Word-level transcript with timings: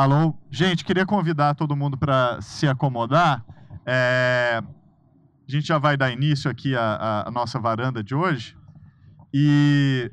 Alô? 0.00 0.34
Gente, 0.50 0.82
queria 0.82 1.04
convidar 1.04 1.54
todo 1.54 1.76
mundo 1.76 1.94
para 1.94 2.40
se 2.40 2.66
acomodar. 2.66 3.44
É... 3.84 4.62
A 5.46 5.52
gente 5.52 5.66
já 5.66 5.76
vai 5.76 5.94
dar 5.94 6.10
início 6.10 6.50
aqui 6.50 6.74
à, 6.74 7.24
à 7.26 7.30
nossa 7.30 7.60
varanda 7.60 8.02
de 8.02 8.14
hoje. 8.14 8.56
E 9.30 10.10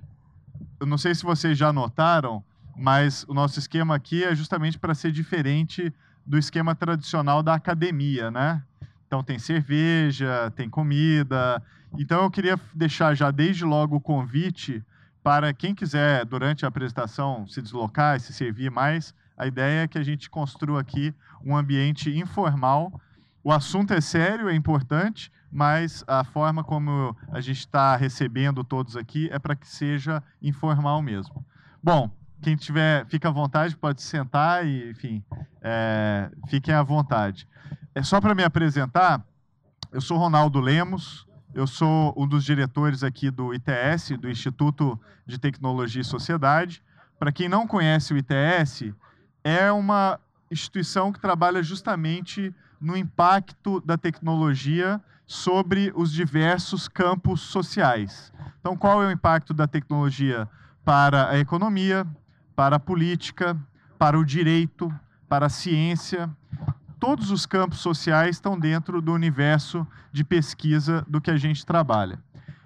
eu 0.77 0.85
não 0.85 0.97
sei 0.97 1.15
se 1.15 1.23
vocês 1.23 1.57
já 1.57 1.71
notaram, 1.71 2.43
mas 2.75 3.23
o 3.29 3.33
nosso 3.33 3.59
esquema 3.59 3.95
aqui 3.95 4.25
é 4.25 4.35
justamente 4.35 4.77
para 4.77 4.93
ser 4.93 5.09
diferente 5.09 5.93
do 6.25 6.37
esquema 6.37 6.75
tradicional 6.75 7.41
da 7.41 7.53
academia, 7.53 8.29
né? 8.29 8.61
Então 9.07 9.23
tem 9.23 9.39
cerveja, 9.39 10.51
tem 10.53 10.69
comida. 10.69 11.63
Então 11.97 12.23
eu 12.23 12.29
queria 12.29 12.59
deixar 12.73 13.15
já 13.15 13.31
desde 13.31 13.63
logo 13.63 13.95
o 13.95 14.01
convite 14.01 14.83
para 15.23 15.53
quem 15.53 15.73
quiser, 15.73 16.25
durante 16.25 16.65
a 16.65 16.67
apresentação, 16.67 17.47
se 17.47 17.61
deslocar 17.61 18.17
e 18.17 18.19
se 18.19 18.33
servir 18.33 18.69
mais. 18.69 19.15
A 19.37 19.45
ideia 19.45 19.83
é 19.83 19.87
que 19.87 19.97
a 19.97 20.03
gente 20.03 20.29
construa 20.29 20.81
aqui 20.81 21.13
um 21.45 21.55
ambiente 21.55 22.09
informal. 22.17 22.99
O 23.43 23.51
assunto 23.51 23.93
é 23.93 24.01
sério, 24.01 24.49
é 24.49 24.55
importante, 24.55 25.31
mas 25.51 26.03
a 26.07 26.23
forma 26.23 26.63
como 26.63 27.15
a 27.31 27.39
gente 27.39 27.59
está 27.59 27.95
recebendo 27.95 28.63
todos 28.63 28.97
aqui 28.97 29.29
é 29.31 29.37
para 29.37 29.55
que 29.55 29.67
seja 29.67 30.23
informal 30.41 31.01
mesmo. 31.01 31.45
Bom, 31.81 32.09
quem 32.41 32.55
tiver, 32.55 33.05
fica 33.05 33.29
à 33.29 33.31
vontade, 33.31 33.77
pode 33.77 34.01
sentar 34.01 34.65
e, 34.65 34.89
enfim, 34.89 35.23
é, 35.61 36.31
fiquem 36.47 36.73
à 36.73 36.81
vontade. 36.83 37.47
É 37.93 38.03
só 38.03 38.19
para 38.19 38.35
me 38.35 38.43
apresentar, 38.43 39.23
eu 39.91 40.01
sou 40.01 40.17
Ronaldo 40.17 40.59
Lemos, 40.59 41.27
eu 41.53 41.65
sou 41.65 42.13
um 42.17 42.27
dos 42.27 42.43
diretores 42.43 43.03
aqui 43.03 43.31
do 43.31 43.53
ITS, 43.53 44.17
do 44.19 44.29
Instituto 44.29 44.99
de 45.25 45.39
Tecnologia 45.39 46.01
e 46.01 46.05
Sociedade. 46.05 46.83
Para 47.17 47.31
quem 47.31 47.49
não 47.49 47.65
conhece 47.65 48.13
o 48.13 48.17
ITS, 48.17 48.93
é 49.47 49.71
uma 49.71 50.19
instituição 50.49 51.11
que 51.11 51.19
trabalha 51.19 51.61
justamente 51.63 52.53
no 52.79 52.97
impacto 52.97 53.79
da 53.81 53.97
tecnologia 53.97 55.01
sobre 55.25 55.91
os 55.95 56.11
diversos 56.11 56.87
campos 56.87 57.41
sociais. 57.41 58.31
Então, 58.59 58.75
qual 58.75 59.03
é 59.03 59.07
o 59.07 59.11
impacto 59.11 59.53
da 59.53 59.67
tecnologia 59.67 60.47
para 60.83 61.29
a 61.29 61.37
economia, 61.37 62.05
para 62.55 62.77
a 62.77 62.79
política, 62.79 63.57
para 63.97 64.17
o 64.17 64.25
direito, 64.25 64.93
para 65.27 65.47
a 65.47 65.49
ciência 65.49 66.29
todos 66.99 67.31
os 67.31 67.45
campos 67.45 67.79
sociais 67.79 68.35
estão 68.37 68.59
dentro 68.59 69.01
do 69.01 69.13
universo 69.13 69.85
de 70.11 70.23
pesquisa 70.23 71.05
do 71.07 71.21
que 71.21 71.31
a 71.31 71.37
gente 71.37 71.65
trabalha. 71.65 72.19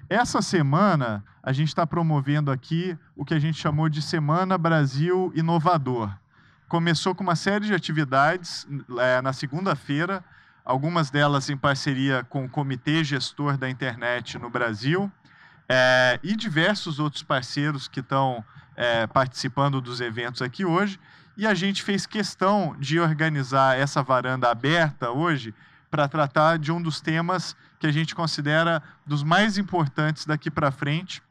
Essa 0.10 0.42
semana, 0.42 1.24
a 1.42 1.54
gente 1.54 1.70
está 1.70 1.86
promovendo 1.86 2.52
aqui 2.52 2.98
o 3.16 3.24
que 3.24 3.34
a 3.34 3.40
gente 3.40 3.58
chamou 3.58 3.88
de 3.90 4.02
Semana 4.02 4.58
Brasil 4.58 5.32
Inovador. 5.36 6.12
Começou 6.72 7.14
com 7.14 7.22
uma 7.22 7.36
série 7.36 7.66
de 7.66 7.74
atividades 7.74 8.66
é, 8.98 9.22
na 9.22 9.34
segunda-feira, 9.34 10.24
algumas 10.64 11.10
delas 11.10 11.50
em 11.50 11.58
parceria 11.58 12.24
com 12.30 12.46
o 12.46 12.50
Comitê 12.50 13.04
Gestor 13.04 13.58
da 13.58 13.70
Internet 13.70 14.40
no 14.40 14.50
Brasil 14.50 15.12
é, 15.68 16.18
e 16.24 16.34
diversos 16.34 16.98
outros 16.98 17.24
parceiros 17.24 17.90
que 17.90 18.00
estão 18.00 18.42
é, 18.78 19.06
participando 19.06 19.82
dos 19.82 20.00
eventos 20.00 20.42
aqui 20.42 20.64
hoje. 20.64 20.98
E 21.36 21.46
a 21.46 21.54
gente 21.54 21.84
fez 21.84 22.06
questão 22.06 22.74
de 22.80 23.02
organizar 23.02 23.78
essa 23.78 24.02
varanda 24.02 24.50
aberta 24.50 25.12
hoje 25.12 25.54
para 25.90 26.08
tratar 26.08 26.58
de 26.58 26.72
um 26.72 26.82
dos 26.82 27.02
temas 27.02 27.54
que 27.82 27.88
a 27.88 27.92
gente 27.92 28.16
considera 28.16 28.82
dos 29.06 29.24
mais 29.24 29.58
importantes 29.58 30.26
daqui 30.26 30.50
para 30.50 30.72
frente, 30.72 31.22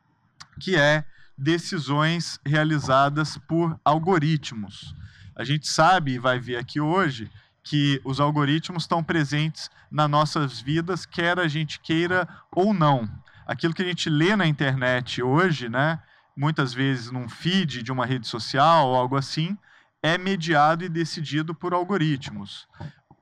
que 0.61 0.77
é 0.77 1.03
decisões 1.39 2.39
realizadas 2.45 3.39
por 3.49 3.81
algoritmos. 3.83 5.00
A 5.37 5.45
gente 5.45 5.69
sabe 5.69 6.13
e 6.13 6.19
vai 6.19 6.39
ver 6.39 6.57
aqui 6.57 6.81
hoje 6.81 7.31
que 7.63 8.01
os 8.05 8.21
algoritmos 8.21 8.85
estão 8.85 9.03
presentes 9.03 9.71
nas 9.91 10.09
nossas 10.09 10.61
vidas, 10.61 11.05
quer 11.05 11.39
a 11.39 11.49
gente 11.49 11.81
queira 11.81 12.29
ou 12.51 12.73
não. 12.73 13.09
Aquilo 13.47 13.75
que 13.75 13.83
a 13.83 13.87
gente 13.87 14.09
lê 14.09 14.35
na 14.37 14.47
internet 14.47 15.23
hoje, 15.23 15.69
né, 15.69 16.01
muitas 16.37 16.73
vezes 16.73 17.11
num 17.11 17.29
feed 17.29 17.83
de 17.83 17.93
uma 17.93 18.07
rede 18.07 18.27
social 18.27 18.89
ou 18.89 18.97
algo 18.97 19.17
assim, 19.17 19.57
é 20.03 20.17
mediado 20.17 20.85
e 20.85 20.89
decidido 20.89 21.55
por 21.55 21.75
algoritmos. 21.75 22.67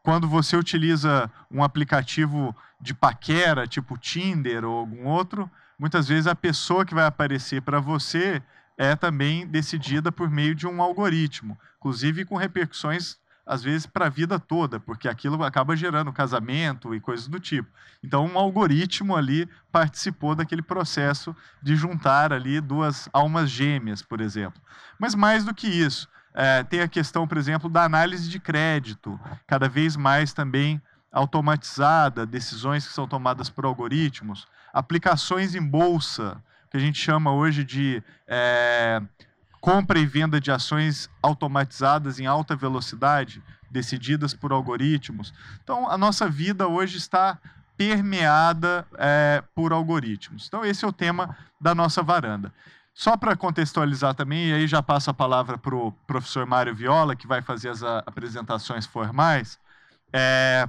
Quando 0.03 0.29
você 0.29 0.57
utiliza 0.57 1.31
um 1.51 1.63
aplicativo 1.63 2.55
de 2.81 2.95
paquera, 2.95 3.67
tipo 3.67 3.99
Tinder 3.99 4.65
ou 4.65 4.79
algum 4.79 5.07
outro, 5.07 5.51
muitas 5.79 6.07
vezes 6.07 6.27
a 6.27 6.35
pessoa 6.35 6.85
que 6.85 6.95
vai 6.95 7.07
aparecer 7.07 7.61
para 7.63 7.81
você 7.81 8.43
é 8.77 8.95
também 8.95 9.47
decidida 9.47 10.13
por 10.13 10.31
meio 10.31 10.55
de 10.55 10.67
um 10.67 10.81
algoritmo, 10.81 11.59
inclusive 11.79 12.25
com 12.25 12.37
repercussões 12.37 13.19
às 13.49 13.63
vezes 13.63 13.87
para 13.87 14.07
a 14.07 14.11
vida 14.11 14.39
toda, 14.39 14.79
porque 14.79 15.09
aquilo 15.09 15.43
acaba 15.43 15.75
gerando 15.75 16.13
casamento 16.13 16.95
e 16.95 17.01
coisas 17.01 17.27
do 17.27 17.41
tipo. 17.41 17.67
Então, 18.05 18.27
um 18.27 18.39
algoritmo 18.39 19.17
ali 19.17 19.49
participou 19.73 20.35
daquele 20.35 20.61
processo 20.61 21.35
de 21.63 21.75
juntar 21.75 22.31
ali 22.31 22.61
duas 22.61 23.09
almas 23.11 23.49
gêmeas, 23.49 24.03
por 24.03 24.21
exemplo. 24.21 24.61
Mas 24.99 25.15
mais 25.15 25.45
do 25.45 25.55
que 25.55 25.67
isso, 25.67 26.07
é, 26.35 26.63
tem 26.63 26.83
a 26.83 26.89
questão, 26.89 27.27
por 27.27 27.39
exemplo, 27.39 27.71
da 27.71 27.85
análise 27.85 28.29
de 28.29 28.39
crédito, 28.39 29.19
cada 29.47 29.67
vez 29.67 29.97
mais 29.97 30.35
também 30.35 30.81
automatizada, 31.11 32.27
decisões 32.27 32.87
que 32.87 32.93
são 32.93 33.09
tomadas 33.09 33.49
por 33.49 33.65
algoritmos, 33.65 34.47
aplicações 34.75 35.55
em 35.55 35.63
bolsa, 35.63 36.37
que 36.71 36.77
a 36.77 36.81
gente 36.81 36.99
chama 36.99 37.33
hoje 37.33 37.65
de 37.65 38.03
é, 38.27 39.01
compra 39.69 39.99
e 39.99 40.07
venda 40.07 40.41
de 40.41 40.51
ações 40.51 41.11
automatizadas 41.23 42.19
em 42.19 42.25
alta 42.25 42.57
velocidade, 42.57 43.43
decididas 43.71 44.33
por 44.33 44.51
algoritmos. 44.51 45.35
Então, 45.63 45.91
a 45.91 45.99
nossa 45.99 46.27
vida 46.27 46.67
hoje 46.67 46.97
está 46.97 47.39
permeada 47.77 48.87
é, 48.97 49.45
por 49.55 49.75
algoritmos. 49.75 50.47
Então, 50.49 50.65
esse 50.65 50.87
é 50.87 50.89
o 50.89 50.93
tema 50.93 51.37
da 51.61 51.75
nossa 51.75 52.03
varanda. 52.03 52.51
Só 52.95 53.15
para 53.15 53.37
contextualizar 53.37 54.15
também, 54.15 54.49
e 54.49 54.55
aí 54.55 54.67
já 54.67 54.83
passo 54.83 55.11
a 55.11 55.15
palavra 55.15 55.59
para 55.59 55.75
o 55.75 55.93
professor 56.07 56.47
Mário 56.47 56.75
Viola, 56.75 57.15
que 57.15 57.27
vai 57.27 57.43
fazer 57.43 57.69
as 57.69 57.83
apresentações 57.83 58.87
formais. 58.87 59.59
É, 60.11 60.67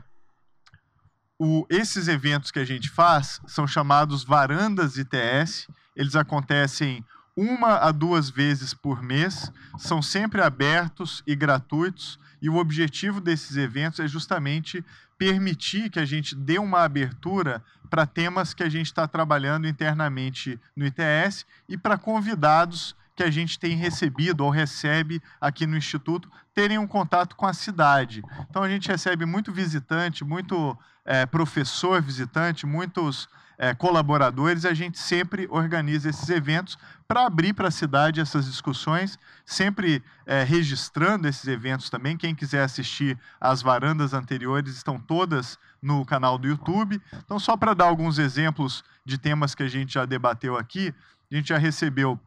o, 1.39 1.65
esses 1.69 2.09
eventos 2.09 2.51
que 2.51 2.59
a 2.59 2.65
gente 2.65 2.89
faz 2.89 3.39
são 3.47 3.65
chamados 3.65 4.25
varandas 4.25 4.97
ITS, 4.97 5.69
eles 5.95 6.17
acontecem 6.17 7.01
uma 7.39 7.77
a 7.77 7.91
duas 7.93 8.29
vezes 8.29 8.73
por 8.73 9.01
mês, 9.01 9.49
são 9.77 10.01
sempre 10.01 10.41
abertos 10.41 11.23
e 11.25 11.33
gratuitos, 11.35 12.19
e 12.41 12.49
o 12.49 12.57
objetivo 12.57 13.21
desses 13.21 13.55
eventos 13.55 14.01
é 14.01 14.07
justamente 14.07 14.83
permitir 15.17 15.89
que 15.89 15.99
a 15.99 16.05
gente 16.05 16.35
dê 16.35 16.59
uma 16.59 16.81
abertura 16.81 17.63
para 17.89 18.05
temas 18.05 18.53
que 18.53 18.61
a 18.61 18.69
gente 18.69 18.87
está 18.87 19.07
trabalhando 19.07 19.67
internamente 19.67 20.59
no 20.75 20.85
ITS 20.85 21.45
e 21.67 21.77
para 21.77 21.97
convidados 21.97 22.93
que 23.15 23.23
a 23.23 23.31
gente 23.31 23.57
tem 23.57 23.75
recebido 23.75 24.45
ou 24.45 24.49
recebe 24.49 25.21
aqui 25.39 25.65
no 25.65 25.77
Instituto 25.77 26.29
terem 26.53 26.77
um 26.77 26.87
contato 26.87 27.35
com 27.37 27.45
a 27.45 27.53
cidade. 27.53 28.21
Então 28.49 28.63
a 28.63 28.69
gente 28.69 28.89
recebe 28.89 29.25
muito 29.25 29.51
visitante, 29.51 30.25
muito 30.25 30.77
é, 31.05 31.25
professor 31.25 32.01
visitante, 32.01 32.65
muitos 32.65 33.29
é, 33.59 33.73
colaboradores, 33.75 34.63
a 34.63 34.73
gente 34.73 34.97
sempre 34.97 35.45
organiza 35.51 36.09
esses 36.09 36.29
eventos 36.29 36.77
para 37.05 37.25
abrir 37.25 37.53
para 37.53 37.67
a 37.67 37.71
cidade 37.71 38.21
essas 38.21 38.45
discussões, 38.45 39.19
sempre 39.45 40.01
é, 40.25 40.43
registrando 40.43 41.27
esses 41.27 41.45
eventos 41.45 41.89
também. 41.89 42.15
Quem 42.15 42.33
quiser 42.33 42.63
assistir 42.63 43.19
as 43.39 43.61
varandas 43.61 44.13
anteriores 44.13 44.77
estão 44.77 44.97
todas 44.97 45.59
no 45.81 46.05
canal 46.05 46.37
do 46.37 46.47
YouTube. 46.47 47.01
Então, 47.25 47.37
só 47.37 47.57
para 47.57 47.73
dar 47.73 47.85
alguns 47.85 48.17
exemplos 48.17 48.81
de 49.05 49.17
temas 49.17 49.53
que 49.53 49.63
a 49.63 49.67
gente 49.67 49.93
já 49.95 50.05
debateu 50.05 50.57
aqui, 50.57 50.93
a 51.29 51.35
gente 51.35 51.49
já 51.49 51.57
recebeu 51.57 52.17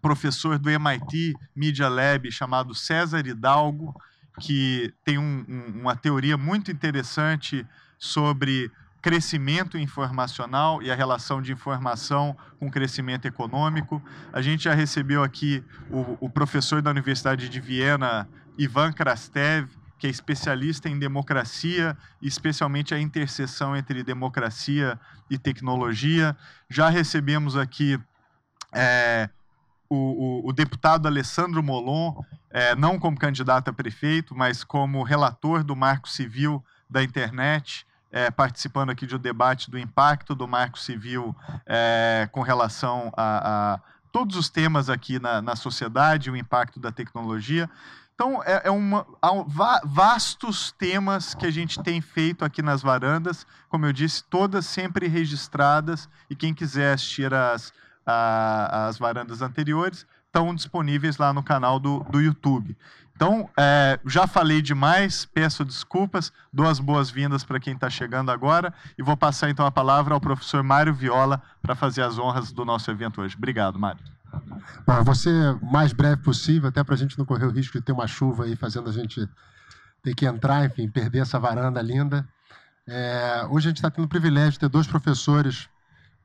professor 0.00 0.60
do 0.60 0.70
MIT 0.70 1.34
Media 1.56 1.88
Lab 1.88 2.30
chamado 2.30 2.72
César 2.72 3.26
Hidalgo, 3.26 4.00
que 4.38 4.94
tem 5.04 5.18
um, 5.18 5.44
um, 5.48 5.80
uma 5.80 5.96
teoria 5.96 6.36
muito 6.36 6.70
interessante 6.70 7.66
sobre 7.98 8.70
crescimento 9.00 9.78
informacional 9.78 10.82
e 10.82 10.90
a 10.90 10.94
relação 10.94 11.40
de 11.40 11.52
informação 11.52 12.36
com 12.58 12.70
crescimento 12.70 13.26
econômico. 13.26 14.02
A 14.32 14.42
gente 14.42 14.64
já 14.64 14.74
recebeu 14.74 15.22
aqui 15.22 15.64
o, 15.90 16.26
o 16.26 16.30
professor 16.30 16.82
da 16.82 16.90
Universidade 16.90 17.48
de 17.48 17.60
Viena, 17.60 18.28
Ivan 18.56 18.92
Krastev, 18.92 19.68
que 19.98 20.06
é 20.06 20.10
especialista 20.10 20.88
em 20.88 20.98
democracia, 20.98 21.96
especialmente 22.22 22.94
a 22.94 23.00
interseção 23.00 23.76
entre 23.76 24.02
democracia 24.04 24.98
e 25.28 25.36
tecnologia. 25.36 26.36
Já 26.70 26.88
recebemos 26.88 27.56
aqui 27.56 27.98
é, 28.72 29.28
o, 29.88 29.96
o, 29.96 30.48
o, 30.48 30.52
deputado 30.52 31.06
Alessandro 31.06 31.62
Molon, 31.62 32.14
é, 32.50 32.76
não 32.76 32.98
como 32.98 33.18
candidato 33.18 33.70
a 33.70 33.72
prefeito, 33.72 34.36
mas 34.36 34.62
como 34.62 35.02
relator 35.02 35.64
do 35.64 35.74
Marco 35.74 36.08
Civil 36.08 36.64
da 36.88 37.02
Internet 37.02 37.87
é, 38.10 38.30
participando 38.30 38.90
aqui 38.90 39.06
de 39.06 39.14
um 39.14 39.18
debate 39.18 39.70
do 39.70 39.78
impacto 39.78 40.34
do 40.34 40.48
marco 40.48 40.78
civil 40.78 41.34
é, 41.66 42.28
com 42.32 42.40
relação 42.40 43.12
a, 43.16 43.74
a, 43.74 43.80
todos 44.12 44.36
os 44.36 44.48
temas 44.48 44.88
aqui 44.88 45.18
na, 45.18 45.42
na 45.42 45.56
sociedade, 45.56 46.30
o 46.30 46.36
impacto 46.36 46.80
da 46.80 46.90
tecnologia. 46.90 47.68
Então, 48.14 48.42
é, 48.42 48.62
é 48.64 48.70
uma, 48.70 49.06
há 49.22 49.30
vastos 49.84 50.72
temas 50.72 51.34
que 51.34 51.46
a 51.46 51.52
gente 51.52 51.80
tem 51.82 52.00
feito 52.00 52.44
aqui 52.44 52.62
nas 52.62 52.82
varandas, 52.82 53.46
como 53.68 53.86
eu 53.86 53.92
disse, 53.92 54.24
todas 54.24 54.66
sempre 54.66 55.06
registradas, 55.06 56.08
e 56.28 56.34
quem 56.34 56.52
quiser 56.52 56.94
assistir 56.94 57.32
as, 57.32 57.72
a, 58.04 58.88
as 58.88 58.98
varandas 58.98 59.40
anteriores, 59.40 60.04
estão 60.26 60.54
disponíveis 60.54 61.16
lá 61.16 61.32
no 61.32 61.42
canal 61.42 61.78
do, 61.78 62.00
do 62.10 62.20
YouTube. 62.20 62.76
Então, 63.18 63.50
é, 63.58 63.98
já 64.06 64.28
falei 64.28 64.62
demais, 64.62 65.24
peço 65.24 65.64
desculpas, 65.64 66.32
dou 66.52 66.68
as 66.68 66.78
boas-vindas 66.78 67.42
para 67.42 67.58
quem 67.58 67.74
está 67.74 67.90
chegando 67.90 68.30
agora 68.30 68.72
e 68.96 69.02
vou 69.02 69.16
passar 69.16 69.50
então 69.50 69.66
a 69.66 69.72
palavra 69.72 70.14
ao 70.14 70.20
professor 70.20 70.62
Mário 70.62 70.94
Viola 70.94 71.42
para 71.60 71.74
fazer 71.74 72.02
as 72.02 72.16
honras 72.16 72.52
do 72.52 72.64
nosso 72.64 72.88
evento 72.92 73.20
hoje. 73.20 73.34
Obrigado, 73.36 73.76
Mário. 73.76 73.98
Bom, 74.86 75.02
o 75.02 75.66
mais 75.66 75.92
breve 75.92 76.22
possível, 76.22 76.68
até 76.68 76.84
para 76.84 76.94
a 76.94 76.96
gente 76.96 77.18
não 77.18 77.24
correr 77.24 77.46
o 77.46 77.50
risco 77.50 77.76
de 77.76 77.84
ter 77.84 77.90
uma 77.90 78.06
chuva 78.06 78.44
aí 78.44 78.54
fazendo 78.54 78.88
a 78.88 78.92
gente 78.92 79.28
ter 80.00 80.14
que 80.14 80.24
entrar, 80.24 80.64
enfim, 80.66 80.88
perder 80.88 81.22
essa 81.22 81.40
varanda 81.40 81.82
linda. 81.82 82.24
É, 82.86 83.44
hoje 83.50 83.66
a 83.66 83.70
gente 83.70 83.78
está 83.78 83.90
tendo 83.90 84.04
o 84.04 84.08
privilégio 84.08 84.52
de 84.52 84.58
ter 84.60 84.68
dois 84.68 84.86
professores 84.86 85.68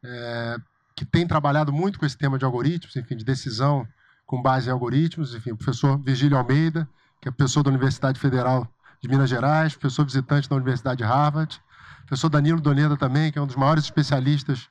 é, 0.03 0.57
que 0.95 1.05
têm 1.05 1.25
trabalhado 1.25 1.73
muito 1.73 1.97
com 1.97 2.05
esse 2.05 2.15
tema 2.15 2.37
de 2.37 2.45
algoritmos, 2.45 2.95
enfim, 2.95 3.17
de 3.17 3.25
decisão 3.25 3.87
com 4.25 4.41
base 4.41 4.67
em 4.67 4.71
algoritmos, 4.71 5.33
enfim, 5.35 5.51
o 5.51 5.57
professor 5.57 5.97
Virgílio 5.97 6.37
Almeida, 6.37 6.87
que 7.21 7.27
é 7.27 7.31
professor 7.31 7.63
da 7.63 7.69
Universidade 7.69 8.19
Federal 8.19 8.67
de 9.01 9.07
Minas 9.07 9.29
Gerais, 9.29 9.75
professor 9.75 10.05
visitante 10.05 10.49
da 10.49 10.55
Universidade 10.55 10.97
de 10.97 11.03
Harvard, 11.03 11.61
professor 12.05 12.29
Danilo 12.29 12.61
Doneda 12.61 12.97
também, 12.97 13.31
que 13.31 13.37
é 13.37 13.41
um 13.41 13.47
dos 13.47 13.55
maiores 13.55 13.83
especialistas 13.83 14.69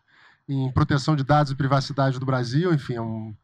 em 0.49 0.71
proteção 0.73 1.15
de 1.15 1.25
dados 1.25 1.53
e 1.53 1.55
privacidade 1.55 2.19
do 2.19 2.27
Brasil, 2.27 2.73
enfim, 2.73 2.95
é 2.95 3.01
um, 3.01 3.35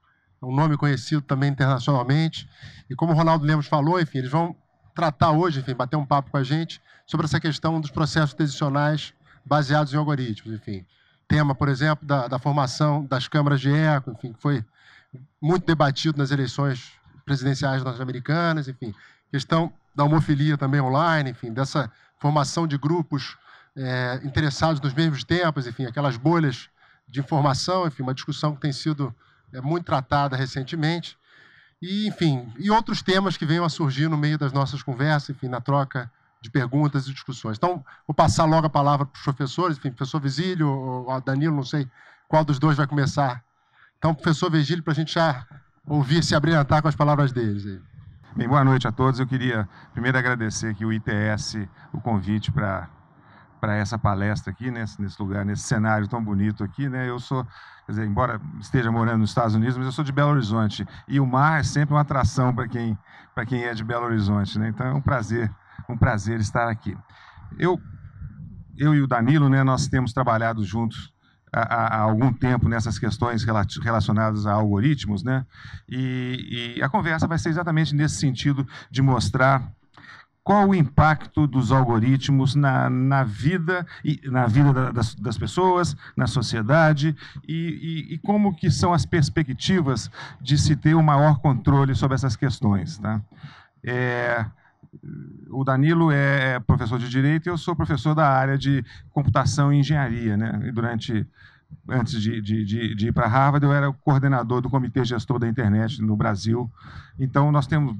é 0.43 0.47
um 0.47 0.55
nome 0.55 0.77
conhecido 0.77 1.23
também 1.23 1.51
internacionalmente. 1.51 2.49
E 2.89 2.95
como 2.95 3.13
o 3.13 3.15
Ronaldo 3.15 3.45
Lemos 3.45 3.67
falou, 3.67 4.01
enfim, 4.01 4.19
eles 4.19 4.31
vão 4.31 4.57
tratar 4.95 5.31
hoje, 5.31 5.61
enfim, 5.61 5.75
bater 5.75 5.97
um 5.97 6.05
papo 6.05 6.31
com 6.31 6.37
a 6.37 6.43
gente 6.43 6.81
sobre 7.07 7.27
essa 7.27 7.39
questão 7.39 7.81
dos 7.81 7.91
processos 7.91 8.35
decisionais 8.35 9.15
baseados 9.45 9.93
em 9.93 9.97
algoritmos, 9.97 10.55
enfim. 10.55 10.85
Tema, 11.27 11.55
por 11.55 11.69
exemplo, 11.69 12.07
da, 12.07 12.27
da 12.27 12.39
formação 12.39 13.05
das 13.05 13.29
câmaras 13.29 13.61
de 13.61 13.71
eco, 13.71 14.11
enfim, 14.11 14.33
que 14.33 14.41
foi 14.41 14.65
muito 15.41 15.67
debatido 15.67 16.19
nas 16.19 16.31
eleições 16.31 16.93
presidenciais 17.25 17.83
norte-americanas, 17.83 18.69
enfim. 18.69 18.95
Questão 19.31 19.73
da 19.95 20.05
homofilia 20.05 20.57
também 20.57 20.81
online, 20.81 21.31
enfim, 21.31 21.53
dessa 21.53 21.91
formação 22.19 22.67
de 22.67 22.79
grupos 22.79 23.37
é, 23.77 24.21
interessados 24.25 24.81
nos 24.81 24.95
mesmos 24.95 25.25
tempos, 25.25 25.67
enfim, 25.67 25.87
aquelas 25.87 26.17
bolhas 26.17 26.69
de 27.07 27.21
informação, 27.21 27.87
enfim, 27.87 28.03
uma 28.03 28.15
discussão 28.15 28.55
que 28.55 28.61
tem 28.61 28.73
sido 28.73 29.15
é, 29.53 29.61
muito 29.61 29.85
tratada 29.85 30.37
recentemente. 30.37 31.17
E, 31.81 32.09
enfim, 32.09 32.53
e 32.59 32.71
outros 32.71 33.03
temas 33.03 33.37
que 33.37 33.47
venham 33.47 33.65
a 33.65 33.69
surgir 33.69 34.09
no 34.09 34.17
meio 34.17 34.37
das 34.37 34.53
nossas 34.53 34.83
conversas, 34.83 35.31
enfim, 35.31 35.49
na 35.49 35.61
troca 35.61 36.11
de 36.41 36.51
perguntas 36.51 37.07
e 37.07 37.13
discussões. 37.13 37.57
Então, 37.57 37.85
vou 38.07 38.15
passar 38.15 38.45
logo 38.45 38.67
a 38.67 38.71
palavra 38.71 39.07
para 39.07 39.17
os 39.17 39.23
professores, 39.23 39.77
enfim, 39.79 39.91
professor 39.91 40.21
Visílio 40.21 40.69
ou 40.69 41.21
Danilo, 41.21 41.55
não 41.55 41.65
sei 41.65 41.89
qual 42.29 42.45
dos 42.45 42.59
dois 42.59 42.77
vai 42.77 42.87
começar. 42.87 43.43
Então, 43.99 44.15
professor 44.15 44.49
Virgílio, 44.49 44.83
para 44.83 44.93
a 44.93 44.97
gente 44.97 45.13
já 45.13 45.45
ouvir 45.85 46.23
se 46.23 46.33
abrilhantar 46.33 46.81
com 46.81 46.87
as 46.87 46.95
palavras 46.95 47.33
deles. 47.33 47.65
Bem, 48.37 48.47
boa 48.47 48.65
noite 48.65 48.87
a 48.87 48.93
todos. 48.93 49.19
Eu 49.19 49.27
queria 49.27 49.69
primeiro 49.93 50.17
agradecer 50.17 50.69
aqui 50.69 50.85
o 50.85 50.93
ITS, 50.93 51.69
o 51.93 52.01
convite 52.01 52.53
para 52.53 52.89
para 53.61 53.75
essa 53.75 53.99
palestra 53.99 54.53
aqui, 54.53 54.71
nesse, 54.71 55.03
nesse 55.03 55.21
lugar, 55.21 55.45
nesse 55.45 55.65
cenário 55.65 56.07
tão 56.07 56.23
bonito 56.23 56.63
aqui, 56.63 56.89
né? 56.89 57.11
Eu 57.11 57.19
sou, 57.19 57.45
quer 57.85 57.91
dizer, 57.91 58.07
embora 58.07 58.41
esteja 58.61 58.89
morando 58.93 59.19
nos 59.19 59.31
Estados 59.31 59.57
Unidos, 59.57 59.77
mas 59.77 59.87
eu 59.87 59.91
sou 59.91 60.05
de 60.05 60.13
Belo 60.13 60.31
Horizonte 60.31 60.87
e 61.09 61.19
o 61.19 61.27
mar 61.27 61.59
é 61.59 61.65
sempre 61.65 61.93
uma 61.93 62.03
atração 62.03 62.55
para 62.55 62.69
quem 62.69 62.97
para 63.35 63.45
quem 63.45 63.65
é 63.65 63.75
de 63.75 63.83
Belo 63.83 64.05
Horizonte, 64.05 64.61
né? 64.61 64.69
Então 64.69 64.87
é 64.87 64.95
um 64.95 65.01
prazer, 65.01 65.53
um 65.89 65.99
prazer 65.99 66.39
estar 66.39 66.69
aqui. 66.69 66.97
Eu 67.59 67.81
eu 68.77 68.95
e 68.95 69.03
o 69.03 69.09
Danilo, 69.09 69.49
né, 69.49 69.65
nós 69.65 69.89
temos 69.89 70.13
trabalhado 70.13 70.63
juntos 70.63 71.13
há, 71.53 71.97
há, 71.97 72.01
algum 72.01 72.33
tempo 72.33 72.69
nessas 72.69 72.99
questões 72.99 73.45
relacionadas 73.45 74.47
a 74.47 74.53
algoritmos, 74.53 75.23
né? 75.23 75.45
E, 75.89 76.75
e 76.77 76.83
a 76.83 76.89
conversa 76.89 77.27
vai 77.27 77.39
ser 77.39 77.51
exatamente 77.51 77.95
nesse 77.95 78.17
sentido 78.17 78.67
de 78.91 79.03
mostrar 79.03 79.63
qual 80.49 80.71
o 80.71 80.75
impacto 80.75 81.47
dos 81.47 81.71
algoritmos 81.71 82.55
na, 82.55 82.89
na 82.89 83.23
vida 83.23 83.87
na 84.25 84.47
vida 84.47 84.73
da, 84.73 84.91
das, 84.91 85.15
das, 85.15 85.37
pessoas, 85.37 85.95
na 86.17 86.27
sociedade 86.27 87.15
e, 87.47 88.07
e, 88.11 88.15
e, 88.15 88.19
como 88.19 88.57
que 88.57 88.71
são 88.71 88.95
as 88.95 89.05
perspectivas 89.05 90.11
de 90.41 90.57
se 90.57 90.75
ter 90.75 90.95
um 90.95 91.03
maior 91.03 91.39
controle 91.41 91.95
sobre 91.95 92.15
essas 92.15 92.35
questões, 92.35 92.97
tá? 92.97 93.21
É, 93.85 94.47
o 95.51 95.65
Danilo 95.65 96.11
é 96.11 96.59
professor 96.61 96.99
de 96.99 97.09
direito 97.09 97.47
e 97.47 97.51
eu 97.51 97.59
sou 97.59 97.77
professor 97.77 98.15
da 98.15 98.29
área 98.29 98.57
de 98.57 98.85
computação 99.11 99.73
e 99.73 99.79
engenharia, 99.79 100.37
né? 100.37 100.61
E 100.65 100.73
durante 100.73 101.27
antes 101.89 102.21
de, 102.21 102.41
de, 102.41 102.65
de, 102.65 102.95
de 102.95 103.09
ir 103.09 103.13
para 103.13 103.27
Harvard, 103.27 103.65
eu 103.65 103.73
era 103.73 103.93
coordenador 103.93 104.61
do 104.61 104.71
Comitê 104.71 105.05
Gestor 105.05 105.39
da 105.39 105.49
Internet 105.49 106.01
no 106.03 106.17
Brasil. 106.17 106.71
Então, 107.19 107.51
nós 107.51 107.67
temos 107.67 107.97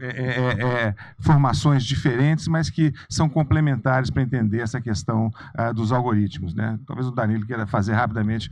é, 0.00 0.06
é, 0.06 0.22
é, 0.22 0.88
é 0.88 0.94
formações 1.18 1.84
diferentes, 1.84 2.46
mas 2.48 2.70
que 2.70 2.92
são 3.08 3.28
complementares 3.28 4.10
para 4.10 4.22
entender 4.22 4.60
essa 4.60 4.80
questão 4.80 5.30
ah, 5.54 5.72
dos 5.72 5.92
algoritmos. 5.92 6.54
Né? 6.54 6.78
Talvez 6.86 7.06
o 7.06 7.10
Danilo 7.10 7.46
queira 7.46 7.66
fazer 7.66 7.94
rapidamente 7.94 8.50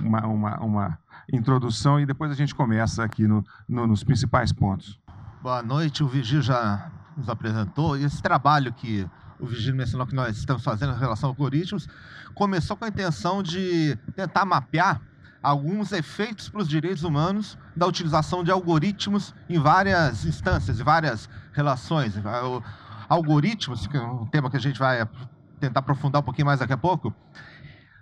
uma, 0.00 0.26
uma, 0.26 0.60
uma, 0.60 0.98
introdução 1.32 1.98
e 1.98 2.06
depois 2.06 2.30
a 2.30 2.34
gente 2.34 2.54
começa 2.54 3.02
aqui 3.02 3.26
no, 3.26 3.44
no, 3.68 3.84
nos 3.86 4.04
principais 4.04 4.52
pontos. 4.52 5.00
Boa 5.42 5.60
noite, 5.60 6.04
o 6.04 6.06
Vigil 6.06 6.40
já 6.40 6.88
nos 7.16 7.28
apresentou. 7.28 7.96
E 7.96 8.04
esse 8.04 8.22
trabalho 8.22 8.72
que 8.72 9.08
o 9.38 9.46
Vigílio 9.46 9.76
mencionou 9.76 10.06
que 10.06 10.14
nós 10.14 10.36
estamos 10.36 10.62
fazendo 10.62 10.94
em 10.94 10.98
relação 10.98 11.28
a 11.28 11.32
algoritmos, 11.32 11.88
começou 12.34 12.76
com 12.76 12.84
a 12.84 12.88
intenção 12.88 13.42
de 13.42 13.96
tentar 14.14 14.44
mapear 14.44 15.00
alguns 15.42 15.92
efeitos 15.92 16.48
para 16.48 16.60
os 16.60 16.68
direitos 16.68 17.04
humanos 17.04 17.56
da 17.74 17.86
utilização 17.86 18.42
de 18.42 18.50
algoritmos 18.50 19.34
em 19.48 19.58
várias 19.58 20.24
instâncias, 20.24 20.80
em 20.80 20.82
várias 20.82 21.28
relações. 21.52 22.14
Algoritmos, 23.08 23.86
que 23.86 23.96
é 23.96 24.02
um 24.02 24.26
tema 24.26 24.50
que 24.50 24.56
a 24.56 24.60
gente 24.60 24.78
vai 24.78 25.06
tentar 25.60 25.80
aprofundar 25.80 26.20
um 26.20 26.24
pouquinho 26.24 26.46
mais 26.46 26.60
daqui 26.60 26.72
a 26.72 26.76
pouco, 26.76 27.14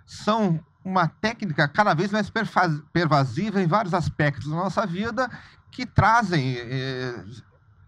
são 0.05 0.59
uma 0.83 1.07
técnica 1.07 1.67
cada 1.67 1.93
vez 1.93 2.11
mais 2.11 2.31
pervasiva 2.93 3.61
em 3.61 3.67
vários 3.67 3.93
aspectos 3.93 4.49
da 4.49 4.55
nossa 4.55 4.85
vida 4.85 5.29
que 5.71 5.85
trazem, 5.85 6.57
eh, 6.57 7.23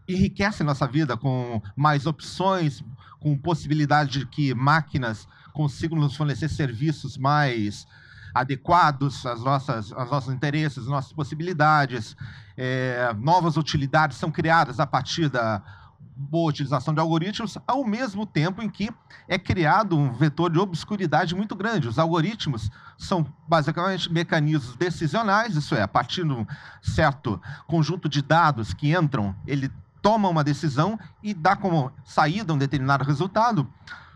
enriquecem 0.07 0.65
nossa 0.65 0.87
vida 0.87 1.17
com 1.17 1.61
mais 1.75 2.05
opções, 2.05 2.83
com 3.19 3.37
possibilidade 3.37 4.19
de 4.19 4.25
que 4.25 4.53
máquinas 4.53 5.27
consigam 5.53 5.97
nos 5.97 6.15
fornecer 6.15 6.49
serviços 6.49 7.17
mais 7.17 7.87
adequados 8.33 9.25
às 9.25 9.41
nossas, 9.41 9.91
aos 9.91 10.11
nossos 10.11 10.33
interesses, 10.33 10.79
às 10.79 10.87
nossas 10.87 11.11
possibilidades. 11.11 12.15
É, 12.55 13.13
novas 13.19 13.57
utilidades 13.57 14.17
são 14.17 14.31
criadas 14.31 14.79
a 14.79 14.85
partir 14.85 15.29
da 15.29 15.61
boa 16.17 16.49
utilização 16.49 16.93
de 16.93 16.99
algoritmos, 16.99 17.57
ao 17.67 17.83
mesmo 17.83 18.25
tempo 18.25 18.61
em 18.61 18.69
que 18.69 18.89
é 19.27 19.37
criado 19.37 19.95
um 19.95 20.11
vetor 20.11 20.51
de 20.51 20.57
obscuridade 20.57 21.35
muito 21.35 21.55
grande. 21.55 21.87
Os 21.87 21.99
algoritmos 21.99 22.71
são 22.97 23.25
basicamente 23.47 24.11
mecanismos 24.11 24.75
decisionais, 24.75 25.55
isso 25.55 25.75
é, 25.75 25.81
a 25.83 25.87
partir 25.87 26.23
de 26.23 26.31
um 26.31 26.45
certo 26.81 27.39
conjunto 27.67 28.09
de 28.09 28.21
dados 28.21 28.73
que 28.73 28.95
entram, 28.95 29.35
ele 29.45 29.71
toma 30.01 30.29
uma 30.29 30.43
decisão 30.43 30.99
e 31.21 31.33
dá 31.33 31.55
como 31.55 31.91
saída 32.03 32.53
um 32.53 32.57
determinado 32.57 33.03
resultado. 33.03 33.67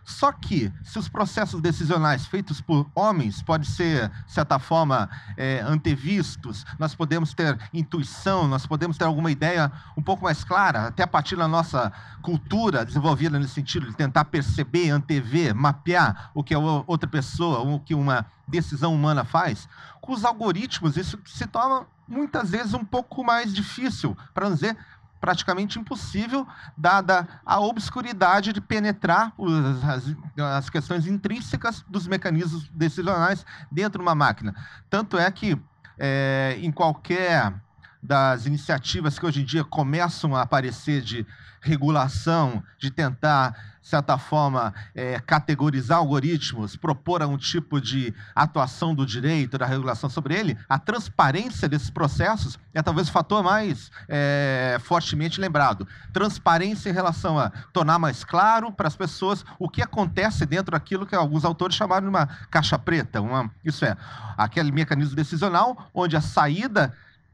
Só 0.04 0.32
que, 0.32 0.72
se 0.84 0.98
os 0.98 1.08
processos 1.08 1.62
decisionais 1.62 2.26
feitos 2.26 2.60
por 2.60 2.90
homens 2.96 3.42
podem 3.42 3.68
ser, 3.68 4.10
de 4.26 4.32
certa 4.32 4.58
forma, 4.58 5.10
é, 5.38 5.62
antevistos, 5.62 6.66
nós 6.80 6.96
podemos 6.96 7.34
ter 7.34 7.58
intuição, 7.72 8.48
nós 8.48 8.66
podemos 8.66 8.98
ter 8.98 9.06
alguma 9.06 9.32
ideia 9.32 9.72
um 9.96 10.02
pouco 10.02 10.24
mais 10.24 10.44
clara, 10.44 10.88
até 10.88 11.04
a 11.04 11.08
partir 11.08 11.36
da 11.36 11.48
nossa 11.48 11.94
cultura 12.22 12.84
desenvolvida 12.84 13.38
nesse 13.38 13.54
sentido, 13.54 13.88
de 13.88 13.96
tentar 13.96 14.26
perceber, 14.26 14.90
antever, 14.90 15.54
mapear 15.54 16.32
o 16.34 16.44
que 16.44 16.54
a 16.54 16.60
outra 16.60 17.08
pessoa, 17.08 17.60
o 17.62 17.80
que 17.80 17.94
uma 17.94 18.26
decisão 18.48 18.94
humana 18.94 19.24
faz. 19.24 19.70
Com 20.02 20.14
os 20.14 20.26
algoritmos, 20.26 20.98
isso 20.98 21.20
se 21.26 21.46
torna 21.46 21.86
muitas 22.08 22.50
vezes 22.50 22.74
um 22.74 22.84
pouco 22.84 23.24
mais 23.24 23.54
difícil, 23.54 24.18
para 24.34 24.50
não 24.50 24.56
dizer 24.56 24.76
praticamente 25.22 25.78
impossível, 25.78 26.48
dada 26.76 27.28
a 27.46 27.60
obscuridade 27.60 28.52
de 28.52 28.60
penetrar 28.60 29.32
os, 29.38 29.84
as, 29.86 30.16
as, 30.58 30.70
questões 30.70 31.06
intrínsecas 31.06 31.86
dos 31.88 32.08
mecanismos 32.08 32.68
decisionais 32.70 33.46
dentro 33.72 34.00
de 34.00 34.04
uma 34.04 34.16
máquina. 34.16 34.56
Tanto 34.90 35.20
é 35.20 35.30
que, 35.30 35.56
é, 35.98 36.58
em 36.60 36.72
qualquer 36.72 37.54
das 38.02 38.48
iniciativas 38.48 39.20
que 39.20 39.26
hoje 39.26 39.42
em 39.42 39.46
dia 39.46 39.64
começam 39.64 40.36
a 40.36 40.42
aparecer 40.42 41.02
de 41.02 41.26
regulação, 41.62 42.64
de 42.80 42.90
tentar, 42.90 43.52
de 43.82 43.88
certa 43.88 44.18
forma, 44.18 44.74
é, 44.96 45.20
categorizar 45.20 46.00
algoritmos, 46.00 46.76
propor 46.76 47.22
um 47.22 47.38
tipo 47.38 47.80
de 47.80 48.14
atuação 48.36 48.96
do 48.96 49.06
direito, 49.06 49.58
da 49.58 49.66
regulação 49.66 50.10
sobre 50.10 50.34
ele, 50.36 50.58
a 50.68 50.80
transparência 50.80 51.70
desses 51.70 51.92
processos 51.92 52.58
é 52.74 52.82
talvez 52.82 53.10
o 53.10 53.12
fator 53.12 53.44
mais 53.44 53.92
é, 54.10 54.78
fortemente 54.82 55.40
lembrado. 55.40 55.88
Transparência 56.12 56.90
em 56.90 56.94
relação 56.94 57.38
a 57.38 57.52
tornar 57.72 58.00
mais 58.00 58.24
claro 58.24 58.72
para 58.72 58.88
as 58.88 58.96
pessoas 58.96 59.46
o 59.60 59.70
que 59.70 59.84
acontece 59.84 60.46
dentro 60.46 60.72
daquilo 60.72 61.06
que 61.06 61.16
alguns 61.16 61.46
autores 61.46 61.76
chamaram 61.76 62.04
de 62.04 62.10
uma 62.10 62.28
caixa 62.50 62.80
preta. 62.80 63.22
Uma, 63.22 63.52
isso 63.64 63.86
é, 63.86 63.96
aquele 64.36 64.72
mecanismo 64.72 65.16
decisional 65.16 65.90
onde 65.94 66.16
a 66.16 66.22
saída 66.22 66.94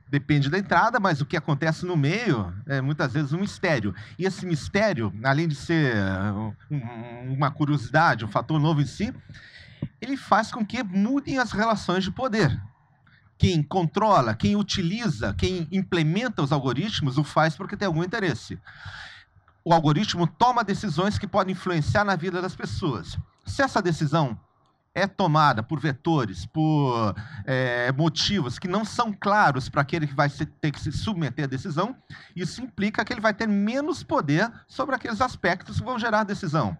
depende 0.10 0.50
da 0.50 0.58
entrada, 0.58 1.00
mas 1.00 1.22
o 1.22 1.26
que 1.26 1.38
acontece 1.38 1.86
no 1.86 1.98
meio 1.98 2.54
é 2.66 2.82
muitas 2.82 3.14
vezes 3.14 3.34
um 3.34 3.40
mistério. 3.40 3.94
E 4.18 4.26
esse 4.26 4.46
mistério, 4.46 5.14
além 5.24 5.48
de 5.48 5.56
ser 5.56 5.96
uma 7.30 7.52
curiosidade, 7.52 8.26
um 8.26 8.30
fator 8.30 8.60
novo 8.60 8.82
em 8.82 8.86
si, 8.86 9.14
ele 10.02 10.18
faz 10.18 10.52
com 10.52 10.66
que 10.66 10.82
mudem 10.84 11.38
as 11.38 11.52
relações 11.52 12.04
de 12.04 12.12
poder. 12.12 12.60
Quem 13.38 13.62
controla, 13.62 14.34
quem 14.34 14.56
utiliza, 14.56 15.34
quem 15.38 15.68
implementa 15.72 16.42
os 16.42 16.52
algoritmos 16.52 17.18
o 17.18 17.24
faz 17.24 17.56
porque 17.56 17.78
tem 17.78 17.86
algum 17.86 18.04
interesse. 18.04 18.60
O 19.64 19.74
algoritmo 19.74 20.26
toma 20.26 20.64
decisões 20.64 21.20
que 21.20 21.28
podem 21.28 21.52
influenciar 21.52 22.04
na 22.04 22.16
vida 22.16 22.42
das 22.42 22.56
pessoas. 22.56 23.18
Se 23.46 23.62
essa 23.62 23.82
decisão 23.82 24.40
é 24.98 25.06
tomada 25.06 25.62
por 25.62 25.80
vetores, 25.80 26.48
por 26.48 27.14
é, 27.46 27.92
motivos 27.92 28.58
que 28.58 28.68
não 28.68 28.84
são 28.84 29.14
claros 29.14 29.70
para 29.70 29.84
aquele 29.84 30.08
que 30.08 30.16
vai 30.16 30.28
ter 30.28 30.72
que 30.72 30.80
se 30.80 30.92
submeter 30.92 31.46
à 31.46 31.48
decisão, 31.48 31.96
isso 32.36 32.64
implica 32.64 33.06
que 33.06 33.14
ele 33.14 33.22
vai 33.22 33.32
ter 33.32 33.48
menos 33.48 34.02
poder 34.02 34.52
sobre 34.68 34.96
aqueles 34.96 35.22
aspectos 35.22 35.78
que 35.78 35.86
vão 35.86 36.00
gerar 36.00 36.22
a 36.22 36.24
decisão. 36.24 36.76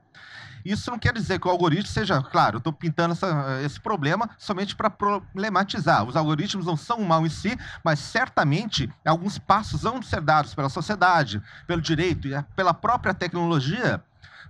Isso 0.66 0.90
não 0.90 0.98
quer 0.98 1.14
dizer 1.14 1.40
que 1.40 1.48
o 1.48 1.52
algoritmo 1.52 1.88
seja, 1.88 2.20
claro, 2.24 2.58
estou 2.58 2.74
pintando 2.74 3.14
essa, 3.14 3.62
esse 3.64 3.80
problema 3.80 4.32
somente 4.38 4.76
para 4.76 4.90
problematizar. 4.90 6.04
Os 6.04 6.16
algoritmos 6.16 6.66
não 6.66 6.76
são 6.76 7.00
um 7.00 7.06
mal 7.06 7.24
em 7.24 7.30
si, 7.30 7.56
mas 7.84 8.00
certamente 8.00 8.92
alguns 9.06 9.38
passos 9.38 9.84
vão 9.84 10.02
ser 10.02 10.22
dados 10.22 10.56
pela 10.56 10.70
sociedade, 10.70 11.40
pelo 11.68 11.82
direito 11.82 12.28
e 12.28 12.42
pela 12.56 12.74
própria 12.74 13.14
tecnologia 13.14 14.04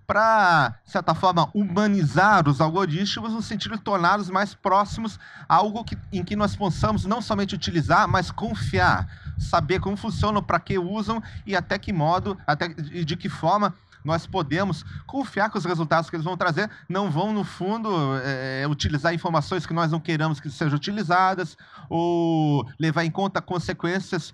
para, 0.08 0.70
de 0.86 0.92
certa 0.92 1.14
forma, 1.14 1.50
humanizar 1.54 2.48
os 2.48 2.62
algoritmos 2.62 3.34
no 3.34 3.42
sentido 3.42 3.76
de 3.76 3.84
torná-los 3.84 4.30
mais 4.30 4.56
próximos 4.56 5.20
a 5.50 5.56
algo 5.56 5.84
que, 5.84 5.98
em 6.14 6.24
que 6.24 6.34
nós 6.34 6.56
possamos 6.56 7.04
não 7.04 7.22
somente 7.22 7.54
utilizar, 7.54 8.08
mas 8.08 8.32
confiar, 8.32 9.06
saber 9.38 9.82
como 9.82 9.98
funcionam, 9.98 10.42
para 10.42 10.62
que 10.62 10.80
usam 10.80 11.22
e 11.46 11.58
até 11.58 11.78
que 11.78 11.92
modo, 11.92 12.38
até 12.48 12.74
e 12.94 13.04
de 13.04 13.18
que 13.18 13.28
forma 13.28 13.76
nós 14.06 14.26
podemos 14.26 14.86
confiar 15.06 15.50
que 15.50 15.58
os 15.58 15.66
resultados 15.66 16.10
que 16.10 16.16
eles 16.16 16.24
vão 16.24 16.38
trazer 16.38 16.70
não 16.88 17.12
vão, 17.12 17.34
no 17.34 17.44
fundo, 17.44 17.90
é, 18.24 18.66
utilizar 18.66 19.14
informações 19.14 19.66
que 19.66 19.74
nós 19.74 19.92
não 19.92 20.00
queiramos 20.00 20.40
que 20.40 20.50
sejam 20.50 20.78
utilizadas 20.78 21.58
ou 21.90 22.66
levar 22.80 23.04
em 23.04 23.12
conta 23.12 23.42
consequências 23.42 24.34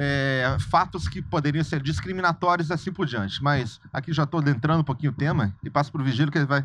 é, 0.00 0.56
fatos 0.70 1.08
que 1.08 1.20
poderiam 1.20 1.64
ser 1.64 1.82
discriminatórios 1.82 2.70
e 2.70 2.72
assim 2.72 2.92
por 2.92 3.04
diante. 3.04 3.42
Mas 3.42 3.80
aqui 3.92 4.12
já 4.12 4.22
estou 4.22 4.38
adentrando 4.38 4.80
um 4.80 4.84
pouquinho 4.84 5.10
o 5.10 5.14
tema 5.14 5.52
e 5.62 5.68
passo 5.68 5.90
para 5.90 6.00
o 6.00 6.04
Vigílio 6.04 6.30
que 6.30 6.38
ele 6.38 6.46
vai 6.46 6.64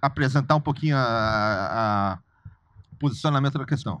apresentar 0.00 0.56
um 0.56 0.60
pouquinho 0.60 0.96
o 0.96 2.18
posicionamento 2.98 3.58
da 3.58 3.66
questão. 3.66 4.00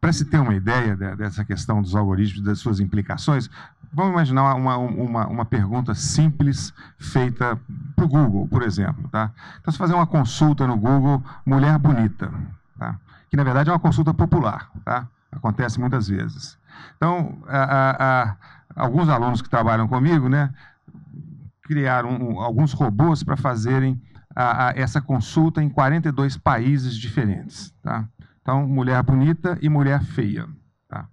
Para 0.00 0.12
se 0.12 0.24
ter 0.24 0.38
uma 0.38 0.54
ideia 0.54 0.96
dessa 1.16 1.44
questão 1.44 1.80
dos 1.80 1.94
algoritmos, 1.94 2.42
das 2.42 2.58
suas 2.58 2.80
implicações, 2.80 3.48
vamos 3.92 4.12
imaginar 4.12 4.54
uma, 4.54 4.76
uma, 4.76 5.26
uma 5.26 5.44
pergunta 5.44 5.94
simples 5.94 6.72
feita 6.98 7.58
para 7.94 8.04
o 8.04 8.08
Google, 8.08 8.48
por 8.48 8.62
exemplo. 8.62 9.08
Tá? 9.08 9.32
Então, 9.60 9.72
se 9.72 9.78
fazer 9.78 9.94
uma 9.94 10.06
consulta 10.06 10.66
no 10.66 10.76
Google, 10.76 11.22
mulher 11.44 11.78
bonita, 11.78 12.32
tá? 12.78 12.98
que 13.30 13.36
na 13.36 13.44
verdade 13.44 13.70
é 13.70 13.72
uma 13.72 13.78
consulta 13.78 14.12
popular. 14.12 14.70
Tá? 14.84 15.08
Acontece 15.36 15.78
muitas 15.78 16.08
vezes. 16.08 16.58
Então, 16.96 17.38
a, 17.46 17.62
a, 17.62 18.22
a, 18.24 18.36
alguns 18.74 19.08
alunos 19.08 19.42
que 19.42 19.48
trabalham 19.48 19.86
comigo, 19.86 20.28
né, 20.28 20.52
criaram 21.62 22.10
um, 22.10 22.40
alguns 22.40 22.72
robôs 22.72 23.22
para 23.22 23.36
fazerem 23.36 24.00
essa 24.74 25.00
consulta 25.00 25.62
em 25.62 25.68
42 25.68 26.36
países 26.36 26.94
diferentes. 26.94 27.74
Tá? 27.82 28.06
Então, 28.42 28.66
mulher 28.66 29.02
bonita 29.02 29.58
e 29.62 29.68
mulher 29.68 30.02
feia. 30.02 30.46
Tá? 30.88 31.08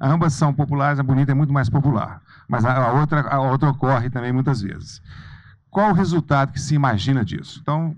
Ambas 0.00 0.32
são 0.32 0.54
populares, 0.54 0.98
a 0.98 1.02
bonita 1.02 1.32
é 1.32 1.34
muito 1.34 1.52
mais 1.52 1.68
popular, 1.68 2.22
mas 2.48 2.64
a, 2.64 2.92
outra, 2.92 3.20
a 3.28 3.40
outra 3.40 3.68
ocorre 3.68 4.08
também 4.08 4.32
muitas 4.32 4.62
vezes. 4.62 5.02
Qual 5.70 5.90
o 5.90 5.94
resultado 5.94 6.52
que 6.52 6.60
se 6.60 6.74
imagina 6.74 7.22
disso? 7.22 7.58
Então, 7.60 7.94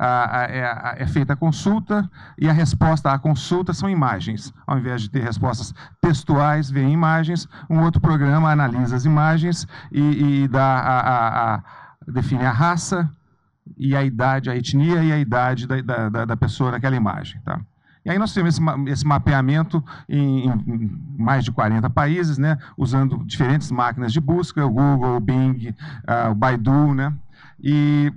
é, 0.00 1.02
é, 1.02 1.06
feita 1.06 1.32
a 1.32 1.36
consulta 1.36 2.08
e 2.38 2.48
a 2.48 2.52
resposta 2.52 3.10
à 3.10 3.18
consulta 3.18 3.72
são 3.72 3.90
imagens. 3.90 4.52
Ao 4.66 4.78
invés 4.78 5.02
de 5.02 5.10
ter 5.10 5.22
respostas 5.22 5.74
textuais, 6.00 6.70
vem 6.70 6.92
imagens. 6.92 7.48
Um 7.68 7.80
outro 7.80 8.00
programa 8.00 8.50
analisa 8.50 8.96
as 8.96 9.04
imagens 9.04 9.66
e, 9.90 10.42
e 10.42 10.48
dá 10.48 10.78
a, 10.78 11.00
a, 11.00 11.54
a, 11.54 11.62
define 12.06 12.44
a 12.44 12.52
raça 12.52 13.10
e 13.76 13.96
a 13.96 14.02
idade, 14.02 14.50
a 14.50 14.56
etnia 14.56 15.02
e 15.02 15.12
a 15.12 15.18
idade 15.18 15.66
da, 15.66 16.08
da, 16.08 16.24
da 16.24 16.36
pessoa 16.36 16.70
naquela 16.70 16.96
imagem. 16.96 17.40
Tá? 17.44 17.60
E 18.04 18.10
aí 18.10 18.18
nós 18.18 18.32
temos 18.32 18.54
esse, 18.54 18.62
esse 18.90 19.06
mapeamento 19.06 19.84
em, 20.08 20.48
em, 20.48 20.90
mais 21.18 21.44
de 21.44 21.52
40 21.52 21.90
países, 21.90 22.38
né, 22.38 22.56
usando 22.76 23.22
diferentes 23.24 23.70
máquinas 23.70 24.12
de 24.12 24.20
busca, 24.20 24.64
o 24.64 24.70
Google, 24.70 25.16
o 25.16 25.20
Bing, 25.20 25.74
uh, 26.08 26.30
o 26.30 26.34
Baidu, 26.34 26.94
né, 26.94 27.12
e 27.62 28.12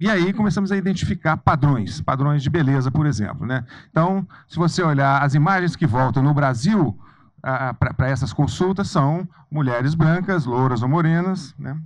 e 0.00 0.08
aí 0.08 0.32
começamos 0.32 0.70
a 0.70 0.76
identificar 0.76 1.36
padrões, 1.36 2.00
padrões 2.00 2.42
de 2.42 2.48
beleza, 2.48 2.90
por 2.90 3.04
exemplo. 3.04 3.44
Né? 3.46 3.64
Então, 3.90 4.26
se 4.48 4.56
você 4.56 4.82
olhar 4.82 5.22
as 5.22 5.34
imagens 5.34 5.74
que 5.74 5.86
voltam 5.86 6.22
no 6.22 6.32
Brasil 6.32 6.96
para 7.42 8.08
essas 8.08 8.32
consultas, 8.32 8.88
são 8.88 9.28
mulheres 9.50 9.94
brancas, 9.94 10.44
louras 10.44 10.82
ou 10.82 10.88
morenas, 10.88 11.54
né? 11.58 11.76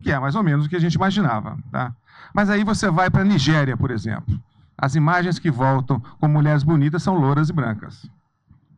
que 0.00 0.10
é 0.10 0.18
mais 0.18 0.34
ou 0.34 0.42
menos 0.42 0.66
o 0.66 0.68
que 0.68 0.76
a 0.76 0.80
gente 0.80 0.94
imaginava. 0.94 1.58
Tá? 1.70 1.94
Mas 2.34 2.48
aí 2.48 2.64
você 2.64 2.90
vai 2.90 3.10
para 3.10 3.22
a 3.22 3.24
Nigéria, 3.24 3.76
por 3.76 3.90
exemplo. 3.90 4.40
As 4.78 4.94
imagens 4.94 5.38
que 5.38 5.50
voltam 5.50 6.00
com 6.18 6.28
mulheres 6.28 6.62
bonitas 6.62 7.02
são 7.02 7.14
louras 7.14 7.50
e 7.50 7.52
brancas. 7.52 8.08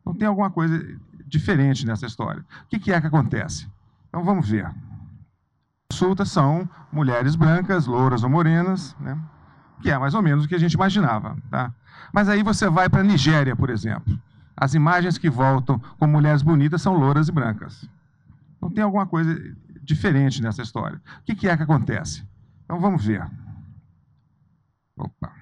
Então 0.01 0.13
tem 0.13 0.27
alguma 0.27 0.49
coisa 0.49 0.85
diferente 1.25 1.85
nessa 1.85 2.05
história. 2.05 2.43
O 2.65 2.67
que, 2.67 2.91
é 2.91 2.99
que 2.99 3.07
acontece? 3.07 3.65
Então 4.09 4.23
vamos 4.25 4.49
ver 4.49 4.69
consulta 5.93 6.25
são 6.25 6.67
mulheres 6.91 7.35
brancas, 7.35 7.85
louras 7.85 8.23
ou 8.23 8.29
morenas, 8.29 8.95
né? 8.99 9.15
que 9.79 9.91
é 9.91 9.97
mais 9.97 10.15
ou 10.15 10.23
menos 10.23 10.45
o 10.45 10.47
que 10.47 10.55
a 10.55 10.59
gente 10.59 10.73
imaginava. 10.73 11.37
Tá? 11.51 11.71
Mas 12.11 12.27
aí 12.27 12.41
você 12.41 12.67
vai 12.67 12.89
para 12.89 13.01
a 13.01 13.03
Nigéria, 13.03 13.55
por 13.55 13.69
exemplo. 13.69 14.19
As 14.57 14.73
imagens 14.73 15.19
que 15.19 15.29
voltam 15.29 15.79
com 15.99 16.07
mulheres 16.07 16.41
bonitas 16.41 16.81
são 16.81 16.95
louras 16.95 17.27
e 17.27 17.31
brancas. 17.31 17.87
Então 18.57 18.71
tem 18.71 18.83
alguma 18.83 19.05
coisa 19.05 19.39
diferente 19.83 20.41
nessa 20.41 20.63
história. 20.63 20.99
O 21.19 21.23
que, 21.25 21.35
que 21.35 21.47
é 21.47 21.55
que 21.55 21.63
acontece? 21.63 22.27
Então 22.65 22.79
vamos 22.79 23.05
ver. 23.05 23.23
Opa. 24.97 25.32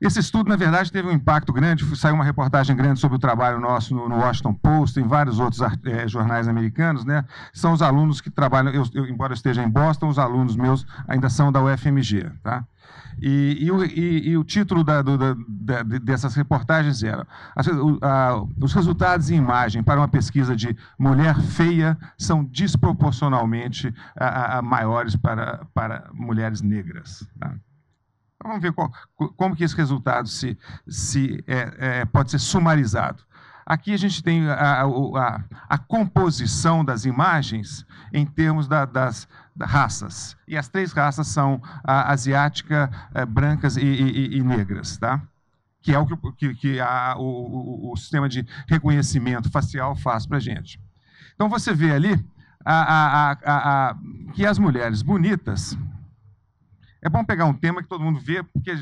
Esse 0.00 0.20
estudo, 0.20 0.48
na 0.48 0.56
verdade, 0.56 0.92
teve 0.92 1.08
um 1.08 1.12
impacto 1.12 1.52
grande. 1.52 1.84
Saiu 1.96 2.14
uma 2.14 2.24
reportagem 2.24 2.76
grande 2.76 3.00
sobre 3.00 3.16
o 3.16 3.18
trabalho 3.18 3.60
nosso 3.60 3.94
no, 3.94 4.16
Washington 4.16 4.54
Post, 4.54 5.00
em 5.00 5.06
vários 5.06 5.40
outros 5.40 5.60
é, 5.84 6.06
jornais 6.06 6.46
americanos. 6.46 7.04
Né? 7.04 7.24
São 7.52 7.72
os 7.72 7.82
alunos 7.82 8.20
que 8.20 8.30
trabalham, 8.30 8.72
eu, 8.72 8.84
eu, 8.94 9.06
embora 9.06 9.32
eu 9.32 9.34
esteja 9.34 9.62
em 9.62 9.68
Boston, 9.68 10.08
os 10.08 10.18
alunos 10.18 10.56
meus 10.56 10.86
ainda 11.06 11.28
são 11.28 11.50
da 11.50 11.62
UFMG. 11.62 12.30
Tá? 12.42 12.64
E, 13.20 13.58
e, 13.60 14.00
e, 14.00 14.28
e, 14.30 14.36
o, 14.36 14.44
título 14.44 14.84
da, 14.84 15.02
do, 15.02 15.18
da, 15.18 15.82
dessas 15.82 16.36
reportagens 16.36 17.02
era 17.02 17.26
a, 18.00 18.44
os 18.60 18.72
resultados 18.72 19.30
em 19.30 19.36
imagem 19.36 19.82
para 19.82 19.98
uma 19.98 20.06
pesquisa 20.06 20.54
de 20.54 20.76
mulher 20.96 21.36
feia 21.40 21.98
são 22.16 22.44
desproporcionalmente 22.44 23.92
a, 24.16 24.62
maiores 24.62 25.16
para, 25.16 25.66
para 25.74 26.08
mulheres 26.14 26.62
negras. 26.62 27.28
Tá? 27.40 27.54
Vamos 28.42 28.62
ver 28.62 28.72
qual, 28.72 28.92
como 29.36 29.56
que 29.56 29.64
esse 29.64 29.76
resultado 29.76 30.28
se, 30.28 30.56
se 30.86 31.42
é, 31.46 32.00
é, 32.00 32.04
pode 32.04 32.30
ser 32.30 32.38
sumarizado. 32.38 33.22
Aqui 33.66 33.92
a 33.92 33.98
gente 33.98 34.22
tem 34.22 34.48
a, 34.48 34.82
a, 34.82 35.44
a 35.68 35.76
composição 35.76 36.82
das 36.84 37.04
imagens 37.04 37.84
em 38.12 38.24
termos 38.24 38.66
da, 38.66 38.86
das 38.86 39.28
raças. 39.60 40.36
E 40.46 40.56
as 40.56 40.68
três 40.68 40.92
raças 40.92 41.26
são 41.26 41.60
a, 41.84 42.10
asiática, 42.10 42.90
é, 43.12 43.26
brancas 43.26 43.76
e, 43.76 43.82
e, 43.82 44.38
e, 44.38 44.42
negras. 44.42 44.96
Tá? 44.96 45.20
Que 45.82 45.92
é 45.92 45.98
o 45.98 46.06
que, 46.06 46.32
que, 46.32 46.54
que 46.54 46.80
a, 46.80 47.16
o, 47.18 47.92
o, 47.92 47.96
sistema 47.96 48.28
de 48.28 48.46
reconhecimento 48.66 49.50
facial 49.50 49.94
faz 49.96 50.26
para 50.26 50.38
a 50.38 50.40
gente. 50.40 50.80
Então 51.34 51.48
você 51.48 51.74
vê 51.74 51.92
ali 51.92 52.24
que 54.34 54.46
as 54.46 54.58
mulheres 54.58 55.02
bonitas 55.02 55.76
é 57.00 57.08
bom 57.08 57.24
pegar 57.24 57.44
um 57.46 57.54
tema 57.54 57.82
que 57.82 57.88
todo 57.88 58.02
mundo 58.02 58.18
vê, 58.20 58.42
porque 58.42 58.72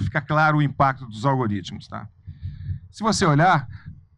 fica 0.00 0.20
claro 0.20 0.58
o 0.58 0.62
impacto 0.62 1.06
dos 1.06 1.24
algoritmos. 1.24 1.88
Tá? 1.88 2.08
se 2.94 3.02
você 3.02 3.26
olhar, 3.26 3.68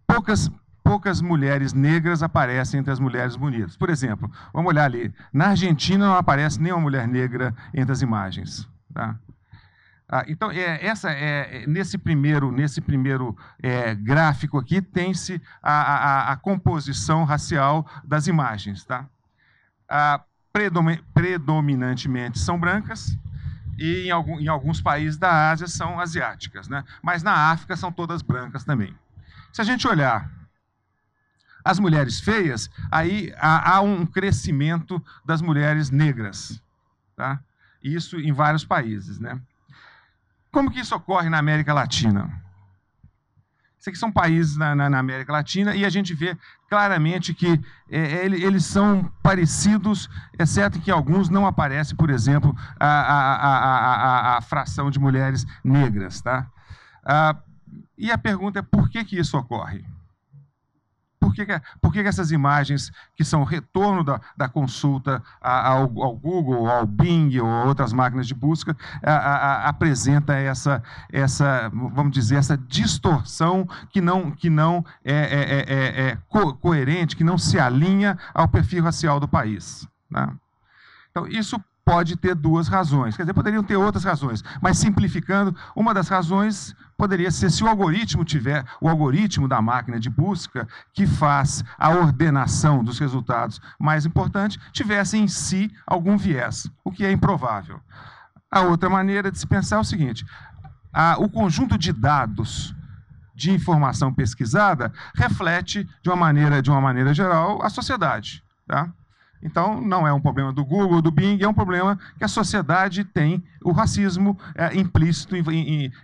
poucas, 0.06 0.50
poucas 0.84 1.22
mulheres 1.22 1.72
negras 1.72 2.22
aparecem 2.22 2.78
entre 2.78 2.92
as 2.92 3.00
mulheres 3.00 3.34
bonitas. 3.34 3.74
Por 3.74 3.88
exemplo, 3.88 4.30
vamos 4.52 4.68
olhar 4.68 4.84
ali. 4.84 5.14
Na 5.32 5.48
Argentina 5.48 6.06
não 6.06 6.14
aparece 6.14 6.60
nenhuma 6.60 6.82
mulher 6.82 7.08
negra 7.08 7.54
entre 7.72 7.90
as 7.90 8.02
imagens. 8.02 8.68
Tá? 8.92 9.16
Ah, 10.06 10.24
então, 10.28 10.50
é, 10.50 10.84
essa 10.84 11.10
é, 11.10 11.62
é, 11.62 11.66
nesse 11.66 11.96
primeiro, 11.96 12.52
nesse 12.52 12.82
primeiro 12.82 13.34
é, 13.62 13.94
gráfico 13.94 14.58
aqui, 14.58 14.82
tem-se 14.82 15.40
a, 15.62 15.72
a, 15.72 16.32
a, 16.32 16.36
composição 16.36 17.24
racial 17.24 17.86
das 18.04 18.26
imagens. 18.26 18.84
Tá? 18.84 19.06
Ah, 19.88 20.20
predominantemente 21.14 22.38
são 22.38 22.58
brancas 22.58 23.16
e 23.78 24.08
em, 24.08 24.48
alguns 24.48 24.80
países 24.80 25.18
da 25.18 25.50
Ásia 25.50 25.66
são 25.66 26.00
asiáticas. 26.00 26.68
Né? 26.68 26.84
Mas 27.02 27.22
na 27.22 27.50
África 27.50 27.76
são 27.76 27.92
todas 27.92 28.22
brancas 28.22 28.64
também. 28.64 28.94
Se 29.52 29.60
a 29.60 29.64
gente 29.64 29.86
olhar 29.86 30.30
as 31.64 31.78
mulheres 31.78 32.20
feias, 32.20 32.70
aí 32.90 33.34
há, 33.36 33.76
há 33.76 33.80
um 33.80 34.06
crescimento 34.06 35.02
das 35.24 35.42
mulheres 35.42 35.90
negras. 35.90 36.62
Tá? 37.16 37.40
Isso 37.82 38.18
em 38.18 38.32
vários 38.32 38.64
países. 38.64 39.18
Né? 39.18 39.40
Como 40.50 40.70
que 40.70 40.80
isso 40.80 40.94
ocorre 40.94 41.28
na 41.28 41.38
América 41.38 41.74
Latina? 41.74 42.45
Aqui 43.90 43.98
são 43.98 44.10
países 44.10 44.56
na, 44.56 44.74
na, 44.74 44.90
na 44.90 44.98
América 44.98 45.32
Latina 45.32 45.74
e 45.74 45.84
a 45.84 45.88
gente 45.88 46.14
vê 46.14 46.36
claramente 46.68 47.32
que 47.32 47.60
é, 47.90 47.98
é 47.98 48.26
eles 48.26 48.64
são 48.64 49.10
parecidos, 49.22 50.08
exceto 50.38 50.80
que 50.80 50.90
alguns 50.90 51.28
não 51.28 51.46
aparece, 51.46 51.94
por 51.94 52.10
exemplo, 52.10 52.56
a, 52.78 52.86
a, 52.86 53.36
a, 54.34 54.36
a, 54.36 54.40
fração 54.40 54.90
de 54.90 54.98
mulheres 54.98 55.46
negras. 55.62 56.20
Tá? 56.20 56.46
Ah, 57.04 57.36
e 57.96 58.10
a 58.10 58.18
pergunta 58.18 58.58
é 58.58 58.62
por 58.62 58.88
que, 58.88 59.04
que 59.04 59.18
isso 59.18 59.38
ocorre? 59.38 59.84
Que, 61.44 61.60
por 61.80 61.92
que 61.92 62.00
essas 62.00 62.30
imagens, 62.30 62.90
que 63.14 63.24
são 63.24 63.44
retorno 63.44 64.02
da, 64.02 64.20
da 64.36 64.48
consulta 64.48 65.22
ao, 65.40 66.02
ao, 66.02 66.16
Google, 66.16 66.68
ao 66.68 66.86
Bing 66.86 67.38
ou 67.38 67.48
outras 67.66 67.92
máquinas 67.92 68.26
de 68.26 68.34
busca, 68.34 68.76
a, 69.02 69.12
a, 69.12 69.68
apresenta 69.68 70.34
essa, 70.34 70.82
essa, 71.12 71.68
vamos 71.70 72.12
dizer, 72.12 72.36
essa 72.36 72.56
distorção 72.56 73.68
que 73.90 74.00
não, 74.00 74.30
que 74.30 74.48
não 74.48 74.84
é, 75.04 75.14
é, 75.14 75.64
é, 75.68 76.08
é 76.08 76.18
co 76.28 76.54
coerente, 76.54 77.16
que 77.16 77.24
não 77.24 77.36
se 77.36 77.58
alinha 77.58 78.18
ao 78.34 78.48
perfil 78.48 78.82
racial 78.82 79.20
do 79.20 79.28
país. 79.28 79.86
Né? 80.10 80.28
Então, 81.10 81.26
isso 81.26 81.60
pode 81.86 82.16
ter 82.16 82.34
duas 82.34 82.66
razões. 82.66 83.16
Quer 83.16 83.22
dizer, 83.22 83.32
poderiam 83.32 83.62
ter 83.62 83.76
outras 83.76 84.02
razões, 84.02 84.42
mas 84.60 84.76
simplificando, 84.76 85.56
uma 85.74 85.94
das 85.94 86.08
razões 86.08 86.74
poderia 86.96 87.30
ser 87.30 87.48
se 87.48 87.62
o 87.62 87.68
algoritmo 87.68 88.24
tiver, 88.24 88.64
o 88.80 88.88
algoritmo 88.88 89.46
da 89.46 89.62
máquina 89.62 90.00
de 90.00 90.10
busca 90.10 90.66
que 90.92 91.06
faz 91.06 91.62
a 91.78 91.90
ordenação 91.90 92.82
dos 92.82 92.98
resultados 92.98 93.60
mais 93.78 94.04
importante, 94.04 94.58
tivesse 94.72 95.16
em 95.16 95.28
si 95.28 95.70
algum 95.86 96.16
viés, 96.16 96.68
o 96.82 96.90
que 96.90 97.06
é 97.06 97.12
improvável. 97.12 97.80
A 98.50 98.62
outra 98.62 98.90
maneira 98.90 99.30
de 99.30 99.38
se 99.38 99.46
pensar 99.46 99.76
é 99.76 99.80
o 99.80 99.84
seguinte: 99.84 100.26
a, 100.92 101.16
o 101.20 101.28
conjunto 101.28 101.78
de 101.78 101.92
dados 101.92 102.74
de 103.32 103.52
informação 103.52 104.12
pesquisada 104.12 104.92
reflete 105.14 105.88
de 106.02 106.08
uma 106.08 106.16
maneira, 106.16 106.60
de 106.60 106.70
uma 106.70 106.80
maneira 106.80 107.14
geral, 107.14 107.62
a 107.62 107.68
sociedade, 107.68 108.42
tá? 108.66 108.90
Então, 109.46 109.80
não 109.80 110.04
é 110.04 110.12
um 110.12 110.20
problema 110.20 110.52
do 110.52 110.64
Google, 110.64 111.00
do 111.00 111.12
Bing, 111.12 111.40
é 111.40 111.48
um 111.48 111.54
problema 111.54 111.96
que 112.18 112.24
a 112.24 112.28
sociedade 112.28 113.04
tem 113.04 113.44
o 113.62 113.70
racismo 113.70 114.36
é, 114.56 114.76
implícito, 114.76 115.36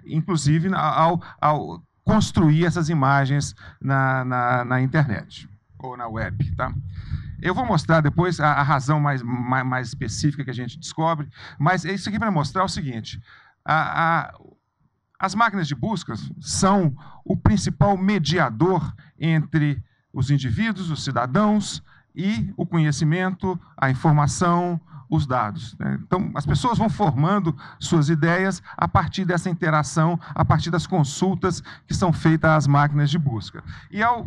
inclusive 0.07 0.73
ao, 0.73 1.21
ao, 1.41 1.83
construir 2.05 2.65
essas 2.65 2.89
imagens 2.89 3.53
na, 3.81 4.25
na, 4.25 4.65
na, 4.65 4.81
internet 4.81 5.49
ou 5.77 5.97
na 5.97 6.07
web. 6.07 6.55
Tá? 6.55 6.73
Eu 7.41 7.53
vou 7.53 7.67
mostrar 7.67 8.01
depois 8.01 8.39
a, 8.39 8.53
a 8.53 8.63
razão 8.63 9.01
mais, 9.01 9.21
mais, 9.25 9.67
mais, 9.67 9.89
específica 9.89 10.45
que 10.45 10.51
a 10.51 10.55
gente 10.55 10.79
descobre, 10.79 11.29
mas 11.59 11.85
isso 11.85 12.09
aqui 12.09 12.21
para 12.21 12.31
mostrar 12.31 12.63
o 12.63 12.69
seguinte: 12.69 13.21
a, 13.65 14.29
a, 14.29 14.35
as 15.19 15.35
máquinas 15.35 15.67
de 15.67 15.75
busca 15.75 16.15
são 16.41 16.95
o 17.25 17.37
principal 17.37 17.97
mediador 17.97 18.95
entre 19.19 19.83
os 20.13 20.31
indivíduos, 20.31 20.91
os 20.91 21.03
cidadãos, 21.03 21.83
e 22.15 22.53
o 22.57 22.67
conhecimento, 22.67 23.59
a 23.77 23.91
informação, 23.91 24.81
os 25.13 25.27
dados. 25.27 25.77
Né? 25.79 25.99
Então, 26.03 26.31
as 26.35 26.47
pessoas 26.47 26.79
vão 26.79 26.89
formando 26.89 27.55
suas 27.79 28.09
ideias 28.09 28.63
a 28.75 28.89
partir 28.89 29.27
dessa 29.27 29.51
interação, 29.51 30.19
a 30.35 30.43
partir 30.43 30.71
das 30.71 30.87
consultas 30.87 31.63
que 31.87 31.93
são 31.93 32.15
feitas 32.15 32.51
às 32.51 32.67
máquinas 32.67 33.11
de 33.11 33.19
busca. 33.19 33.63
E 33.91 34.03
ao 34.03 34.27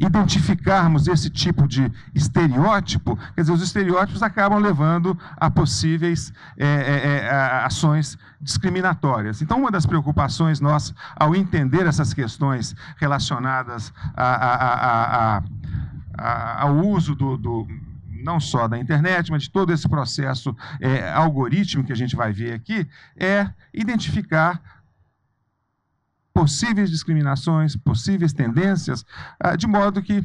identificarmos 0.00 1.06
esse 1.06 1.30
tipo 1.30 1.68
de 1.68 1.90
estereótipo, 2.12 3.16
quer 3.36 3.42
dizer, 3.42 3.52
os 3.52 3.62
estereótipos 3.62 4.20
acabam 4.20 4.58
levando 4.58 5.16
a 5.36 5.48
possíveis 5.48 6.32
é, 6.58 6.66
é, 6.66 7.18
é 7.26 7.64
ações 7.64 8.18
discriminatórias. 8.40 9.40
Então, 9.40 9.60
uma 9.60 9.70
das 9.70 9.86
preocupações 9.86 10.60
nossas, 10.60 10.92
ao 11.14 11.36
entender 11.36 11.86
essas 11.86 12.12
questões 12.12 12.74
relacionadas 12.96 13.92
a, 14.16 14.24
a, 14.24 14.54
a, 14.54 15.36
a 15.36 15.42
ao 16.16 16.76
uso 16.86 17.14
do, 17.14 17.36
do, 17.36 17.66
não 18.08 18.40
só 18.40 18.66
da 18.66 18.78
internet, 18.78 19.30
mas 19.30 19.44
de 19.44 19.50
todo 19.50 19.72
esse 19.72 19.88
processo 19.88 20.56
é, 20.80 21.08
algorítmico 21.10 21.86
que 21.86 21.92
a 21.92 21.96
gente 21.96 22.16
vai 22.16 22.32
ver 22.32 22.54
aqui, 22.54 22.86
é 23.16 23.48
identificar 23.72 24.60
possíveis 26.34 26.90
discriminações, 26.90 27.76
possíveis 27.76 28.32
tendências, 28.32 29.06
ah, 29.40 29.56
de 29.56 29.66
modo 29.66 30.02
que 30.02 30.22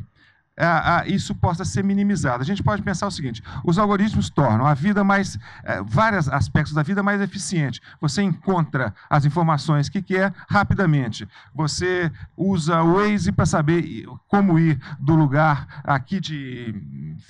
isso 1.08 1.34
possa 1.34 1.66
ser 1.66 1.84
minimizado. 1.84 2.42
A 2.42 2.46
gente 2.46 2.62
pode 2.62 2.82
pensar 2.82 3.08
o 3.08 3.12
seguinte: 3.12 3.42
os 3.64 3.78
algoritmos 3.78 4.30
tornam 4.30 4.66
a 4.66 4.74
vida 4.74 5.04
mais, 5.04 5.38
é, 5.64 5.82
vários 5.82 6.28
aspectos 6.30 6.74
da 6.74 6.84
vida 6.84 7.02
mais 7.02 7.22
eficiente. 7.22 7.82
Você 8.00 8.22
encontra 8.22 8.94
as 9.10 9.26
informações 9.26 9.90
que 9.90 10.02
quer 10.02 10.34
rapidamente. 10.50 11.28
Você 11.54 12.12
usa 12.36 12.82
o 12.82 12.96
Waze 12.96 13.32
para 13.32 13.46
saber 13.46 14.06
como 14.28 14.60
ir 14.60 14.80
do 15.00 15.16
lugar 15.16 15.82
aqui 15.84 16.20
de, 16.20 16.74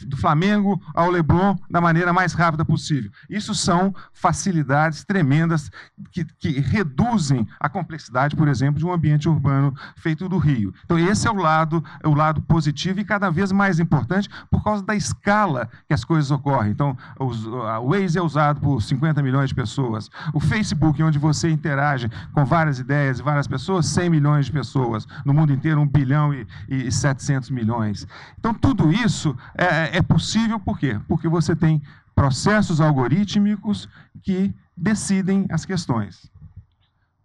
do 0.07 0.17
Flamengo 0.17 0.81
ao 0.93 1.09
Leblon 1.09 1.55
da 1.69 1.79
maneira 1.79 2.11
mais 2.11 2.33
rápida 2.33 2.65
possível. 2.65 3.11
Isso 3.29 3.53
são 3.53 3.93
facilidades 4.13 5.03
tremendas 5.03 5.69
que, 6.11 6.25
que 6.25 6.59
reduzem 6.59 7.47
a 7.59 7.69
complexidade, 7.69 8.35
por 8.35 8.47
exemplo, 8.47 8.79
de 8.79 8.85
um 8.85 8.91
ambiente 8.91 9.29
urbano 9.29 9.73
feito 9.95 10.27
do 10.27 10.37
Rio. 10.37 10.73
Então 10.83 10.97
esse 10.97 11.27
é 11.27 11.31
o 11.31 11.35
lado, 11.35 11.83
é 12.03 12.07
o 12.07 12.13
lado 12.13 12.41
positivo 12.41 12.99
e 12.99 13.05
cada 13.11 13.29
vez 13.29 13.51
mais 13.51 13.77
importante 13.77 14.29
por 14.49 14.63
causa 14.63 14.81
da 14.81 14.95
escala 14.95 15.67
que 15.85 15.93
as 15.93 16.05
coisas 16.05 16.31
ocorrem. 16.31 16.71
Então, 16.71 16.97
o 17.19 17.89
Waze 17.89 18.17
é 18.17 18.21
usado 18.21 18.61
por 18.61 18.81
50 18.81 19.21
milhões 19.21 19.49
de 19.49 19.55
pessoas. 19.55 20.09
O 20.33 20.39
Facebook, 20.39 21.03
onde 21.03 21.19
você 21.19 21.49
interage 21.49 22.09
com 22.31 22.45
várias 22.45 22.79
ideias 22.79 23.19
e 23.19 23.21
várias 23.21 23.47
pessoas, 23.47 23.87
100 23.87 24.09
milhões 24.09 24.45
de 24.45 24.53
pessoas. 24.53 25.05
No 25.25 25.33
mundo 25.33 25.51
inteiro, 25.51 25.81
1 25.81 25.87
bilhão 25.89 26.33
e, 26.33 26.47
e 26.69 26.89
700 26.89 27.49
milhões. 27.49 28.07
Então, 28.39 28.53
tudo 28.53 28.89
isso 28.93 29.35
é, 29.57 29.97
é 29.97 30.01
possível 30.01 30.57
por 30.57 30.79
quê? 30.79 30.97
Porque 31.05 31.27
você 31.27 31.53
tem 31.53 31.81
processos 32.15 32.79
algorítmicos 32.79 33.89
que 34.23 34.55
decidem 34.77 35.45
as 35.51 35.65
questões. 35.65 36.31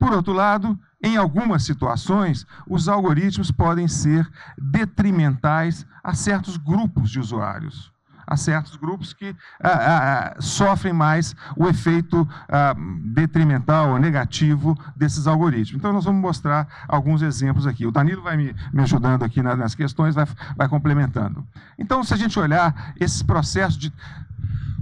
Por 0.01 0.12
outro 0.12 0.33
lado, 0.33 0.77
em 1.07 1.16
algumas 1.16 1.62
situações, 1.62 2.45
os 2.69 2.88
algoritmos 2.88 3.53
podem 3.53 3.87
ser 3.87 4.29
detrimentais 4.59 5.87
a 6.03 6.14
certos 6.14 6.57
grupos 6.57 7.11
de 7.11 7.21
usuários, 7.21 7.92
a 8.27 8.37
certos 8.37 8.75
grupos 8.75 9.12
que 9.12 9.29
ah, 9.62 9.69
ah, 9.69 10.35
ah 10.37 10.40
sofrem 10.40 10.92
mais 10.92 11.37
o 11.57 11.69
efeito 11.69 12.29
ah, 12.49 12.75
detrimental 13.05 13.90
ou 13.90 14.01
negativo 14.01 14.77
desses 14.97 15.29
algoritmos. 15.29 15.79
Então, 15.79 15.92
nós 15.92 16.05
vamos 16.05 16.21
mostrar 16.21 16.66
alguns 16.88 17.23
exemplos 17.23 17.69
aqui. 17.69 17.87
O 17.87 17.92
Danilo 17.92 18.23
vai 18.23 18.37
me, 18.37 18.53
me 18.73 18.83
ajudando 18.83 19.23
aqui 19.23 19.40
nas 19.40 19.77
questões, 19.77 20.16
vai, 20.16 20.27
vai 20.57 20.69
complementando. 20.69 21.47
Então, 21.79 22.03
se 22.03 22.12
a 22.14 22.16
gente 22.16 22.37
olhar 22.37 22.95
esses 22.99 23.23
processos 23.23 23.79
de. 23.79 23.92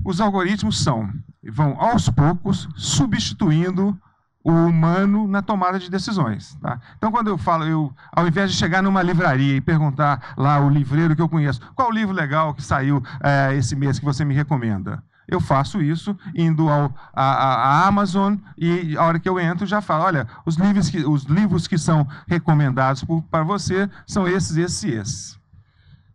Os 0.03 0.21
algoritmos 0.23 0.83
são, 0.83 1.13
vão 1.43 1.79
aos 1.79 2.09
poucos 2.09 2.67
substituindo 2.77 3.99
o 4.45 4.53
humano 4.53 5.27
na 5.27 5.41
tomada 5.41 5.79
de 5.79 5.91
decisões. 5.91 6.55
Tá? 6.61 6.79
Então, 6.99 7.11
quando 7.11 7.29
eu 7.29 7.39
falo, 7.39 7.65
eu, 7.65 7.93
ao 8.13 8.29
invés 8.29 8.53
de 8.53 8.59
chegar 8.59 8.83
numa 8.83 9.03
livraria 9.03 9.57
e 9.57 9.61
perguntar 9.61 10.35
lá 10.37 10.61
o 10.61 10.69
livreiro 10.69 11.17
que 11.17 11.23
eu 11.23 11.29
conheço, 11.29 11.61
qual 11.75 11.89
o 11.89 11.93
livro 11.93 12.15
legal 12.15 12.53
que 12.53 12.63
saiu 12.63 13.03
é, 13.23 13.55
esse 13.57 13.75
mês 13.75 13.99
que 13.99 14.05
você 14.05 14.23
me 14.23 14.35
recomenda? 14.35 15.03
Eu 15.27 15.41
faço 15.41 15.81
isso 15.81 16.15
indo 16.35 16.69
ao, 16.69 16.95
a, 17.15 17.25
a, 17.25 17.87
Amazon 17.87 18.37
e 18.59 18.95
a 18.99 19.05
hora 19.05 19.19
que 19.19 19.27
eu 19.27 19.41
entro 19.41 19.67
já 19.67 19.81
falo, 19.81 20.05
olha, 20.05 20.29
os 20.45 20.57
livros 20.57 20.91
que, 20.91 20.99
os 20.99 21.25
livros 21.25 21.67
que 21.67 21.79
são 21.79 22.07
recomendados 22.29 23.03
para 23.31 23.43
você 23.43 23.89
são 24.07 24.29
esses, 24.29 24.59
esses 24.59 24.83
e 24.83 24.91
esses. 24.91 25.39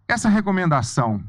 Essa 0.07 0.29
recomendação 0.29 1.23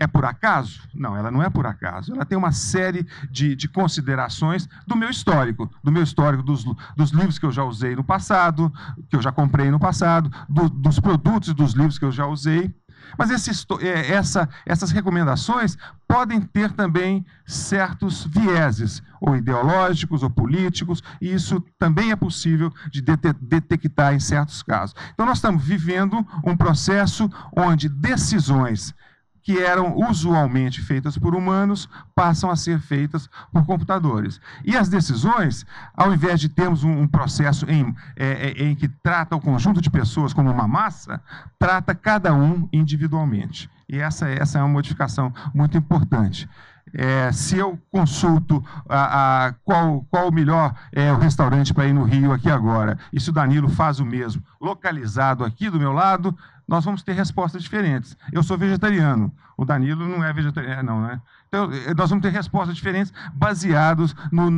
é 0.00 0.06
por 0.06 0.24
acaso? 0.24 0.80
Não, 0.94 1.14
ela 1.14 1.30
não 1.30 1.42
é 1.42 1.50
por 1.50 1.66
acaso. 1.66 2.12
Ela 2.14 2.24
tem 2.24 2.36
uma 2.36 2.52
série 2.52 3.06
de, 3.30 3.54
de 3.54 3.68
considerações 3.68 4.66
do 4.86 4.96
meu 4.96 5.10
histórico, 5.10 5.70
do 5.84 5.92
meu 5.92 6.02
histórico, 6.02 6.42
dos, 6.42 6.64
dos, 6.96 7.10
livros 7.10 7.38
que 7.38 7.44
eu 7.44 7.52
já 7.52 7.62
usei 7.62 7.94
no 7.94 8.02
passado, 8.02 8.72
que 9.10 9.14
eu 9.14 9.20
já 9.20 9.30
comprei 9.30 9.70
no 9.70 9.78
passado, 9.78 10.32
do, 10.48 10.70
dos 10.70 10.98
produtos 10.98 11.52
dos 11.52 11.74
livros 11.74 11.98
que 11.98 12.04
eu 12.06 12.10
já 12.10 12.26
usei. 12.26 12.74
Mas 13.18 13.30
é, 13.30 14.12
essa, 14.12 14.48
essas 14.64 14.90
recomendações 14.90 15.76
podem 16.08 16.40
ter 16.40 16.72
também 16.72 17.26
certos 17.44 18.24
vieses, 18.24 19.02
ou 19.20 19.36
ideológicos 19.36 20.22
ou 20.22 20.30
políticos, 20.30 21.02
e 21.20 21.30
isso 21.30 21.62
também 21.78 22.10
é 22.10 22.16
possível 22.16 22.72
de 22.90 23.02
detectar 23.02 24.14
em 24.14 24.20
certos 24.20 24.62
casos. 24.62 24.94
Então, 25.12 25.26
nós 25.26 25.38
estamos 25.38 25.62
vivendo 25.62 26.26
um 26.42 26.56
processo 26.56 27.28
onde 27.54 27.88
decisões 27.88 28.94
que 29.42 29.58
eram 29.58 29.96
usualmente 29.96 30.80
feitas 30.80 31.16
por 31.16 31.34
humanos 31.34 31.88
passam 32.14 32.50
a 32.50 32.56
ser 32.56 32.80
feitas 32.80 33.28
por 33.52 33.64
computadores. 33.64 34.40
E 34.64 34.76
as 34.76 34.88
decisões, 34.88 35.66
ao 35.94 36.12
invés 36.12 36.40
de 36.40 36.48
termos 36.48 36.84
um, 36.84 37.06
processo 37.06 37.64
em, 37.68 37.94
é, 38.16 38.50
é, 38.50 38.64
em 38.64 38.74
que 38.74 38.88
trata 38.88 39.36
o 39.36 39.40
conjunto 39.40 39.80
de 39.80 39.90
pessoas 39.90 40.32
como 40.32 40.50
uma 40.50 40.68
massa, 40.68 41.20
trata 41.58 41.94
cada 41.94 42.34
um 42.34 42.68
individualmente. 42.72 43.70
E 43.88 43.98
essa, 43.98 44.28
essa 44.28 44.58
é 44.58 44.62
uma 44.62 44.68
modificação 44.68 45.32
muito 45.54 45.76
importante. 45.76 46.48
É, 46.92 47.30
se 47.30 47.56
eu 47.56 47.78
consulto 47.90 48.64
a, 48.88 49.46
a, 49.46 49.52
qual, 49.64 50.04
qual 50.10 50.28
o 50.28 50.32
melhor 50.32 50.74
é, 50.92 51.12
o 51.12 51.18
restaurante 51.18 51.72
para 51.72 51.86
ir 51.86 51.92
no 51.92 52.04
Rio 52.04 52.32
aqui 52.32 52.50
agora, 52.50 52.98
e 53.12 53.20
se 53.20 53.30
o 53.30 53.32
Danilo 53.32 53.68
faz 53.68 54.00
o 54.00 54.04
mesmo, 54.04 54.42
localizado 54.60 55.44
aqui 55.44 55.70
do 55.70 55.78
meu 55.78 55.92
lado, 55.92 56.36
nós 56.70 56.84
vamos 56.84 57.02
ter 57.02 57.14
respostas 57.14 57.64
diferentes. 57.64 58.16
Eu 58.32 58.44
sou 58.44 58.56
vegetariano, 58.56 59.34
o 59.56 59.64
Danilo 59.64 60.06
não 60.06 60.22
é 60.22 60.32
vegetariano, 60.32 60.84
não, 60.84 61.02
né? 61.02 61.20
Então, 61.48 61.68
eh, 61.72 61.92
nós 61.94 62.08
vamos 62.08 62.22
ter 62.22 62.30
respostas 62.30 62.76
diferentes 62.76 63.12
baseados 63.34 64.14
no, 64.30 64.48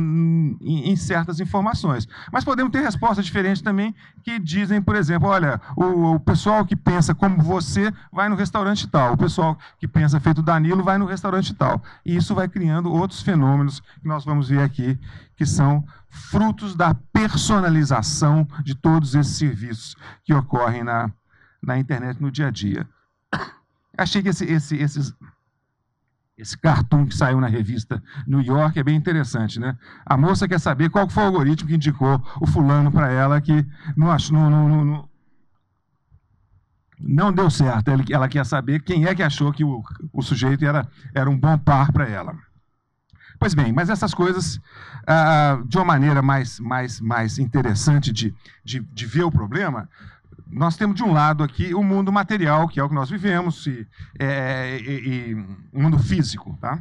em, 0.61 0.91
em, 0.91 0.95
certas 0.95 1.39
informações. 1.39 2.07
Mas 2.31 2.43
podemos 2.43 2.71
ter 2.71 2.81
respostas 2.81 3.25
diferentes 3.25 3.63
também 3.63 3.95
que 4.23 4.37
dizem, 4.37 4.79
por 4.79 4.95
exemplo, 4.95 5.27
olha, 5.27 5.59
o, 5.75 6.13
o, 6.13 6.19
pessoal 6.19 6.63
que 6.63 6.75
pensa 6.75 7.15
como 7.15 7.41
você 7.41 7.91
vai 8.11 8.29
no 8.29 8.35
restaurante 8.35 8.87
tal, 8.87 9.13
o 9.13 9.17
pessoal 9.17 9.57
que 9.79 9.87
pensa 9.87 10.19
feito 10.19 10.43
Danilo 10.43 10.83
vai 10.83 10.99
no 10.99 11.07
restaurante 11.07 11.51
tal. 11.55 11.81
E 12.05 12.15
isso 12.15 12.35
vai 12.35 12.47
criando 12.47 12.93
outros 12.93 13.23
fenômenos 13.23 13.79
que 13.79 14.07
nós 14.07 14.23
vamos 14.23 14.49
ver 14.49 14.61
aqui, 14.61 14.99
que 15.35 15.47
são 15.47 15.83
frutos 16.11 16.75
da 16.75 16.93
personalização 16.93 18.47
de 18.63 18.75
todos 18.75 19.15
esses 19.15 19.35
serviços 19.35 19.95
que 20.23 20.31
ocorrem 20.31 20.83
na, 20.83 21.11
na 21.63 21.77
internet 21.79 22.21
no 22.21 22.29
dia 22.29 22.47
a 22.47 22.51
dia. 22.51 22.87
Achei 23.97 24.21
que 24.21 24.29
esse, 24.29 24.45
esse, 24.45 24.75
esses, 24.75 25.13
esse 26.37 26.57
cartoon 26.57 27.05
que 27.05 27.15
saiu 27.15 27.39
na 27.39 27.47
revista 27.47 28.03
New 28.27 28.41
York 28.41 28.77
é 28.77 28.83
bem 28.83 28.95
interessante, 28.95 29.59
né? 29.59 29.77
A 30.05 30.17
moça 30.17 30.47
quer 30.47 30.59
saber 30.59 30.89
qual 30.89 31.09
foi 31.09 31.23
o 31.23 31.27
algoritmo 31.27 31.67
que 31.67 31.75
indicou 31.75 32.21
o 32.41 32.47
fulano 32.47 32.91
para 32.91 33.11
ela 33.11 33.39
que 33.39 33.65
não, 33.95 34.15
não, 34.31 34.49
não, 34.49 34.85
não, 34.85 35.09
não 36.99 37.33
deu 37.33 37.49
certo. 37.49 37.91
Ela 38.11 38.27
quer 38.27 38.45
saber 38.45 38.81
quem 38.81 39.05
é 39.05 39.15
que 39.15 39.23
achou 39.23 39.53
que 39.53 39.63
o, 39.63 39.83
o 40.11 40.21
sujeito 40.21 40.65
era, 40.65 40.87
era 41.13 41.29
um 41.29 41.39
bom 41.39 41.57
par 41.57 41.91
para 41.91 42.07
ela. 42.07 42.35
Pois 43.39 43.53
bem, 43.53 43.73
mas 43.73 43.89
essas 43.89 44.13
coisas, 44.13 44.59
ah, 45.05 45.61
de 45.65 45.77
uma 45.77 45.85
maneira 45.85 46.21
mais, 46.21 46.59
mais, 46.59 47.01
mais 47.01 47.37
interessante 47.37 48.11
de, 48.11 48.33
de, 48.63 48.79
de 48.79 49.05
ver 49.05 49.23
o 49.23 49.31
problema, 49.31 49.89
nós 50.53 50.77
temos 50.77 50.95
de 50.95 51.03
um 51.03 51.11
lado 51.11 51.43
aqui 51.43 51.73
o 51.73 51.83
mundo 51.83 52.11
material, 52.11 52.67
que 52.67 52.79
é 52.79 52.83
o 52.83 52.89
que 52.89 52.95
nós 52.95 53.09
vivemos, 53.09 53.65
e, 53.67 53.87
é, 54.19 54.77
e, 54.79 55.31
e 55.31 55.33
o 55.73 55.81
mundo 55.81 55.99
físico. 55.99 56.57
Tá? 56.61 56.79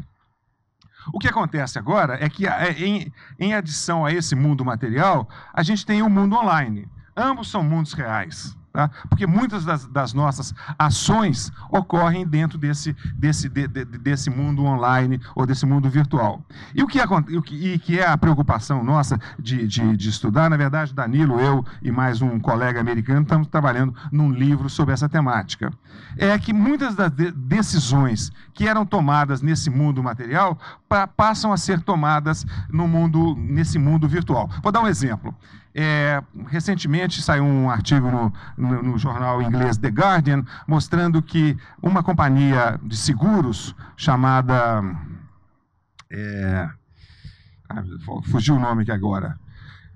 O 1.13 1.19
que 1.19 1.29
acontece 1.29 1.79
agora 1.79 2.23
é 2.23 2.29
que, 2.29 2.47
é, 2.47 2.73
em, 2.73 3.13
em 3.39 3.55
adição 3.55 4.05
a 4.05 4.13
esse 4.13 4.35
mundo 4.35 4.65
material, 4.65 5.29
a 5.53 5.63
gente 5.63 5.85
tem 5.85 6.03
o 6.03 6.11
mundo 6.11 6.37
online. 6.37 6.89
Ambos 7.17 7.51
são 7.51 7.63
mundos 7.63 7.93
reais. 7.93 8.57
Tá? 8.73 8.91
Porque 9.07 9.27
muitas 9.27 9.67
das, 9.67 9.87
das, 9.87 10.15
nossas 10.15 10.55
ações 10.79 11.53
ocorrem 11.71 12.27
dentro 12.27 12.57
desse, 12.57 12.97
desse, 13.15 13.47
de, 13.47 13.69
de, 13.69 13.85
desse 13.85 14.31
mundo 14.31 14.65
online 14.65 15.21
ou 15.35 15.45
desse 15.45 15.67
mundo 15.67 15.91
virtual. 15.91 16.43
E 16.75 16.83
o 16.83 16.87
que, 16.87 16.99
é, 16.99 17.05
o 17.05 17.43
que, 17.43 17.79
que 17.79 17.99
é 17.99 18.07
a 18.07 18.17
preocupação 18.17 18.83
nossa 18.83 19.21
de, 19.39 19.67
de, 19.67 19.95
de, 19.95 20.09
estudar, 20.09 20.49
na 20.49 20.57
verdade, 20.57 20.95
Danilo, 20.95 21.39
eu 21.39 21.63
e 21.83 21.91
mais 21.91 22.23
um 22.23 22.41
colega 22.41 22.81
americano 22.81 23.23
estamos 23.23 23.47
trabalhando 23.47 23.95
num 24.11 24.33
livro 24.33 24.71
sobre 24.71 24.95
essa 24.95 25.07
temática. 25.07 25.71
É 26.17 26.39
que 26.39 26.55
muitas 26.55 26.95
das 26.95 27.11
de, 27.11 27.31
decisões 27.31 28.33
que 28.55 28.67
eram 28.67 28.87
tomadas 28.87 29.43
nesse 29.43 29.69
mundo 29.69 30.03
material 30.03 30.59
pra, 30.89 31.07
passam 31.07 31.53
a 31.53 31.59
ser 31.59 31.83
tomadas 31.83 32.47
no 32.71 32.89
mundo, 32.89 33.37
nesse 33.37 33.79
mundo 33.79 34.09
virtual. 34.09 34.49
Vou 34.63 34.73
dar 34.73 34.81
um 34.81 34.89
exemplo. 34.89 35.35
É, 35.75 36.23
recentemente 36.49 37.23
saiu 37.23 37.45
um 37.45 37.71
artigo 37.71 38.11
no, 38.11 38.33
no, 38.59 38.83
no, 38.83 38.99
jornal 38.99 39.41
inglês 39.41 39.79
The 39.79 39.89
Guardian 39.89 40.45
mostrando 40.67 41.23
que 41.23 41.57
uma 41.83 42.03
companhia 42.03 42.79
de 42.83 42.95
seguros 42.95 43.75
chamada. 43.97 44.83
É, 46.11 46.69
fugiu 48.25 48.57
o 48.57 48.61
nome 48.61 48.83
aqui 48.83 48.93
agora. 48.93 49.39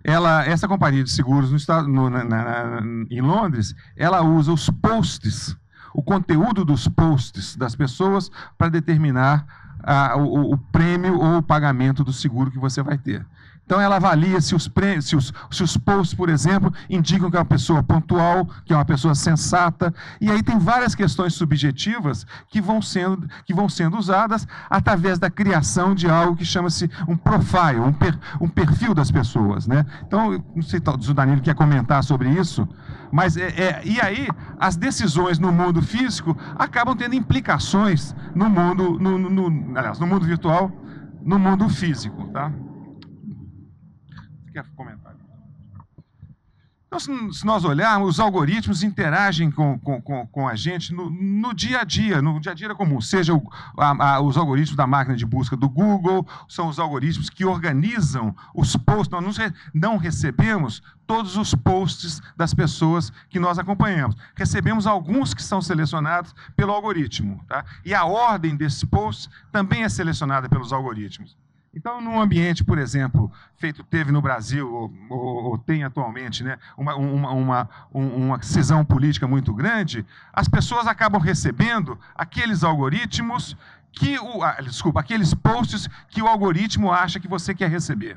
Ela, 0.02 0.46
essa 0.46 0.68
companhia 0.68 1.04
de 1.04 1.10
seguros 1.10 1.50
no 1.88 2.08
na, 2.08 2.24
na, 2.24 2.80
em 3.10 3.20
Londres, 3.20 3.74
ela 3.96 4.22
usa 4.22 4.52
os 4.52 4.70
posts, 4.70 5.56
o 5.92 6.02
conteúdo 6.02 6.64
dos 6.64 6.88
posts 6.88 7.56
das 7.56 7.74
pessoas 7.74 8.30
para 8.56 8.68
determinar 8.68 9.44
ah, 9.82 10.16
o, 10.16 10.52
o 10.54 10.58
prêmio 10.58 11.18
ou 11.18 11.38
o 11.38 11.42
pagamento 11.42 12.04
do 12.04 12.12
seguro 12.12 12.50
que 12.50 12.58
você 12.58 12.82
vai 12.82 12.96
ter. 12.96 13.26
Então 13.66 13.80
ela 13.80 13.96
avalia 13.96 14.40
se 14.40 14.54
os, 14.54 14.70
se, 15.00 15.16
os, 15.16 15.32
se 15.50 15.62
os 15.62 15.76
posts, 15.76 16.14
por 16.14 16.28
exemplo, 16.28 16.72
indicam 16.88 17.28
que 17.28 17.36
é 17.36 17.40
uma 17.40 17.44
pessoa 17.44 17.82
pontual, 17.82 18.48
que 18.64 18.72
é 18.72 18.76
uma 18.76 18.84
pessoa 18.84 19.12
sensata. 19.12 19.92
E 20.20 20.30
aí 20.30 20.40
tem 20.40 20.56
várias 20.56 20.94
questões 20.94 21.34
subjetivas 21.34 22.24
que 22.48 22.60
vão 22.60 22.80
sendo, 22.80 23.28
que 23.44 23.52
vão 23.52 23.68
sendo 23.68 23.98
usadas 23.98 24.46
através 24.70 25.18
da 25.18 25.28
criação 25.28 25.96
de 25.96 26.08
algo 26.08 26.36
que 26.36 26.44
chama-se 26.44 26.88
um 27.08 27.16
profile, 27.16 27.80
um, 27.80 27.92
per, 27.92 28.16
um 28.40 28.48
perfil 28.48 28.94
das 28.94 29.10
pessoas. 29.10 29.66
Né? 29.66 29.84
Então, 30.06 30.42
não 30.54 30.62
sei 30.62 30.80
se 31.00 31.10
o 31.10 31.14
Danilo 31.14 31.40
quer 31.40 31.56
comentar 31.56 32.04
sobre 32.04 32.30
isso, 32.30 32.68
mas 33.10 33.36
é, 33.36 33.48
é, 33.48 33.82
e 33.84 34.00
aí 34.00 34.28
as 34.60 34.76
decisões 34.76 35.40
no 35.40 35.50
mundo 35.50 35.82
físico 35.82 36.36
acabam 36.56 36.96
tendo 36.96 37.16
implicações 37.16 38.14
no 38.32 38.48
mundo, 38.48 38.96
no, 39.00 39.18
no, 39.18 39.50
no 39.50 39.76
aliás, 39.78 39.98
no 39.98 40.06
mundo 40.06 40.24
virtual, 40.24 40.70
no 41.20 41.36
mundo 41.36 41.68
físico. 41.68 42.28
Tá? 42.28 42.52
Quer 44.56 44.64
comentar? 44.74 45.14
Então, 46.86 47.32
se 47.32 47.44
nós 47.44 47.64
olharmos, 47.64 48.10
os 48.10 48.20
algoritmos 48.20 48.82
interagem 48.82 49.50
com, 49.50 49.78
com, 49.78 50.00
com 50.00 50.48
a 50.48 50.54
gente 50.54 50.94
no, 50.94 51.10
no, 51.10 51.52
dia 51.52 51.80
a 51.80 51.84
dia, 51.84 52.22
no 52.22 52.40
dia 52.40 52.52
a 52.52 52.54
dia 52.54 52.74
comum, 52.74 53.00
seja 53.00 53.34
o, 53.34 53.42
a, 53.76 54.14
a, 54.14 54.20
os 54.20 54.36
algoritmos 54.36 54.76
da 54.76 54.86
máquina 54.86 55.16
de 55.16 55.26
busca 55.26 55.56
do 55.56 55.68
Google, 55.68 56.26
são 56.48 56.68
os 56.68 56.78
algoritmos 56.78 57.28
que 57.28 57.44
organizam 57.44 58.34
os 58.54 58.76
posts. 58.76 59.10
Nós 59.10 59.36
não 59.74 59.98
recebemos 59.98 60.80
todos 61.06 61.36
os 61.36 61.54
posts 61.54 62.22
das 62.36 62.54
pessoas 62.54 63.12
que 63.28 63.40
nós 63.40 63.58
acompanhamos. 63.58 64.16
Recebemos 64.34 64.86
alguns 64.86 65.34
que 65.34 65.42
são 65.42 65.60
selecionados 65.60 66.34
pelo 66.56 66.72
algoritmo. 66.72 67.44
Tá? 67.48 67.64
E 67.84 67.92
a 67.92 68.04
ordem 68.04 68.56
desses 68.56 68.84
posts 68.84 69.28
também 69.52 69.82
é 69.82 69.88
selecionada 69.88 70.48
pelos 70.48 70.72
algoritmos. 70.72 71.36
Então, 71.76 72.00
num 72.00 72.18
ambiente, 72.18 72.64
por 72.64 72.78
exemplo, 72.78 73.30
feito 73.58 73.84
teve 73.84 74.10
no 74.10 74.22
Brasil, 74.22 74.66
ou, 74.72 74.90
ou, 75.10 75.44
ou 75.44 75.58
tem 75.58 75.84
atualmente, 75.84 76.42
né, 76.42 76.58
uma, 76.74 76.96
uma, 76.96 77.30
uma, 77.32 77.70
uma 77.92 78.42
cisão 78.42 78.82
política 78.82 79.28
muito 79.28 79.52
grande, 79.52 80.06
as 80.32 80.48
pessoas 80.48 80.86
acabam 80.86 81.20
recebendo 81.20 82.00
aqueles 82.14 82.64
algoritmos 82.64 83.54
que 83.92 84.18
o, 84.18 84.42
ah, 84.42 84.56
desculpa, 84.62 85.00
aqueles 85.00 85.34
posts 85.34 85.86
que 86.08 86.22
o 86.22 86.26
algoritmo 86.26 86.90
acha 86.90 87.20
que 87.20 87.28
você 87.28 87.54
quer 87.54 87.68
receber. 87.68 88.16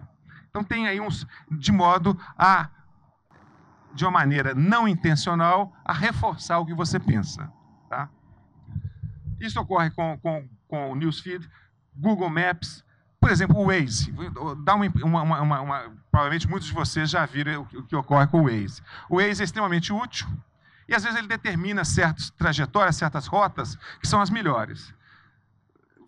Então 0.49 0.63
tem 0.63 0.87
aí 0.87 1.01
uns 1.01 1.27
de 1.51 1.73
modo 1.73 2.17
a 2.37 2.69
de 3.93 4.05
uma 4.05 4.11
maneira 4.11 4.55
não 4.55 4.87
intencional 4.87 5.73
a 5.83 5.91
reforçar 5.91 6.59
o 6.59 6.65
que 6.65 6.73
você 6.73 6.97
pensa, 6.97 7.51
tá? 7.89 8.07
Isso 9.37 9.59
ocorre 9.59 9.89
com, 9.89 10.17
com, 10.19 10.47
com 10.65 10.91
o 10.93 10.95
newsfeed, 10.95 11.49
Google 11.93 12.29
Maps, 12.29 12.85
por 13.19 13.29
exemplo, 13.29 13.57
o 13.57 13.65
Waze. 13.67 14.13
Dá 14.63 14.75
uma, 14.75 14.85
uma, 15.03 15.41
uma, 15.41 15.61
uma, 15.61 15.91
provavelmente 16.11 16.47
muitos 16.47 16.67
de 16.67 16.73
vocês 16.73 17.09
já 17.09 17.25
viram 17.25 17.67
o 17.73 17.83
que, 17.83 17.95
ocorre 17.95 18.27
com 18.27 18.41
o 18.41 18.43
Waze. 18.45 18.81
O 19.09 19.17
Waze 19.17 19.41
é 19.41 19.45
extremamente 19.45 19.91
útil 19.91 20.27
e 20.87 20.95
às 20.95 21.03
vezes 21.03 21.17
ele 21.17 21.27
determina 21.27 21.83
certas 21.83 22.29
trajetórias, 22.31 22.95
certas 22.95 23.27
rotas 23.27 23.77
que 23.99 24.07
são 24.07 24.21
as 24.21 24.29
melhores. 24.29 24.93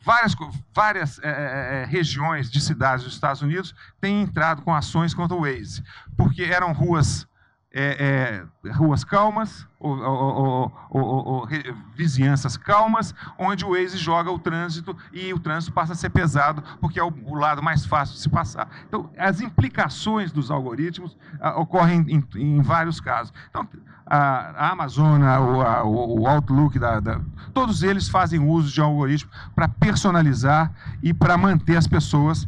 Várias, 0.04 0.36
várias 0.74 1.20
é, 1.20 1.84
é, 1.84 1.86
regiões 1.86 2.50
de 2.50 2.60
cidades 2.60 3.06
dos 3.06 3.14
Estados 3.14 3.44
Unidos 3.44 3.76
têm 4.00 4.24
entrado 4.24 4.64
com 4.64 4.74
ações 4.74 5.14
contra 5.14 5.38
o 5.38 5.42
Waze, 5.42 5.84
porque 6.18 6.44
eram 6.44 6.74
ruas 6.74 7.28
é, 7.74 8.44
é, 8.66 8.72
ruas 8.72 9.04
calmas, 9.04 9.66
ou, 9.80 9.98
ou, 9.98 10.74
ou, 10.90 11.48
vizinhanças 11.96 12.58
calmas, 12.58 13.16
onde 13.38 13.64
o 13.64 13.70
Waze 13.70 13.98
joga 13.98 14.30
o 14.30 14.38
trânsito 14.38 14.96
e 15.14 15.34
o 15.34 15.40
trânsito 15.40 15.74
passa 15.74 15.94
a 15.94 15.96
ser 15.96 16.10
pesado, 16.10 16.62
porque 16.82 17.00
é 17.00 17.04
o, 17.04 17.14
o 17.26 17.34
lado 17.34 17.64
mais 17.64 17.86
fácil 17.86 18.16
de 18.16 18.22
se 18.22 18.30
passar. 18.30 18.70
Então, 18.88 19.10
as 19.18 19.40
implicações 19.40 20.32
dos 20.34 20.52
algoritmos 20.52 21.18
a, 21.40 21.60
ocorrem 21.60 22.06
em, 22.10 22.24
em, 22.36 22.62
vários 22.62 23.00
casos. 23.00 23.34
Então, 23.50 23.66
a, 24.06 24.18
a 24.18 24.72
Amazon, 24.72 25.24
a, 25.24 25.40
o, 25.84 26.20
o, 26.20 26.28
Outlook, 26.28 26.78
da, 26.78 27.00
da, 27.00 27.22
todos 27.54 27.84
eles 27.84 28.10
fazem 28.10 28.40
uso 28.40 28.70
de 28.72 28.82
um 28.82 28.86
algoritmo 28.86 29.32
para 29.56 29.70
personalizar 29.70 30.72
e 31.02 31.14
para 31.14 31.38
manter 31.38 31.78
as 31.78 31.88
pessoas 31.88 32.46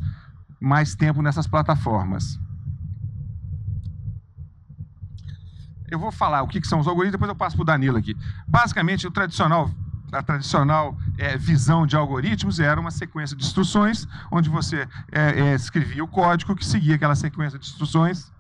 mais 0.60 0.96
tempo 0.96 1.22
nessas 1.22 1.48
plataformas. 1.48 2.38
Eu 5.94 6.00
vou 6.00 6.12
falar 6.12 6.42
o 6.42 6.48
que, 6.48 6.60
que 6.60 6.68
são 6.68 6.80
os 6.80 6.88
algoritmos, 6.88 7.12
depois 7.12 7.30
eu 7.30 7.36
passo 7.36 7.56
para 7.56 7.62
o 7.62 7.66
Danilo 7.66 7.98
aqui. 8.00 8.18
Basicamente, 8.48 9.06
o 9.06 9.12
tradicional 9.12 9.70
a 10.12 10.24
tradicional 10.24 10.98
é, 11.20 11.38
visão 11.38 11.86
de 11.86 11.96
algoritmos 11.96 12.60
era 12.60 12.80
uma 12.80 12.90
sequência 12.90 13.36
de 13.36 13.44
instruções, 13.44 14.08
onde 14.32 14.50
você 14.50 14.88
é, 15.12 15.40
é, 15.40 15.56
escrevia 15.56 16.04
o 16.04 16.08
código 16.08 16.56
que 16.56 16.66
seguia 16.66 16.96
aquela 16.96 17.16
sequência 17.16 17.60
de 17.60 17.68
instruções 17.68 18.33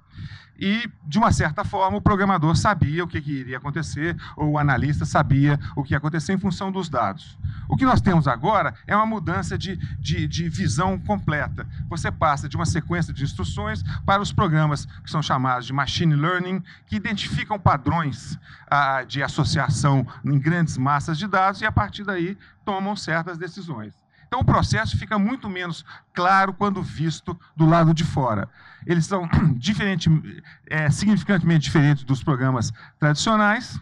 e, 0.63 0.89
de 1.05 1.17
uma 1.17 1.29
certa 1.33 1.65
forma, 1.65 1.97
o 1.97 2.01
programador 2.01 2.55
sabia 2.55 3.03
o 3.03 3.07
que, 3.07 3.17
iria 3.17 3.57
acontecer, 3.57 4.15
ou 4.37 4.51
o 4.51 4.57
analista 4.57 5.03
sabia 5.03 5.59
o 5.75 5.83
que 5.83 5.93
ia 5.93 5.97
acontecer 5.97 6.31
em 6.31 6.37
função 6.37 6.71
dos 6.71 6.87
dados. 6.87 7.37
O 7.67 7.75
que 7.75 7.83
nós 7.83 7.99
temos 7.99 8.29
agora 8.29 8.73
é 8.87 8.95
uma 8.95 9.05
mudança 9.05 9.57
de, 9.57 9.75
de, 9.99 10.25
de 10.25 10.47
visão 10.47 10.97
completa. 10.97 11.67
Você 11.89 12.09
passa 12.09 12.47
de 12.47 12.55
uma 12.55 12.65
sequência 12.65 13.13
de 13.13 13.25
instruções 13.25 13.83
para 14.05 14.21
os 14.21 14.31
programas 14.31 14.85
que 14.85 15.11
são 15.11 15.21
chamados 15.21 15.65
de 15.65 15.73
machine 15.73 16.15
learning, 16.15 16.63
que 16.87 16.95
identificam 16.95 17.59
padrões 17.59 18.39
ah, 18.71 19.03
de 19.03 19.21
associação 19.21 20.07
em 20.23 20.39
grandes 20.39 20.77
massas 20.77 21.17
de 21.17 21.27
dados 21.27 21.61
e, 21.61 21.65
a 21.65 21.73
partir 21.73 22.05
daí, 22.05 22.37
tomam 22.63 22.95
certas 22.95 23.37
decisões. 23.37 24.02
Então, 24.33 24.41
o 24.41 24.45
processo 24.45 24.97
fica 24.97 25.19
muito 25.19 25.47
menos 25.47 25.85
claro 26.11 26.55
quando 26.55 26.81
visto 26.81 27.39
do 27.55 27.67
lado 27.67 27.93
de 27.93 28.03
fora. 28.03 28.49
Eles 28.83 29.05
são 29.05 29.29
diferente, 29.55 30.09
é, 30.65 30.89
significantemente 30.89 31.65
diferentes 31.65 32.03
dos 32.03 32.23
programas 32.23 32.73
tradicionais 32.97 33.79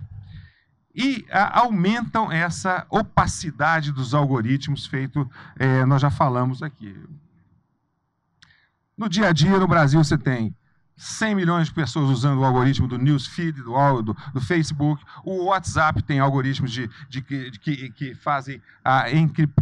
e 0.94 1.26
a, 1.32 1.62
aumentam 1.62 2.30
essa 2.30 2.86
opacidade 2.90 3.94
dos 3.94 4.14
algoritmos 4.14 4.86
feito, 4.86 5.26
é, 5.58 5.86
nós 5.86 6.02
já 6.02 6.10
falamos 6.10 6.62
aqui. 6.62 7.02
No 8.98 9.08
dia 9.08 9.30
a 9.30 9.32
dia, 9.32 9.58
no 9.58 9.70
Brasil, 9.70 10.04
você 10.04 10.18
tem 10.18 10.54
100 11.02 11.34
milhões 11.34 11.68
de 11.68 11.74
pessoas 11.74 12.12
usando 12.12 12.42
o 12.42 12.46
algoritmo 12.46 12.88
do 12.88 12.96
newsfeed, 12.96 13.64
do, 13.64 14.02
do, 14.04 14.16
do 14.34 14.40
Facebook. 14.40 15.04
O 15.26 15.46
WhatsApp 15.46 16.04
tem 16.04 16.20
algoritmos 16.20 16.72
de, 16.72 16.88
de, 17.10 17.22
de 17.50 17.60
que, 17.60 17.90
que, 17.90 18.14
fazem 18.14 18.62
a 18.86 19.08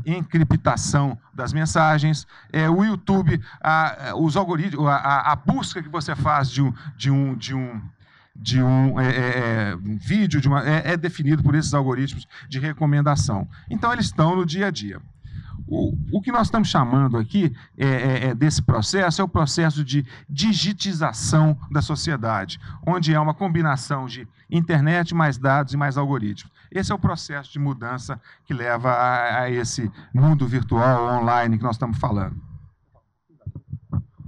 encriptação 0.06 1.18
das 1.34 1.54
mensagens. 1.54 2.28
É, 2.52 2.70
o 2.70 2.84
YouTube, 2.84 3.42
a, 3.62 4.14
os 4.18 4.36
algoritmos, 4.36 4.86
a, 4.86 5.32
a, 5.32 5.36
busca 5.38 5.82
que 5.82 5.88
você 5.88 6.14
faz 6.14 6.52
de 6.52 6.62
um, 6.62 6.74
de 6.98 7.10
um, 7.10 7.36
de 7.38 7.56
um 7.56 7.82
de 8.36 8.62
um, 8.62 9.00
é, 9.00 9.10
é, 9.10 9.70
é 9.72 9.76
um 9.76 9.98
vídeo 9.98 10.40
de 10.40 10.48
uma, 10.48 10.68
é, 10.68 10.92
é 10.92 10.98
definido 10.98 11.44
por 11.44 11.56
esses 11.56 11.74
algoritmos 11.74 12.28
de 12.48 12.60
recomendação. 12.60 13.48
Então, 13.70 13.92
eles 13.92 14.06
estão 14.06 14.36
no 14.36 14.46
dia 14.46 14.68
a 14.68 14.72
dia. 14.72 15.02
O, 15.68 15.96
o 16.12 16.22
que 16.22 16.32
nós 16.32 16.48
estamos 16.48 16.68
chamando 16.68 17.18
aqui 17.18 17.56
é, 17.78 17.88
é, 17.88 18.26
é, 18.28 18.36
desse 18.36 18.62
processo 18.62 19.22
é 19.22 19.24
o 19.24 19.28
processo 19.28 19.84
de 19.84 20.06
digitização 20.30 21.58
da 21.72 21.82
sociedade, 21.82 22.60
onde 22.86 23.14
é 23.14 23.20
uma 23.20 23.34
combinação 23.34 24.06
de 24.06 24.28
internet, 24.50 25.14
mais 25.14 25.38
dados 25.38 25.74
e 25.74 25.78
mais 25.78 25.98
algoritmos. 25.98 26.52
Esse 26.72 26.92
é 26.92 26.96
o 26.96 27.00
processo 27.00 27.52
de 27.52 27.60
mudança 27.60 28.20
que 28.46 28.54
leva 28.54 28.92
a, 28.92 29.42
a 29.42 29.50
esse 29.50 29.92
mundo 30.14 30.48
virtual, 30.48 31.22
online 31.22 31.58
que 31.58 31.64
nós 31.64 31.76
estamos 31.76 31.98
falando. 31.98 32.50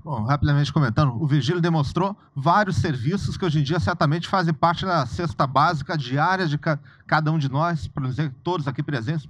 Bom, 0.04 0.24
rapidamente 0.24 0.74
comentando, 0.74 1.14
o 1.22 1.28
Virgílio 1.28 1.62
demonstrou 1.62 2.18
vários 2.36 2.78
serviços 2.78 3.38
que 3.38 3.46
hoje 3.46 3.60
em 3.60 3.64
dia 3.64 3.80
certamente 3.80 4.28
fazem 4.28 4.52
parte 4.52 4.84
da 4.84 5.06
cesta 5.06 5.46
básica 5.46 5.96
diária 5.96 6.48
de 6.48 6.58
ca 6.58 6.80
cada 7.06 7.32
um 7.32 7.38
de 7.38 7.50
nós, 7.50 7.88
para 7.88 8.08
dizer 8.08 8.34
todos 8.44 8.68
aqui 8.68 8.82
presentes, 8.82 9.30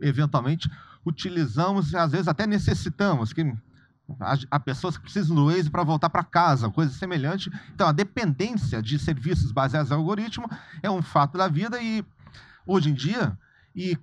eventualmente 0.00 0.70
utilizamos 1.06 1.92
e 1.92 1.96
às 1.96 2.10
vezes 2.10 2.28
até 2.28 2.46
necessitamos, 2.46 3.32
que 3.32 3.54
há 4.50 4.60
pessoas 4.60 4.96
que 4.96 5.04
precisam 5.04 5.34
do 5.34 5.46
Waze 5.46 5.70
para 5.70 5.84
voltar 5.84 6.10
para 6.10 6.24
casa, 6.24 6.68
coisa 6.68 6.92
semelhante. 6.92 7.50
Então, 7.72 7.88
a 7.88 7.92
dependência 7.92 8.82
de 8.82 8.98
serviços 8.98 9.52
baseados 9.52 9.90
em 9.90 9.94
algoritmo 9.94 10.50
é 10.82 10.90
um 10.90 11.00
fato 11.00 11.38
da 11.38 11.48
vida 11.48 11.80
e, 11.80 12.04
hoje 12.66 12.90
em 12.90 12.94
dia, 12.94 13.38
e 13.74 13.96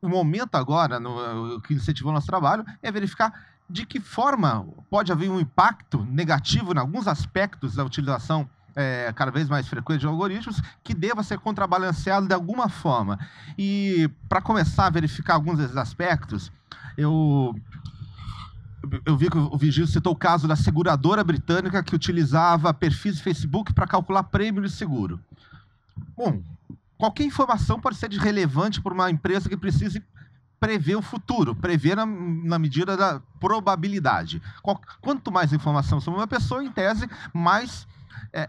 o 0.00 0.08
momento 0.08 0.54
agora, 0.54 1.00
no, 1.00 1.60
que 1.62 1.74
incentivou 1.74 2.10
o 2.10 2.14
nosso 2.14 2.26
trabalho, 2.26 2.64
é 2.82 2.92
verificar 2.92 3.32
de 3.68 3.86
que 3.86 3.98
forma 3.98 4.66
pode 4.90 5.10
haver 5.10 5.30
um 5.30 5.40
impacto 5.40 6.04
negativo 6.04 6.74
em 6.74 6.78
alguns 6.78 7.08
aspectos 7.08 7.74
da 7.74 7.84
utilização 7.84 8.48
é, 8.76 9.12
cada 9.14 9.30
vez 9.30 9.48
mais 9.48 9.66
frequente 9.68 10.00
de 10.00 10.06
algoritmos 10.06 10.60
que 10.82 10.94
deva 10.94 11.22
ser 11.22 11.38
contrabalanceado 11.38 12.26
de 12.26 12.34
alguma 12.34 12.68
forma. 12.68 13.18
E 13.56 14.10
para 14.28 14.40
começar 14.40 14.86
a 14.86 14.90
verificar 14.90 15.34
alguns 15.34 15.58
desses 15.58 15.76
aspectos, 15.76 16.50
eu 16.96 17.54
eu 19.06 19.16
vi 19.16 19.30
que 19.30 19.38
o 19.38 19.56
Vigil 19.56 19.86
citou 19.86 20.12
o 20.12 20.16
caso 20.16 20.46
da 20.46 20.56
seguradora 20.56 21.24
britânica 21.24 21.82
que 21.82 21.94
utilizava 21.94 22.74
perfis 22.74 23.16
de 23.16 23.22
Facebook 23.22 23.72
para 23.72 23.86
calcular 23.86 24.24
prêmio 24.24 24.62
de 24.62 24.70
seguro. 24.70 25.18
Bom, 26.16 26.42
qualquer 26.98 27.24
informação 27.24 27.80
pode 27.80 27.96
ser 27.96 28.08
de 28.08 28.18
relevante 28.18 28.82
para 28.82 28.92
uma 28.92 29.10
empresa 29.10 29.48
que 29.48 29.56
precise 29.56 30.02
prever 30.60 30.96
o 30.96 31.02
futuro, 31.02 31.54
prever 31.54 31.96
na, 31.96 32.06
na 32.06 32.58
medida 32.58 32.96
da 32.96 33.20
probabilidade. 33.40 34.40
Quanto 35.00 35.32
mais 35.32 35.52
informação 35.52 36.00
sobre 36.00 36.20
uma 36.20 36.26
pessoa, 36.26 36.64
em 36.64 36.70
tese, 36.70 37.08
mais 37.32 37.86
é, 38.32 38.48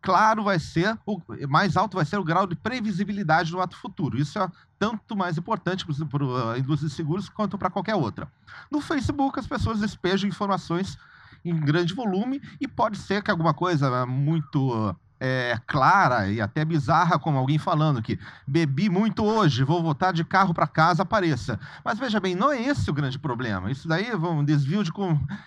claro 0.00 0.44
vai 0.44 0.58
ser, 0.58 0.98
o 1.06 1.20
mais 1.48 1.76
alto 1.76 1.96
vai 1.96 2.04
ser 2.04 2.18
o 2.18 2.24
grau 2.24 2.46
de 2.46 2.54
previsibilidade 2.54 3.50
do 3.50 3.60
ato 3.60 3.76
futuro. 3.76 4.18
Isso 4.18 4.38
é 4.38 4.48
tanto 4.78 5.16
mais 5.16 5.36
importante 5.36 5.84
para 5.84 6.52
a 6.52 6.58
indústria 6.58 6.88
de 6.88 6.94
seguros 6.94 7.28
quanto 7.28 7.58
para 7.58 7.70
qualquer 7.70 7.94
outra. 7.94 8.30
No 8.70 8.80
Facebook, 8.80 9.38
as 9.38 9.46
pessoas 9.46 9.80
despejam 9.80 10.28
informações 10.28 10.98
em 11.44 11.54
grande 11.58 11.94
volume 11.94 12.40
e 12.60 12.68
pode 12.68 12.98
ser 12.98 13.22
que 13.22 13.30
alguma 13.30 13.54
coisa 13.54 14.04
muito 14.06 14.94
é, 15.20 15.60
clara 15.66 16.28
e 16.28 16.40
até 16.40 16.64
bizarra, 16.64 17.18
como 17.18 17.36
alguém 17.36 17.58
falando 17.58 18.02
que 18.02 18.18
bebi 18.46 18.88
muito 18.88 19.22
hoje, 19.22 19.62
vou 19.62 19.82
voltar 19.82 20.12
de 20.12 20.24
carro 20.24 20.54
para 20.54 20.66
casa, 20.66 21.02
apareça. 21.02 21.60
Mas 21.84 21.98
veja 21.98 22.18
bem, 22.18 22.34
não 22.34 22.50
é 22.50 22.60
esse 22.62 22.88
o 22.88 22.94
grande 22.94 23.18
problema. 23.18 23.70
Isso 23.70 23.86
daí 23.86 24.06
é 24.06 24.16
um 24.16 24.42
desvio 24.42 24.82
de, 24.82 24.90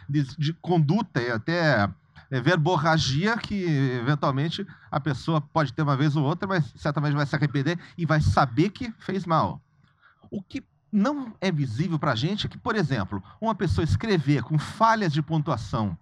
de, 0.08 0.38
de 0.38 0.54
conduta 0.54 1.20
e 1.20 1.32
até 1.32 1.90
verborragia 2.42 3.38
que, 3.38 3.64
eventualmente, 3.64 4.66
a 4.90 5.00
pessoa 5.00 5.42
pode 5.42 5.74
ter 5.74 5.82
uma 5.82 5.98
vez 5.98 6.16
ou 6.16 6.24
outra, 6.24 6.48
mas 6.48 6.74
certamente 6.76 7.16
vai 7.16 7.26
se 7.26 7.36
arrepender 7.36 7.78
e 7.98 8.06
vai 8.06 8.22
saber 8.22 8.70
que 8.70 8.92
fez 9.00 9.26
mal. 9.26 9.62
O 10.32 10.42
que 10.42 10.64
não 10.92 11.34
é 11.42 11.52
visível 11.52 11.98
para 11.98 12.12
a 12.12 12.16
gente 12.16 12.46
é 12.46 12.50
que, 12.50 12.58
por 12.58 12.76
exemplo, 12.76 13.24
uma 13.42 13.56
pessoa 13.56 13.84
escrever 13.84 14.44
com 14.44 14.60
falhas 14.60 15.12
de 15.12 15.22
pontuação, 15.22 15.98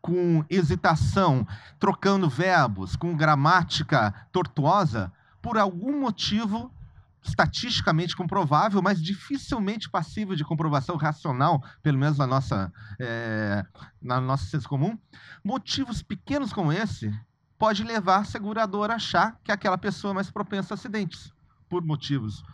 com 0.00 0.44
hesitação, 0.48 1.46
trocando 1.78 2.28
verbos, 2.28 2.94
com 2.96 3.16
gramática 3.16 4.14
tortuosa, 4.30 5.12
por 5.42 5.58
algum 5.58 6.00
motivo 6.00 6.70
estatisticamente 7.28 8.16
comprovável, 8.16 8.80
mas 8.80 9.02
dificilmente 9.02 9.90
passível 9.90 10.36
de 10.36 10.44
comprovação 10.44 10.96
racional, 10.96 11.62
pelo 11.82 11.98
menos 11.98 12.18
na 12.18 12.26
nossa, 12.26 12.72
é, 12.98 13.64
na 14.00 14.20
nossa 14.20 14.44
senso 14.46 14.68
comum, 14.68 14.98
motivos 15.42 16.02
pequenos 16.02 16.52
como 16.52 16.72
esse 16.72 17.12
pode 17.58 17.82
levar 17.82 18.18
a 18.18 18.24
seguradora 18.24 18.92
a 18.92 18.96
achar 18.96 19.38
que 19.42 19.50
aquela 19.50 19.78
pessoa 19.78 20.12
é 20.12 20.14
mais 20.14 20.30
propensa 20.30 20.74
a 20.74 20.76
acidentes, 20.76 21.32
por 21.68 21.82
motivos 21.82 22.44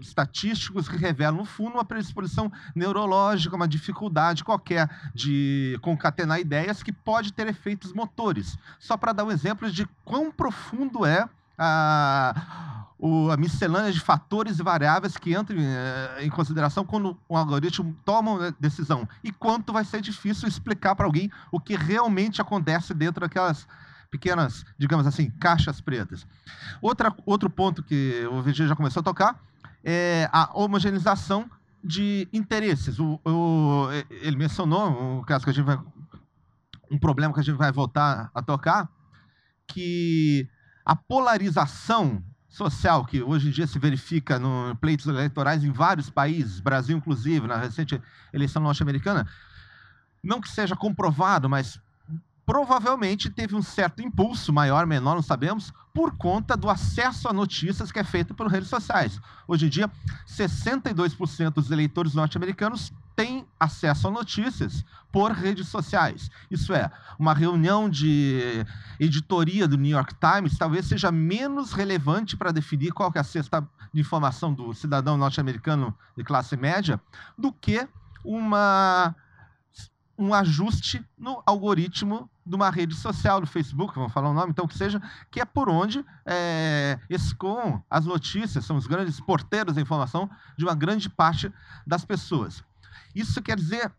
estatísticos 0.00 0.88
que 0.88 0.96
revelam, 0.96 1.36
no 1.36 1.44
fundo, 1.44 1.74
uma 1.74 1.84
predisposição 1.84 2.50
neurológica, 2.74 3.54
uma 3.54 3.68
dificuldade 3.68 4.42
qualquer 4.42 4.88
de 5.14 5.78
concatenar 5.82 6.40
ideias 6.40 6.82
que 6.82 6.92
pode 6.92 7.32
ter 7.32 7.46
efeitos 7.46 7.92
motores. 7.92 8.56
Só 8.78 8.96
para 8.96 9.12
dar 9.12 9.24
um 9.24 9.30
exemplo 9.30 9.70
de 9.70 9.86
quão 10.04 10.32
profundo 10.32 11.04
é 11.04 11.28
a, 11.62 12.86
a 13.30 13.36
miscelânea 13.36 13.92
de 13.92 14.00
fatores 14.00 14.58
e 14.58 14.62
variáveis 14.62 15.18
que 15.18 15.36
entram 15.36 15.58
eh, 15.60 16.24
em 16.24 16.30
consideração 16.30 16.86
quando 16.86 17.18
o 17.28 17.36
algoritmo 17.36 17.94
toma 18.02 18.30
uma 18.30 18.56
decisão. 18.58 19.06
E 19.22 19.30
quanto 19.30 19.70
vai 19.70 19.84
ser 19.84 20.00
difícil 20.00 20.48
explicar 20.48 20.96
para 20.96 21.04
alguém 21.04 21.30
o 21.52 21.60
que 21.60 21.76
realmente 21.76 22.40
acontece 22.40 22.94
dentro 22.94 23.20
daquelas 23.20 23.68
pequenas, 24.10 24.64
digamos 24.78 25.06
assim, 25.06 25.30
caixas 25.38 25.82
pretas. 25.82 26.26
Outra, 26.80 27.14
outro 27.26 27.50
ponto 27.50 27.82
que 27.82 28.26
o 28.32 28.42
VG 28.42 28.66
já 28.66 28.74
começou 28.74 29.00
a 29.00 29.04
tocar 29.04 29.38
é 29.84 30.28
a 30.32 30.50
homogeneização 30.54 31.48
de 31.84 32.26
interesses. 32.32 32.98
O, 32.98 33.20
o, 33.24 33.88
ele 34.10 34.36
mencionou 34.36 35.18
um 35.18 35.22
caso 35.22 35.44
que 35.44 35.50
a 35.50 35.52
gente 35.52 35.64
vai, 35.64 35.78
um 36.90 36.98
problema 36.98 37.34
que 37.34 37.40
a 37.40 37.42
gente 37.42 37.56
vai 37.56 37.70
voltar 37.70 38.30
a 38.34 38.42
tocar, 38.42 38.88
que 39.66 40.48
a 40.90 40.96
polarização 40.96 42.20
social 42.48 43.04
que 43.04 43.22
hoje 43.22 43.46
em 43.46 43.52
dia 43.52 43.64
se 43.64 43.78
verifica 43.78 44.40
no 44.40 44.74
pleitos 44.80 45.06
eleitorais 45.06 45.62
em 45.62 45.70
vários 45.70 46.10
países, 46.10 46.58
Brasil 46.58 46.96
inclusive, 46.96 47.46
na 47.46 47.56
recente 47.56 48.02
eleição 48.32 48.60
norte-americana, 48.60 49.24
não 50.20 50.40
que 50.40 50.48
seja 50.48 50.74
comprovado, 50.74 51.48
mas 51.48 51.78
provavelmente 52.44 53.30
teve 53.30 53.54
um 53.54 53.62
certo 53.62 54.02
impulso, 54.02 54.52
maior, 54.52 54.84
menor, 54.84 55.14
não 55.14 55.22
sabemos, 55.22 55.72
por 55.94 56.16
conta 56.16 56.56
do 56.56 56.68
acesso 56.68 57.28
a 57.28 57.32
notícias 57.32 57.92
que 57.92 58.00
é 58.00 58.04
feito 58.04 58.34
por 58.34 58.48
redes 58.48 58.68
sociais. 58.68 59.20
Hoje 59.46 59.66
em 59.66 59.68
dia, 59.68 59.88
62% 60.26 61.50
dos 61.50 61.70
eleitores 61.70 62.14
norte-americanos 62.14 62.92
têm 63.20 63.46
acesso 63.58 64.08
a 64.08 64.10
notícias 64.10 64.82
por 65.12 65.32
redes 65.32 65.68
sociais. 65.68 66.30
Isso 66.50 66.72
é, 66.72 66.90
uma 67.18 67.34
reunião 67.34 67.90
de 67.90 68.64
editoria 68.98 69.68
do 69.68 69.76
New 69.76 69.90
York 69.90 70.14
Times 70.14 70.56
talvez 70.56 70.86
seja 70.86 71.12
menos 71.12 71.72
relevante 71.72 72.34
para 72.34 72.50
definir 72.50 72.92
qual 72.92 73.12
é 73.14 73.18
a 73.18 73.24
cesta 73.24 73.68
de 73.92 74.00
informação 74.00 74.54
do 74.54 74.72
cidadão 74.72 75.18
norte-americano 75.18 75.94
de 76.16 76.24
classe 76.24 76.56
média 76.56 76.98
do 77.36 77.52
que 77.52 77.86
uma 78.24 79.14
um 80.16 80.34
ajuste 80.34 81.02
no 81.18 81.42
algoritmo 81.46 82.30
de 82.44 82.54
uma 82.54 82.68
rede 82.68 82.94
social, 82.94 83.40
do 83.40 83.46
Facebook, 83.46 83.94
vamos 83.94 84.12
falar 84.12 84.28
o 84.28 84.34
nome, 84.34 84.50
então 84.50 84.66
que 84.66 84.76
seja, 84.76 85.00
que 85.30 85.40
é 85.40 85.46
por 85.46 85.70
onde 85.70 86.04
é, 86.26 86.98
escoam 87.08 87.82
as 87.88 88.04
notícias, 88.04 88.66
são 88.66 88.76
os 88.76 88.86
grandes 88.86 89.18
porteiros 89.18 89.74
da 89.74 89.80
informação 89.80 90.28
de 90.58 90.64
uma 90.64 90.74
grande 90.74 91.08
parte 91.08 91.50
das 91.86 92.04
pessoas. 92.04 92.62
Isso 93.14 93.42
quer 93.42 93.56
dizer 93.56 93.92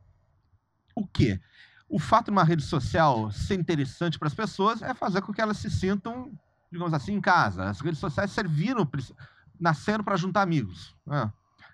o 0.95 1.05
quê? 1.05 1.39
O 1.87 1.99
fato 1.99 2.25
de 2.25 2.31
uma 2.31 2.43
rede 2.43 2.63
social 2.63 3.31
ser 3.31 3.55
interessante 3.55 4.17
para 4.17 4.27
as 4.27 4.33
pessoas 4.33 4.81
é 4.81 4.93
fazer 4.93 5.21
com 5.21 5.33
que 5.33 5.41
elas 5.41 5.57
se 5.57 5.69
sintam, 5.69 6.31
digamos 6.71 6.93
assim, 6.93 7.13
em 7.13 7.21
casa. 7.21 7.65
As 7.65 7.81
redes 7.81 7.99
sociais 7.99 8.31
serviram, 8.31 8.89
nasceram 9.59 10.03
para 10.03 10.15
juntar 10.15 10.41
amigos. 10.41 10.95
Né? 11.05 11.31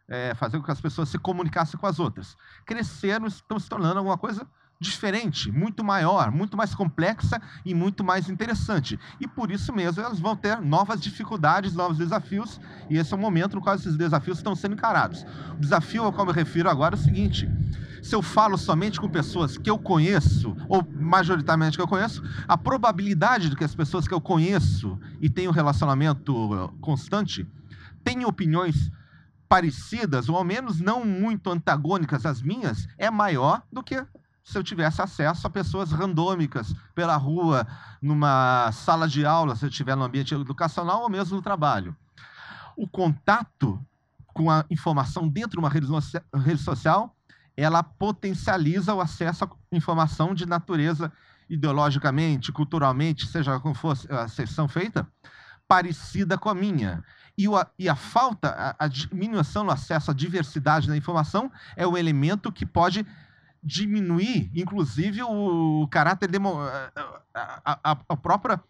é, 0.07 0.33
fazer 0.35 0.57
com 0.57 0.63
que 0.63 0.71
as 0.71 0.81
pessoas 0.81 1.09
se 1.09 1.17
comunicassem 1.17 1.79
com 1.79 1.85
as 1.85 1.99
outras. 1.99 2.37
Cresceram, 2.65 3.27
estão 3.27 3.59
se 3.59 3.67
tornando 3.67 3.99
alguma 3.99 4.17
coisa 4.17 4.47
diferente, 4.79 5.51
muito 5.51 5.83
maior, 5.83 6.31
muito 6.31 6.55
mais 6.55 6.75
complexa 6.75 7.41
e 7.65 7.73
muito 7.73 8.03
mais 8.03 8.29
interessante. 8.29 8.99
E 9.19 9.27
por 9.27 9.51
isso 9.51 9.73
mesmo 9.73 10.03
elas 10.03 10.19
vão 10.19 10.35
ter 10.35 10.61
novas 10.61 11.01
dificuldades, 11.01 11.73
novos 11.73 11.97
desafios, 11.97 12.59
e 12.89 12.97
esse 12.97 13.13
é 13.13 13.17
o 13.17 13.19
momento 13.19 13.55
no 13.55 13.61
qual 13.61 13.75
esses 13.75 13.95
desafios 13.97 14.37
estão 14.37 14.55
sendo 14.55 14.73
encarados. 14.73 15.25
O 15.53 15.59
desafio 15.59 16.03
ao 16.03 16.13
qual 16.13 16.27
me 16.27 16.33
refiro 16.33 16.69
agora 16.69 16.95
é 16.95 16.99
o 16.99 17.01
seguinte: 17.01 17.49
se 18.03 18.13
eu 18.13 18.21
falo 18.21 18.57
somente 18.57 18.99
com 18.99 19.09
pessoas 19.09 19.57
que 19.57 19.69
eu 19.69 19.79
conheço, 19.79 20.55
ou 20.69 20.87
majoritariamente 20.99 21.77
que 21.77 21.83
eu 21.83 21.87
conheço, 21.87 22.23
a 22.47 22.57
probabilidade 22.57 23.49
de 23.49 23.55
que 23.55 23.63
as 23.63 23.75
pessoas 23.75 24.07
que 24.07 24.13
eu 24.13 24.21
conheço 24.21 24.99
e 25.19 25.29
tenho 25.29 25.51
relacionamento 25.51 26.33
constante 26.79 27.47
tenham 28.03 28.29
opiniões 28.29 28.91
parecidas, 29.49 30.29
ou 30.29 30.35
ao 30.35 30.43
menos 30.43 30.79
não 30.79 31.05
muito 31.05 31.49
antagônicas 31.49 32.25
às 32.25 32.41
minhas, 32.41 32.87
é 32.97 33.09
maior 33.09 33.63
do 33.71 33.81
que 33.81 34.05
se 34.47 34.57
eu 34.57 34.63
tivesse 34.63 35.01
acesso 35.01 35.45
a 35.45 35.49
pessoas 35.49 35.91
randômicas 35.91 36.73
pela 36.95 37.17
rua, 37.17 37.67
numa 38.01 38.71
sala 38.71 39.05
de 39.05 39.25
aula, 39.25 39.57
se 39.57 39.65
eu 39.65 39.69
estiver 39.69 39.93
no 39.93 40.05
ambiente 40.05 40.33
educacional 40.33 41.01
ou 41.01 41.09
mesmo 41.09 41.35
no 41.35 41.41
trabalho. 41.41 41.93
O 42.73 42.87
contato 42.87 43.77
com 44.27 44.49
a 44.49 44.63
informação 44.69 45.27
dentro 45.27 45.51
de 45.51 45.59
uma 45.59 45.69
rede 45.69 46.63
social, 46.63 47.13
ela 47.57 47.83
potencializa 47.83 48.93
o 48.93 49.01
acesso 49.01 49.43
à 49.43 49.49
informação 49.69 50.33
de 50.33 50.45
natureza 50.45 51.11
ideologicamente, 51.49 52.49
culturalmente, 52.53 53.27
seja 53.27 53.59
como 53.59 53.75
for 53.75 53.97
a 54.09 54.29
sessão 54.29 54.69
feita, 54.69 55.05
parecida 55.67 56.37
com 56.37 56.47
a 56.47 56.55
minha. 56.55 57.03
E, 57.37 57.49
o, 57.49 57.53
e 57.77 57.89
a 57.89 57.95
falta, 57.95 58.49
a, 58.49 58.85
a, 58.85 58.87
diminuição 58.87 59.65
no 59.65 59.71
acesso 59.71 60.09
à 60.09 60.13
diversidade 60.13 60.87
da 60.87 60.95
informação 60.95 61.51
é 61.75 61.85
um 61.85 61.97
elemento 61.97 62.49
que 62.49 62.65
pode 62.65 63.05
diminuir, 63.67 64.49
inclusive, 64.55 65.21
o, 65.21 65.87
caráter 65.91 66.31
demo, 66.31 66.57
a, 67.33 67.79
a, 67.83 67.97
a, 68.07 68.17
própria 68.17 68.61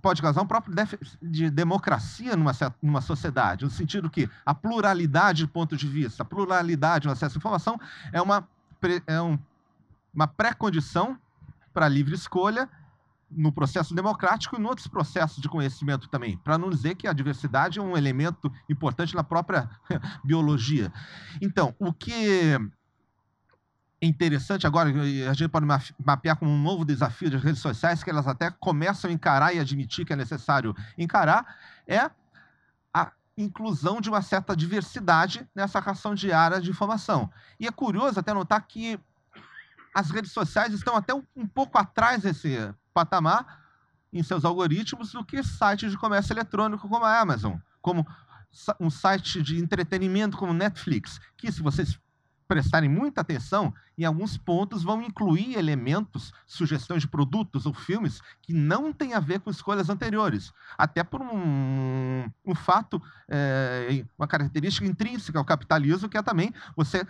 pode 0.00 0.22
causar 0.22 0.40
um 0.40 0.46
próprio 0.46 0.72
déficit 0.72 1.18
de 1.20 1.50
democracia 1.50 2.36
numa, 2.36 2.52
numa 2.80 3.00
sociedade, 3.00 3.64
no 3.64 3.70
sentido 3.70 4.08
que 4.08 4.30
a 4.46 4.54
pluralidade 4.54 5.38
de 5.38 5.48
ponto 5.48 5.76
de 5.76 5.88
vista, 5.88 6.22
a 6.22 6.26
pluralidade 6.26 7.06
no 7.06 7.12
acesso 7.12 7.36
à 7.36 7.38
informação 7.38 7.80
é 8.12 8.22
uma, 8.22 8.46
é 9.06 9.20
um, 9.20 9.36
uma 10.14 10.28
pré-condição 10.28 11.18
para 11.72 11.86
a 11.86 11.88
livre 11.88 12.14
escolha 12.14 12.68
no 13.28 13.50
processo 13.50 13.96
democrático 13.96 14.54
e 14.54 14.60
em 14.60 14.64
outros 14.64 14.86
processos 14.86 15.42
de 15.42 15.48
conhecimento 15.48 16.08
também, 16.08 16.36
para 16.36 16.56
não 16.56 16.70
dizer 16.70 16.94
que 16.94 17.08
a 17.08 17.12
diversidade 17.12 17.80
é 17.80 17.82
um 17.82 17.96
elemento 17.96 18.52
importante 18.68 19.16
na 19.16 19.24
própria 19.24 19.68
biologia. 20.22 20.92
Então, 21.42 21.74
o 21.80 21.92
que 21.92 22.60
interessante 24.00 24.66
agora, 24.66 24.90
a 24.90 25.32
gente 25.32 25.48
pode 25.48 25.66
mapear 26.04 26.36
como 26.36 26.50
um 26.50 26.62
novo 26.62 26.84
desafio 26.84 27.30
das 27.30 27.42
redes 27.42 27.60
sociais, 27.60 28.02
que 28.02 28.10
elas 28.10 28.26
até 28.26 28.50
começam 28.50 29.10
a 29.10 29.12
encarar 29.12 29.54
e 29.54 29.58
admitir 29.58 30.04
que 30.04 30.12
é 30.12 30.16
necessário 30.16 30.74
encarar, 30.98 31.56
é 31.86 32.10
a 32.92 33.12
inclusão 33.36 34.00
de 34.00 34.08
uma 34.08 34.22
certa 34.22 34.54
diversidade 34.54 35.48
nessa 35.54 35.80
ração 35.80 36.14
diária 36.14 36.60
de 36.60 36.70
informação. 36.70 37.30
E 37.58 37.66
é 37.66 37.70
curioso 37.70 38.20
até 38.20 38.32
notar 38.32 38.66
que 38.66 38.98
as 39.94 40.10
redes 40.10 40.32
sociais 40.32 40.72
estão 40.72 40.96
até 40.96 41.14
um 41.14 41.46
pouco 41.46 41.78
atrás 41.78 42.22
desse 42.22 42.72
patamar 42.92 43.64
em 44.12 44.22
seus 44.22 44.44
algoritmos 44.44 45.12
do 45.12 45.24
que 45.24 45.42
sites 45.42 45.90
de 45.90 45.98
comércio 45.98 46.32
eletrônico 46.32 46.88
como 46.88 47.04
a 47.04 47.20
Amazon, 47.20 47.56
como 47.80 48.06
um 48.78 48.90
site 48.90 49.42
de 49.42 49.58
entretenimento 49.58 50.36
como 50.36 50.52
Netflix, 50.52 51.20
que 51.36 51.50
se 51.50 51.60
vocês 51.60 51.98
prestarem 52.46 52.88
muita 52.88 53.20
atenção, 53.20 53.72
em 53.96 54.04
alguns 54.04 54.36
pontos 54.36 54.82
vão 54.82 55.02
incluir 55.02 55.56
elementos, 55.56 56.32
sugestões 56.46 57.02
de 57.02 57.08
produtos 57.08 57.66
ou 57.66 57.72
filmes 57.72 58.20
que 58.42 58.52
não 58.52 58.92
têm 58.92 59.14
a 59.14 59.20
ver 59.20 59.40
com 59.40 59.50
escolhas 59.50 59.88
anteriores. 59.88 60.52
Até 60.76 61.02
por 61.02 61.22
um, 61.22 62.30
um 62.44 62.54
fato, 62.54 63.00
é, 63.28 64.04
uma 64.18 64.26
característica 64.26 64.86
intrínseca 64.86 65.38
ao 65.38 65.44
capitalismo, 65.44 66.08
que 66.08 66.18
é 66.18 66.22
também 66.22 66.52
você 66.76 67.06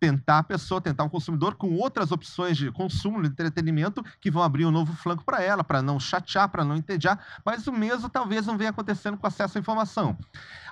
tentar 0.00 0.38
a 0.38 0.42
pessoa, 0.42 0.80
tentar 0.80 1.04
o 1.04 1.10
consumidor 1.10 1.56
com 1.56 1.74
outras 1.74 2.12
opções 2.12 2.56
de 2.56 2.70
consumo, 2.70 3.20
de 3.22 3.28
entretenimento, 3.28 4.04
que 4.20 4.30
vão 4.30 4.42
abrir 4.42 4.64
um 4.64 4.70
novo 4.70 4.92
flanco 4.94 5.24
para 5.24 5.42
ela, 5.42 5.64
para 5.64 5.82
não 5.82 5.98
chatear, 5.98 6.48
para 6.48 6.64
não 6.64 6.76
entediar, 6.76 7.18
mas 7.44 7.66
o 7.66 7.72
mesmo 7.72 8.08
talvez 8.08 8.46
não 8.46 8.56
venha 8.56 8.70
acontecendo 8.70 9.16
com 9.16 9.26
acesso 9.26 9.58
à 9.58 9.60
informação. 9.60 10.16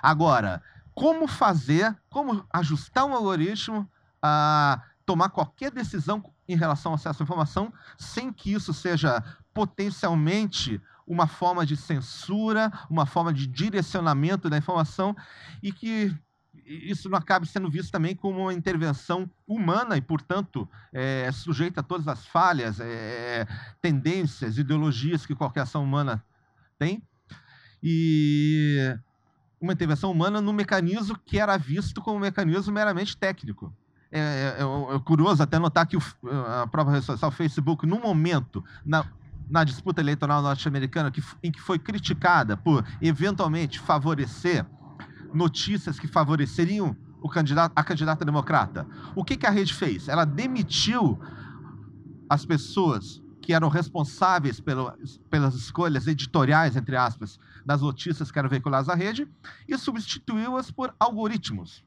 Agora, 0.01 0.63
como 0.97 1.27
fazer, 1.27 1.95
como 2.09 2.43
ajustar 2.51 3.05
um 3.05 3.13
algoritmo 3.13 3.87
a 4.19 4.81
tomar 5.05 5.29
qualquer 5.29 5.69
decisão 5.69 6.23
em 6.49 6.57
relação 6.57 6.91
ao 6.91 6.95
acesso 6.95 7.21
à 7.21 7.23
informação 7.23 7.71
sem 7.99 8.33
que 8.33 8.51
isso 8.51 8.73
seja 8.73 9.23
potencialmente 9.53 10.81
uma 11.05 11.27
forma 11.27 11.67
de 11.67 11.77
censura, 11.77 12.71
uma 12.89 13.05
forma 13.05 13.31
de 13.31 13.45
direcionamento 13.45 14.49
da 14.49 14.57
informação 14.57 15.15
e 15.61 15.71
que 15.71 16.17
isso 16.65 17.07
não 17.09 17.17
acabe 17.19 17.45
sendo 17.45 17.69
visto 17.69 17.91
também 17.91 18.15
como 18.15 18.41
uma 18.41 18.53
intervenção 18.53 19.29
humana 19.45 19.97
e, 19.97 20.01
portanto, 20.01 20.67
é, 20.91 21.31
sujeita 21.31 21.81
a 21.81 21.83
todas 21.83 22.07
as 22.07 22.25
falhas, 22.25 22.79
é, 22.79 23.45
tendências, 23.79 24.57
ideologias 24.57 25.27
que 25.27 25.35
qualquer 25.35 25.61
ação 25.61 25.83
humana 25.83 26.25
tem. 26.79 27.03
E 27.83 28.97
uma 29.59 29.73
intervenção 29.73 30.11
humana 30.11 30.39
no 30.39 30.53
mecanismo 30.53 31.17
que 31.25 31.39
era 31.39 31.57
visto 31.57 32.01
como 32.01 32.17
um 32.17 32.21
mecanismo 32.21 32.73
meramente 32.73 33.17
técnico. 33.17 33.73
É, 34.11 34.19
é, 34.19 34.63
é, 34.63 34.95
é 34.95 34.99
curioso 34.99 35.43
até 35.43 35.59
notar 35.59 35.85
que 35.85 35.97
o, 35.97 36.01
a 36.61 36.67
própria 36.67 36.95
rede 36.95 37.05
social, 37.05 37.29
o 37.29 37.33
Facebook, 37.33 37.85
no 37.85 37.99
momento, 37.99 38.63
na, 38.85 39.05
na 39.49 39.63
disputa 39.63 40.01
eleitoral 40.01 40.41
norte-americana, 40.41 41.11
em 41.43 41.51
que 41.51 41.59
foi 41.59 41.77
criticada 41.77 42.55
por 42.55 42.85
eventualmente 43.01 43.79
favorecer 43.79 44.65
notícias 45.33 45.99
que 45.99 46.07
favoreceriam 46.07 46.95
o 47.21 47.27
candidato, 47.27 47.73
a 47.75 47.83
candidata 47.83 48.23
democrata. 48.23 48.87
O 49.15 49.23
que, 49.23 49.35
que 49.35 49.45
a 49.45 49.49
rede 49.49 49.73
fez? 49.73 50.07
Ela 50.07 50.25
demitiu 50.25 51.19
as 52.29 52.45
pessoas 52.45 53.21
que 53.47 53.53
eram 53.53 53.69
responsáveis 53.69 54.59
pelo, 54.59 54.91
pelas 55.29 55.55
escolhas 55.55 56.05
editoriais, 56.05 56.75
entre 56.75 56.97
aspas, 56.97 57.39
das 57.65 57.79
notícias 57.81 58.29
que 58.29 58.37
eram 58.37 58.49
veiculadas 58.49 58.89
à 58.89 58.93
rede 58.93 59.25
e 59.65 59.77
substituiu-as 59.77 60.69
por 60.69 60.93
algoritmos, 60.99 61.81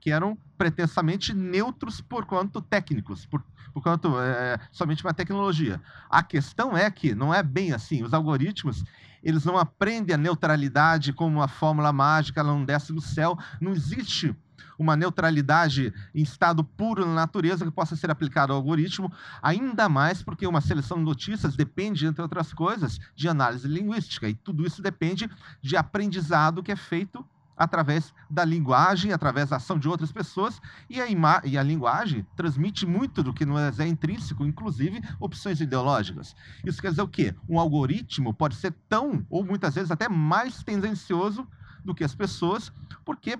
que 0.00 0.10
eram 0.10 0.38
pretensamente 0.56 1.34
neutros 1.34 2.00
por 2.00 2.24
quanto 2.24 2.62
técnicos, 2.62 3.26
por, 3.26 3.44
por 3.74 3.82
quanto 3.82 4.18
é, 4.18 4.58
somente 4.70 5.04
uma 5.04 5.12
tecnologia. 5.12 5.82
A 6.08 6.22
questão 6.22 6.74
é 6.74 6.90
que 6.90 7.14
não 7.14 7.34
é 7.34 7.42
bem 7.42 7.74
assim. 7.74 8.02
Os 8.02 8.14
algoritmos 8.14 8.82
eles 9.22 9.44
não 9.44 9.58
aprendem 9.58 10.14
a 10.14 10.18
neutralidade 10.18 11.12
como 11.12 11.36
uma 11.36 11.46
fórmula 11.46 11.92
mágica, 11.92 12.40
ela 12.40 12.54
não 12.54 12.64
desce 12.64 12.90
do 12.90 13.02
céu. 13.02 13.38
Não 13.60 13.72
existe 13.72 14.34
uma 14.82 14.96
neutralidade 14.96 15.92
em 16.14 16.22
estado 16.22 16.62
puro 16.62 17.06
na 17.06 17.14
natureza 17.14 17.64
que 17.64 17.70
possa 17.70 17.96
ser 17.96 18.10
aplicado 18.10 18.52
ao 18.52 18.58
algoritmo, 18.58 19.10
ainda 19.40 19.88
mais 19.88 20.22
porque 20.22 20.46
uma 20.46 20.60
seleção 20.60 20.98
de 20.98 21.04
notícias 21.04 21.56
depende, 21.56 22.06
entre 22.06 22.20
outras 22.20 22.52
coisas, 22.52 22.98
de 23.14 23.28
análise 23.28 23.66
linguística, 23.66 24.28
e 24.28 24.34
tudo 24.34 24.66
isso 24.66 24.82
depende 24.82 25.30
de 25.62 25.76
aprendizado 25.76 26.62
que 26.62 26.72
é 26.72 26.76
feito 26.76 27.24
através 27.56 28.12
da 28.28 28.44
linguagem, 28.44 29.12
através 29.12 29.50
da 29.50 29.56
ação 29.56 29.78
de 29.78 29.88
outras 29.88 30.10
pessoas, 30.10 30.60
e 30.88 31.00
a, 31.00 31.06
e 31.44 31.56
a 31.56 31.62
linguagem 31.62 32.26
transmite 32.34 32.84
muito 32.84 33.22
do 33.22 33.32
que 33.32 33.44
não 33.44 33.58
é 33.58 33.86
intrínseco, 33.86 34.44
inclusive 34.44 35.00
opções 35.20 35.60
ideológicas. 35.60 36.34
Isso 36.64 36.80
quer 36.80 36.90
dizer 36.90 37.02
o 37.02 37.08
quê? 37.08 37.34
Um 37.48 37.60
algoritmo 37.60 38.34
pode 38.34 38.56
ser 38.56 38.74
tão, 38.88 39.24
ou 39.30 39.44
muitas 39.44 39.74
vezes 39.74 39.90
até 39.90 40.08
mais 40.08 40.62
tendencioso 40.64 41.46
do 41.84 41.94
que 41.94 42.04
as 42.04 42.14
pessoas, 42.14 42.72
porque, 43.04 43.38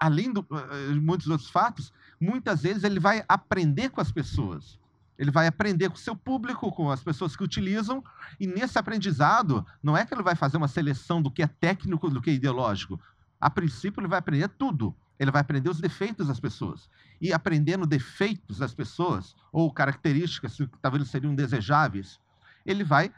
além 0.00 0.32
de 0.32 0.40
eh, 0.40 0.94
muitos 0.94 1.28
outros 1.28 1.50
fatos, 1.50 1.92
muitas 2.18 2.62
vezes 2.62 2.82
ele 2.82 2.98
vai 2.98 3.22
aprender 3.28 3.90
com 3.90 4.00
as 4.00 4.10
pessoas. 4.10 4.80
Ele 5.18 5.30
vai 5.30 5.46
aprender 5.46 5.90
com 5.90 5.96
o 5.96 5.98
seu 5.98 6.16
público, 6.16 6.72
com 6.72 6.90
as 6.90 7.04
pessoas 7.04 7.36
que 7.36 7.44
utilizam, 7.44 8.02
e 8.40 8.46
nesse 8.46 8.78
aprendizado, 8.78 9.66
não 9.82 9.94
é 9.94 10.06
que 10.06 10.14
ele 10.14 10.22
vai 10.22 10.34
fazer 10.34 10.56
uma 10.56 10.66
seleção 10.66 11.20
do 11.20 11.30
que 11.30 11.42
é 11.42 11.46
técnico, 11.46 12.08
do 12.08 12.22
que 12.22 12.30
é 12.30 12.32
ideológico. 12.32 12.98
A 13.38 13.50
princípio, 13.50 14.00
ele 14.00 14.08
vai 14.08 14.18
aprender 14.18 14.48
tudo. 14.48 14.94
Ele 15.18 15.30
vai 15.30 15.42
aprender 15.42 15.68
os 15.68 15.78
defeitos 15.78 16.28
das 16.28 16.40
pessoas. 16.40 16.88
E 17.20 17.34
aprendendo 17.34 17.86
defeitos 17.86 18.56
das 18.56 18.72
pessoas, 18.72 19.36
ou 19.52 19.70
características 19.70 20.56
que 20.56 20.66
talvez 20.80 21.06
seriam 21.08 21.34
desejáveis, 21.34 22.18
ele 22.64 22.82
vai, 22.82 23.12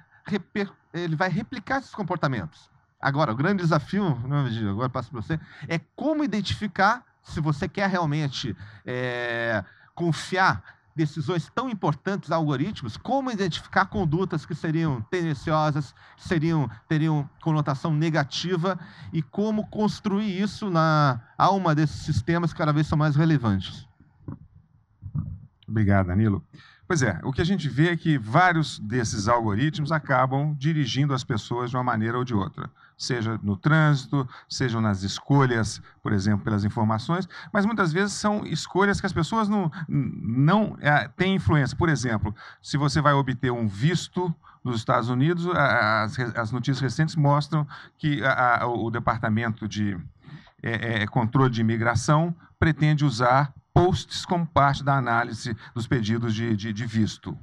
ele 0.93 1.15
vai 1.15 1.29
replicar 1.29 1.79
esses 1.79 1.95
comportamentos. 1.95 2.72
Agora, 3.03 3.33
o 3.33 3.37
grande 3.37 3.65
desafio, 3.65 4.17
não, 4.29 4.47
agora 4.71 4.89
passo 4.89 5.11
para 5.11 5.21
você, 5.21 5.41
é 5.67 5.81
como 5.97 6.23
identificar 6.23 7.05
se 7.21 7.41
você 7.41 7.69
quer 7.69 7.91
realmente 7.91 8.57
é, 8.87 9.65
confiar 9.93 10.63
decisões 10.95 11.51
tão 11.53 11.69
importantes 11.69 12.31
algoritmos, 12.31 12.97
como 12.97 13.31
identificar 13.31 13.87
condutas 13.87 14.47
que 14.47 14.55
seriam 14.55 15.01
tendenciosas, 15.03 15.93
seriam 16.17 16.71
teriam 16.89 17.29
conotação 17.41 17.93
negativa 17.93 18.79
e 19.13 19.21
como 19.21 19.67
construir 19.67 20.41
isso 20.41 20.71
na 20.71 21.21
alma 21.37 21.75
desses 21.75 22.03
sistemas 22.03 22.53
que 22.53 22.59
cada 22.59 22.73
vez 22.73 22.87
são 22.87 22.97
mais 22.97 23.17
relevantes. 23.17 23.89
Obrigado, 25.67 26.09
Danilo. 26.09 26.45
Pois 26.87 27.03
é, 27.03 27.19
o 27.25 27.33
que 27.33 27.41
a 27.41 27.45
gente 27.45 27.69
vê 27.69 27.89
é 27.89 27.97
que 27.97 28.19
vários 28.19 28.79
desses 28.79 29.27
algoritmos 29.27 29.91
acabam 29.91 30.55
dirigindo 30.55 31.15
as 31.15 31.25
pessoas 31.25 31.71
de 31.71 31.77
uma 31.77 31.83
maneira 31.83 32.19
ou 32.19 32.25
de 32.25 32.35
outra 32.35 32.71
seja 32.97 33.39
no 33.43 33.57
trânsito, 33.57 34.29
sejam 34.49 34.81
nas 34.81 35.03
escolhas, 35.03 35.83
por 36.03 36.13
exemplo, 36.13 36.45
pelas 36.45 36.65
informações, 36.65 37.29
mas 37.53 37.67
muitas 37.67 37.93
vezes 37.93 38.13
são 38.13 38.47
escolhas 38.47 39.01
que 39.01 39.07
as 39.07 39.13
pessoas 39.13 39.49
não, 39.49 39.71
não 39.89 40.77
é, 40.81 41.09
têm 41.09 41.35
influência. 41.35 41.77
Por 41.77 41.89
exemplo, 41.89 42.35
se 42.63 42.77
você 42.77 43.01
vai 43.01 43.13
obter 43.13 43.51
um 43.51 43.67
visto 43.67 44.35
nos 44.65 44.77
Estados 44.77 45.09
Unidos, 45.09 45.47
as, 45.49 46.19
as 46.37 46.53
notícias 46.53 46.81
recentes 46.81 47.17
mostram 47.17 47.67
que 47.99 48.25
a, 48.25 48.63
a, 48.63 48.67
o 48.67 48.91
Departamento 48.91 49.67
de 49.67 49.99
é, 50.63 51.03
é, 51.03 51.07
Controle 51.07 51.51
de 51.51 51.61
Imigração 51.61 52.35
pretende 52.59 53.05
usar 53.05 53.53
posts 53.75 54.25
como 54.25 54.47
parte 54.47 54.85
da 54.85 54.97
análise 54.97 55.57
dos 55.75 55.87
pedidos 55.87 56.35
de, 56.35 56.57
de, 56.57 56.73
de 56.73 56.87
visto. 56.87 57.37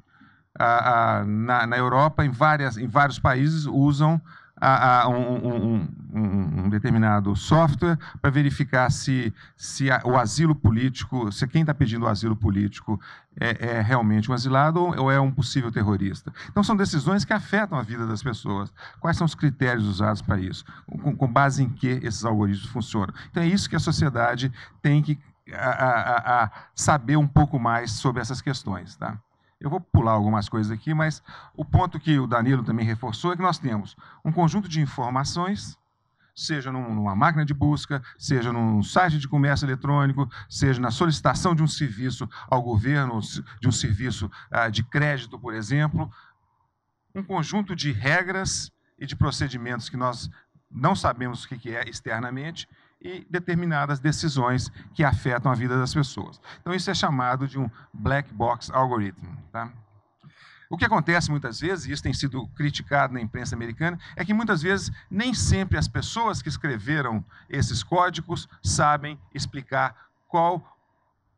na, 1.27 1.67
na 1.67 1.77
Europa, 1.77 2.23
em, 2.23 2.29
várias, 2.29 2.77
em 2.77 2.87
vários 2.87 3.19
países, 3.19 3.65
usam 3.65 4.21
a, 4.59 5.03
a 5.03 5.09
um, 5.09 5.87
um, 6.13 6.63
um, 6.65 6.69
determinado 6.69 7.35
software 7.35 7.97
para 8.21 8.29
verificar 8.29 8.91
se, 8.91 9.33
se 9.55 9.89
a, 9.89 10.01
o 10.03 10.17
asilo 10.17 10.53
político, 10.55 11.31
se 11.31 11.47
quem 11.47 11.61
está 11.61 11.73
pedindo 11.73 12.05
o 12.05 12.07
asilo 12.07 12.35
político 12.35 12.99
é, 13.39 13.77
é, 13.77 13.81
realmente 13.81 14.29
um 14.29 14.33
asilado 14.33 14.81
ou 14.81 15.11
é 15.11 15.19
um 15.19 15.31
possível 15.31 15.71
terrorista. 15.71 16.33
Então, 16.49 16.63
são 16.63 16.75
decisões 16.75 17.23
que 17.23 17.33
afetam 17.33 17.77
a 17.77 17.81
vida 17.81 18.05
das 18.05 18.21
pessoas. 18.21 18.71
Quais 18.99 19.17
são 19.17 19.25
os 19.25 19.35
critérios 19.35 19.85
usados 19.85 20.21
para 20.21 20.39
isso? 20.39 20.65
Com, 20.85 21.15
com 21.15 21.27
base 21.27 21.63
em 21.63 21.69
que 21.69 21.87
esses 22.03 22.25
algoritmos 22.25 22.69
funcionam? 22.69 23.13
Então, 23.29 23.41
é 23.41 23.47
isso 23.47 23.69
que 23.69 23.75
a 23.75 23.79
sociedade 23.79 24.51
tem 24.81 25.01
que 25.01 25.17
a, 25.53 26.43
a, 26.43 26.51
saber 26.75 27.17
um 27.17 27.27
pouco 27.27 27.57
mais 27.57 27.91
sobre 27.91 28.21
essas 28.21 28.41
questões. 28.41 28.95
Tá? 28.95 29.17
Eu 29.59 29.69
vou 29.69 29.81
pular 29.81 30.13
algumas 30.13 30.47
coisas 30.47 30.71
aqui, 30.71 30.93
mas 30.93 31.21
o 31.53 31.65
ponto 31.65 31.99
que 31.99 32.17
o 32.17 32.25
Danilo 32.25 32.63
também 32.63 32.85
reforçou 32.85 33.33
é 33.33 33.35
que 33.35 33.41
nós 33.41 33.59
temos 33.59 33.95
um 34.23 34.31
conjunto 34.31 34.69
de 34.69 34.79
informações, 34.79 35.77
seja 36.33 36.71
numa 36.71 37.13
máquina 37.13 37.43
de 37.43 37.53
busca, 37.53 38.01
seja 38.17 38.53
num 38.53 38.81
site 38.81 39.19
de 39.19 39.27
comércio 39.27 39.65
eletrônico, 39.65 40.29
seja 40.47 40.79
na 40.79 40.91
solicitação 40.91 41.53
de 41.53 41.61
um 41.61 41.67
serviço 41.67 42.29
ao 42.47 42.61
governo, 42.61 43.19
de 43.59 43.67
um 43.67 43.71
serviço 43.71 44.31
ah, 44.49 44.69
de 44.69 44.81
crédito, 44.81 45.37
por 45.37 45.53
exemplo, 45.53 46.09
um 47.13 47.21
conjunto 47.21 47.75
de 47.75 47.91
regras 47.91 48.71
e 48.97 49.05
de 49.05 49.15
procedimentos 49.15 49.89
que 49.89 49.97
nós 49.97 50.29
não 50.71 50.95
sabemos 50.95 51.43
o 51.43 51.49
que 51.49 51.75
é 51.75 51.89
externamente 51.89 52.65
e 53.01 53.25
determinadas 53.29 53.99
decisões 53.99 54.69
que 54.93 55.03
afetam 55.03 55.51
a 55.51 55.55
vida 55.55 55.77
das 55.77 55.93
pessoas. 55.93 56.39
Então, 56.59 56.73
isso 56.73 56.89
é 56.89 56.93
chamado 56.93 57.47
de 57.47 57.57
um 57.57 57.69
black 57.93 58.33
box 58.33 58.69
algorithm. 58.71 59.35
Tá? 59.51 59.71
O 60.69 60.77
que 60.77 60.85
acontece 60.85 61.31
muitas 61.31 61.59
vezes, 61.59 61.85
e 61.85 61.91
isso 61.91 62.03
tem 62.03 62.13
sido 62.13 62.47
criticado 62.49 63.13
na 63.13 63.21
imprensa 63.21 63.55
americana, 63.55 63.97
é 64.15 64.23
que 64.23 64.33
muitas 64.33 64.61
vezes 64.61 64.91
nem 65.09 65.33
sempre 65.33 65.77
as 65.77 65.87
pessoas 65.87 66.41
que 66.41 66.49
escreveram 66.49 67.25
esses 67.49 67.81
códigos 67.81 68.47
sabem 68.61 69.19
explicar 69.33 69.95
qual 70.27 70.63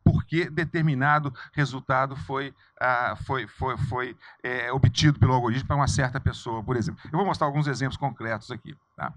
porque 0.03 0.49
determinado 0.49 1.33
resultado 1.53 2.15
foi, 2.15 2.53
ah, 2.79 3.15
foi, 3.23 3.47
foi, 3.47 3.77
foi 3.77 4.17
é, 4.43 4.71
obtido 4.73 5.19
pelo 5.19 5.33
algoritmo 5.33 5.67
para 5.67 5.75
uma 5.75 5.87
certa 5.87 6.19
pessoa, 6.19 6.63
por 6.63 6.75
exemplo. 6.75 6.99
Eu 7.05 7.17
vou 7.17 7.25
mostrar 7.25 7.47
alguns 7.47 7.67
exemplos 7.67 7.97
concretos 7.97 8.51
aqui. 8.51 8.75
Tá? 8.97 9.13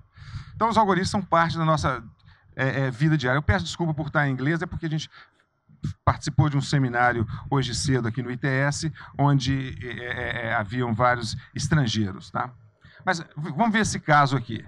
Então, 0.55 0.69
os 0.69 0.77
algoritmos 0.77 1.11
são 1.11 1.23
parte 1.23 1.57
da 1.57 1.65
nossa 1.65 2.05
é, 2.57 2.83
é, 2.87 2.91
vida 2.91 3.17
diária. 3.17 3.39
Eu 3.39 3.43
peço 3.43 3.65
desculpa 3.65 3.95
por 3.95 4.07
estar 4.07 4.29
em 4.29 4.33
inglês, 4.33 4.63
é 4.63 4.67
porque 4.67 4.87
a 4.87 4.91
gente 4.91 5.11
participou 6.05 6.49
de 6.49 6.57
um 6.57 6.61
seminário 6.61 7.27
hoje 7.51 7.75
cedo 7.75 8.09
aqui 8.09 8.23
no 8.23 8.31
ITS, 8.31 8.91
onde 9.19 9.79
é, 9.83 9.89
é, 9.89 10.47
é, 10.47 10.55
haviam 10.55 10.95
vários 10.95 11.37
estrangeiros. 11.55 12.31
Tá? 12.31 12.51
Mas 13.05 13.25
vamos 13.37 13.73
ver 13.73 13.81
esse 13.81 14.01
caso 14.01 14.37
aqui. 14.37 14.65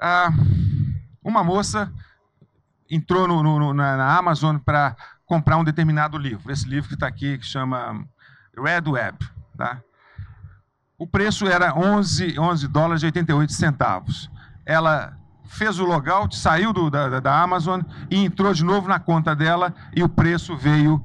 Ah, 0.00 0.30
uma 1.22 1.44
moça 1.44 1.92
entrou 2.88 3.28
no, 3.28 3.42
no, 3.42 3.72
na, 3.72 3.96
na, 3.96 4.18
Amazon 4.18 4.58
para 4.58 4.96
comprar 5.24 5.56
um 5.56 5.64
determinado 5.64 6.18
livro. 6.18 6.50
Esse 6.50 6.68
livro 6.68 6.88
que 6.88 6.94
está 6.94 7.06
aqui, 7.06 7.38
que 7.38 7.46
chama 7.46 8.04
Red 8.56 8.90
Web. 8.90 9.18
Tá? 9.56 9.80
O 10.98 11.06
preço 11.06 11.46
era 11.46 11.74
11, 11.74 12.38
11 12.38 12.68
dólares 12.68 13.02
e 13.02 13.06
88 13.06 13.52
centavos. 13.52 14.30
Ela 14.66 15.16
fez 15.50 15.80
o 15.80 15.84
logout, 15.84 16.36
saiu 16.36 16.72
do, 16.72 16.88
da, 16.88 17.18
da 17.18 17.42
Amazon 17.42 17.82
e 18.08 18.24
entrou 18.24 18.54
de 18.54 18.64
novo 18.64 18.88
na 18.88 19.00
conta 19.00 19.34
dela 19.34 19.74
e 19.94 20.00
o 20.00 20.08
preço 20.08 20.56
veio 20.56 21.04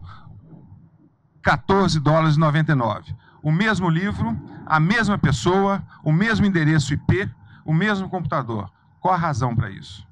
14 1.41 1.99
dólares 1.99 2.35
e 2.35 2.39
99. 2.39 3.15
O 3.41 3.51
mesmo 3.51 3.89
livro, 3.89 4.39
a 4.65 4.79
mesma 4.79 5.17
pessoa, 5.17 5.83
o 6.03 6.11
mesmo 6.11 6.45
endereço 6.45 6.93
IP, 6.93 7.29
o 7.65 7.73
mesmo 7.73 8.07
computador. 8.07 8.71
Qual 8.99 9.15
a 9.15 9.17
razão 9.17 9.55
para 9.55 9.71
isso? 9.71 10.07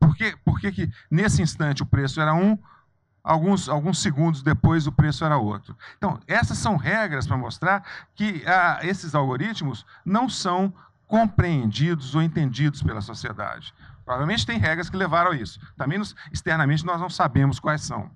Por 0.00 0.16
que, 0.16 0.36
por 0.44 0.58
que, 0.58 0.72
que 0.72 0.92
nesse 1.08 1.40
instante 1.40 1.84
o 1.84 1.86
preço 1.86 2.20
era 2.20 2.34
um, 2.34 2.58
alguns, 3.22 3.68
alguns 3.68 4.00
segundos 4.02 4.42
depois 4.42 4.88
o 4.88 4.92
preço 4.92 5.24
era 5.24 5.38
outro? 5.38 5.76
Então, 5.96 6.18
essas 6.26 6.58
são 6.58 6.76
regras 6.76 7.24
para 7.24 7.36
mostrar 7.36 7.84
que 8.16 8.42
ah, 8.46 8.80
esses 8.82 9.14
algoritmos 9.14 9.86
não 10.04 10.28
são 10.28 10.74
compreendidos 11.06 12.14
ou 12.14 12.22
entendidos 12.22 12.82
pela 12.82 13.00
sociedade. 13.00 13.72
Provavelmente 14.04 14.46
tem 14.46 14.58
regras 14.58 14.88
que 14.88 14.96
levaram 14.96 15.32
a 15.32 15.36
isso. 15.36 15.58
Também 15.76 15.98
nos, 15.98 16.14
externamente 16.32 16.84
nós 16.84 17.00
não 17.00 17.10
sabemos 17.10 17.58
quais 17.58 17.82
são. 17.82 18.10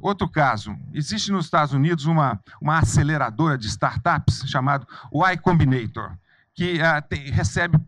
Outro 0.00 0.28
caso, 0.28 0.76
existe 0.92 1.32
nos 1.32 1.46
Estados 1.46 1.74
Unidos 1.74 2.06
uma, 2.06 2.40
uma 2.60 2.78
aceleradora 2.78 3.58
de 3.58 3.66
startups 3.66 4.44
chamada 4.46 4.86
Y 5.12 5.38
Combinator, 5.38 6.12
que 6.54 6.78
uh, 6.80 7.02
tem, 7.08 7.30
recebe 7.30 7.78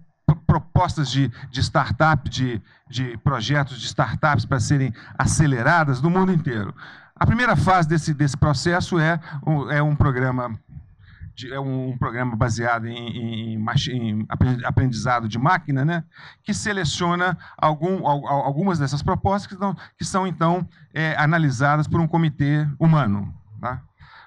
propostas 0.46 1.10
de, 1.10 1.28
de 1.50 1.60
startup, 1.60 2.28
de, 2.28 2.60
de 2.88 3.16
projetos 3.18 3.80
de 3.80 3.86
startups 3.86 4.44
para 4.44 4.60
serem 4.60 4.92
aceleradas 5.16 6.00
do 6.00 6.10
mundo 6.10 6.32
inteiro. 6.32 6.74
A 7.14 7.26
primeira 7.26 7.54
fase 7.54 7.88
desse, 7.88 8.14
desse 8.14 8.36
processo 8.36 8.98
é 8.98 9.20
um, 9.46 9.70
é 9.70 9.82
um 9.82 9.94
programa 9.94 10.58
é 11.44 11.60
um, 11.60 11.96
programa 11.98 12.36
baseado 12.36 12.86
em, 12.86 13.56
em, 13.56 13.64
em, 13.90 14.26
aprendizado 14.64 15.28
de 15.28 15.38
máquina, 15.38 15.84
né, 15.84 16.04
que 16.42 16.52
seleciona 16.52 17.36
algum, 17.56 18.06
algumas 18.06 18.78
dessas 18.78 19.02
propostas 19.02 19.46
que, 19.46 19.56
que 19.98 20.04
são, 20.04 20.26
então, 20.26 20.66
é, 20.92 21.14
analisadas 21.16 21.86
por 21.86 22.00
um 22.00 22.08
comitê 22.08 22.66
humano. 22.78 23.34
Tá? 23.60 23.82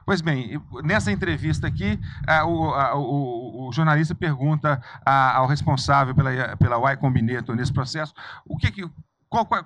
Pois 0.06 0.22
bem, 0.22 0.62
nessa 0.84 1.12
entrevista 1.12 1.68
aqui, 1.68 2.00
o, 2.46 2.98
o, 2.98 3.68
o, 3.68 3.72
jornalista 3.72 4.14
pergunta 4.14 4.82
ao 5.06 5.48
responsável 5.48 6.14
pela, 6.14 6.58
pela 6.58 6.92
Y 6.92 6.98
Combinator 6.98 7.56
nesse 7.56 7.72
processo 7.72 8.14
o 8.46 8.58
que, 8.58 8.72
que 8.72 8.90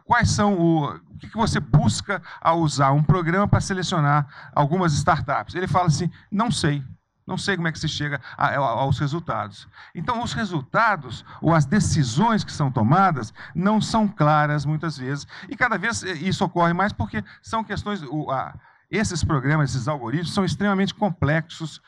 quais 0.06 0.30
são 0.30 0.54
o, 0.54 0.86
o 0.86 1.18
que, 1.20 1.28
que 1.28 1.36
você 1.36 1.60
busca 1.60 2.22
ao 2.40 2.60
usar 2.60 2.92
um 2.92 3.04
programa 3.04 3.48
para 3.48 3.60
selecionar 3.60 4.26
algumas 4.56 4.94
startups. 4.94 5.56
Ele 5.56 5.68
fala 5.68 5.88
assim, 5.88 6.10
não 6.32 6.50
sei, 6.50 6.84
não 7.28 7.38
sei 7.38 7.58
como 7.58 7.68
é 7.68 7.72
que 7.72 7.80
se 7.80 7.90
chega 7.90 8.22
a, 8.38 8.48
a, 8.48 8.58
aos 8.58 8.98
resultados. 8.98 9.68
Então, 9.94 10.24
os 10.24 10.32
resultados 10.32 11.26
ou 11.42 11.54
as 11.54 11.66
decisões 11.66 12.44
que 12.44 12.52
são 12.52 12.72
tomadas 12.72 13.34
não 13.54 13.82
são 13.82 14.08
claras 14.08 14.66
muitas 14.66 14.98
vezes. 14.98 15.28
E 15.50 15.56
cada 15.56 15.78
vez 15.78 16.04
eh, 16.04 16.14
isso 16.14 16.46
ocorre 16.46 16.74
mais 16.74 16.94
porque 16.94 17.24
são 17.42 17.64
questões. 17.64 18.02
O, 18.04 18.32
a, 18.32 18.56
esses 18.90 19.22
programas, 19.24 19.72
esses 19.72 19.88
algoritmos, 19.88 20.34
são 20.34 20.46
extremamente 20.46 20.94
complexos. 20.94 21.82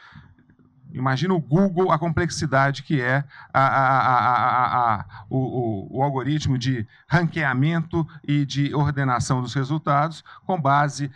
Imagina 0.92 1.34
o 1.34 1.40
Google, 1.40 1.92
a 1.92 2.00
complexidade 2.00 2.82
que 2.82 3.00
é 3.00 3.24
a, 3.54 3.62
a, 3.62 4.96
a, 5.00 5.06
o, 5.30 5.38
o, 5.38 5.98
o, 5.98 6.04
algoritmo 6.04 6.58
de 6.58 6.88
ranqueamento 7.08 8.08
e 8.28 8.44
de 8.44 8.74
ordenação 8.74 9.42
dos 9.42 9.54
resultados, 9.54 10.24
com 10.46 10.60
base 10.60 11.12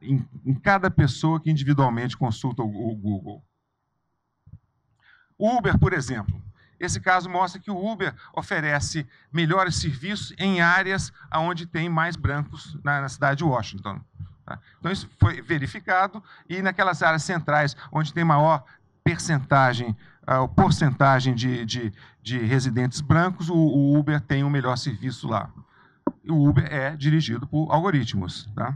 em, 0.00 0.24
em, 0.44 0.54
cada 0.54 0.90
pessoa 0.90 1.40
que 1.40 1.50
individualmente 1.50 2.16
consulta 2.16 2.62
o, 2.62 2.92
o 2.92 2.94
Google. 2.94 3.42
Uber, 5.38 5.78
por 5.78 5.92
exemplo. 5.92 6.40
Esse 6.78 7.00
caso 7.00 7.28
mostra 7.28 7.60
que 7.60 7.72
o 7.72 7.92
Uber 7.92 8.14
oferece 8.32 9.04
melhores 9.32 9.76
serviços 9.76 10.32
em 10.38 10.60
áreas 10.60 11.12
onde 11.34 11.66
tem 11.66 11.88
mais 11.88 12.14
brancos 12.14 12.78
na, 12.84 13.00
na 13.00 13.08
cidade 13.08 13.38
de 13.38 13.44
Washington. 13.44 14.00
Tá? 14.48 14.58
Então, 14.78 14.90
isso 14.90 15.10
foi 15.20 15.42
verificado 15.42 16.24
e 16.48 16.62
naquelas 16.62 17.02
áreas 17.02 17.22
centrais, 17.22 17.76
onde 17.92 18.14
tem 18.14 18.24
maior 18.24 18.64
percentagem, 19.04 19.94
uh, 20.22 20.48
porcentagem 20.48 21.34
de, 21.34 21.66
de, 21.66 21.92
de 22.22 22.38
residentes 22.38 23.02
brancos, 23.02 23.50
o, 23.50 23.54
o, 23.54 23.98
Uber 23.98 24.22
tem 24.22 24.44
um 24.44 24.48
melhor 24.48 24.76
serviço 24.78 25.28
lá. 25.28 25.50
E 26.24 26.32
o 26.32 26.48
Uber 26.48 26.64
é 26.72 26.96
dirigido 26.96 27.46
por 27.46 27.70
algoritmos. 27.70 28.48
Tá? 28.54 28.74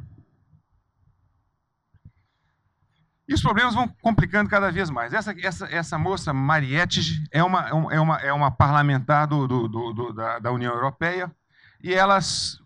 E 3.27 3.33
os 3.33 3.41
problemas 3.41 3.75
vão 3.75 3.89
complicando 4.03 4.51
cada 4.51 4.70
vez 4.70 4.91
mais. 4.91 5.14
Essa, 5.14 5.35
essa, 5.41 5.66
essa 5.75 5.97
moça, 5.97 6.35
Mariette, 6.35 7.25
é 7.31 7.43
uma, 7.43 7.68
é 7.91 7.99
uma, 7.99 8.16
é 8.18 8.33
uma 8.33 8.51
parlamentar 8.51 9.27
do, 9.27 9.49
do, 9.49 9.68
do, 9.68 10.12
da, 10.12 10.39
da 10.39 10.53
União 10.53 10.75
Europeia, 10.75 11.35
e 11.83 11.95
ela 11.95 12.18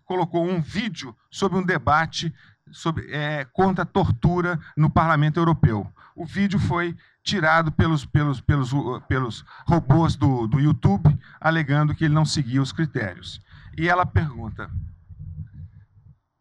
colocou 0.03 0.45
um 0.45 0.61
vídeo 0.61 1.15
sobre 1.31 1.57
um 1.57 1.63
debate 1.63 2.33
sobre, 2.71 3.11
é, 3.11 3.45
contra 3.45 3.83
a 3.83 3.85
tortura 3.85 4.59
no 4.75 4.89
Parlamento 4.89 5.39
Europeu. 5.39 5.91
O 6.15 6.25
vídeo 6.25 6.59
foi 6.59 6.95
tirado 7.23 7.71
pelos, 7.71 8.05
pelos, 8.05 8.41
pelos, 8.41 8.71
pelos 9.07 9.45
robôs 9.67 10.15
do, 10.15 10.47
do 10.47 10.59
YouTube, 10.59 11.17
alegando 11.39 11.93
que 11.93 12.05
ele 12.05 12.13
não 12.13 12.25
seguia 12.25 12.61
os 12.61 12.71
critérios. 12.71 13.41
E 13.77 13.87
ela 13.87 14.05
pergunta: 14.05 14.71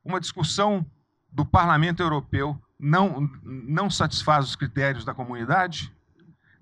uma 0.04 0.20
discussão 0.20 0.86
do 1.30 1.44
Parlamento 1.44 2.02
Europeu 2.02 2.60
não, 2.78 3.28
não 3.42 3.90
satisfaz 3.90 4.46
os 4.46 4.56
critérios 4.56 5.04
da 5.04 5.12
comunidade? 5.12 5.92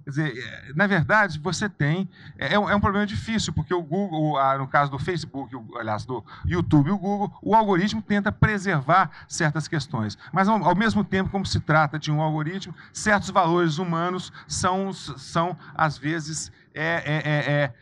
Quer 0.05 0.11
dizer, 0.11 0.39
é, 0.39 0.73
na 0.75 0.87
verdade, 0.87 1.39
você 1.39 1.69
tem. 1.69 2.09
É, 2.39 2.55
é, 2.55 2.59
um, 2.59 2.81
problema 2.81 3.07
difícil, 3.07 3.53
porque 3.53 3.73
o 3.73 3.83
Google, 3.83 4.39
no 4.59 4.69
caso 4.69 4.91
do 4.91 4.99
Facebook, 4.99 5.57
aliás, 5.79 6.05
do 6.05 6.23
YouTube 6.45 6.89
e 6.89 6.93
o 6.93 6.99
Google, 6.99 7.33
o 7.43 7.55
algoritmo 7.55 8.03
tenta 8.03 8.31
preservar 8.31 9.11
certas 9.27 9.67
questões. 9.67 10.19
Mas, 10.33 10.47
ao, 10.47 10.63
ao 10.63 10.75
mesmo 10.75 11.03
tempo, 11.03 11.31
como 11.31 11.47
se 11.47 11.59
trata 11.59 11.99
de 11.99 12.13
um 12.13 12.21
algoritmo, 12.21 12.75
certos 12.93 13.31
valores 13.31 13.79
humanos 13.79 14.33
são, 14.47 14.93
são 14.93 15.57
às 15.75 15.97
vezes, 15.97 16.53
é, 16.75 17.03
é, 17.07 17.53
é 17.53 17.75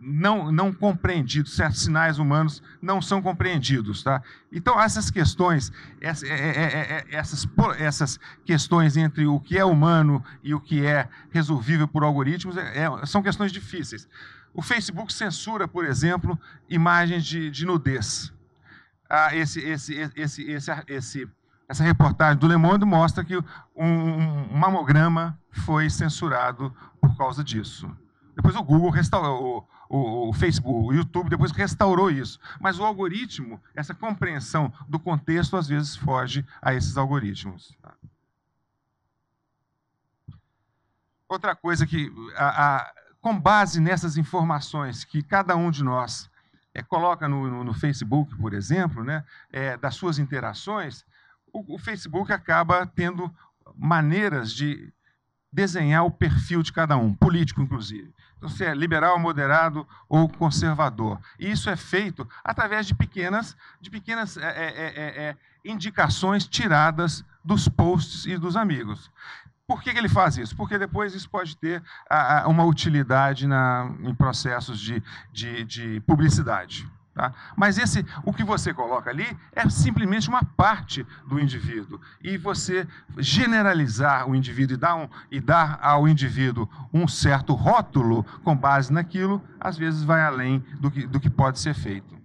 não, 0.00 0.50
não 0.50 0.72
compreendidos, 0.72 1.56
certos 1.56 1.82
sinais 1.82 2.18
humanos 2.18 2.62
não 2.80 3.00
são 3.00 3.22
compreendidos. 3.22 4.02
Tá? 4.02 4.22
Então, 4.52 4.80
essas 4.80 5.10
questões, 5.10 5.72
é, 6.00 6.08
é, 6.08 6.30
é, 6.30 7.04
essas, 7.10 7.48
essas 7.78 8.20
questões 8.44 8.96
entre 8.96 9.26
o 9.26 9.40
que 9.40 9.58
é 9.58 9.64
humano 9.64 10.24
e 10.42 10.54
o 10.54 10.60
que 10.60 10.84
é 10.84 11.08
resolvível 11.30 11.88
por 11.88 12.02
algoritmos 12.02 12.56
são 13.06 13.22
questões 13.22 13.52
difíceis. 13.52 14.08
O 14.52 14.62
Facebook 14.62 15.12
censura, 15.12 15.66
por 15.66 15.84
exemplo, 15.84 16.38
imagens 16.68 17.24
de, 17.24 17.50
de 17.50 17.66
nudez. 17.66 18.32
Ah, 19.10 19.34
esse, 19.34 19.60
esse, 19.60 19.94
esse, 20.16 20.50
esse, 20.50 20.84
esse, 20.86 21.28
essa 21.68 21.82
reportagem 21.82 22.38
do 22.38 22.46
Le 22.46 22.56
Monde 22.56 22.84
mostra 22.84 23.24
que 23.24 23.36
um, 23.36 23.44
um 23.76 24.56
mamograma 24.56 25.38
foi 25.50 25.90
censurado 25.90 26.74
por 27.00 27.16
causa 27.16 27.42
disso. 27.42 27.90
Depois 28.34 28.56
o 28.56 28.62
Google 28.62 28.90
restaurou, 28.90 29.68
o, 29.88 30.28
o, 30.28 30.32
Facebook, 30.32 30.88
o 30.88 30.92
YouTube 30.92 31.30
depois 31.30 31.52
restaurou 31.52 32.10
isso. 32.10 32.40
Mas 32.60 32.78
o 32.78 32.84
algoritmo, 32.84 33.62
essa 33.74 33.94
compreensão 33.94 34.72
do 34.88 34.98
contexto, 34.98 35.56
às 35.56 35.68
vezes 35.68 35.96
foge 35.96 36.44
a 36.60 36.74
esses 36.74 36.96
algoritmos. 36.96 37.76
Tá? 37.80 37.94
Outra 41.28 41.54
coisa 41.54 41.86
que, 41.86 42.12
a, 42.36 42.76
a, 42.76 42.94
com 43.20 43.38
base 43.38 43.80
nessas 43.80 44.16
informações 44.16 45.04
que 45.04 45.22
cada 45.22 45.56
um 45.56 45.70
de 45.70 45.82
nós 45.84 46.30
é, 46.74 46.82
coloca 46.82 47.28
no, 47.28 47.48
no, 47.48 47.64
no, 47.64 47.74
Facebook, 47.74 48.36
por 48.36 48.52
exemplo, 48.52 49.04
né, 49.04 49.24
é, 49.52 49.76
das 49.76 49.94
suas 49.94 50.18
interações, 50.18 51.04
o, 51.52 51.76
o 51.76 51.78
Facebook 51.78 52.32
acaba 52.32 52.84
tendo 52.84 53.32
maneiras 53.76 54.52
de 54.52 54.92
desenhar 55.54 56.04
o 56.04 56.10
perfil 56.10 56.62
de 56.62 56.72
cada 56.72 56.96
um, 56.96 57.14
político 57.14 57.62
inclusive. 57.62 58.12
Então, 58.36 58.48
se 58.48 58.64
é 58.64 58.74
liberal, 58.74 59.18
moderado 59.18 59.86
ou 60.08 60.28
conservador. 60.28 61.20
E 61.38 61.50
isso 61.50 61.70
é 61.70 61.76
feito 61.76 62.28
através 62.42 62.86
de 62.86 62.94
pequenas, 62.94 63.56
de 63.80 63.88
pequenas 63.88 64.36
é, 64.36 64.42
é, 64.42 64.92
é, 64.96 65.22
é 65.22 65.36
indicações 65.64 66.46
tiradas 66.46 67.24
dos 67.44 67.68
posts 67.68 68.26
e 68.26 68.36
dos 68.36 68.56
amigos. 68.56 69.10
Por 69.66 69.80
que, 69.80 69.90
ele 69.90 70.08
faz 70.08 70.36
isso? 70.36 70.54
Porque 70.56 70.76
depois 70.76 71.14
isso 71.14 71.30
pode 71.30 71.56
ter 71.56 71.82
uma 72.46 72.64
utilidade 72.64 73.46
na, 73.46 73.90
em 74.00 74.14
processos 74.14 74.78
de, 74.78 75.02
de, 75.32 75.64
de 75.64 76.00
publicidade. 76.00 76.86
Tá? 77.14 77.32
Mas 77.56 77.78
esse, 77.78 78.04
o 78.24 78.32
que 78.32 78.42
você 78.42 78.74
coloca 78.74 79.08
ali 79.08 79.38
é 79.52 79.68
simplesmente 79.68 80.28
uma 80.28 80.42
parte 80.44 81.06
do 81.28 81.38
indivíduo. 81.38 82.00
E 82.20 82.36
você 82.36 82.88
generalizar 83.18 84.28
o 84.28 84.34
indivíduo 84.34 84.74
e 84.74 84.78
dar, 84.78 84.96
um, 84.96 85.08
e 85.30 85.40
dar 85.40 85.78
ao 85.80 86.08
indivíduo 86.08 86.68
um 86.92 87.06
certo 87.06 87.54
rótulo 87.54 88.24
com 88.42 88.56
base 88.56 88.92
naquilo, 88.92 89.40
às 89.60 89.78
vezes 89.78 90.02
vai 90.02 90.22
além 90.22 90.58
do 90.80 90.90
que, 90.90 91.06
do 91.06 91.20
que 91.20 91.30
pode 91.30 91.60
ser 91.60 91.74
feito. 91.74 92.18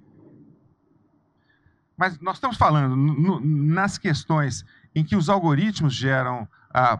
Mas 1.95 2.19
nós 2.19 2.37
estamos 2.37 2.57
falando 2.57 2.95
no, 2.95 3.39
nas 3.41 3.97
questões 3.97 4.65
em 4.95 5.03
que 5.03 5.15
os 5.15 5.29
algoritmos 5.29 5.93
geram 5.93 6.47
ah, 6.73 6.99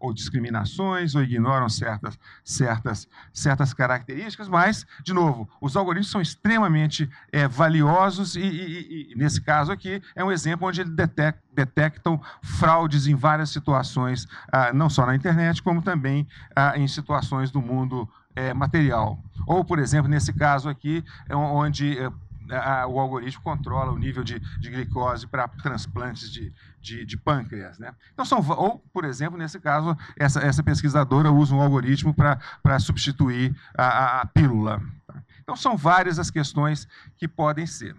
ou 0.00 0.14
discriminações, 0.14 1.14
ou 1.14 1.22
ignoram 1.22 1.68
certas, 1.68 2.18
certas, 2.42 3.06
certas 3.32 3.74
características, 3.74 4.48
mas, 4.48 4.86
de 5.04 5.12
novo, 5.12 5.48
os 5.60 5.76
algoritmos 5.76 6.10
são 6.10 6.20
extremamente 6.20 7.08
é, 7.30 7.46
valiosos 7.46 8.34
e, 8.34 8.40
e, 8.40 9.12
e, 9.12 9.14
nesse 9.14 9.42
caso 9.42 9.70
aqui, 9.70 10.02
é 10.16 10.24
um 10.24 10.32
exemplo 10.32 10.66
onde 10.66 10.80
eles 10.80 10.92
detectam, 10.92 11.42
detectam 11.52 12.20
fraudes 12.42 13.06
em 13.06 13.14
várias 13.14 13.50
situações, 13.50 14.26
ah, 14.50 14.72
não 14.72 14.88
só 14.88 15.04
na 15.04 15.14
internet, 15.14 15.62
como 15.62 15.82
também 15.82 16.26
ah, 16.56 16.72
em 16.76 16.88
situações 16.88 17.50
do 17.50 17.60
mundo 17.60 18.08
é, 18.34 18.54
material. 18.54 19.22
Ou, 19.46 19.64
por 19.64 19.78
exemplo, 19.78 20.10
nesse 20.10 20.32
caso 20.32 20.68
aqui, 20.68 21.04
é 21.28 21.36
onde 21.36 21.98
é, 21.98 22.10
a, 22.56 22.86
o 22.86 22.98
algoritmo 22.98 23.42
controla 23.42 23.92
o 23.92 23.98
nível 23.98 24.24
de, 24.24 24.38
de 24.38 24.70
glicose 24.70 25.26
para 25.26 25.48
transplantes 25.48 26.30
de, 26.30 26.52
de, 26.80 27.04
de, 27.04 27.16
pâncreas. 27.16 27.78
Né? 27.78 27.94
Então, 28.12 28.24
são, 28.24 28.38
ou, 28.50 28.78
por 28.92 29.04
exemplo, 29.04 29.38
nesse 29.38 29.60
caso, 29.60 29.96
essa, 30.16 30.40
essa 30.40 30.62
pesquisadora 30.62 31.30
usa 31.30 31.54
um 31.54 31.60
algoritmo 31.60 32.14
para 32.14 32.78
substituir 32.78 33.54
a, 33.76 33.84
a, 33.84 34.20
a 34.22 34.26
pílula. 34.26 34.82
Tá? 35.06 35.22
Então, 35.42 35.56
são 35.56 35.76
várias 35.76 36.18
as 36.18 36.30
questões 36.30 36.86
que 37.16 37.26
podem 37.26 37.66
ser, 37.66 37.96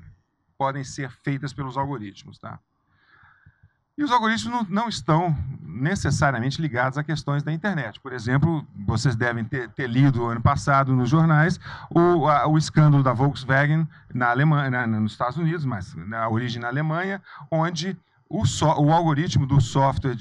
podem 0.57 0.83
ser 0.83 1.11
feitas 1.11 1.53
pelos 1.53 1.77
algoritmos. 1.77 2.39
Tá? 2.39 2.59
E 3.97 4.03
os 4.03 4.11
algoritmos 4.11 4.51
não, 4.51 4.83
não, 4.83 4.89
estão 4.89 5.35
necessariamente 5.61 6.61
ligados 6.61 6.97
a 6.97 7.03
questões 7.03 7.43
da 7.43 7.51
internet. 7.51 7.99
Por 7.99 8.13
exemplo, 8.13 8.65
vocês 8.85 9.15
devem 9.15 9.43
ter, 9.43 9.69
ter 9.69 9.87
lido 9.87 10.25
ano 10.25 10.41
passado 10.41 10.95
nos 10.95 11.09
jornais 11.09 11.59
o, 11.89 12.27
a, 12.27 12.47
o 12.47 12.57
escândalo 12.57 13.03
da 13.03 13.13
Volkswagen 13.13 13.87
na 14.13 14.29
Alemanha, 14.29 14.69
na, 14.69 14.87
nos 14.87 15.11
Estados 15.11 15.37
Unidos, 15.37 15.65
mas 15.65 15.93
na 15.95 16.27
origem 16.29 16.61
na 16.61 16.67
Alemanha, 16.67 17.21
onde 17.49 17.97
o, 18.31 18.45
so, 18.45 18.65
o, 18.65 18.91
algoritmo 18.91 19.45
do 19.45 19.59
software 19.59 20.15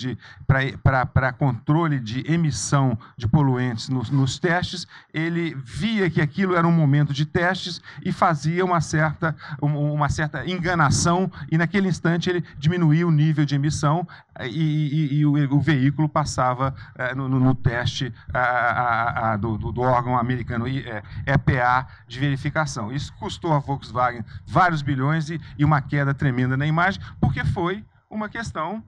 para 0.82 1.32
controle 1.32 2.00
de 2.00 2.24
emissão 2.30 2.98
de 3.16 3.28
poluentes 3.28 3.88
nos, 3.88 4.10
nos, 4.10 4.38
testes, 4.38 4.86
ele 5.14 5.54
via 5.54 6.10
que 6.10 6.20
aquilo 6.20 6.56
era 6.56 6.66
um 6.66 6.72
momento 6.72 7.12
de 7.12 7.24
testes 7.24 7.80
e 8.04 8.10
fazia 8.10 8.64
uma 8.64 8.80
certa, 8.80 9.36
uma 9.60 10.08
certa 10.08 10.48
enganação, 10.48 11.30
e 11.50 11.56
naquele 11.56 11.88
instante 11.88 12.28
ele 12.28 12.44
diminuía 12.58 13.06
o 13.06 13.10
nível 13.10 13.44
de 13.44 13.54
emissão 13.54 14.06
e, 14.40 14.48
e, 14.48 15.14
e 15.18 15.26
o, 15.26 15.34
o, 15.54 15.60
veículo 15.60 16.08
passava 16.08 16.74
é, 16.96 17.14
no, 17.14 17.28
no, 17.28 17.54
teste 17.54 18.12
a, 18.32 18.40
a, 18.40 19.32
a, 19.32 19.36
do, 19.36 19.56
do, 19.56 19.80
órgão 19.82 20.18
americano 20.18 20.66
é, 20.66 21.02
EPA 21.26 21.86
de 22.08 22.18
verificação. 22.18 22.92
Isso 22.92 23.12
custou 23.14 23.52
a 23.52 23.58
Volkswagen 23.58 24.24
vários 24.46 24.82
bilhões 24.82 25.30
e, 25.30 25.40
e 25.58 25.64
uma 25.64 25.80
queda 25.80 26.14
tremenda 26.14 26.56
na 26.56 26.66
imagem, 26.66 27.00
porque 27.20 27.44
foi 27.44 27.84
uma 28.10 28.28
questão 28.28 28.84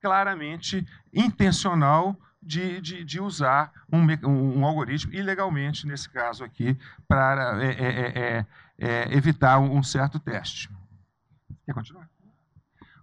claramente 0.00 0.86
intencional 1.12 2.16
de, 2.42 2.80
de, 2.80 3.04
de 3.04 3.20
usar 3.20 3.72
um, 3.92 4.00
um, 4.26 4.64
algoritmo 4.64 5.12
ilegalmente, 5.12 5.86
nesse 5.86 6.08
caso 6.08 6.44
aqui, 6.44 6.78
para 7.08 7.62
é, 7.62 7.70
é, 7.70 7.88
é, 7.88 8.46
é, 8.78 9.16
evitar 9.16 9.58
um 9.58 9.82
certo 9.82 10.18
teste. 10.18 10.70
Quer 11.66 11.74
continuar? 11.74 12.08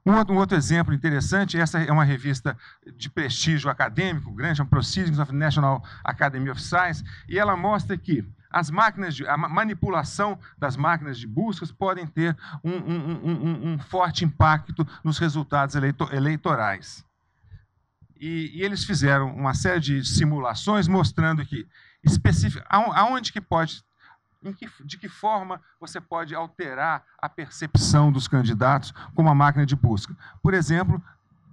Um 0.05 0.15
outro, 0.15 0.33
um 0.33 0.37
outro, 0.37 0.57
exemplo 0.57 0.93
interessante, 0.93 1.59
essa 1.59 1.79
é 1.79 1.91
uma 1.91 2.05
revista 2.05 2.57
de 2.95 3.09
prestígio 3.09 3.69
acadêmico, 3.69 4.31
grande, 4.31 4.61
é 4.61 4.63
um 4.63 4.67
Proceedings 4.67 5.19
of 5.19 5.33
National 5.33 5.83
Academy 6.01 6.49
of 6.49 6.61
Science, 6.61 7.03
e 7.27 7.37
ela 7.37 7.57
mostra 7.57 7.97
que 7.97 8.25
as 8.49 8.69
máquinas 8.69 9.15
de, 9.15 9.27
a 9.27 9.37
manipulação 9.37 10.39
das 10.57 10.77
máquinas 10.77 11.17
de 11.17 11.27
buscas 11.27 11.71
podem 11.71 12.07
ter 12.07 12.35
um, 12.63 12.71
um, 12.71 13.21
um, 13.23 13.73
um 13.73 13.79
forte 13.79 14.25
impacto 14.25 14.87
nos 15.03 15.17
resultados 15.17 15.75
eleitorais. 15.75 17.05
E, 18.19 18.51
e, 18.55 18.63
eles 18.63 18.83
fizeram 18.83 19.33
uma 19.35 19.53
série 19.53 19.79
de 19.79 20.03
simulações 20.03 20.87
mostrando 20.87 21.45
que 21.45 21.67
específico, 22.03 22.65
aonde 22.69 23.31
que 23.31 23.41
pode, 23.41 23.83
que, 24.57 24.67
de 24.85 24.97
que 24.97 25.09
forma 25.09 25.61
você 25.79 25.99
pode 25.99 26.33
alterar 26.33 27.03
a 27.17 27.29
percepção 27.29 28.11
dos 28.11 28.27
candidatos 28.27 28.91
com 29.13 29.21
uma 29.21 29.35
máquina 29.35 29.65
de 29.65 29.75
busca. 29.75 30.15
Por 30.41 30.53
exemplo, 30.53 31.03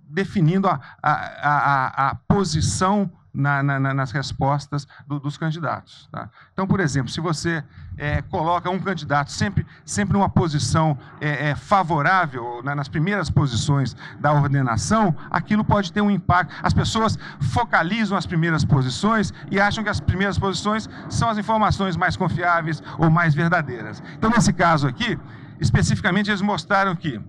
definindo 0.09 0.68
a, 0.68 0.80
a, 1.03 1.12
a, 1.12 2.09
a 2.11 2.14
posição 2.14 3.11
na, 3.35 3.62
na, 3.62 3.93
nas 3.93 4.12
respostas 4.12 4.87
do, 5.07 5.18
dos 5.18 5.37
candidatos. 5.37 6.09
Tá? 6.12 6.30
Então, 6.53 6.66
por 6.66 6.78
exemplo, 6.78 7.11
se 7.11 7.20
você 7.20 7.64
é, 7.99 8.22
coloca 8.22 8.70
um 8.70 8.78
candidato 8.78 9.32
sempre, 9.32 9.66
sempre 9.85 10.14
numa 10.14 10.28
posição 10.28 10.97
é, 11.20 11.51
é, 11.51 11.55
favorável, 11.57 12.62
né, 12.62 12.74
nas 12.74 12.89
primeiras 12.89 13.28
posições 13.28 13.97
da 14.20 14.32
ordenação, 14.32 15.14
aquilo 15.30 15.64
pode 15.64 15.93
ter 15.93 16.01
um 16.01 16.11
impacto. 16.11 16.55
As 16.62 16.72
pessoas 16.72 17.18
focalizam 17.41 18.16
as 18.16 18.26
primeiras 18.26 18.64
posições 18.64 19.32
e 19.51 19.61
acham 19.61 19.82
que 19.82 19.91
as 19.91 19.99
primeiras 19.99 20.39
posições 20.39 20.89
são 21.09 21.28
as 21.28 21.39
informações 21.39 21.97
mais 21.97 22.16
confiáveis 22.16 22.82
ou 22.99 23.11
mais 23.11 23.35
verdadeiras. 23.35 24.03
Então, 24.16 24.30
nesse 24.30 24.53
caso 24.53 24.87
aqui, 24.87 25.18
especificamente, 25.61 26.30
eles 26.30 26.41
mostraram 26.41 26.95
que 26.95 27.20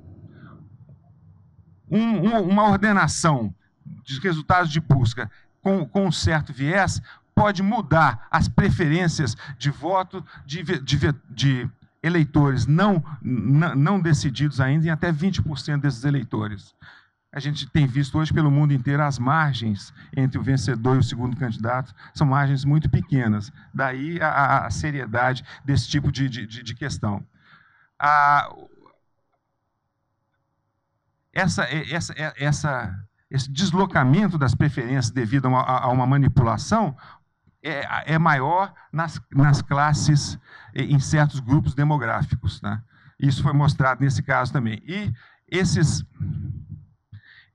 um, 1.90 2.00
um, 2.00 2.42
uma 2.42 2.68
ordenação 2.68 3.54
de 4.04 4.20
resultados 4.20 4.72
de 4.72 4.80
busca 4.80 5.30
com, 5.66 5.84
com 5.84 6.06
um 6.06 6.12
certo 6.12 6.54
viés, 6.54 7.02
pode 7.34 7.64
mudar 7.64 8.28
as 8.30 8.48
preferências 8.48 9.36
de 9.58 9.72
voto 9.72 10.24
de, 10.46 10.62
de, 10.62 11.14
de 11.28 11.70
eleitores 12.04 12.68
não, 12.68 13.04
não 13.20 14.00
decididos 14.00 14.62
ainda 14.62 14.86
em 14.86 14.90
até 14.92 15.12
20% 15.12 15.80
desses 15.80 16.04
eleitores. 16.04 16.76
A 17.34 17.40
gente 17.40 17.68
tem 17.68 17.88
visto 17.88 18.16
hoje 18.16 18.32
pelo 18.32 18.52
mundo 18.52 18.74
inteiro 18.74 19.02
as 19.02 19.18
margens 19.18 19.92
entre 20.16 20.38
o 20.38 20.44
vencedor 20.44 20.98
e 20.98 21.00
o 21.00 21.04
segundo 21.04 21.36
candidato 21.36 21.96
são 22.14 22.28
margens 22.28 22.64
muito 22.64 22.88
pequenas. 22.88 23.52
Daí 23.74 24.22
a, 24.22 24.68
a 24.68 24.70
seriedade 24.70 25.44
desse 25.66 25.90
tipo 25.90 26.12
de, 26.12 26.30
de, 26.30 26.46
de 26.46 26.76
questão. 26.76 27.26
A, 27.98 28.54
essa, 31.34 31.64
essa, 31.64 32.14
essa 32.38 33.06
esse 33.36 33.52
deslocamento 33.52 34.38
das 34.38 34.56
preferências 34.56 35.12
devido 35.12 35.46
a 35.46 35.50
uma, 35.50 35.62
a 35.62 35.88
uma 35.90 36.08
manipulação 36.08 36.96
é, 37.62 38.14
é, 38.14 38.18
maior 38.18 38.74
nas, 38.94 39.20
nas 39.32 39.62
classes, 39.62 40.40
em 40.74 41.00
certos 41.00 41.40
grupos 41.40 41.74
demográficos. 41.74 42.62
Né? 42.62 42.82
Isso 43.20 43.44
foi 43.44 43.54
mostrado 43.54 44.02
nesse 44.02 44.24
caso 44.24 44.54
também. 44.54 44.82
E 44.88 45.12
esses 45.50 46.06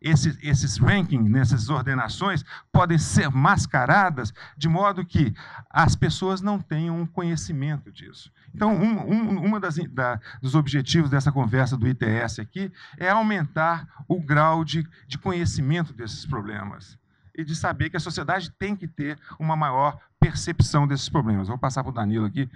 esses, 0.00 0.38
esses 0.42 0.78
rankings, 0.78 1.30
nessas 1.30 1.68
ordenações, 1.68 2.44
podem 2.72 2.98
ser 2.98 3.30
mascaradas 3.30 4.32
de 4.56 4.68
modo 4.68 5.04
que 5.04 5.34
as 5.68 5.94
pessoas 5.94 6.40
não 6.40 6.58
tenham 6.58 7.00
um 7.00 7.06
conhecimento 7.06 7.92
disso. 7.92 8.32
Então, 8.54 8.74
um, 8.74 9.10
um 9.10 9.44
uma 9.44 9.60
das, 9.60 9.76
da, 9.90 10.20
dos 10.40 10.54
objetivos 10.54 11.10
dessa 11.10 11.30
conversa 11.30 11.76
do 11.76 11.86
ITS 11.86 12.38
aqui 12.38 12.72
é 12.96 13.10
aumentar 13.10 13.86
o 14.08 14.20
grau 14.20 14.64
de, 14.64 14.86
de 15.06 15.18
conhecimento 15.18 15.92
desses 15.92 16.24
problemas 16.24 16.98
e 17.34 17.44
de 17.44 17.54
saber 17.54 17.90
que 17.90 17.96
a 17.96 18.00
sociedade 18.00 18.50
tem 18.50 18.74
que 18.74 18.88
ter 18.88 19.18
uma 19.38 19.56
maior 19.56 19.98
percepção 20.18 20.86
desses 20.86 21.08
problemas. 21.08 21.48
Vou 21.48 21.58
passar 21.58 21.82
para 21.82 21.90
o 21.90 21.94
Danilo 21.94 22.26
aqui 22.26 22.50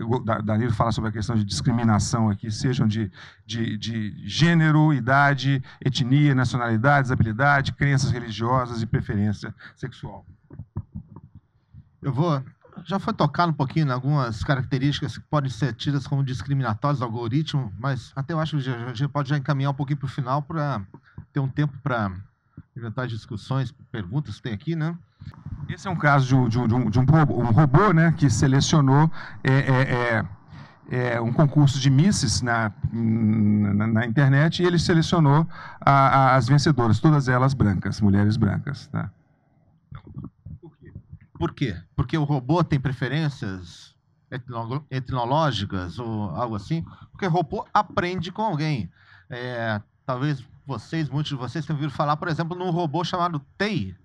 o 0.00 0.18
Danilo 0.42 0.72
fala 0.72 0.92
sobre 0.92 1.10
a 1.10 1.12
questão 1.12 1.36
de 1.36 1.44
discriminação 1.44 2.30
aqui, 2.30 2.50
sejam 2.50 2.86
de, 2.86 3.10
de, 3.44 3.76
de, 3.76 4.28
gênero, 4.28 4.92
idade, 4.92 5.62
etnia, 5.80 6.34
nacionalidade, 6.34 7.02
desabilidade, 7.02 7.72
crenças 7.72 8.10
religiosas 8.10 8.80
e 8.80 8.86
preferência 8.86 9.54
sexual. 9.76 10.24
Eu 12.00 12.12
vou. 12.12 12.42
Já 12.84 12.98
foi 12.98 13.12
tocado 13.12 13.52
um 13.52 13.54
pouquinho 13.54 13.86
em 13.86 13.92
algumas 13.92 14.42
características 14.42 15.18
que 15.18 15.24
podem 15.24 15.50
ser 15.50 15.74
tidas 15.74 16.06
como 16.06 16.24
discriminatórias 16.24 16.98
do 17.00 17.04
algoritmo, 17.04 17.70
mas 17.78 18.12
até 18.16 18.32
eu 18.32 18.40
acho 18.40 18.58
que 18.58 18.70
a 18.70 18.94
gente 18.94 19.08
pode 19.08 19.28
já 19.28 19.36
encaminhar 19.36 19.70
um 19.70 19.74
pouquinho 19.74 19.98
para 19.98 20.06
o 20.06 20.10
final 20.10 20.42
para 20.42 20.82
ter 21.32 21.40
um 21.40 21.48
tempo 21.48 21.76
para 21.82 22.10
eventuais 22.74 23.10
discussões, 23.10 23.72
perguntas 23.92 24.36
que 24.36 24.42
tem 24.42 24.54
aqui, 24.54 24.74
né? 24.74 24.96
Esse 25.68 25.88
é 25.88 25.90
um 25.90 25.96
caso 25.96 26.26
de 26.26 26.58
um, 26.58 26.68
de 26.68 26.74
um, 26.74 26.90
de 26.90 26.98
um, 26.98 27.02
um 27.02 27.50
robô 27.50 27.92
né, 27.92 28.12
que 28.12 28.28
selecionou 28.28 29.10
é, 29.42 29.52
é, 29.52 30.24
é, 30.90 31.14
é 31.14 31.20
um 31.20 31.32
concurso 31.32 31.80
de 31.80 31.88
misses 31.88 32.42
na, 32.42 32.70
na, 32.92 33.86
na, 33.86 34.06
internet 34.06 34.62
e 34.62 34.66
ele 34.66 34.78
selecionou 34.78 35.46
a, 35.80 35.92
a, 35.92 36.36
as 36.36 36.46
vencedoras, 36.46 37.00
todas 37.00 37.26
elas 37.26 37.54
brancas, 37.54 38.00
mulheres 38.00 38.36
brancas. 38.36 38.86
Tá? 38.88 39.10
Por 41.38 41.54
quê? 41.54 41.74
Porque 41.96 42.18
o 42.18 42.24
robô 42.24 42.62
tem 42.62 42.78
preferências 42.78 43.96
etnológicas 44.90 45.98
ou 45.98 46.30
algo 46.30 46.54
assim? 46.54 46.84
Porque 47.10 47.26
o 47.26 47.30
robô 47.30 47.66
aprende 47.72 48.30
com 48.30 48.42
alguém. 48.42 48.90
É, 49.30 49.80
talvez 50.04 50.44
vocês, 50.66 51.08
muitos 51.08 51.30
de 51.30 51.36
vocês 51.36 51.64
tenham 51.64 51.78
ouvido 51.78 51.92
falar, 51.92 52.16
por 52.16 52.28
exemplo, 52.28 52.56
num 52.56 52.70
robô 52.70 53.02
chamado 53.04 53.40
TEI, 53.58 53.96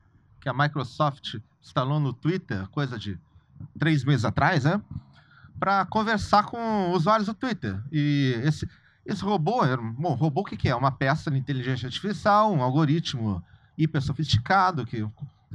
que 0.47 0.49
a 0.49 0.53
Microsoft 0.53 1.35
instalou 1.61 1.99
no 1.99 2.13
Twitter, 2.13 2.69
coisa 2.69 2.97
de 2.97 3.19
três 3.77 4.05
meses 4.05 4.23
atrás, 4.23 4.63
né? 4.63 4.81
Para 5.59 5.85
conversar 5.85 6.43
com 6.43 6.91
usuários 6.91 7.27
do 7.27 7.33
Twitter. 7.33 7.77
E 7.91 8.39
esse, 8.45 8.69
esse 9.05 9.21
robô, 9.23 9.59
bom, 9.97 10.13
robô 10.13 10.41
o 10.41 10.43
que, 10.45 10.55
que 10.55 10.69
é? 10.69 10.75
Uma 10.75 10.91
peça 10.91 11.29
de 11.29 11.37
inteligência 11.37 11.87
artificial, 11.87 12.53
um 12.53 12.63
algoritmo 12.63 13.43
hiper 13.77 14.01
sofisticado 14.01 14.85
que 14.85 15.05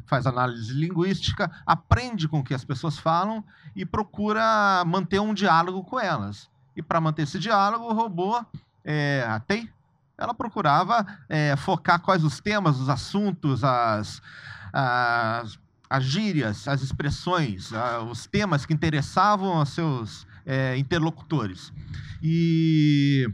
faz 0.05 0.27
análise 0.27 0.75
linguística, 0.75 1.51
aprende 1.65 2.29
com 2.29 2.41
o 2.41 2.45
que 2.45 2.53
as 2.53 2.65
pessoas 2.65 2.99
falam 2.99 3.43
e 3.75 3.87
procura 3.87 4.85
manter 4.85 5.21
um 5.21 5.33
diálogo 5.33 5.83
com 5.85 5.99
elas. 5.99 6.51
E 6.77 6.83
para 6.83 7.01
manter 7.01 7.23
esse 7.23 7.39
diálogo, 7.39 7.87
o 7.87 7.95
robô 7.95 8.45
é, 8.85 9.41
tem, 9.47 9.71
ela 10.19 10.35
procurava 10.35 11.07
é, 11.31 11.57
focar 11.57 11.99
quais 12.01 12.23
os 12.25 12.41
temas, 12.41 12.79
os 12.79 12.91
assuntos, 12.91 13.65
as, 13.65 14.21
as, 14.73 15.59
as 15.89 16.05
gírias, 16.05 16.67
as 16.67 16.83
expressões, 16.83 17.71
os 18.11 18.27
temas 18.27 18.65
que 18.65 18.73
interessavam 18.73 19.59
aos 19.59 19.71
seus 19.71 20.27
é, 20.47 20.77
interlocutores. 20.77 21.73
E 22.23 23.29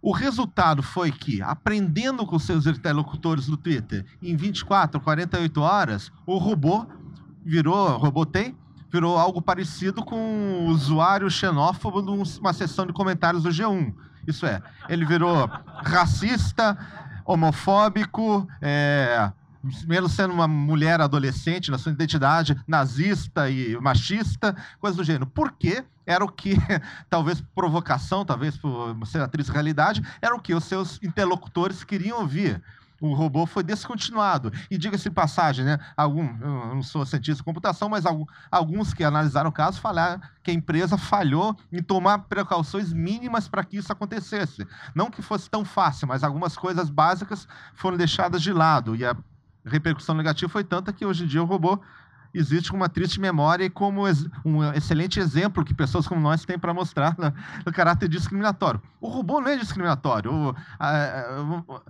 o 0.00 0.12
resultado 0.12 0.82
foi 0.82 1.12
que, 1.12 1.40
aprendendo 1.40 2.26
com 2.26 2.38
seus 2.38 2.66
interlocutores 2.66 3.46
no 3.46 3.56
Twitter, 3.56 4.04
em 4.20 4.36
24, 4.36 5.00
48 5.00 5.60
horas, 5.60 6.12
o 6.26 6.38
robô 6.38 6.86
virou, 7.44 7.96
robô 7.96 8.26
tem, 8.26 8.56
virou 8.90 9.16
algo 9.16 9.40
parecido 9.40 10.04
com 10.04 10.16
um 10.16 10.66
usuário 10.66 11.30
xenófobo 11.30 12.02
numa 12.02 12.52
sessão 12.52 12.86
de 12.86 12.92
comentários 12.92 13.44
do 13.44 13.48
G1. 13.50 13.94
Isso 14.26 14.44
é, 14.44 14.60
ele 14.88 15.04
virou 15.04 15.48
racista, 15.84 16.76
homofóbico, 17.24 18.46
é, 18.60 19.32
mesmo 19.86 20.08
sendo 20.08 20.34
uma 20.34 20.48
mulher 20.48 21.00
adolescente 21.00 21.70
na 21.70 21.78
sua 21.78 21.92
identidade 21.92 22.58
nazista 22.66 23.48
e 23.50 23.76
machista, 23.80 24.56
coisas 24.80 24.96
do 24.96 25.04
gênero. 25.04 25.26
Por 25.26 25.52
quê? 25.52 25.84
Era 26.04 26.24
o 26.24 26.28
que, 26.28 26.56
talvez 27.08 27.40
provocação, 27.54 28.24
talvez 28.24 28.56
por 28.56 28.96
ser 29.06 29.20
atriz 29.20 29.48
realidade, 29.48 30.02
era 30.20 30.34
o 30.34 30.40
que 30.40 30.54
os 30.54 30.64
seus 30.64 30.98
interlocutores 31.02 31.84
queriam 31.84 32.20
ouvir 32.20 32.62
o 33.02 33.14
robô 33.14 33.44
foi 33.46 33.64
descontinuado. 33.64 34.52
E 34.70 34.78
diga-se 34.78 35.10
passagem, 35.10 35.64
né? 35.64 35.78
Algum, 35.96 36.24
eu 36.40 36.74
não 36.74 36.82
sou 36.84 37.04
cientista 37.04 37.38
de 37.38 37.42
computação, 37.42 37.88
mas 37.88 38.04
alguns 38.48 38.94
que 38.94 39.02
analisaram 39.02 39.50
o 39.50 39.52
caso 39.52 39.80
falaram 39.80 40.22
que 40.40 40.52
a 40.52 40.54
empresa 40.54 40.96
falhou 40.96 41.56
em 41.72 41.82
tomar 41.82 42.18
precauções 42.20 42.92
mínimas 42.92 43.48
para 43.48 43.64
que 43.64 43.76
isso 43.76 43.92
acontecesse. 43.92 44.64
Não 44.94 45.10
que 45.10 45.20
fosse 45.20 45.50
tão 45.50 45.64
fácil, 45.64 46.06
mas 46.06 46.22
algumas 46.22 46.56
coisas 46.56 46.88
básicas 46.88 47.48
foram 47.74 47.96
deixadas 47.96 48.40
de 48.40 48.52
lado. 48.52 48.94
E 48.94 49.04
a 49.04 49.16
repercussão 49.64 50.14
negativa 50.14 50.50
foi 50.50 50.64
tanta 50.64 50.92
que 50.92 51.04
hoje 51.04 51.24
em 51.24 51.26
dia 51.26 51.42
o 51.42 51.46
robô 51.46 51.80
existe 52.34 52.70
com 52.70 52.76
uma 52.76 52.88
triste 52.88 53.20
memória 53.20 53.64
e 53.64 53.70
como 53.70 54.04
um 54.44 54.72
excelente 54.72 55.20
exemplo 55.20 55.64
que 55.64 55.74
pessoas 55.74 56.06
como 56.06 56.20
nós 56.20 56.44
têm 56.44 56.58
para 56.58 56.72
mostrar 56.72 57.16
no, 57.64 57.72
caráter 57.72 58.08
discriminatório. 58.08 58.82
O 59.00 59.08
robô 59.08 59.40
não 59.40 59.48
é 59.48 59.56
discriminatório. 59.56 60.32
O, 60.32 60.56
a, 60.78 60.88
a, 60.88 61.82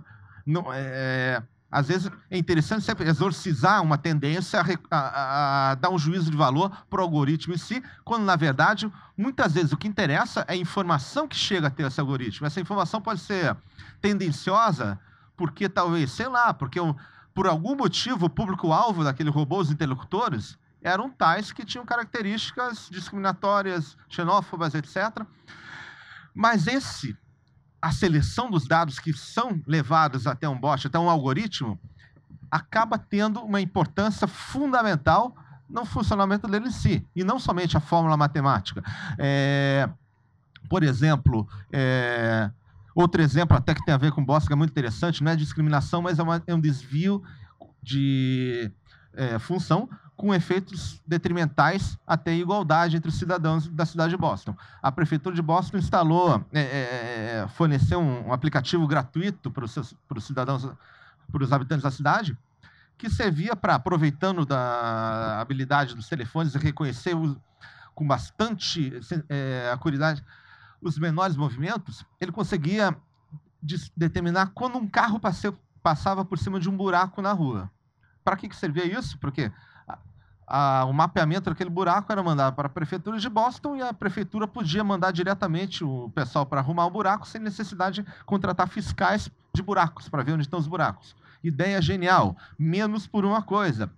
não, 0.45 0.65
é, 0.73 1.41
às 1.73 1.87
vezes 1.87 2.11
é 2.29 2.37
interessante 2.37 2.83
sempre 2.83 3.07
exorcizar 3.07 3.81
uma 3.81 3.97
tendência 3.97 4.61
a, 4.91 5.71
a, 5.71 5.75
dar 5.75 5.89
um 5.89 5.97
juízo 5.97 6.29
de 6.29 6.37
valor 6.37 6.69
para 6.87 6.99
o 6.99 7.03
algoritmo 7.03 7.53
em 7.53 7.57
si, 7.57 7.81
quando, 8.03 8.23
na 8.23 8.35
verdade, 8.35 8.91
muitas 9.17 9.53
vezes 9.53 9.71
o 9.71 9.77
que 9.77 9.87
interessa 9.87 10.45
é 10.47 10.53
a 10.53 10.55
informação 10.55 11.27
que 11.27 11.35
chega 11.35 11.67
a 11.67 11.71
ter 11.71 11.87
esse 11.87 11.99
algoritmo. 11.99 12.45
Essa 12.45 12.61
informação 12.61 13.01
pode 13.01 13.21
ser 13.21 13.55
tendenciosa, 14.01 14.99
porque 15.35 15.67
talvez, 15.67 16.11
sei 16.11 16.27
lá, 16.27 16.53
porque 16.53 16.79
por 17.33 17.47
algum 17.47 17.75
motivo 17.75 18.25
o 18.25 18.29
público-alvo 18.29 19.03
daquele 19.03 19.29
robô, 19.29 19.59
os 19.59 19.71
interlocutores, 19.71 20.57
eram 20.81 21.09
tais 21.09 21.51
que 21.51 21.65
tinham 21.65 21.85
características 21.85 22.89
discriminatórias, 22.91 23.97
xenófobas, 24.09 24.75
etc. 24.75 25.25
Mas 26.33 26.67
esse 26.67 27.17
a 27.81 27.91
seleção 27.91 28.49
dos 28.49 28.65
dados 28.65 28.97
que 28.97 29.11
são 29.11 29.61
levados 29.67 30.25
até 30.25 30.47
um 30.47 30.57
bot, 30.57 30.87
até 30.87 30.97
um 30.97 31.09
algoritmo, 31.09 31.77
acaba 32.49 32.97
tendo 32.97 33.41
uma 33.41 33.59
importância 33.59 34.25
fundamental 34.25 35.35
no 35.69 35.83
funcionamento 35.83 36.47
dele 36.47 36.67
em 36.67 36.71
si, 36.71 37.05
e 37.13 37.25
não 37.25 37.39
somente 37.39 37.75
a 37.75 37.81
fórmula 37.81 38.15
matemática. 38.15 38.81
É, 39.17 39.89
por 40.69 40.81
exemplo, 40.81 41.45
é, 41.73 42.49
outro 42.95 43.21
exemplo 43.21 43.55
até 43.57 43.73
que 43.73 43.83
tem 43.83 43.93
a 43.93 43.97
ver 43.97 44.11
com 44.11 44.23
bosta, 44.23 44.47
que 44.47 44.53
é 44.53 44.55
muito 44.55 44.71
interessante, 44.71 45.23
não 45.23 45.31
é 45.31 45.35
discriminação, 45.35 46.01
mas 46.01 46.19
é, 46.19 46.23
uma, 46.23 46.43
é 46.45 46.53
um 46.53 46.59
desvio 46.59 47.23
de 47.81 48.71
é, 49.13 49.37
função 49.39 49.89
com 50.15 50.33
efeitos 50.33 51.01
detrimentais 51.05 51.97
até 52.05 52.31
a 52.31 52.35
igualdade 52.35 52.95
entre 52.95 53.09
os 53.09 53.17
cidadãos 53.17 53.67
da 53.67 53.85
cidade 53.85 54.11
de 54.11 54.17
Boston. 54.17 54.55
A 54.81 54.91
prefeitura 54.91 55.35
de 55.35 55.41
Boston 55.41 55.77
instalou, 55.77 56.45
é, 56.53 56.61
é, 56.61 56.63
é 57.43 57.47
forneceu 57.49 57.99
um, 57.99 58.27
um, 58.27 58.33
aplicativo 58.33 58.87
gratuito 58.87 59.49
para 59.49 59.65
os, 59.65 59.71
seus, 59.71 59.93
para 60.07 60.17
os 60.17 60.23
cidadãos, 60.23 60.69
para 61.31 61.43
os 61.43 61.51
habitantes 61.51 61.83
da 61.83 61.91
cidade, 61.91 62.37
que 62.97 63.09
servia 63.09 63.55
para, 63.55 63.75
aproveitando 63.75 64.45
da 64.45 65.41
habilidade 65.41 65.95
dos 65.95 66.07
telefones, 66.07 66.53
reconhecer 66.53 67.15
os, 67.15 67.35
com 67.95 68.07
bastante 68.07 68.93
é, 69.27 69.69
acuridade 69.73 70.23
os 70.83 70.97
menores 70.97 71.35
movimentos, 71.35 72.05
ele 72.19 72.31
conseguia 72.31 72.95
determinar 73.95 74.51
quando 74.53 74.77
um 74.77 74.87
carro 74.87 75.19
passava 75.81 76.25
por 76.25 76.37
cima 76.37 76.59
de 76.59 76.69
um 76.69 76.75
buraco 76.75 77.21
na 77.21 77.31
rua. 77.31 77.71
Para 78.23 78.35
que, 78.35 78.49
que 78.49 78.55
servia 78.55 78.85
isso? 78.85 79.17
Porque 79.17 79.51
a, 80.47 80.85
o 80.85 80.93
mapeamento 80.93 81.49
daquele 81.49 81.69
buraco 81.69 82.11
era 82.11 82.21
mandado 82.21 82.55
para 82.55 82.67
a 82.67 82.69
prefeitura 82.69 83.17
de 83.17 83.29
Boston 83.29 83.77
e 83.77 83.81
a 83.81 83.93
prefeitura 83.93 84.47
podia 84.47 84.83
mandar 84.83 85.11
diretamente 85.11 85.83
o 85.83 86.09
pessoal 86.13 86.45
para 86.45 86.59
arrumar 86.59 86.85
o 86.85 86.91
buraco 86.91 87.27
sem 87.27 87.41
necessidade 87.41 88.01
de 88.01 88.11
contratar 88.25 88.67
fiscais 88.67 89.29
de 89.53 89.61
buracos 89.61 90.09
para 90.09 90.23
ver 90.23 90.33
onde 90.33 90.43
estão 90.43 90.59
os 90.59 90.67
buracos. 90.67 91.15
Ideia 91.43 91.81
genial, 91.81 92.37
menos 92.57 93.07
por 93.07 93.25
uma 93.25 93.41
coisa. 93.41 93.91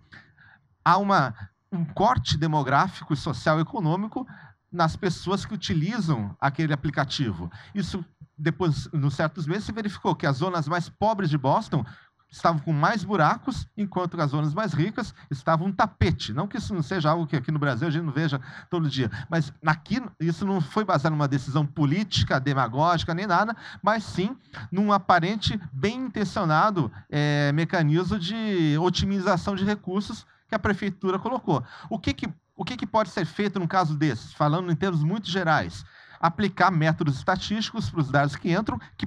Há 0.84 0.98
uma, 0.98 1.34
um 1.72 1.86
corte 1.86 2.38
demográfico, 2.38 3.16
social 3.16 3.60
e 3.60 3.62
econômico 3.62 4.28
nas 4.76 4.96
pessoas 4.96 5.46
que 5.46 5.54
utilizam 5.54 6.36
aquele 6.40 6.74
aplicativo. 6.74 7.50
Isso, 7.74 8.04
depois, 8.38 8.90
nos 8.92 9.16
certos 9.16 9.48
meses, 9.48 9.64
se 9.64 9.72
verificou 9.72 10.14
que 10.14 10.28
as 10.28 10.38
zonas 10.38 10.68
mais 10.68 10.90
pobres 10.90 11.30
de 11.30 11.38
Boston 11.38 11.84
estavam 12.30 12.60
com 12.60 12.74
mais 12.74 13.04
buracos, 13.04 13.66
enquanto 13.78 14.20
as 14.20 14.32
zonas 14.32 14.54
mais 14.54 14.74
ricas 14.74 15.14
estavam 15.32 15.68
um 15.68 15.72
tapete. 15.72 16.34
Não 16.34 16.48
que 16.48 16.58
isso 16.58 16.74
não 16.74 16.82
seja 16.82 17.10
algo 17.10 17.26
que 17.26 17.38
aqui 17.38 17.50
no 17.50 17.60
Brasil 17.60 17.88
a 17.88 17.92
gente 17.92 18.04
não 18.04 18.12
veja 18.12 18.42
todo 18.70 18.90
dia, 18.90 19.10
mas 19.30 19.54
aqui 19.66 20.02
isso 20.20 20.46
não 20.46 20.60
foi 20.60 20.84
baseado 20.84 21.14
numa 21.14 21.30
decisão 21.30 21.66
política, 21.66 22.40
demagógica, 22.40 23.14
nem 23.14 23.26
nada, 23.26 23.56
mas 23.82 24.04
sim 24.04 24.36
num 24.70 24.92
aparente 24.92 25.58
bem 25.72 26.08
intencionado 26.08 26.92
é, 27.10 27.54
mecanismo 27.54 28.20
de 28.20 28.78
otimização 28.80 29.56
de 29.56 29.64
recursos 29.64 30.26
que 30.50 30.56
a 30.56 30.60
prefeitura 30.60 31.18
colocou. 31.18 31.64
O 31.90 31.98
que, 31.98 32.14
que, 32.14 32.28
o 32.56 32.64
que, 32.64 32.78
que 32.78 32.88
pode 32.88 33.10
ser 33.10 33.26
feito 33.26 33.60
num 33.60 33.68
caso 33.68 33.96
desses, 33.96 34.34
falando 34.34 34.72
em 34.72 34.76
termos 34.76 35.04
muito 35.04 35.30
gerais? 35.30 35.86
aplicar 36.20 36.72
métodos 36.72 37.18
estatísticos 37.18 37.90
para 37.90 38.00
os 38.00 38.10
dados 38.10 38.36
que 38.36 38.52
entram, 38.52 38.80
que, 38.98 39.06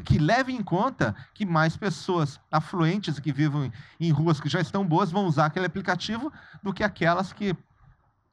que 0.00 0.18
levem 0.18 0.56
em 0.56 0.62
conta 0.62 1.14
que 1.32 1.46
mais 1.46 1.76
pessoas 1.76 2.40
afluentes 2.50 3.18
que 3.18 3.32
vivem 3.32 3.72
em 3.98 4.10
ruas 4.10 4.40
que 4.40 4.48
já 4.48 4.60
estão 4.60 4.86
boas 4.86 5.10
vão 5.10 5.26
usar 5.26 5.46
aquele 5.46 5.66
aplicativo 5.66 6.32
do 6.62 6.72
que 6.72 6.82
aquelas 6.82 7.32
que 7.32 7.56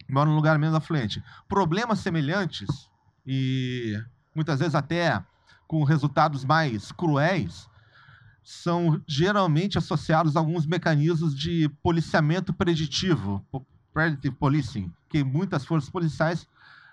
moram 0.10 0.32
em 0.32 0.36
lugar 0.36 0.58
menos 0.58 0.76
afluente. 0.76 1.24
Problemas 1.48 2.00
semelhantes 2.00 2.68
e 3.26 3.98
muitas 4.36 4.60
vezes 4.60 4.76
até 4.76 5.24
com 5.68 5.84
resultados 5.84 6.46
mais 6.46 6.92
cruéis 6.92 7.70
são 8.44 9.02
geralmente 9.06 9.78
associados 9.78 10.36
a 10.36 10.40
alguns 10.40 10.66
mecanismos 10.66 11.38
de 11.38 11.68
policiamento 11.84 12.54
preditivo, 12.54 13.46
predictive 13.98 14.36
policing, 14.36 14.94
que 15.10 15.24
muitas 15.24 15.66
forças 15.66 15.90
policiais 15.90 16.48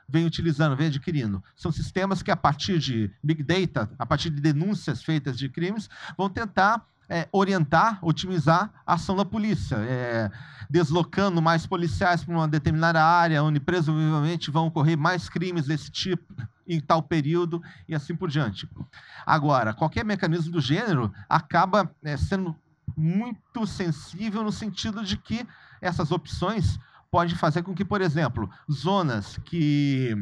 vem 0.09 0.25
utilizando, 0.25 0.75
vem 0.75 0.87
adquirindo. 0.87 1.45
São 1.55 1.71
sistemas 1.71 2.23
que, 2.23 2.31
a 2.31 2.37
partir 2.37 2.79
de 2.79 3.11
Big 3.23 3.43
Data, 3.43 3.91
a 3.99 4.07
partir 4.07 4.31
de 4.31 4.41
denúncias 4.41 5.03
feitas 5.03 5.37
de 5.37 5.51
crimes, 5.51 5.91
vão 6.17 6.31
tentar 6.31 6.83
é, 7.07 7.29
orientar, 7.31 7.99
otimizar 8.01 8.73
a 8.87 8.95
ação 8.95 9.15
da 9.15 9.25
polícia, 9.25 9.77
é, 9.77 10.31
deslocando 10.71 11.43
mais 11.43 11.67
policiais 11.67 12.25
para 12.25 12.35
uma 12.35 12.49
determinada 12.49 13.05
área, 13.05 13.43
onde 13.43 13.61
presumivelmente 13.61 14.51
vão 14.51 14.69
ocorrer 14.69 14.97
mais 14.97 15.29
crimes 15.29 15.67
desse 15.67 15.91
tipo 15.91 16.35
em 16.67 16.81
tal 16.81 17.03
período 17.03 17.63
e 17.87 17.95
assim 17.95 18.17
por 18.17 18.31
diante. 18.31 18.67
Agora, 19.27 19.75
qualquer 19.75 20.07
mecanismo 20.07 20.53
do 20.53 20.61
gênero 20.63 21.13
acaba 21.29 21.95
é, 22.03 22.17
sendo 22.17 22.57
muito 22.97 23.67
sensível 23.67 24.43
no 24.43 24.51
sentido 24.51 25.05
de 25.05 25.19
que 25.19 25.47
essas 25.85 26.11
opções 26.11 26.79
pode 27.15 27.37
fazer 27.37 27.63
com 27.63 27.73
que, 27.73 27.85
por 27.85 28.01
exemplo, 28.01 28.51
zonas 28.69 29.39
que 29.45 30.17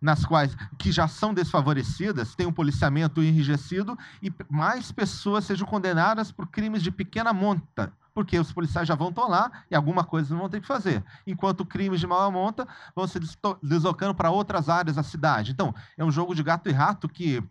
nas 0.00 0.24
quais 0.24 0.56
que 0.78 0.92
já 0.92 1.08
são 1.08 1.34
desfavorecidas 1.34 2.36
tenham 2.36 2.50
um 2.50 2.54
policiamento 2.54 3.20
enrijecido 3.20 3.98
e 4.22 4.32
mais 4.48 4.92
pessoas 4.92 5.44
sejam 5.44 5.66
condenadas 5.66 6.30
por 6.30 6.46
crimes 6.46 6.80
de 6.80 6.92
pequena 6.92 7.32
monta, 7.32 7.92
porque 8.14 8.38
os 8.38 8.52
policiais 8.52 8.86
já 8.86 8.94
vão 8.94 9.08
estar 9.08 9.26
lá 9.26 9.50
e 9.68 9.74
alguma 9.74 10.04
coisa 10.04 10.32
vão 10.36 10.48
ter 10.48 10.60
que 10.60 10.66
fazer. 10.68 11.02
Enquanto 11.26 11.66
crimes 11.66 11.98
de 11.98 12.06
maior 12.06 12.30
monta 12.30 12.68
vão 12.94 13.08
se 13.08 13.18
deslocando 13.60 14.14
para 14.14 14.30
outras 14.30 14.68
áreas 14.68 14.94
da 14.94 15.02
cidade. 15.02 15.50
Então, 15.50 15.74
é 15.96 16.04
um 16.04 16.10
jogo 16.12 16.36
de 16.36 16.42
gato 16.44 16.68
e 16.68 16.72
rato 16.72 17.08
que 17.08 17.42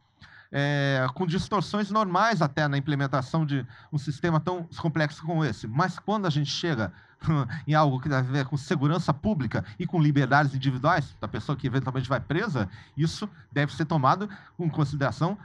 é, 0.52 1.06
com 1.14 1.26
distorções 1.26 1.90
normais 1.90 2.42
até 2.42 2.68
na 2.68 2.78
implementação 2.78 3.46
de 3.46 3.66
um 3.92 3.98
sistema 3.98 4.40
tão 4.40 4.64
complexo 4.78 5.24
como 5.24 5.44
esse. 5.44 5.68
Mas 5.68 6.00
quando 6.00 6.26
a 6.26 6.30
gente 6.30 6.50
chega 6.50 6.92
em 7.68 7.74
algo 7.74 8.00
que 8.00 8.10
deve 8.10 8.32
ver 8.32 8.46
com 8.46 8.58
segurança 8.58 9.14
pública 9.14 9.66
e 9.80 9.86
com 9.86 10.02
liberdades 10.02 10.54
individuais 10.54 11.16
da 11.20 11.28
pessoa 11.28 11.56
que 11.56 11.68
eventualmente 11.68 12.08
vai 12.08 12.20
presa, 12.20 12.70
isso 12.96 13.30
deve 13.52 13.74
ser 13.74 13.86
tomado 13.86 14.30
com 14.56 14.70
consideração, 14.70 15.38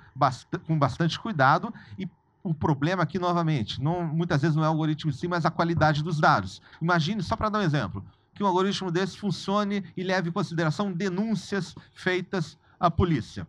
com 0.66 0.78
bastante 0.78 1.18
cuidado 1.18 1.72
e 1.98 2.08
o 2.44 2.52
problema 2.52 3.04
aqui, 3.04 3.18
novamente, 3.20 3.80
não, 3.80 4.04
muitas 4.04 4.42
vezes 4.42 4.56
não 4.56 4.64
é 4.64 4.66
o 4.66 4.70
algoritmo 4.70 5.10
em 5.10 5.14
si, 5.14 5.28
mas 5.28 5.46
a 5.46 5.50
qualidade 5.50 6.02
dos 6.02 6.18
dados. 6.18 6.60
Imagine, 6.80 7.22
só 7.22 7.36
para 7.36 7.48
dar 7.48 7.60
um 7.60 7.62
exemplo, 7.62 8.04
que 8.34 8.42
um 8.42 8.46
algoritmo 8.46 8.90
desse 8.90 9.16
funcione 9.16 9.84
e 9.96 10.02
leve 10.02 10.28
em 10.28 10.32
consideração 10.32 10.92
denúncias 10.92 11.74
feitas 11.94 12.58
à 12.80 12.90
polícia. 12.90 13.46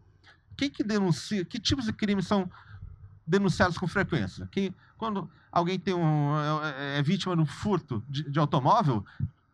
Quem 0.55 0.69
que 0.69 0.83
denuncia, 0.83 1.43
que 1.43 1.59
tipos 1.59 1.85
de 1.85 1.93
crimes 1.93 2.27
são 2.27 2.49
denunciados 3.25 3.77
com 3.77 3.87
frequência? 3.87 4.47
Quem, 4.51 4.73
quando 4.97 5.29
alguém 5.51 5.79
tem 5.79 5.93
um, 5.93 6.33
é, 6.63 6.99
é 6.99 7.03
vítima 7.03 7.35
de 7.35 7.41
um 7.41 7.45
furto 7.45 8.03
de, 8.07 8.29
de, 8.29 8.39
automóvel, 8.39 9.05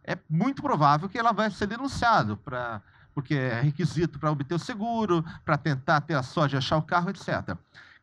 é 0.03 0.17
muito 0.29 0.61
provável 0.61 1.09
que 1.09 1.17
ela 1.17 1.31
vai 1.31 1.49
ser 1.51 1.67
denunciado 1.67 2.37
para 2.37 2.81
porque 3.13 3.33
é 3.33 3.59
requisito 3.59 4.17
para 4.17 4.31
obter 4.31 4.53
o 4.53 4.59
seguro, 4.59 5.25
para 5.43 5.57
tentar 5.57 5.99
ter 6.01 6.13
a 6.13 6.23
sorte 6.23 6.51
de 6.51 6.57
achar 6.57 6.77
o 6.77 6.81
carro, 6.81 7.09
etc. 7.09 7.57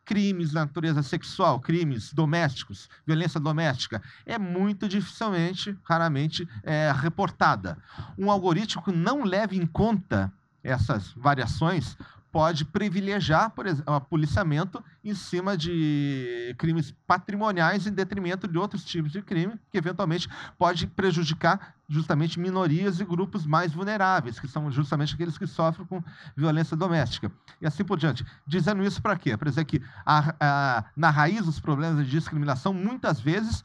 crimes 0.05 0.49
de 0.49 0.55
natureza 0.55 1.01
sexual, 1.01 1.59
crimes 1.59 2.13
domésticos, 2.13 2.87
violência 3.05 3.39
doméstica, 3.39 4.01
é 4.25 4.37
muito 4.37 4.87
dificilmente, 4.87 5.75
raramente 5.83 6.47
é, 6.61 6.93
reportada. 6.95 7.77
Um 8.17 8.29
algoritmo 8.29 8.83
que 8.83 8.91
não 8.91 9.23
leve 9.23 9.57
em 9.57 9.65
conta 9.65 10.31
essas 10.63 11.13
variações 11.13 11.97
pode 12.37 12.65
privilegiar, 12.65 13.49
por 13.49 13.65
exemplo, 13.65 13.95
o 13.95 13.99
policiamento 13.99 14.83
em 15.03 15.15
cima 15.15 15.57
de 15.57 16.53
crimes 16.59 16.93
patrimoniais 17.07 17.87
em 17.87 17.91
detrimento 17.91 18.47
de 18.47 18.59
outros 18.59 18.85
tipos 18.85 19.11
de 19.11 19.23
crime, 19.23 19.59
que 19.71 19.77
eventualmente 19.79 20.29
pode 20.55 20.85
prejudicar 20.85 21.73
justamente 21.89 22.39
minorias 22.39 22.99
e 22.99 23.05
grupos 23.05 23.43
mais 23.43 23.73
vulneráveis, 23.73 24.39
que 24.39 24.47
são 24.47 24.69
justamente 24.69 25.15
aqueles 25.15 25.35
que 25.35 25.47
sofrem 25.47 25.87
com 25.87 26.03
violência 26.35 26.77
doméstica. 26.77 27.31
E 27.59 27.65
assim 27.65 27.83
por 27.83 27.97
diante. 27.97 28.23
Dizendo 28.45 28.83
isso 28.83 29.01
para 29.01 29.17
quê? 29.17 29.35
Para 29.35 29.49
dizer 29.49 29.65
que 29.65 29.81
a, 30.05 30.35
a, 30.39 30.85
na 30.95 31.09
raiz 31.09 31.43
dos 31.43 31.59
problemas 31.59 32.05
de 32.05 32.11
discriminação, 32.11 32.71
muitas 32.71 33.19
vezes, 33.19 33.63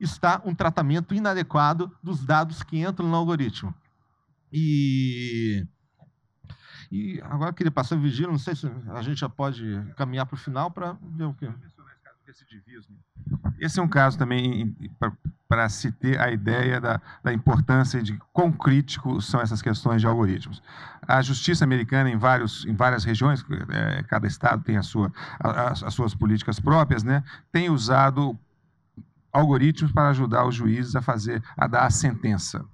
está 0.00 0.40
um 0.42 0.54
tratamento 0.54 1.14
inadequado 1.14 1.92
dos 2.02 2.24
dados 2.24 2.62
que 2.62 2.78
entram 2.78 3.10
no 3.10 3.14
algoritmo. 3.14 3.74
E 4.50 5.66
e 6.90 7.20
agora 7.22 7.52
queria 7.52 7.70
passar 7.70 7.96
vigília, 7.96 8.30
não 8.30 8.38
sei 8.38 8.54
se 8.54 8.70
a 8.88 9.02
gente 9.02 9.20
já 9.20 9.28
pode 9.28 9.80
caminhar 9.96 10.26
para 10.26 10.34
o 10.34 10.38
final 10.38 10.70
para 10.70 10.96
ver 11.02 11.24
o 11.24 11.34
quê. 11.34 11.48
Esse 13.58 13.78
é 13.78 13.82
um 13.82 13.88
caso 13.88 14.18
também 14.18 14.74
para 15.48 15.68
se 15.68 15.92
ter 15.92 16.20
a 16.20 16.30
ideia 16.30 16.80
da, 16.80 17.00
da, 17.22 17.32
importância 17.32 18.02
de 18.02 18.18
quão 18.32 18.50
crítico 18.50 19.20
são 19.22 19.40
essas 19.40 19.62
questões 19.62 20.00
de 20.00 20.06
algoritmos. 20.06 20.62
A 21.06 21.22
justiça 21.22 21.64
americana, 21.64 22.10
em, 22.10 22.16
vários, 22.16 22.66
em 22.66 22.74
várias 22.74 23.04
regiões, 23.04 23.44
é, 23.70 24.02
cada 24.02 24.26
estado 24.26 24.62
tem 24.64 24.76
a 24.76 24.82
sua, 24.82 25.12
as, 25.38 25.82
as 25.84 25.94
suas 25.94 26.14
políticas 26.14 26.58
próprias, 26.58 27.04
né, 27.04 27.22
tem 27.52 27.70
usado 27.70 28.38
algoritmos 29.32 29.92
para 29.92 30.08
ajudar 30.08 30.46
os 30.46 30.54
juízes 30.54 30.96
a 30.96 31.02
fazer, 31.02 31.42
a 31.56 31.66
dar 31.66 31.86
a 31.86 31.90
sentença. 31.90 32.64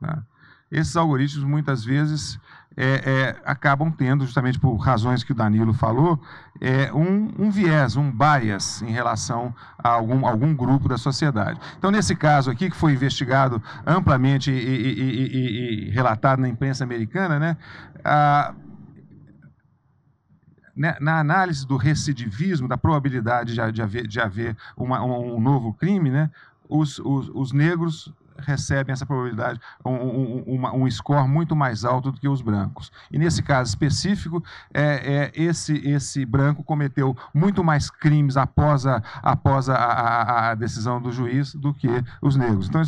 Tá? 0.00 0.22
Esses 0.70 0.96
algoritmos, 0.96 1.44
muitas 1.44 1.84
vezes, 1.84 2.38
é, 2.76 3.02
é, 3.04 3.36
acabam 3.44 3.90
tendo, 3.90 4.24
justamente 4.24 4.58
por 4.58 4.74
razões 4.76 5.22
que 5.22 5.32
o 5.32 5.34
Danilo 5.34 5.72
falou, 5.72 6.20
é, 6.60 6.92
um, 6.92 7.30
um, 7.38 7.50
viés, 7.50 7.96
um 7.96 8.10
bias 8.10 8.82
em 8.82 8.90
relação 8.90 9.54
a 9.78 9.88
algum, 9.88 10.26
algum 10.26 10.54
grupo 10.54 10.88
da 10.88 10.98
sociedade. 10.98 11.60
Então, 11.78 11.90
nesse 11.90 12.14
caso 12.16 12.50
aqui, 12.50 12.70
que 12.70 12.76
foi 12.76 12.92
investigado 12.92 13.62
amplamente 13.86 14.50
e, 14.50 14.54
e, 14.54 15.00
e, 15.00 15.88
e 15.88 15.90
relatado 15.90 16.40
na 16.40 16.48
imprensa 16.48 16.84
americana, 16.84 17.38
né, 17.38 17.56
a, 18.04 18.54
né, 20.76 20.96
na 21.00 21.20
análise 21.20 21.66
do 21.66 21.76
recidivismo, 21.76 22.66
da 22.66 22.76
probabilidade 22.76 23.54
de, 23.54 23.82
haver, 23.82 24.06
de 24.06 24.20
haver 24.20 24.56
uma, 24.76 25.02
um, 25.04 25.36
um 25.36 25.40
novo 25.40 25.72
crime, 25.74 26.10
né, 26.10 26.30
os, 26.68 26.98
os, 26.98 27.28
os 27.28 27.52
negros 27.52 28.12
recebem 28.38 28.92
essa 28.92 29.06
probabilidade, 29.06 29.60
um, 29.84 29.90
um, 29.92 30.82
um, 30.82 30.90
score 30.90 31.28
muito 31.28 31.54
mais 31.54 31.84
alto 31.84 32.12
do 32.12 32.20
que 32.20 32.28
os 32.28 32.42
brancos. 32.42 32.90
E 33.10 33.18
nesse 33.18 33.42
caso 33.42 33.68
específico, 33.70 34.42
é, 34.72 35.30
é 35.34 35.42
esse, 35.42 35.76
esse 35.88 36.24
branco 36.24 36.62
cometeu 36.62 37.16
muito 37.32 37.62
mais 37.62 37.90
crimes 37.90 38.36
após, 38.36 38.86
a, 38.86 39.02
após 39.22 39.68
a, 39.68 39.76
a, 39.76 40.50
a 40.50 40.54
decisão 40.54 41.00
do 41.00 41.12
juiz 41.12 41.54
do 41.54 41.72
que 41.72 41.88
os 42.20 42.36
negros. 42.36 42.68
Então, 42.68 42.82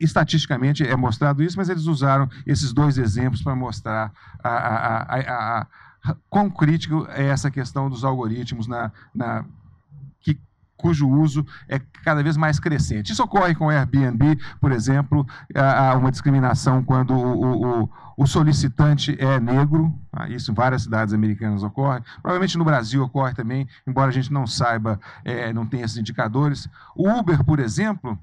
estatisticamente 0.00 0.86
é 0.86 0.96
mostrado 0.96 1.42
isso, 1.42 1.56
mas 1.56 1.68
eles 1.68 1.86
usaram 1.86 2.28
esses 2.46 2.72
dois 2.72 2.98
exemplos 2.98 3.42
para 3.42 3.54
mostrar 3.54 4.12
a, 4.42 4.48
a, 4.48 5.16
a, 5.16 5.60
a, 5.60 5.66
quão 6.30 6.50
crítico 6.50 7.06
é 7.10 7.26
essa 7.26 7.50
questão 7.50 7.90
dos 7.90 8.04
algoritmos 8.04 8.66
na, 8.66 8.90
na 9.14 9.44
cujo 10.76 11.08
uso 11.08 11.46
é 11.68 11.80
cada 12.04 12.22
vez 12.22 12.36
mais 12.36 12.60
crescente. 12.60 13.12
Isso 13.12 13.22
ocorre 13.22 13.54
com 13.54 13.66
o 13.66 13.70
Airbnb, 13.70 14.38
por 14.60 14.72
exemplo, 14.72 15.26
há 15.54 15.94
uma 15.96 16.10
discriminação 16.10 16.82
quando 16.82 17.14
o, 17.14 17.82
o, 17.82 17.90
o 18.16 18.26
solicitante 18.26 19.16
é 19.18 19.40
negro, 19.40 19.92
tá? 20.10 20.28
isso 20.28 20.50
em 20.50 20.54
várias 20.54 20.82
cidades 20.82 21.12
americanas 21.12 21.62
ocorre, 21.62 22.00
provavelmente 22.22 22.58
no 22.58 22.64
Brasil 22.64 23.02
ocorre 23.02 23.34
também, 23.34 23.68
embora 23.86 24.08
a 24.08 24.12
gente 24.12 24.32
não 24.32 24.46
saiba, 24.46 25.00
é, 25.24 25.52
não 25.52 25.66
tenha 25.66 25.84
esses 25.84 25.96
indicadores. 25.96 26.68
O 26.94 27.08
Uber, 27.08 27.42
por 27.44 27.58
exemplo, 27.58 28.18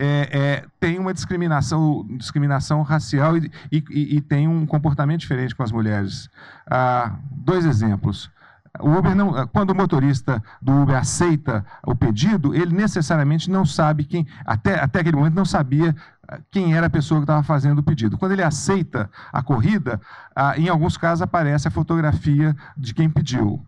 é, 0.00 0.28
é, 0.30 0.64
tem 0.78 0.98
uma 0.98 1.12
discriminação, 1.12 2.06
discriminação 2.16 2.82
racial 2.82 3.36
e, 3.36 3.50
e, 3.72 4.16
e, 4.16 4.20
tem 4.20 4.46
um 4.46 4.64
comportamento 4.64 5.20
diferente 5.20 5.56
com 5.56 5.64
as 5.64 5.72
mulheres. 5.72 6.30
Ah, 6.70 7.16
dois 7.32 7.64
exemplos. 7.64 8.30
O 8.80 8.90
Uber 8.90 9.14
não, 9.14 9.46
quando 9.48 9.70
o 9.70 9.74
motorista 9.74 10.42
do 10.60 10.82
Uber 10.82 10.96
aceita 10.96 11.64
o 11.86 11.94
pedido, 11.94 12.54
ele 12.54 12.74
necessariamente 12.74 13.50
não 13.50 13.64
sabe 13.64 14.04
quem, 14.04 14.26
até, 14.44 14.78
até 14.78 15.00
aquele 15.00 15.16
momento 15.16 15.34
não 15.34 15.44
sabia 15.44 15.94
ah, 16.28 16.38
quem 16.50 16.74
era 16.74 16.86
a 16.86 16.90
pessoa 16.90 17.20
que 17.20 17.24
estava 17.24 17.42
fazendo 17.42 17.78
o 17.78 17.82
pedido. 17.82 18.18
Quando 18.18 18.32
ele 18.32 18.42
aceita 18.42 19.10
a 19.32 19.42
corrida, 19.42 20.00
ah, 20.34 20.58
em 20.58 20.68
alguns 20.68 20.96
casos 20.96 21.22
aparece 21.22 21.66
a 21.68 21.70
fotografia 21.70 22.54
de 22.76 22.94
quem 22.94 23.08
pediu. 23.08 23.64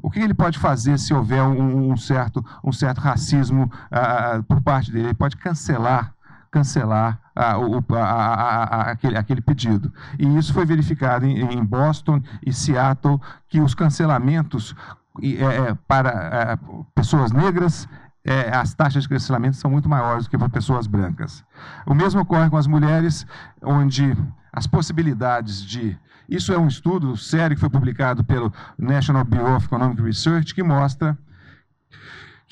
O 0.00 0.10
que 0.10 0.20
ele 0.20 0.34
pode 0.34 0.58
fazer 0.58 0.98
se 0.98 1.12
houver 1.12 1.42
um, 1.42 1.92
um 1.92 1.96
certo, 1.96 2.44
um 2.64 2.72
certo 2.72 3.00
racismo 3.00 3.70
ah, 3.90 4.42
por 4.46 4.60
parte 4.60 4.90
dele? 4.90 5.08
Ele 5.08 5.14
pode 5.14 5.36
cancelar 5.36 6.14
cancelar 6.52 7.18
a, 7.34 7.54
a, 7.54 7.96
a, 7.96 8.90
aquele, 8.90 9.16
aquele 9.16 9.40
pedido. 9.40 9.92
E 10.18 10.36
isso 10.36 10.52
foi 10.52 10.66
verificado 10.66 11.24
em, 11.24 11.40
em 11.40 11.64
Boston 11.64 12.22
e 12.46 12.52
Seattle, 12.52 13.20
que 13.48 13.60
os 13.60 13.74
cancelamentos 13.74 14.76
é, 15.20 15.42
é, 15.42 15.74
para 15.88 16.10
é, 16.10 16.58
pessoas 16.94 17.32
negras 17.32 17.88
é, 18.24 18.54
as 18.54 18.72
taxas 18.72 19.02
de 19.02 19.08
cancelamento 19.08 19.56
são 19.56 19.70
muito 19.70 19.88
maiores 19.88 20.24
do 20.24 20.30
que 20.30 20.38
para 20.38 20.48
pessoas 20.48 20.86
brancas. 20.86 21.44
O 21.84 21.92
mesmo 21.92 22.20
ocorre 22.20 22.48
com 22.48 22.56
as 22.56 22.68
mulheres, 22.68 23.26
onde 23.60 24.16
as 24.52 24.66
possibilidades 24.66 25.64
de. 25.64 25.98
Isso 26.28 26.52
é 26.52 26.58
um 26.58 26.68
estudo 26.68 27.16
sério 27.16 27.56
que 27.56 27.60
foi 27.60 27.68
publicado 27.68 28.22
pelo 28.22 28.52
National 28.78 29.24
Bureau 29.24 29.56
of 29.56 29.66
Economic 29.66 30.00
Research, 30.00 30.54
que 30.54 30.62
mostra 30.62 31.18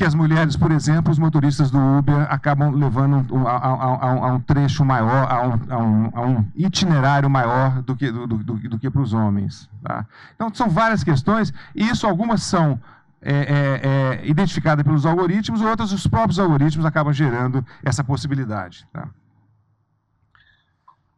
que 0.00 0.04
as 0.06 0.14
mulheres, 0.14 0.56
por 0.56 0.72
exemplo, 0.72 1.12
os 1.12 1.18
motoristas 1.18 1.70
do 1.70 1.78
Uber 1.78 2.26
acabam 2.32 2.70
levando 2.70 3.22
um, 3.34 3.46
a, 3.46 3.54
a, 3.54 4.28
a, 4.28 4.32
um 4.32 4.40
trecho 4.40 4.82
maior, 4.82 5.30
a 5.30 5.46
um, 5.46 6.10
a 6.14 6.26
um, 6.26 6.46
itinerário 6.56 7.28
maior 7.28 7.82
do 7.82 7.94
que, 7.94 8.10
do, 8.10 8.26
do, 8.26 8.54
do 8.54 8.78
que 8.78 8.88
para 8.88 9.02
os 9.02 9.12
homens. 9.12 9.68
Tá? 9.82 10.06
Então, 10.34 10.50
são 10.54 10.70
várias 10.70 11.04
questões, 11.04 11.52
e 11.74 11.86
isso 11.86 12.06
algumas 12.06 12.42
são 12.42 12.80
é, 13.20 13.34
é, 13.34 14.22
é, 14.22 14.26
identificadas 14.26 14.82
pelos 14.82 15.04
algoritmos, 15.04 15.60
outras 15.60 15.92
os 15.92 16.06
próprios 16.06 16.38
algoritmos 16.38 16.86
acabam 16.86 17.12
gerando 17.12 17.62
essa 17.84 18.02
possibilidade. 18.02 18.88
Tá? 18.90 19.06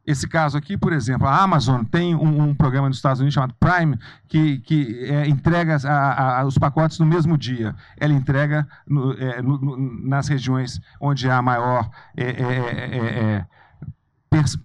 Esse 0.04 0.26
caso 0.26 0.58
aqui, 0.58 0.76
por 0.76 0.92
exemplo, 0.92 1.28
a 1.28 1.42
Amazon 1.42 1.84
tem 1.84 2.12
um, 2.14 2.48
um 2.48 2.54
programa 2.54 2.88
nos 2.88 2.96
Estados 2.96 3.20
Unidos 3.20 3.34
chamado 3.34 3.54
Prime, 3.54 3.96
que, 4.26 4.58
que 4.58 5.04
é, 5.04 5.28
entrega 5.28 5.76
a, 5.84 6.40
a, 6.40 6.44
os 6.44 6.58
pacotes 6.58 6.98
no 6.98 7.06
mesmo 7.06 7.38
dia. 7.38 7.74
Ela 7.96 8.12
entrega 8.12 8.66
no, 8.84 9.12
é, 9.12 9.40
no, 9.40 9.76
nas 10.04 10.26
regiões 10.26 10.80
onde 11.00 11.30
há 11.30 11.40
maior 11.40 11.88
é, 12.16 12.24
é, 12.24 12.34
é, 12.34 13.36
é 13.36 13.46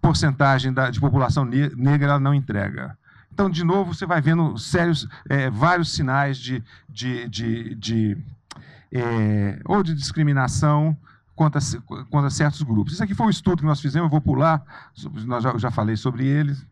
porcentagem 0.02 0.74
da, 0.74 0.90
de 0.90 1.00
população 1.00 1.46
negra, 1.46 2.08
ela 2.08 2.20
não 2.20 2.34
entrega. 2.34 2.98
Então, 3.32 3.48
de 3.48 3.64
novo, 3.64 3.94
você 3.94 4.08
vai 4.08 4.20
vendo 4.20 4.58
sérios, 4.58 5.08
vários 5.52 5.94
sinais 5.94 6.40
de, 6.40 6.64
de, 6.90 7.30
de, 7.30 7.76
de 7.76 8.18
ou 9.66 9.84
de 9.84 9.94
discriminação, 9.94 10.98
contra, 11.38 11.62
contra 12.10 12.30
certos 12.32 12.64
grupos. 12.64 12.94
Isso 12.94 13.04
aqui 13.04 13.14
foi 13.14 13.28
um 13.28 13.30
estudo 13.30 13.60
que 13.60 13.66
nós 13.66 13.80
fizemos, 13.80 14.08
eu 14.08 14.10
vou 14.10 14.20
pular, 14.20 14.66
nós 15.26 15.44
já, 15.44 15.56
já 15.58 15.72
falei 15.72 15.96
sobre 15.96 16.26
eles. 16.26 16.66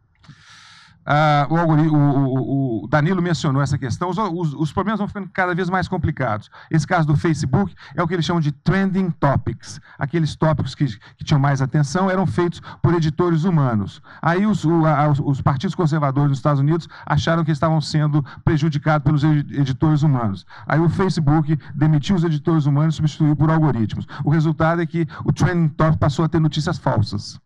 Ah, 1.05 1.45
o, 1.49 1.55
o, 1.55 2.83
o, 2.83 2.87
Danilo 2.87 3.21
mencionou 3.21 3.61
essa 3.61 3.77
questão. 3.77 4.09
Os, 4.09 4.17
os, 4.17 4.53
os, 4.53 4.73
problemas 4.73 4.97
vão 4.97 5.07
ficando 5.07 5.29
cada 5.31 5.53
vez 5.53 5.69
mais 5.69 5.87
complicados. 5.87 6.49
Esse 6.71 6.87
caso 6.87 7.05
do 7.05 7.15
Facebook 7.15 7.75
é 7.93 8.01
o 8.01 8.07
que 8.07 8.15
eles 8.15 8.25
chamam 8.25 8.41
de 8.41 8.51
trending 8.51 9.11
topics. 9.11 9.79
Aqueles 9.99 10.35
tópicos 10.35 10.73
que, 10.73 10.85
que 11.15 11.23
tinham 11.23 11.39
mais 11.39 11.61
atenção 11.61 12.09
eram 12.09 12.25
feitos 12.25 12.59
por 12.81 12.95
editores 12.95 13.43
humanos. 13.43 14.01
Aí 14.19 14.47
os, 14.47 14.65
a, 14.65 15.09
os, 15.23 15.41
partidos 15.41 15.75
conservadores 15.75 16.29
nos 16.29 16.39
Estados 16.39 16.59
Unidos 16.59 16.89
acharam 17.05 17.43
que 17.43 17.51
estavam 17.51 17.79
sendo 17.79 18.25
prejudicados 18.43 19.05
pelos 19.05 19.23
editores 19.23 20.01
humanos. 20.01 20.45
Aí 20.65 20.79
o 20.79 20.89
Facebook 20.89 21.59
demitiu 21.75 22.15
os 22.15 22.23
editores 22.23 22.65
humanos 22.65 22.95
e 22.95 22.97
substituiu 22.97 23.35
por 23.35 23.51
algoritmos. 23.51 24.07
O 24.23 24.31
resultado 24.31 24.81
é 24.81 24.85
que 24.85 25.07
o 25.23 25.31
trending 25.31 25.69
topic 25.69 25.99
passou 25.99 26.25
a 26.25 26.29
ter 26.29 26.39
notícias 26.39 26.79
falsas. 26.79 27.39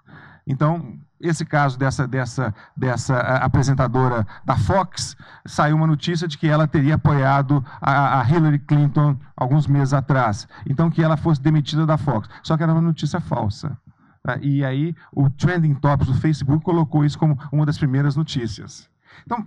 Então, 0.49 0.97
esse 1.21 1.45
caso 1.45 1.77
dessa, 1.77 2.07
dessa, 2.07 2.55
dessa 2.75 3.19
apresentadora 3.19 4.25
da 4.43 4.57
Fox, 4.57 5.15
saiu 5.45 5.75
uma 5.75 5.85
notícia 5.85 6.27
de 6.27 6.39
que 6.39 6.47
ela 6.47 6.67
teria 6.67 6.95
apoiado 6.95 7.63
a, 7.79 8.19
a, 8.19 8.27
Hillary 8.27 8.57
Clinton 8.57 9.15
alguns 9.37 9.67
meses 9.67 9.93
atrás. 9.93 10.47
Então, 10.67 10.89
que 10.89 11.03
ela 11.03 11.15
fosse 11.15 11.39
demitida 11.39 11.85
da 11.85 11.99
Fox. 11.99 12.27
Só 12.41 12.57
que 12.57 12.63
era 12.63 12.71
uma 12.71 12.81
notícia 12.81 13.21
falsa. 13.21 13.77
Tá? 14.23 14.39
E 14.41 14.65
aí, 14.65 14.95
o 15.13 15.29
Trending 15.29 15.75
Topics 15.75 16.11
do 16.11 16.19
Facebook 16.19 16.63
colocou 16.63 17.05
isso 17.05 17.19
como 17.19 17.37
uma 17.51 17.65
das 17.65 17.77
primeiras 17.77 18.15
notícias. 18.15 18.89
Então, 19.23 19.45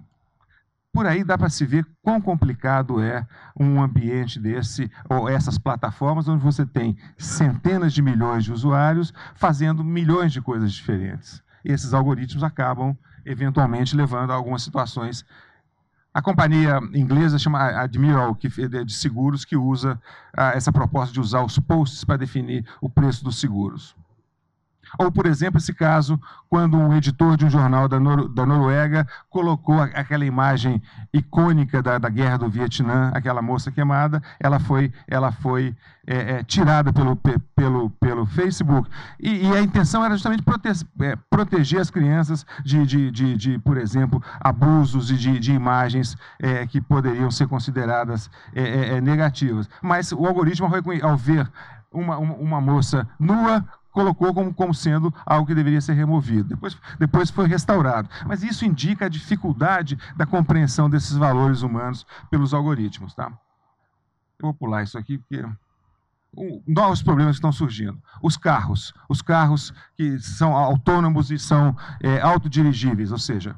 por 0.92 1.06
aí 1.06 1.24
dá 1.24 1.38
para 1.38 1.48
se 1.48 1.64
ver 1.64 1.86
quão 2.02 2.20
complicado 2.20 3.00
é 3.00 3.26
um 3.58 3.82
ambiente 3.82 4.38
desse, 4.38 4.90
ou 5.08 5.28
essas 5.28 5.56
plataformas, 5.56 6.28
onde 6.28 6.44
você 6.44 6.66
tem 6.66 6.96
centenas 7.16 7.94
de 7.94 8.02
milhões 8.02 8.44
de 8.44 8.52
usuários 8.52 9.12
fazendo 9.34 9.82
milhões 9.82 10.32
de 10.32 10.42
coisas 10.42 10.70
diferentes. 10.72 11.42
Esses 11.64 11.94
algoritmos 11.94 12.44
acabam, 12.44 12.94
eventualmente, 13.24 13.96
levando 13.96 14.32
a 14.32 14.34
algumas 14.34 14.62
situações. 14.62 15.24
A 16.12 16.20
companhia 16.20 16.78
inglesa 16.92 17.38
chama 17.38 17.58
Admiral 17.80 18.34
que, 18.34 18.48
de 18.48 18.92
seguros, 18.92 19.46
que 19.46 19.56
usa 19.56 19.98
ah, 20.36 20.50
essa 20.50 20.70
proposta 20.70 21.14
de 21.14 21.20
usar 21.20 21.42
os 21.42 21.58
posts 21.58 22.04
para 22.04 22.18
definir 22.18 22.66
o 22.82 22.90
preço 22.90 23.24
dos 23.24 23.40
seguros. 23.40 23.96
Ou, 24.98 25.10
por 25.10 25.26
exemplo, 25.26 25.58
esse 25.58 25.72
caso, 25.72 26.20
quando 26.48 26.76
um 26.76 26.94
editor 26.94 27.36
de 27.36 27.44
um 27.44 27.50
jornal 27.50 27.88
da, 27.88 27.98
Nor 27.98 28.28
da 28.28 28.44
Noruega 28.44 29.06
colocou 29.30 29.80
aquela 29.80 30.24
imagem 30.24 30.82
icônica 31.12 31.82
da, 31.82 31.98
da, 31.98 32.08
guerra 32.08 32.38
do 32.38 32.48
Vietnã, 32.48 33.10
aquela 33.14 33.42
moça 33.42 33.70
queimada, 33.70 34.22
ela 34.38 34.58
foi, 34.58 34.92
ela 35.08 35.32
foi 35.32 35.74
é, 36.06 36.16
é, 36.16 36.44
tirada 36.44 36.92
pelo, 36.92 37.16
pelo, 37.54 37.90
pelo 37.90 38.26
Facebook. 38.26 38.90
E, 39.18 39.46
e, 39.46 39.56
a 39.56 39.62
intenção 39.62 40.04
era 40.04 40.14
justamente 40.14 40.42
prote 40.42 40.68
é, 41.00 41.16
proteger 41.30 41.80
as 41.80 41.90
crianças 41.90 42.44
de, 42.64 42.84
de, 42.86 43.10
de, 43.10 43.36
de, 43.36 43.58
por 43.58 43.76
exemplo, 43.76 44.22
abusos 44.40 45.10
e 45.10 45.16
de, 45.16 45.38
de 45.38 45.52
imagens 45.52 46.16
é, 46.40 46.66
que 46.66 46.80
poderiam 46.80 47.30
ser 47.30 47.46
consideradas 47.46 48.30
é, 48.54 48.96
é, 48.96 49.00
negativas. 49.00 49.68
Mas 49.80 50.12
o 50.12 50.26
algoritmo, 50.26 50.68
ao 51.02 51.16
ver 51.16 51.50
uma, 51.92 52.16
uma, 52.18 52.34
uma 52.34 52.60
moça 52.60 53.06
nua 53.18 53.64
colocou 53.92 54.34
como, 54.34 54.52
como 54.52 54.74
sendo 54.74 55.14
algo 55.24 55.46
que 55.46 55.54
deveria 55.54 55.80
ser 55.80 55.92
removido. 55.92 56.48
Depois, 56.48 56.76
depois 56.98 57.30
foi 57.30 57.46
restaurado. 57.46 58.08
Mas 58.26 58.42
isso 58.42 58.64
indica 58.64 59.06
a 59.06 59.08
dificuldade 59.08 59.98
da 60.16 60.26
compreensão 60.26 60.90
desses 60.90 61.16
valores 61.16 61.62
humanos 61.62 62.06
pelos 62.30 62.52
algoritmos. 62.52 63.14
Tá? 63.14 63.26
Eu 64.38 64.46
vou 64.46 64.54
pular 64.54 64.82
isso 64.82 64.98
aqui, 64.98 65.18
porque 65.18 65.44
novos 66.66 67.02
problemas 67.02 67.36
estão 67.36 67.52
surgindo. 67.52 68.02
Os 68.22 68.36
carros, 68.36 68.92
os 69.08 69.20
carros 69.20 69.72
que 69.96 70.18
são 70.18 70.56
autônomos 70.56 71.30
e 71.30 71.38
são 71.38 71.76
é, 72.00 72.20
autodirigíveis, 72.20 73.12
ou 73.12 73.18
seja, 73.18 73.54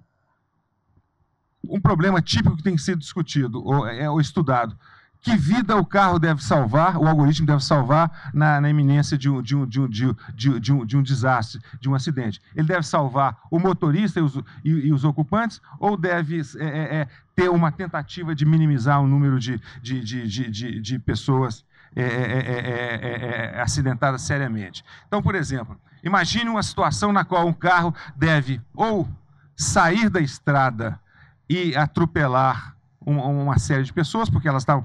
um 1.69 1.81
problema 1.81 2.21
típico 2.21 2.57
que 2.57 2.63
tem 2.63 2.77
sido 2.77 2.99
discutido 2.99 3.65
ou, 3.65 3.87
é, 3.87 4.11
ou 4.11 4.21
estudado 4.21 4.77
que 5.25 5.35
vida 5.39 5.75
o 5.75 5.87
carro 5.87 6.19
deve 6.19 6.45
salvar, 6.45 6.99
o 6.99 7.09
algoritmo 7.09 7.47
deve 7.47 7.65
salvar 7.65 8.31
na, 8.35 8.61
na 8.61 8.69
iminência 8.69 9.17
de 9.17 9.31
um, 9.31 9.41
de, 9.41 9.57
um, 9.57 9.67
de, 9.67 9.81
um, 9.81 9.89
de, 9.89 10.07
um, 10.07 10.15
de, 10.61 10.73
um, 10.73 10.85
de 10.85 10.97
um 10.99 11.03
desastre, 11.03 11.63
de 11.81 11.89
um 11.89 11.95
acidente? 11.95 12.43
Ele 12.55 12.69
deve 12.69 12.87
salvar 12.87 13.39
o 13.51 13.59
motorista 13.59 14.21
e 14.21 14.23
os, 14.23 14.37
e, 14.63 14.69
e 14.69 14.93
os 14.93 15.03
ocupantes 15.03 15.63
ou 15.81 15.97
deve 15.97 16.43
é, 16.59 16.65
é, 16.65 16.97
é 16.97 17.09
ter 17.35 17.49
uma 17.49 17.73
tentativa 17.73 18.35
de 18.35 18.45
minimizar 18.45 19.01
o 19.01 19.07
número 19.07 19.41
de, 19.41 19.59
de, 19.81 20.05
de, 20.05 20.51
de, 20.51 20.81
de 20.81 20.99
pessoas 20.99 21.65
é 21.97 22.03
é, 22.03 23.55
é, 23.57 23.63
acidentadas 23.63 24.21
seriamente? 24.21 24.85
Então, 25.07 25.23
por 25.23 25.35
exemplo, 25.35 25.81
imagine 26.03 26.51
uma 26.51 26.63
situação 26.63 27.15
na 27.15 27.25
qual 27.25 27.47
um 27.47 27.53
carro 27.53 27.95
deve 28.15 28.61
ou 28.75 29.09
sair 29.57 30.11
da 30.11 30.21
estrada 30.21 31.01
e 31.49 31.75
atropelar 31.75 32.75
uma 33.07 33.59
série 33.59 33.83
de 33.83 33.93
pessoas, 33.93 34.31
porque 34.31 34.49
elas 34.49 34.63
estavam 34.63 34.85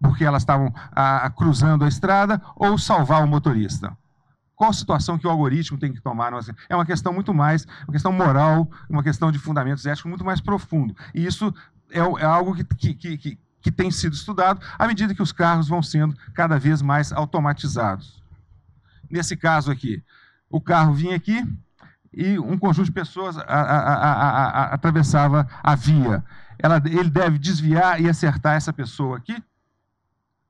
porque 0.00 0.24
elas 0.24 0.42
estavam 0.42 0.72
ah, 0.92 1.30
cruzando 1.36 1.84
a 1.84 1.88
estrada, 1.88 2.40
ou 2.56 2.78
salvar 2.78 3.22
o 3.22 3.28
motorista. 3.28 3.96
Qual 4.54 4.70
a 4.70 4.74
situação 4.74 5.18
que 5.18 5.26
o 5.26 5.30
algoritmo 5.30 5.78
tem 5.78 5.92
que 5.92 6.00
tomar? 6.02 6.32
É 6.68 6.74
uma 6.74 6.84
questão 6.84 7.12
muito 7.12 7.32
mais, 7.32 7.66
uma 7.84 7.92
questão 7.92 8.12
moral, 8.12 8.70
uma 8.88 9.02
questão 9.02 9.32
de 9.32 9.38
fundamentos 9.38 9.86
éticos 9.86 10.08
muito 10.08 10.24
mais 10.24 10.40
profundo. 10.40 10.94
E 11.14 11.24
isso 11.24 11.54
é, 11.90 11.98
é 11.98 12.24
algo 12.24 12.54
que, 12.54 12.94
que, 12.94 13.16
que, 13.16 13.38
que 13.60 13.72
tem 13.72 13.90
sido 13.90 14.12
estudado 14.12 14.60
à 14.78 14.86
medida 14.86 15.14
que 15.14 15.22
os 15.22 15.32
carros 15.32 15.68
vão 15.68 15.82
sendo 15.82 16.14
cada 16.34 16.58
vez 16.58 16.82
mais 16.82 17.12
automatizados. 17.12 18.22
Nesse 19.10 19.36
caso 19.36 19.70
aqui, 19.70 20.02
o 20.50 20.60
carro 20.60 20.92
vinha 20.92 21.16
aqui 21.16 21.42
e 22.12 22.38
um 22.38 22.58
conjunto 22.58 22.86
de 22.86 22.92
pessoas 22.92 23.38
a, 23.38 23.42
a, 23.42 23.94
a, 23.94 24.74
atravessava 24.74 25.48
a 25.62 25.74
via. 25.74 26.24
Ela, 26.58 26.82
ele 26.84 27.08
deve 27.08 27.38
desviar 27.38 28.00
e 28.00 28.08
acertar 28.08 28.56
essa 28.56 28.72
pessoa 28.72 29.16
aqui, 29.16 29.42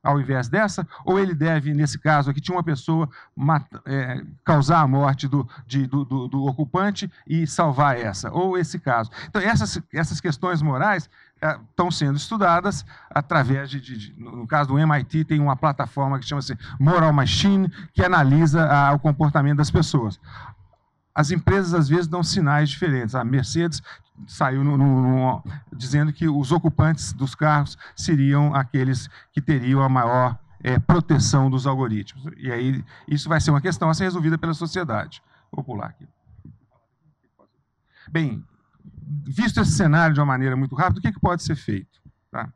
ao 0.03 0.21
invés 0.21 0.49
dessa, 0.49 0.87
ou 1.05 1.19
ele 1.19 1.35
deve, 1.35 1.75
nesse 1.75 1.99
caso 1.99 2.31
aqui, 2.31 2.41
tinha 2.41 2.57
uma 2.57 2.63
pessoa 2.63 3.09
mata, 3.37 3.83
é, 3.85 4.23
causar 4.45 4.81
a 4.81 4.87
morte 4.87 5.29
do, 5.29 5.49
de, 5.67 5.87
do, 5.87 6.05
do, 6.05 6.29
do, 6.29 6.45
ocupante 6.47 7.11
e 7.27 7.47
salvar 7.47 7.99
essa, 7.99 8.33
ou 8.33 8.57
esse 8.57 8.79
caso. 8.79 9.11
Então, 9.29 9.43
essas, 9.43 9.81
essas 9.93 10.21
questões 10.21 10.63
morais 10.63 11.09
é, 11.43 11.59
estão 11.71 11.91
sendo 11.91 12.17
estudadas 12.17 12.85
através 13.11 13.69
de, 13.69 13.81
de, 13.81 13.97
de, 13.97 14.21
no 14.21 14.47
caso 14.47 14.71
do 14.71 14.79
MIT, 14.79 15.25
tem 15.25 15.41
uma 15.41 15.57
plataforma 15.57 16.19
que 16.19 16.27
chama-se 16.27 16.57
Moral 16.79 17.13
Machine, 17.13 17.71
que 17.93 18.03
analisa 18.03 18.67
a, 18.67 18.93
o 18.93 18.99
comportamento 18.99 19.59
das 19.59 19.71
pessoas. 19.71 20.19
As 21.15 21.31
empresas, 21.31 21.75
às 21.75 21.89
vezes, 21.89 22.07
dão 22.07 22.23
sinais 22.23 22.71
diferentes. 22.71 23.15
A 23.15 23.25
Mercedes 23.25 23.83
saiu 24.27 24.63
no, 24.63 24.77
no, 24.77 25.03
no, 25.03 25.45
dizendo 25.73 26.13
que 26.13 26.29
os 26.29 26.53
ocupantes 26.53 27.13
dos 27.13 27.35
carros 27.35 27.77
seriam 27.97 28.55
aqueles 28.55 29.09
que 29.33 29.41
teriam 29.41 29.83
a 29.83 29.89
maior 29.89 30.39
é, 30.63 30.79
proteção 30.79 31.51
dos 31.51 31.67
algoritmos. 31.67 32.25
E 32.37 32.51
aí 32.51 32.85
isso 33.09 33.29
vai 33.29 33.41
ser 33.41 33.51
uma 33.51 33.61
questão 33.61 33.89
a 33.89 33.95
ser 33.95 34.05
resolvida 34.05 34.39
pela 34.39 34.55
sociedade. 34.55 35.23
Vou 35.51 35.65
pular 35.65 35.87
aqui. 35.87 36.07
Bem, 38.11 38.45
visto 39.25 39.61
esse 39.61 39.73
cenário 39.73 40.15
de 40.15 40.21
uma 40.21 40.27
maneira 40.27 40.57
muito 40.57 40.75
rápida, 40.75 40.99
o 40.99 41.03
que, 41.03 41.09
é 41.09 41.13
que 41.13 41.21
pode 41.21 41.43
ser 41.43 41.57
feito? 41.57 42.01
Tá? 42.31 42.53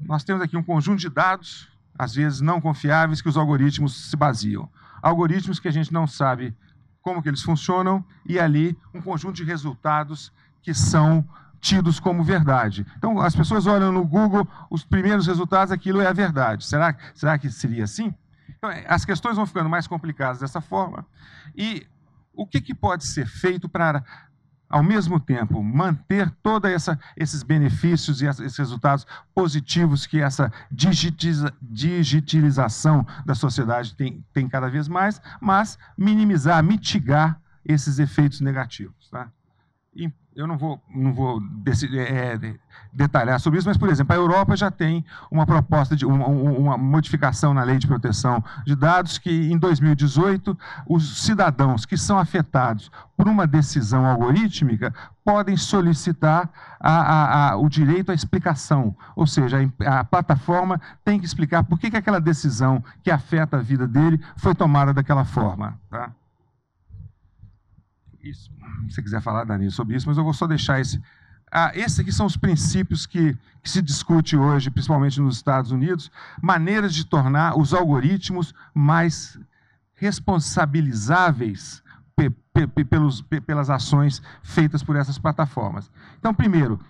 Nós 0.00 0.24
temos 0.24 0.42
aqui 0.42 0.56
um 0.56 0.62
conjunto 0.62 1.00
de 1.00 1.08
dados, 1.08 1.68
às 1.98 2.14
vezes 2.14 2.40
não 2.40 2.60
confiáveis, 2.60 3.22
que 3.22 3.28
os 3.28 3.36
algoritmos 3.36 4.10
se 4.10 4.16
baseiam. 4.16 4.70
Algoritmos 5.04 5.60
que 5.60 5.68
a 5.68 5.70
gente 5.70 5.92
não 5.92 6.06
sabe 6.06 6.56
como 7.02 7.22
que 7.22 7.28
eles 7.28 7.42
funcionam 7.42 8.02
e 8.24 8.40
ali 8.40 8.76
um 8.94 9.02
conjunto 9.02 9.36
de 9.36 9.44
resultados 9.44 10.32
que 10.62 10.72
são 10.72 11.22
tidos 11.60 12.00
como 12.00 12.24
verdade. 12.24 12.86
Então, 12.96 13.20
as 13.20 13.36
pessoas 13.36 13.66
olham 13.66 13.92
no 13.92 14.06
Google 14.06 14.48
os 14.70 14.82
primeiros 14.82 15.26
resultados, 15.26 15.70
aquilo 15.70 16.00
é 16.00 16.06
a 16.06 16.12
verdade. 16.14 16.64
Será, 16.64 16.96
será 17.14 17.38
que 17.38 17.50
seria 17.50 17.84
assim? 17.84 18.14
Então, 18.56 18.70
as 18.86 19.04
questões 19.04 19.36
vão 19.36 19.46
ficando 19.46 19.68
mais 19.68 19.86
complicadas 19.86 20.40
dessa 20.40 20.62
forma. 20.62 21.06
E 21.54 21.86
o 22.32 22.46
que, 22.46 22.62
que 22.62 22.74
pode 22.74 23.04
ser 23.04 23.26
feito 23.26 23.68
para 23.68 24.02
ao 24.74 24.82
mesmo 24.82 25.18
tempo, 25.20 25.62
manter 25.62 26.28
todos 26.42 26.68
esses 27.16 27.44
benefícios 27.44 28.20
e 28.20 28.26
esses 28.26 28.56
resultados 28.56 29.06
positivos 29.32 30.04
que 30.04 30.20
essa 30.20 30.52
digitalização 30.68 33.06
da 33.24 33.36
sociedade 33.36 33.94
tem, 33.94 34.26
tem 34.32 34.48
cada 34.48 34.68
vez 34.68 34.88
mais, 34.88 35.22
mas 35.40 35.78
minimizar, 35.96 36.60
mitigar 36.64 37.40
esses 37.64 38.00
efeitos 38.00 38.40
negativos. 38.40 39.08
Tá? 39.10 39.30
Eu 40.36 40.46
não 40.46 40.58
vou, 40.58 40.82
não 40.92 41.12
vou 41.12 41.40
é, 41.96 42.38
detalhar 42.92 43.38
sobre 43.38 43.58
isso, 43.58 43.68
mas, 43.68 43.76
por 43.76 43.88
exemplo, 43.88 44.12
a 44.12 44.16
Europa 44.16 44.56
já 44.56 44.70
tem 44.70 45.04
uma 45.30 45.46
proposta 45.46 45.94
de 45.94 46.04
uma, 46.04 46.26
uma, 46.26 46.76
modificação 46.76 47.54
na 47.54 47.62
lei 47.62 47.78
de 47.78 47.86
proteção 47.86 48.42
de 48.66 48.74
dados 48.74 49.18
que, 49.18 49.30
em 49.30 49.56
2018, 49.56 50.58
os 50.88 51.24
cidadãos 51.24 51.86
que 51.86 51.96
são 51.96 52.18
afetados 52.18 52.90
por 53.16 53.28
uma 53.28 53.46
decisão 53.46 54.04
algorítmica 54.04 54.92
podem 55.24 55.56
solicitar 55.56 56.50
a, 56.80 56.92
a, 56.92 57.50
a, 57.50 57.56
o 57.56 57.68
direito 57.68 58.10
à 58.10 58.14
explicação, 58.14 58.94
ou 59.14 59.26
seja, 59.26 59.58
a, 59.86 60.04
plataforma 60.04 60.80
tem 61.04 61.18
que 61.18 61.26
explicar 61.26 61.62
por 61.64 61.78
que, 61.78 61.90
que 61.90 61.96
aquela 61.96 62.20
decisão 62.20 62.82
que 63.02 63.10
afeta 63.10 63.56
a 63.56 63.60
vida 63.60 63.86
dele 63.86 64.20
foi 64.36 64.54
tomada 64.54 64.92
daquela 64.92 65.24
forma. 65.24 65.78
Tá? 65.88 66.10
Isso, 68.24 68.50
se 68.88 68.94
você 68.94 69.02
quiser 69.02 69.20
falar, 69.20 69.44
Dani, 69.44 69.70
sobre 69.70 69.96
isso, 69.96 70.08
mas 70.08 70.16
eu 70.16 70.24
vou 70.24 70.32
só 70.32 70.46
deixar 70.46 70.80
esse. 70.80 71.00
Ah, 71.52 71.70
esses 71.74 72.00
aqui 72.00 72.10
são 72.10 72.26
os 72.26 72.36
princípios 72.36 73.06
que, 73.06 73.36
que 73.62 73.70
se 73.70 73.80
discute 73.80 74.36
hoje, 74.36 74.70
principalmente 74.70 75.20
nos 75.20 75.36
Estados 75.36 75.70
Unidos, 75.70 76.10
maneiras 76.42 76.94
de 76.94 77.04
tornar 77.04 77.56
os 77.56 77.72
algoritmos 77.72 78.54
mais 78.74 79.38
responsabilizáveis 79.94 81.82
pelos, 82.88 83.22
pelas 83.46 83.70
ações 83.70 84.22
feitas 84.42 84.82
por 84.82 84.96
essas 84.96 85.18
plataformas. 85.18 85.90
Então, 86.18 86.34
primeiro, 86.34 86.80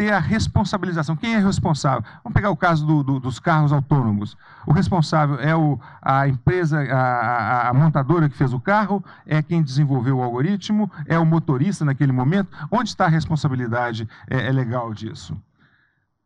ter 0.00 0.14
a 0.14 0.18
responsabilização. 0.18 1.14
Quem 1.14 1.34
é 1.34 1.38
responsável? 1.38 2.02
Vamos 2.24 2.32
pegar 2.32 2.48
o 2.48 2.56
caso 2.56 2.86
do, 2.86 3.02
do, 3.02 3.20
dos 3.20 3.38
carros 3.38 3.70
autônomos. 3.70 4.34
O 4.66 4.72
responsável 4.72 5.38
é 5.38 5.54
o, 5.54 5.78
a 6.00 6.26
empresa, 6.26 6.80
a, 6.90 7.68
a, 7.68 7.74
montadora 7.74 8.26
que 8.26 8.34
fez 8.34 8.54
o 8.54 8.58
carro, 8.58 9.04
é 9.26 9.42
quem 9.42 9.62
desenvolveu 9.62 10.16
o 10.16 10.22
algoritmo, 10.22 10.90
é 11.04 11.18
o 11.18 11.26
motorista 11.26 11.84
naquele 11.84 12.12
momento. 12.12 12.48
Onde 12.70 12.88
está 12.88 13.04
a 13.04 13.08
responsabilidade 13.10 14.08
é, 14.30 14.46
é 14.46 14.50
legal 14.50 14.94
disso? 14.94 15.36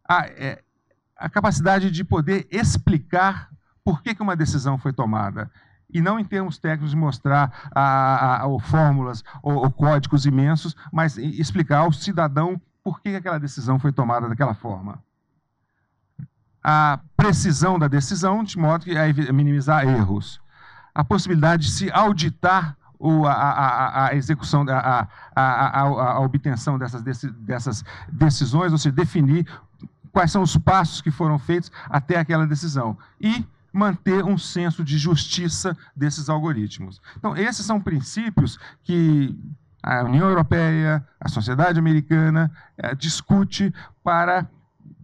A, 0.08 0.24
é, 0.24 0.62
a 1.18 1.28
capacidade 1.28 1.90
de 1.90 2.04
poder 2.04 2.46
explicar 2.52 3.50
por 3.82 4.04
que, 4.04 4.14
que 4.14 4.22
uma 4.22 4.36
decisão 4.36 4.78
foi 4.78 4.92
tomada. 4.92 5.50
e 5.92 6.00
não 6.00 6.16
em 6.16 6.24
termos 6.24 6.58
técnicos 6.58 6.90
de 6.90 6.96
mostrar 6.96 7.70
a, 7.74 7.82
a, 7.82 8.46
a 8.46 8.60
fórmulas 8.60 9.24
ou, 9.42 9.64
ou, 9.64 9.70
códigos 9.70 10.26
imensos, 10.26 10.76
mas 10.92 11.18
explicar 11.18 11.78
ao 11.78 11.92
cidadão 11.92 12.60
por 12.84 13.00
que 13.00 13.16
aquela 13.16 13.40
decisão 13.40 13.78
foi 13.78 13.90
tomada 13.90 14.28
daquela 14.28 14.54
forma. 14.54 15.02
A 16.62 17.00
precisão 17.16 17.78
da 17.78 17.88
decisão, 17.88 18.44
de 18.44 18.58
modo 18.58 18.84
que 18.84 18.96
a 18.96 19.32
minimizar 19.32 19.88
erros. 19.88 20.40
A 20.94 21.02
possibilidade 21.02 21.64
de 21.64 21.72
se 21.72 21.90
auditar 21.90 22.76
o, 22.98 23.26
a, 23.26 23.32
a, 23.32 24.06
a, 24.08 24.14
execução, 24.14 24.64
a, 24.68 25.08
a, 25.34 26.20
obtenção 26.20 26.78
dessas, 26.78 27.02
dessas 27.02 27.84
decisões, 28.08 28.70
ou 28.70 28.78
seja, 28.78 28.94
definir 28.94 29.46
quais 30.12 30.30
são 30.30 30.42
os 30.42 30.56
passos 30.56 31.00
que 31.00 31.10
foram 31.10 31.38
feitos 31.38 31.72
até 31.88 32.18
aquela 32.18 32.46
decisão. 32.46 32.96
E 33.20 33.44
manter 33.72 34.24
um 34.24 34.38
senso 34.38 34.84
de 34.84 34.96
justiça 34.96 35.76
desses 35.96 36.28
algoritmos. 36.28 37.02
Então, 37.16 37.36
esses 37.36 37.66
são 37.66 37.80
princípios 37.80 38.56
que 38.84 39.36
a 39.84 40.02
União 40.02 40.26
Europeia, 40.26 41.06
a 41.20 41.28
sociedade 41.28 41.78
americana 41.78 42.50
é, 42.78 42.94
discute 42.94 43.72
para 44.02 44.48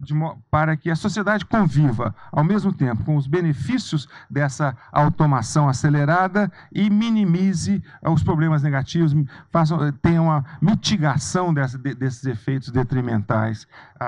de, 0.01 0.13
para 0.49 0.75
que 0.75 0.89
a 0.89 0.95
sociedade 0.95 1.45
conviva 1.45 2.15
ao 2.31 2.43
mesmo 2.43 2.73
tempo 2.73 3.03
com 3.03 3.15
os 3.15 3.27
benefícios 3.27 4.07
dessa 4.27 4.75
automação 4.91 5.69
acelerada 5.69 6.51
e 6.71 6.89
minimize 6.89 7.83
eh, 8.01 8.09
os 8.09 8.23
problemas 8.23 8.63
negativos, 8.63 9.13
faça, 9.51 9.75
eh, 9.75 9.93
tenha 10.01 10.21
uma 10.21 10.43
mitigação 10.59 11.53
dessa, 11.53 11.77
de, 11.77 11.93
desses 11.93 12.25
efeitos 12.25 12.71
detrimentais 12.71 13.67
a, 13.99 14.05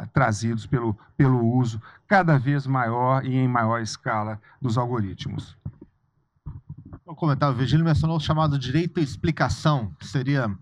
a, 0.00 0.06
trazidos 0.06 0.66
pelo, 0.66 0.96
pelo 1.16 1.44
uso 1.54 1.80
cada 2.08 2.38
vez 2.38 2.66
maior 2.66 3.24
e 3.24 3.36
em 3.36 3.48
maior 3.48 3.82
escala 3.82 4.40
dos 4.60 4.78
algoritmos. 4.78 5.56
Vou 7.06 7.14
comentar, 7.14 7.52
o 7.52 7.54
Virgílio 7.54 7.84
mencionou 7.84 8.16
o 8.16 8.20
chamado 8.20 8.58
direito 8.58 8.98
à 8.98 9.02
explicação, 9.02 9.94
que 9.96 10.04
seria 10.04 10.52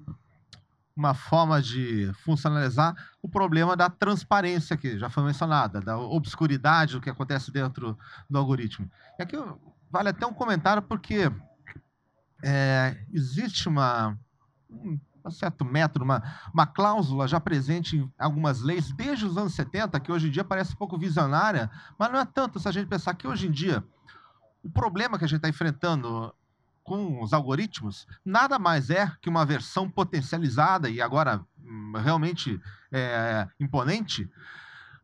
uma 0.94 1.14
forma 1.14 1.62
de 1.62 2.12
funcionalizar 2.22 2.94
o 3.22 3.28
problema 3.30 3.74
da 3.74 3.88
transparência, 3.88 4.76
que 4.76 4.98
já 4.98 5.08
foi 5.08 5.22
mencionada, 5.24 5.80
da 5.80 5.96
obscuridade 5.96 6.92
do 6.92 7.00
que 7.00 7.08
acontece 7.08 7.50
dentro 7.50 7.98
do 8.28 8.38
algoritmo. 8.38 8.90
E 9.18 9.22
aqui 9.22 9.36
vale 9.90 10.10
até 10.10 10.26
um 10.26 10.34
comentário, 10.34 10.82
porque 10.82 11.32
é, 12.42 13.02
existe 13.10 13.66
uma, 13.66 14.14
um, 14.68 15.00
um 15.24 15.30
certo 15.30 15.64
método, 15.64 16.04
uma, 16.04 16.22
uma 16.52 16.66
cláusula 16.66 17.26
já 17.26 17.40
presente 17.40 17.96
em 17.96 18.12
algumas 18.18 18.60
leis 18.60 18.92
desde 18.92 19.24
os 19.24 19.38
anos 19.38 19.54
70, 19.54 19.98
que 19.98 20.12
hoje 20.12 20.28
em 20.28 20.30
dia 20.30 20.44
parece 20.44 20.74
um 20.74 20.76
pouco 20.76 20.98
visionária, 20.98 21.70
mas 21.98 22.12
não 22.12 22.18
é 22.18 22.26
tanto 22.26 22.60
se 22.60 22.68
a 22.68 22.70
gente 22.70 22.86
pensar 22.86 23.14
que 23.14 23.26
hoje 23.26 23.46
em 23.46 23.50
dia 23.50 23.82
o 24.64 24.70
problema 24.70 25.18
que 25.18 25.24
a 25.24 25.28
gente 25.28 25.36
está 25.36 25.48
enfrentando 25.48 26.34
com 26.82 27.22
os 27.22 27.32
algoritmos 27.32 28.06
nada 28.24 28.58
mais 28.58 28.90
é 28.90 29.10
que 29.20 29.28
uma 29.28 29.44
versão 29.44 29.88
potencializada 29.88 30.88
e 30.88 31.00
agora 31.00 31.40
hum, 31.62 31.92
realmente 31.96 32.60
é, 32.90 33.46
imponente 33.60 34.30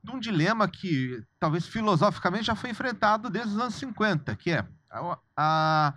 de 0.03 0.11
um 0.11 0.19
dilema 0.19 0.67
que 0.67 1.23
talvez 1.39 1.67
filosoficamente 1.67 2.47
já 2.47 2.55
foi 2.55 2.71
enfrentado 2.71 3.29
desde 3.29 3.53
os 3.53 3.59
anos 3.59 3.75
50, 3.75 4.35
que 4.37 4.51
é 4.51 4.67
a, 4.91 5.19
a, 5.37 5.95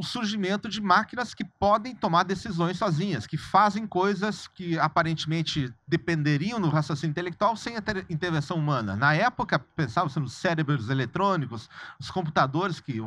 o 0.00 0.02
surgimento 0.02 0.66
de 0.66 0.80
máquinas 0.80 1.34
que 1.34 1.44
podem 1.44 1.94
tomar 1.94 2.22
decisões 2.22 2.78
sozinhas, 2.78 3.26
que 3.26 3.36
fazem 3.36 3.86
coisas 3.86 4.48
que 4.48 4.78
aparentemente 4.78 5.70
dependeriam 5.86 6.58
do 6.58 6.70
raciocínio 6.70 7.10
intelectual 7.10 7.54
sem 7.54 7.74
intervenção 8.08 8.56
humana. 8.56 8.96
Na 8.96 9.12
época, 9.12 9.58
pensava-se 9.58 10.18
nos 10.18 10.32
cérebros 10.32 10.88
eletrônicos, 10.88 11.68
os 11.98 12.10
computadores 12.10 12.80
que 12.80 12.98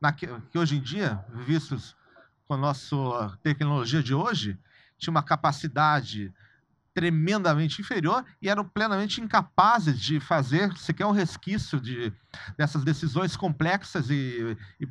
na, 0.00 0.12
que 0.12 0.28
hoje 0.54 0.76
em 0.76 0.80
dia, 0.80 1.18
vistos 1.34 1.96
com 2.46 2.54
a 2.54 2.56
nossa 2.56 3.36
tecnologia 3.42 4.00
de 4.00 4.14
hoje, 4.14 4.56
tinha 4.96 5.10
uma 5.10 5.24
capacidade 5.24 6.32
tremendamente 6.94 7.82
inferior 7.82 8.24
e 8.40 8.48
eram 8.48 8.64
plenamente 8.64 9.20
incapazes 9.20 10.00
de 10.00 10.20
fazer 10.20 10.74
sequer 10.78 11.06
um 11.06 11.10
resquício 11.10 11.78
de, 11.78 12.10
dessas 12.56 12.84
decisões 12.84 13.36
complexas 13.36 14.08
e, 14.08 14.56
e 14.80 14.86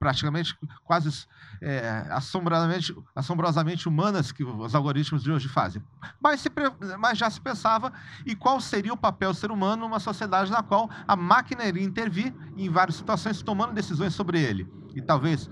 praticamente 0.00 0.56
quase 0.82 1.26
é, 1.60 2.06
assombrosamente, 2.08 2.96
assombrosamente 3.14 3.86
humanas 3.86 4.32
que 4.32 4.42
os 4.42 4.74
algoritmos 4.74 5.22
de 5.22 5.30
hoje 5.30 5.46
fazem. 5.46 5.82
Mas, 6.18 6.40
se, 6.40 6.50
mas, 6.98 7.18
já 7.18 7.28
se 7.28 7.38
pensava 7.38 7.92
e 8.24 8.34
qual 8.34 8.58
seria 8.62 8.94
o 8.94 8.96
papel 8.96 9.30
do 9.30 9.36
ser 9.36 9.52
humano 9.52 9.82
numa 9.82 10.00
sociedade 10.00 10.50
na 10.50 10.62
qual 10.62 10.88
a 11.06 11.14
máquina 11.14 11.66
iria 11.66 11.84
intervir 11.84 12.34
em 12.56 12.70
várias 12.70 12.96
situações, 12.96 13.42
tomando 13.42 13.74
decisões 13.74 14.14
sobre 14.14 14.40
ele. 14.40 14.66
E 14.94 15.02
talvez 15.02 15.50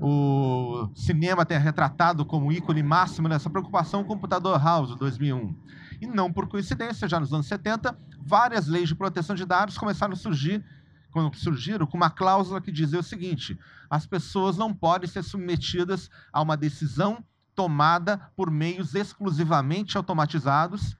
o 0.00 0.90
cinema 0.94 1.46
tenha 1.46 1.58
retratado 1.58 2.26
como 2.26 2.52
ícone 2.52 2.82
máximo 2.82 3.26
nessa 3.26 3.48
preocupação 3.48 4.02
o 4.02 4.04
computador 4.04 4.62
House, 4.62 4.94
2001. 4.96 5.56
E 6.00 6.06
não 6.06 6.30
por 6.30 6.46
coincidência, 6.46 7.08
já 7.08 7.18
nos 7.18 7.32
anos 7.32 7.46
70, 7.46 7.98
várias 8.20 8.68
leis 8.68 8.90
de 8.90 8.94
proteção 8.94 9.34
de 9.34 9.46
dados 9.46 9.78
começaram 9.78 10.12
a 10.12 10.16
surgir 10.16 10.62
quando 11.10 11.34
surgiram, 11.36 11.86
com 11.86 11.96
uma 11.96 12.10
cláusula 12.10 12.60
que 12.60 12.72
dizia 12.72 13.00
o 13.00 13.02
seguinte: 13.02 13.58
as 13.88 14.06
pessoas 14.06 14.56
não 14.56 14.72
podem 14.74 15.08
ser 15.08 15.22
submetidas 15.22 16.10
a 16.32 16.40
uma 16.42 16.56
decisão 16.56 17.24
tomada 17.54 18.18
por 18.36 18.50
meios 18.50 18.94
exclusivamente 18.94 19.96
automatizados, 19.96 20.96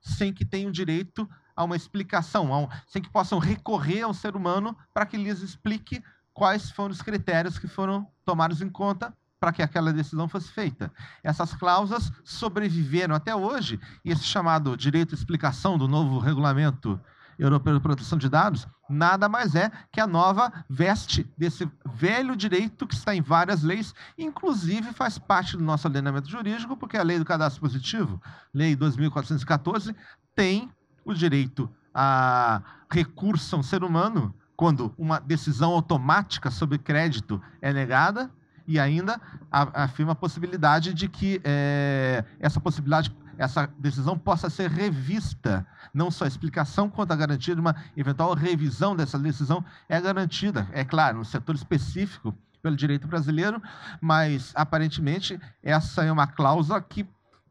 sem 0.00 0.32
que 0.32 0.44
tenham 0.44 0.70
direito 0.70 1.28
a 1.56 1.64
uma 1.64 1.76
explicação, 1.76 2.52
a 2.52 2.58
um, 2.58 2.68
sem 2.86 3.00
que 3.00 3.10
possam 3.10 3.38
recorrer 3.38 4.02
ao 4.02 4.12
ser 4.12 4.36
humano 4.36 4.76
para 4.92 5.06
que 5.06 5.16
lhes 5.16 5.40
explique 5.40 6.02
quais 6.34 6.70
foram 6.70 6.92
os 6.92 7.02
critérios 7.02 7.58
que 7.58 7.68
foram 7.68 8.06
tomados 8.24 8.60
em 8.60 8.68
conta 8.68 9.14
para 9.42 9.52
que 9.52 9.62
aquela 9.62 9.92
decisão 9.92 10.28
fosse 10.28 10.48
feita. 10.52 10.92
Essas 11.22 11.52
cláusulas 11.52 12.12
sobreviveram 12.22 13.12
até 13.12 13.34
hoje, 13.34 13.80
e 14.04 14.12
esse 14.12 14.22
chamado 14.22 14.76
direito 14.76 15.14
à 15.14 15.18
explicação 15.18 15.76
do 15.76 15.88
novo 15.88 16.20
regulamento 16.20 17.00
Europeu 17.38 17.74
de 17.74 17.80
Proteção 17.80 18.18
de 18.18 18.28
Dados, 18.28 18.66
nada 18.88 19.28
mais 19.28 19.54
é 19.54 19.70
que 19.90 20.00
a 20.00 20.06
nova 20.06 20.52
veste 20.68 21.26
desse 21.36 21.70
velho 21.84 22.36
direito 22.36 22.86
que 22.86 22.94
está 22.94 23.14
em 23.14 23.22
várias 23.22 23.62
leis, 23.62 23.94
inclusive 24.16 24.92
faz 24.92 25.18
parte 25.18 25.56
do 25.56 25.64
nosso 25.64 25.86
ordenamento 25.86 26.28
jurídico, 26.28 26.76
porque 26.76 26.96
a 26.96 27.02
lei 27.02 27.18
do 27.18 27.24
cadastro 27.24 27.60
positivo, 27.60 28.20
lei 28.52 28.76
2414, 28.76 29.94
tem 30.34 30.70
o 31.04 31.14
direito 31.14 31.70
a 31.94 32.62
recurso 32.90 33.56
a 33.56 33.58
um 33.58 33.62
ser 33.62 33.82
humano 33.82 34.34
quando 34.56 34.94
uma 34.96 35.18
decisão 35.18 35.72
automática 35.72 36.50
sobre 36.50 36.78
crédito 36.78 37.42
é 37.60 37.72
negada 37.72 38.30
e 38.66 38.78
ainda 38.78 39.20
afirma 39.50 40.12
a 40.12 40.16
possibilidade 40.16 40.94
de 40.94 41.08
que 41.08 41.40
é, 41.44 42.24
essa 42.40 42.60
possibilidade 42.60 43.14
essa 43.38 43.68
decisão 43.78 44.16
possa 44.16 44.48
ser 44.50 44.70
revista. 44.70 45.66
Não 45.92 46.10
só 46.10 46.24
a 46.24 46.28
explicação, 46.28 46.88
quanto 46.88 47.12
a 47.12 47.16
garantia 47.16 47.54
de 47.54 47.60
uma 47.60 47.74
eventual 47.96 48.34
revisão 48.34 48.94
dessa 48.94 49.18
decisão 49.18 49.64
é 49.88 50.00
garantida, 50.00 50.68
é 50.72 50.84
claro, 50.84 51.18
no 51.18 51.24
setor 51.24 51.54
específico 51.54 52.34
pelo 52.62 52.76
direito 52.76 53.08
brasileiro, 53.08 53.60
mas 54.00 54.52
aparentemente 54.54 55.40
essa 55.62 56.04
é 56.04 56.12
uma 56.12 56.26
cláusula 56.26 56.80
que 56.80 57.06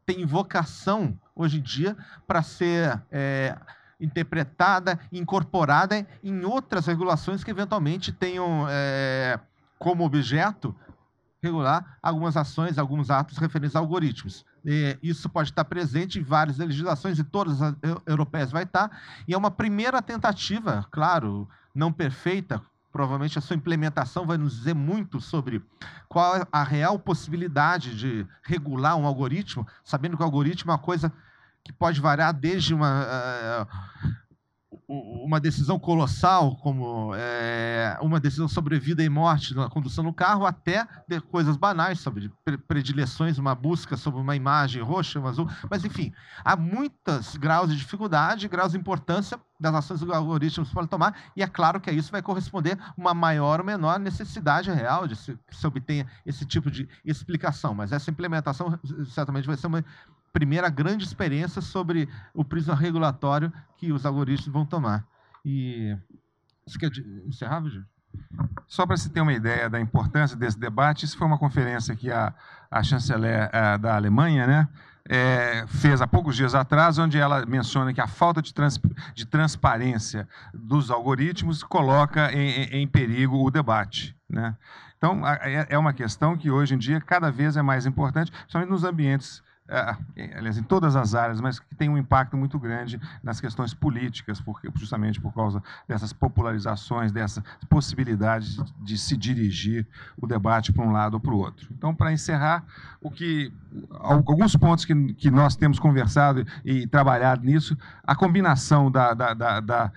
tem 0.06 0.24
vocação 0.24 1.18
hoje 1.34 1.58
em 1.58 1.62
dia 1.62 1.96
para 2.26 2.42
ser 2.42 3.00
é, 3.10 3.56
interpretada, 4.00 4.98
incorporada 5.12 6.06
em 6.24 6.44
outras 6.44 6.86
regulações 6.86 7.44
que 7.44 7.50
eventualmente 7.50 8.10
tenham 8.10 8.66
é, 8.68 9.38
como 9.78 10.04
objeto 10.04 10.74
regular 11.42 11.98
algumas 12.00 12.36
ações, 12.36 12.78
alguns 12.78 13.10
atos 13.10 13.36
referentes 13.36 13.74
a 13.74 13.80
algoritmos. 13.80 14.44
E 14.64 14.96
isso 15.02 15.28
pode 15.28 15.50
estar 15.50 15.64
presente 15.64 16.20
em 16.20 16.22
várias 16.22 16.58
legislações, 16.58 17.18
e 17.18 17.24
todas 17.24 17.60
as 17.60 17.74
europeias 18.06 18.52
vai 18.52 18.62
estar. 18.62 18.90
E 19.26 19.34
é 19.34 19.36
uma 19.36 19.50
primeira 19.50 20.00
tentativa, 20.00 20.86
claro, 20.90 21.48
não 21.74 21.92
perfeita, 21.92 22.62
provavelmente 22.92 23.38
a 23.38 23.42
sua 23.42 23.56
implementação 23.56 24.26
vai 24.26 24.36
nos 24.36 24.54
dizer 24.54 24.74
muito 24.74 25.20
sobre 25.20 25.62
qual 26.08 26.36
é 26.36 26.46
a 26.52 26.62
real 26.62 26.98
possibilidade 26.98 27.96
de 27.96 28.26
regular 28.42 28.96
um 28.96 29.06
algoritmo, 29.06 29.66
sabendo 29.82 30.16
que 30.16 30.22
o 30.22 30.26
algoritmo 30.26 30.70
é 30.70 30.74
uma 30.74 30.78
coisa 30.78 31.12
que 31.64 31.72
pode 31.72 32.00
variar 32.00 32.32
desde 32.32 32.74
uma, 32.74 33.02
uh, 33.02 33.66
uma 34.92 35.40
decisão 35.40 35.78
colossal, 35.78 36.56
como 36.56 37.14
é, 37.14 37.96
uma 38.02 38.20
decisão 38.20 38.46
sobre 38.46 38.78
vida 38.78 39.02
e 39.02 39.08
morte 39.08 39.54
na 39.54 39.68
condução 39.68 40.04
no 40.04 40.12
carro, 40.12 40.44
até 40.44 40.86
coisas 41.30 41.56
banais, 41.56 42.00
sobre 42.00 42.30
predileções, 42.68 43.38
uma 43.38 43.54
busca 43.54 43.96
sobre 43.96 44.20
uma 44.20 44.36
imagem 44.36 44.82
roxa, 44.82 45.18
uma 45.18 45.30
azul. 45.30 45.48
Mas, 45.70 45.82
enfim, 45.84 46.12
há 46.44 46.54
muitos 46.56 47.36
graus 47.36 47.70
de 47.70 47.76
dificuldade, 47.76 48.48
graus 48.48 48.72
de 48.72 48.78
importância 48.78 49.40
das 49.58 49.74
ações 49.74 50.00
que 50.00 50.06
os 50.06 50.12
algoritmos 50.12 50.70
podem 50.70 50.88
tomar, 50.88 51.16
e 51.34 51.42
é 51.42 51.46
claro 51.46 51.80
que 51.80 51.90
isso 51.90 52.12
vai 52.12 52.20
corresponder 52.20 52.76
a 52.78 52.92
uma 52.96 53.14
maior 53.14 53.60
ou 53.60 53.66
menor 53.66 53.98
necessidade 53.98 54.70
real 54.70 55.06
de 55.06 55.16
se, 55.16 55.38
se 55.50 55.66
obtenha 55.66 56.06
esse 56.26 56.44
tipo 56.44 56.70
de 56.70 56.88
explicação. 57.04 57.72
Mas 57.72 57.92
essa 57.92 58.10
implementação 58.10 58.78
certamente 59.06 59.46
vai 59.46 59.56
ser 59.56 59.68
uma 59.68 59.84
primeira 60.32 60.68
grande 60.68 61.04
experiência 61.04 61.60
sobre 61.60 62.08
o 62.32 62.44
prisma 62.44 62.74
regulatório 62.74 63.52
que 63.76 63.92
os 63.92 64.06
algoritmos 64.06 64.52
vão 64.52 64.64
tomar. 64.64 65.06
E 65.44 65.96
você 66.66 66.78
quer 66.78 66.90
encerrar, 67.26 67.60
Virgílio? 67.60 67.86
só 68.66 68.86
para 68.86 68.96
se 68.96 69.10
ter 69.10 69.20
uma 69.20 69.32
ideia 69.32 69.68
da 69.68 69.80
importância 69.80 70.36
desse 70.36 70.58
debate, 70.58 71.04
isso 71.04 71.16
foi 71.16 71.26
uma 71.26 71.38
conferência 71.38 71.94
que 71.94 72.10
a, 72.10 72.32
a 72.70 72.82
chanceler 72.82 73.54
a, 73.54 73.76
da 73.76 73.94
Alemanha 73.94 74.46
né, 74.46 74.68
é, 75.08 75.66
fez 75.66 76.00
há 76.00 76.06
poucos 76.06 76.36
dias 76.36 76.54
atrás, 76.54 76.98
onde 76.98 77.18
ela 77.18 77.44
menciona 77.44 77.92
que 77.92 78.00
a 78.00 78.06
falta 78.06 78.40
de, 78.40 78.54
trans, 78.54 78.80
de 79.14 79.26
transparência 79.26 80.28
dos 80.54 80.90
algoritmos 80.90 81.62
coloca 81.62 82.32
em, 82.32 82.64
em, 82.82 82.88
perigo 82.88 83.44
o 83.44 83.50
debate. 83.50 84.16
Né? 84.28 84.56
Então, 84.96 85.26
é, 85.26 85.66
é 85.68 85.78
uma 85.78 85.92
questão 85.92 86.36
que 86.36 86.50
hoje 86.50 86.74
em 86.74 86.78
dia 86.78 87.00
cada 87.00 87.30
vez 87.30 87.56
é 87.56 87.62
mais 87.62 87.84
importante, 87.84 88.30
principalmente 88.30 88.70
nos 88.70 88.84
ambientes 88.84 89.42
aliás, 90.36 90.58
em 90.58 90.62
todas 90.62 90.96
as 90.96 91.14
áreas, 91.14 91.40
mas 91.40 91.58
que 91.58 91.74
tem 91.74 91.88
um 91.88 91.96
impacto 91.96 92.36
muito 92.36 92.58
grande 92.58 93.00
nas 93.22 93.40
questões 93.40 93.72
políticas, 93.72 94.40
porque, 94.40 94.70
justamente 94.74 95.20
por 95.20 95.32
causa 95.32 95.62
dessas 95.88 96.12
popularizações, 96.12 97.12
dessa 97.12 97.42
possibilidade 97.68 98.62
de, 98.80 98.98
se 98.98 99.16
dirigir 99.16 99.86
o 100.20 100.26
debate 100.26 100.72
para 100.72 100.84
um 100.84 100.92
lado 100.92 101.14
ou 101.14 101.20
para 101.20 101.32
o 101.32 101.38
outro. 101.38 101.68
Então, 101.70 101.94
para 101.94 102.12
encerrar, 102.12 102.64
o 103.00 103.10
que 103.10 103.52
alguns 104.00 104.56
pontos 104.56 104.84
que, 104.84 105.14
que 105.14 105.30
nós 105.30 105.56
temos 105.56 105.78
conversado 105.78 106.46
e 106.64 106.86
trabalhado 106.86 107.44
nisso, 107.44 107.76
a 108.02 108.14
combinação 108.14 108.90
da, 108.90 109.14
da, 109.14 109.34
da, 109.34 109.60
da 109.60 109.92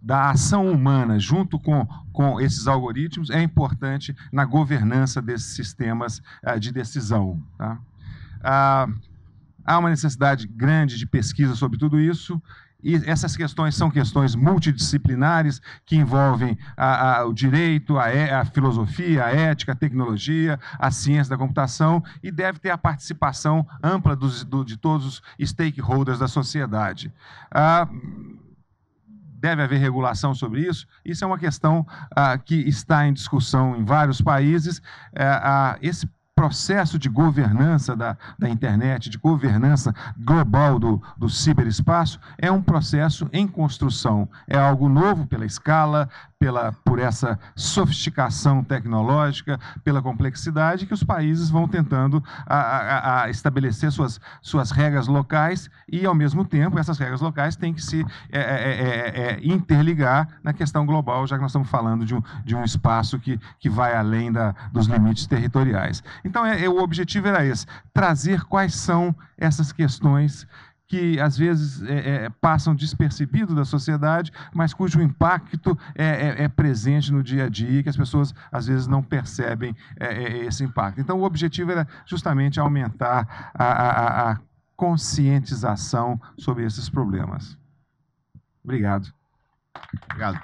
da 0.00 0.30
ação 0.30 0.70
humana 0.70 1.18
junto 1.18 1.58
com, 1.58 1.84
com 2.12 2.40
esses 2.40 2.66
algoritmos 2.66 3.30
é 3.30 3.42
importante 3.42 4.16
na 4.32 4.44
governança 4.44 5.20
desses 5.20 5.56
sistemas 5.56 6.22
uh, 6.46 6.58
de 6.58 6.72
decisão. 6.72 7.42
Tá? 7.58 7.78
Ah, 8.42 8.86
há 9.64 9.78
uma 9.78 9.90
necessidade 9.90 10.46
grande 10.46 10.96
de 10.96 11.06
pesquisa 11.06 11.54
sobre 11.54 11.78
tudo 11.78 12.00
isso. 12.00 12.40
E 12.82 12.94
essas 13.10 13.36
questões 13.36 13.74
são 13.74 13.90
questões 13.90 14.36
multidisciplinares 14.36 15.60
que 15.84 15.96
envolvem 15.96 16.56
a, 16.76 17.18
a, 17.18 17.26
o 17.26 17.32
direito, 17.32 17.98
a, 17.98 18.06
a, 18.40 18.44
filosofia, 18.44 19.24
a 19.24 19.30
ética, 19.30 19.72
a 19.72 19.76
tecnologia, 19.76 20.60
a 20.78 20.90
ciência 20.90 21.30
da 21.30 21.36
computação 21.36 22.02
e 22.22 22.30
deve 22.30 22.60
ter 22.60 22.70
a 22.70 22.78
participação 22.78 23.66
ampla 23.82 24.14
dos, 24.14 24.44
do, 24.44 24.64
de 24.64 24.76
todos 24.76 25.06
os 25.06 25.22
stakeholders 25.48 26.20
da 26.20 26.28
sociedade. 26.28 27.12
Ah, 27.50 27.88
deve 29.40 29.62
haver 29.62 29.78
regulação 29.80 30.32
sobre 30.32 30.60
isso. 30.60 30.86
Isso 31.04 31.24
é 31.24 31.26
uma 31.26 31.38
questão 31.38 31.84
ah, 32.14 32.38
que 32.38 32.54
está 32.54 33.08
em 33.08 33.12
discussão 33.12 33.76
em 33.76 33.84
vários 33.84 34.20
países. 34.20 34.80
Ah, 35.16 35.76
esse 35.82 36.08
processo 36.38 37.00
de 37.00 37.08
governança 37.08 37.96
da, 37.96 38.16
da 38.38 38.48
internet, 38.48 39.10
de 39.10 39.18
governança 39.18 39.92
global 40.16 40.78
do, 40.78 41.02
do 41.16 41.28
ciberespaço, 41.28 42.20
é 42.38 42.48
um 42.48 42.62
processo 42.62 43.28
em 43.32 43.48
construção. 43.48 44.28
É 44.46 44.56
algo 44.56 44.88
novo 44.88 45.26
pela 45.26 45.44
escala, 45.44 46.08
pela, 46.38 46.72
por 46.84 47.00
essa 47.00 47.38
sofisticação 47.56 48.62
tecnológica, 48.62 49.58
pela 49.82 50.00
complexidade, 50.00 50.86
que 50.86 50.94
os 50.94 51.02
países 51.02 51.50
vão 51.50 51.66
tentando 51.66 52.22
a, 52.46 52.56
a, 52.56 53.22
a 53.24 53.30
estabelecer 53.30 53.90
suas, 53.90 54.20
suas 54.40 54.70
regras 54.70 55.08
locais 55.08 55.68
e, 55.88 56.06
ao 56.06 56.14
mesmo 56.14 56.44
tempo, 56.44 56.78
essas 56.78 56.98
regras 56.98 57.20
locais 57.20 57.56
têm 57.56 57.74
que 57.74 57.82
se 57.82 58.06
é, 58.30 58.40
é, 58.40 58.42
é, 58.42 59.20
é, 59.20 59.40
interligar 59.42 60.28
na 60.42 60.52
questão 60.52 60.86
global, 60.86 61.26
já 61.26 61.36
que 61.36 61.42
nós 61.42 61.50
estamos 61.50 61.68
falando 61.68 62.06
de 62.06 62.14
um, 62.14 62.22
de 62.44 62.54
um 62.54 62.62
espaço 62.62 63.18
que, 63.18 63.38
que 63.58 63.68
vai 63.68 63.96
além 63.96 64.30
da, 64.30 64.54
dos 64.72 64.86
limites 64.86 65.26
territoriais. 65.26 66.04
Então, 66.24 66.46
é, 66.46 66.62
é, 66.64 66.68
o 66.68 66.80
objetivo 66.80 67.26
era 67.26 67.44
esse, 67.44 67.66
trazer 67.92 68.44
quais 68.44 68.76
são 68.76 69.14
essas 69.36 69.72
questões 69.72 70.46
que 70.88 71.20
às 71.20 71.36
vezes 71.36 71.82
é, 71.82 72.24
é, 72.24 72.30
passam 72.40 72.74
despercebidos 72.74 73.54
da 73.54 73.64
sociedade, 73.64 74.32
mas 74.54 74.72
cujo 74.72 75.02
impacto 75.02 75.78
é, 75.94 76.06
é, 76.06 76.44
é, 76.44 76.48
presente 76.48 77.12
no 77.12 77.22
dia 77.22 77.44
a 77.44 77.48
dia, 77.48 77.82
que 77.82 77.90
as 77.90 77.96
pessoas 77.96 78.34
às 78.50 78.66
vezes 78.66 78.86
não 78.86 79.02
percebem 79.02 79.76
é, 80.00 80.06
é, 80.06 80.44
esse 80.46 80.64
impacto. 80.64 81.00
Então, 81.00 81.20
o 81.20 81.24
objetivo 81.24 81.70
era 81.70 81.86
justamente 82.06 82.58
aumentar 82.58 83.52
a, 83.54 83.64
a, 83.64 84.32
a 84.32 84.40
conscientização 84.74 86.18
sobre 86.38 86.64
esses 86.64 86.88
problemas. 86.88 87.58
Obrigado. 88.64 89.12
Obrigado. 90.04 90.40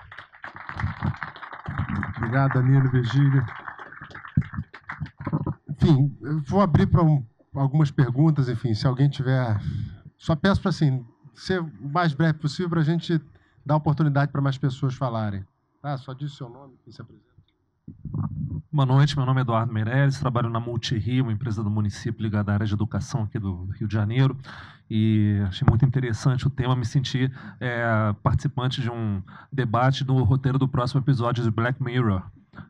Obrigado, 2.18 2.54
Danilo, 2.54 2.90
Virgílio. 2.90 3.46
Enfim, 5.70 6.16
eu 6.20 6.40
vou 6.42 6.60
abrir 6.60 6.86
para 6.86 7.02
um, 7.02 7.24
algumas 7.54 7.90
perguntas, 7.90 8.48
enfim, 8.48 8.74
se 8.74 8.86
alguém 8.86 9.08
tiver 9.08 9.58
só 10.24 10.34
peço 10.34 10.58
para 10.58 10.70
assim, 10.70 11.04
ser 11.34 11.60
o 11.60 11.70
mais 11.92 12.14
breve 12.14 12.38
possível 12.38 12.70
para 12.70 12.80
a 12.80 12.84
gente 12.84 13.20
dar 13.64 13.76
oportunidade 13.76 14.32
para 14.32 14.40
mais 14.40 14.56
pessoas 14.56 14.94
falarem. 14.94 15.44
Tá? 15.82 15.98
Só 15.98 16.14
diz 16.14 16.32
o 16.32 16.36
seu 16.36 16.48
nome, 16.48 16.78
quem 16.82 16.90
se 16.90 17.02
apresenta. 17.02 17.26
Boa 18.72 18.86
noite, 18.86 19.14
meu 19.18 19.26
nome 19.26 19.40
é 19.40 19.42
Eduardo 19.42 19.70
Meirelles, 19.70 20.18
trabalho 20.18 20.48
na 20.48 20.58
Multirio, 20.58 21.24
uma 21.24 21.32
empresa 21.32 21.62
do 21.62 21.68
município 21.68 22.22
ligada 22.22 22.50
à 22.50 22.54
área 22.54 22.66
de 22.66 22.72
educação 22.72 23.24
aqui 23.24 23.38
do 23.38 23.66
Rio 23.66 23.86
de 23.86 23.92
Janeiro, 23.92 24.34
e 24.88 25.42
achei 25.46 25.66
muito 25.68 25.84
interessante 25.84 26.46
o 26.46 26.50
tema, 26.50 26.74
me 26.74 26.86
senti 26.86 27.30
é, 27.60 28.14
participante 28.22 28.80
de 28.80 28.90
um 28.90 29.22
debate 29.52 30.04
do 30.04 30.24
roteiro 30.24 30.58
do 30.58 30.66
próximo 30.66 31.02
episódio 31.02 31.44
de 31.44 31.50
Black 31.50 31.82
Mirror, 31.82 32.22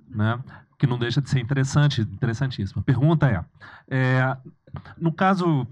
né? 0.09 0.41
Que 0.85 0.91
não 0.91 0.99
deixa 0.99 1.21
de 1.21 1.31
ser 1.31 1.41
interessante, 1.41 2.03
interessantíssimo. 2.03 2.83
A 2.83 2.85
pergunta 2.85 3.27
é, 3.27 3.43
é 3.89 4.37
no 5.01 5.11
caso, 5.11 5.67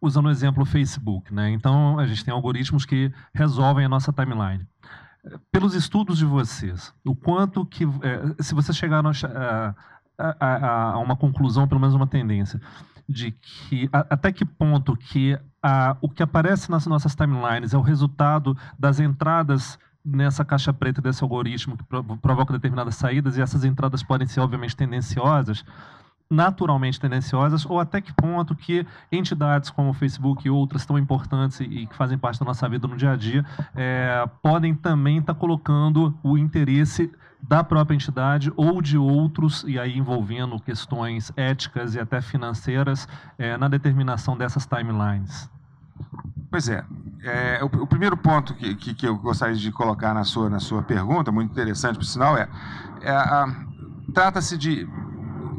usando 0.00 0.26
o 0.26 0.30
exemplo 0.30 0.64
Facebook, 0.64 1.34
né? 1.34 1.50
então 1.50 1.98
a 1.98 2.06
gente 2.06 2.24
tem 2.24 2.32
algoritmos 2.32 2.84
que 2.86 3.12
resolvem 3.34 3.84
a 3.84 3.88
nossa 3.88 4.12
timeline. 4.12 4.64
Pelos 5.50 5.74
estudos 5.74 6.18
de 6.18 6.24
vocês, 6.24 6.94
o 7.04 7.14
quanto 7.14 7.66
que, 7.66 7.84
é, 7.84 8.42
se 8.42 8.54
você 8.54 8.72
chegar 8.72 9.04
a, 9.04 9.74
a, 10.18 10.92
a, 10.92 10.98
uma 10.98 11.16
conclusão, 11.16 11.66
pelo 11.66 11.80
menos 11.80 11.94
uma 11.94 12.06
tendência, 12.06 12.60
de 13.08 13.32
que 13.32 13.88
até 13.92 14.30
que 14.30 14.44
ponto 14.44 14.96
que 14.96 15.36
o 16.00 16.08
que 16.08 16.22
aparece 16.22 16.70
nas 16.70 16.86
nossas 16.86 17.14
timelines 17.14 17.74
é 17.74 17.78
o 17.78 17.82
resultado 17.82 18.56
das 18.78 19.00
entradas 19.00 19.78
nessa 20.04 20.44
caixa 20.44 20.72
preta 20.72 21.00
desse 21.00 21.22
algoritmo 21.22 21.76
que 21.76 21.84
provoca 22.20 22.52
determinadas 22.52 22.96
saídas, 22.96 23.36
e 23.36 23.42
essas 23.42 23.64
entradas 23.64 24.02
podem 24.02 24.26
ser, 24.26 24.40
obviamente, 24.40 24.76
tendenciosas, 24.76 25.64
naturalmente 26.32 26.98
tendenciosas, 26.98 27.66
ou 27.66 27.78
até 27.78 28.00
que 28.00 28.12
ponto 28.12 28.56
que 28.56 28.86
entidades 29.10 29.70
como 29.70 29.90
o 29.90 29.94
Facebook 29.94 30.46
e 30.46 30.50
outras 30.50 30.86
tão 30.86 30.98
importantes 30.98 31.60
e, 31.60 31.86
que 31.86 31.94
fazem 31.94 32.16
parte 32.16 32.40
da 32.40 32.46
nossa 32.46 32.68
vida 32.68 32.88
no 32.88 32.96
dia 32.96 33.12
a 33.12 33.16
dia 33.16 33.44
é, 33.74 34.26
podem 34.40 34.74
também 34.74 35.18
estar 35.18 35.34
tá 35.34 35.38
colocando 35.38 36.16
o 36.22 36.38
interesse 36.38 37.12
da 37.42 37.62
própria 37.62 37.94
entidade 37.94 38.52
ou 38.56 38.80
de 38.80 38.96
outros, 38.96 39.64
e 39.66 39.78
aí 39.78 39.98
envolvendo 39.98 40.58
questões 40.60 41.32
éticas 41.36 41.94
e 41.94 42.00
até 42.00 42.20
financeiras, 42.20 43.08
é, 43.36 43.56
na 43.56 43.68
determinação 43.68 44.36
dessas 44.36 44.64
timelines. 44.64 45.50
Pois 46.52 46.68
é. 46.68 46.84
é 47.24 47.60
o, 47.62 47.82
o, 47.82 47.86
primeiro 47.86 48.14
ponto 48.14 48.52
que, 48.52 48.74
que, 48.74 48.92
que, 48.92 49.08
eu 49.08 49.16
gostaria 49.16 49.56
de 49.56 49.72
colocar 49.72 50.12
na 50.12 50.22
sua, 50.22 50.50
na 50.50 50.60
sua 50.60 50.82
pergunta, 50.82 51.32
muito 51.32 51.50
interessante 51.50 51.96
por 51.96 52.04
sinal, 52.04 52.36
é, 52.36 52.46
é 53.00 53.16
trata-se 54.12 54.58
de, 54.58 54.86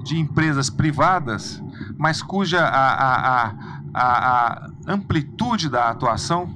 de 0.04 0.20
empresas 0.20 0.70
privadas, 0.70 1.60
mas 1.98 2.22
cuja 2.22 2.64
a, 2.64 2.94
a, 2.94 3.48
a, 3.48 3.82
a, 3.94 4.70
amplitude 4.88 5.70
da 5.70 5.90
atuação 5.90 6.50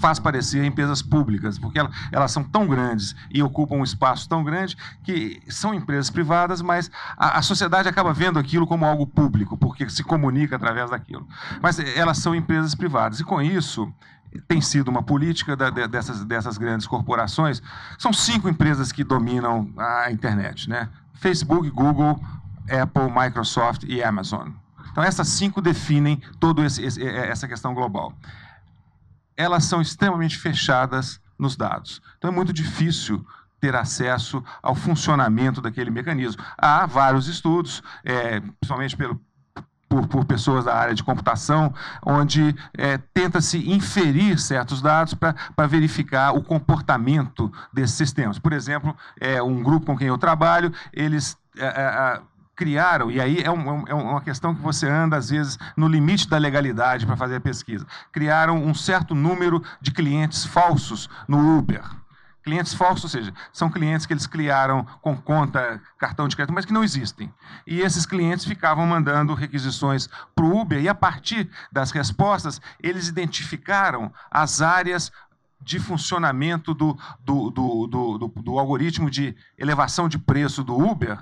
faz 0.00 0.18
parecer 0.18 0.64
empresas 0.64 1.00
públicas, 1.00 1.58
porque 1.58 1.78
elas, 1.78 1.92
elas, 2.12 2.30
são 2.30 2.44
tão 2.44 2.66
grandes 2.66 3.14
e 3.30 3.42
ocupam 3.42 3.76
um 3.76 3.84
espaço 3.84 4.28
tão 4.28 4.44
grande 4.44 4.76
que 5.02 5.40
são 5.48 5.74
empresas 5.74 6.10
privadas, 6.10 6.60
mas 6.60 6.90
a, 7.16 7.38
a, 7.38 7.42
sociedade 7.42 7.88
acaba 7.88 8.12
vendo 8.12 8.38
aquilo 8.38 8.66
como 8.66 8.84
algo 8.84 9.06
público, 9.06 9.56
porque 9.56 9.88
se 9.88 10.04
comunica 10.04 10.56
através 10.56 10.90
daquilo. 10.90 11.26
Mas 11.60 11.78
elas 11.78 12.18
são 12.18 12.34
empresas 12.34 12.74
privadas, 12.74 13.20
e 13.20 13.24
com 13.24 13.40
isso 13.40 13.92
tem 14.48 14.60
sido 14.60 14.88
uma 14.88 15.02
política 15.02 15.56
da, 15.56 15.70
dessas, 15.70 16.24
dessas 16.24 16.56
grandes 16.56 16.86
corporações. 16.86 17.62
São 17.98 18.12
cinco 18.12 18.48
empresas 18.48 18.90
que 18.90 19.04
dominam 19.04 19.70
a 19.76 20.10
internet, 20.10 20.68
né? 20.68 20.88
Facebook, 21.14 21.68
Google, 21.70 22.18
Apple, 22.70 23.10
Microsoft 23.14 23.84
e 23.86 24.02
Amazon. 24.02 24.48
Então, 24.92 25.02
essas 25.02 25.28
cinco 25.28 25.60
definem 25.60 26.22
toda 26.38 26.62
essa 26.64 27.48
questão 27.48 27.74
global. 27.74 28.14
Elas 29.36 29.64
são 29.64 29.80
extremamente 29.80 30.38
fechadas 30.38 31.20
nos 31.38 31.56
dados. 31.56 32.00
Então, 32.18 32.30
é 32.30 32.34
muito 32.34 32.52
difícil 32.52 33.26
ter 33.58 33.74
acesso 33.74 34.42
ao 34.62 34.74
funcionamento 34.74 35.60
daquele 35.60 35.90
mecanismo. 35.90 36.42
Há 36.58 36.84
vários 36.84 37.28
estudos, 37.28 37.82
é, 38.04 38.40
principalmente 38.40 38.96
pelo, 38.96 39.20
por, 39.88 40.06
por, 40.08 40.24
pessoas 40.24 40.64
da 40.64 40.74
área 40.74 40.94
de 40.94 41.04
computação, 41.04 41.72
onde 42.04 42.54
é, 42.76 42.98
tenta-se 43.14 43.70
inferir 43.70 44.38
certos 44.40 44.82
dados 44.82 45.14
para 45.14 45.66
verificar 45.68 46.32
o 46.32 46.42
comportamento 46.42 47.52
desses 47.72 47.96
sistemas. 47.96 48.38
Por 48.38 48.52
exemplo, 48.52 48.96
é, 49.20 49.40
um 49.40 49.62
grupo 49.62 49.86
com 49.86 49.96
quem 49.96 50.08
eu 50.08 50.18
trabalho, 50.18 50.72
eles 50.92 51.36
é, 51.56 51.66
é 51.66 52.20
criaram, 52.54 53.10
e 53.10 53.20
aí 53.20 53.42
é, 53.42 53.50
um, 53.50 53.86
é, 53.86 53.94
uma 53.94 54.20
questão 54.20 54.54
que 54.54 54.60
você 54.60 54.88
anda, 54.88 55.16
às 55.16 55.30
vezes, 55.30 55.58
no 55.76 55.88
limite 55.88 56.28
da 56.28 56.38
legalidade 56.38 57.06
para 57.06 57.16
fazer 57.16 57.36
a 57.36 57.40
pesquisa, 57.40 57.86
criaram 58.10 58.56
um 58.56 58.74
certo 58.74 59.14
número 59.14 59.62
de 59.80 59.90
clientes 59.90 60.44
falsos 60.44 61.08
no 61.26 61.58
Uber. 61.58 61.82
Clientes 62.42 62.74
falsos, 62.74 63.04
ou 63.04 63.10
seja, 63.10 63.32
são 63.52 63.70
clientes 63.70 64.04
que 64.04 64.12
eles 64.12 64.26
criaram 64.26 64.84
com 65.00 65.16
conta, 65.16 65.80
cartão 65.96 66.26
de 66.26 66.34
crédito, 66.34 66.52
mas 66.52 66.64
que 66.64 66.72
não 66.72 66.82
existem. 66.82 67.32
E 67.64 67.80
esses 67.80 68.04
clientes 68.04 68.44
ficavam 68.44 68.84
mandando 68.84 69.32
requisições 69.32 70.08
para 70.34 70.44
o 70.44 70.60
Uber, 70.60 70.82
e 70.82 70.88
a 70.88 70.94
partir 70.94 71.48
das 71.70 71.92
respostas, 71.92 72.60
eles 72.80 73.06
identificaram 73.06 74.12
as 74.28 74.60
áreas 74.60 75.12
de 75.60 75.78
funcionamento 75.78 76.74
do, 76.74 76.98
do, 77.20 77.50
do, 77.50 77.86
do, 77.86 78.28
do 78.42 78.58
algoritmo 78.58 79.08
de 79.08 79.36
elevação 79.56 80.08
de 80.08 80.18
preço 80.18 80.64
do 80.64 80.76
Uber 80.76 81.18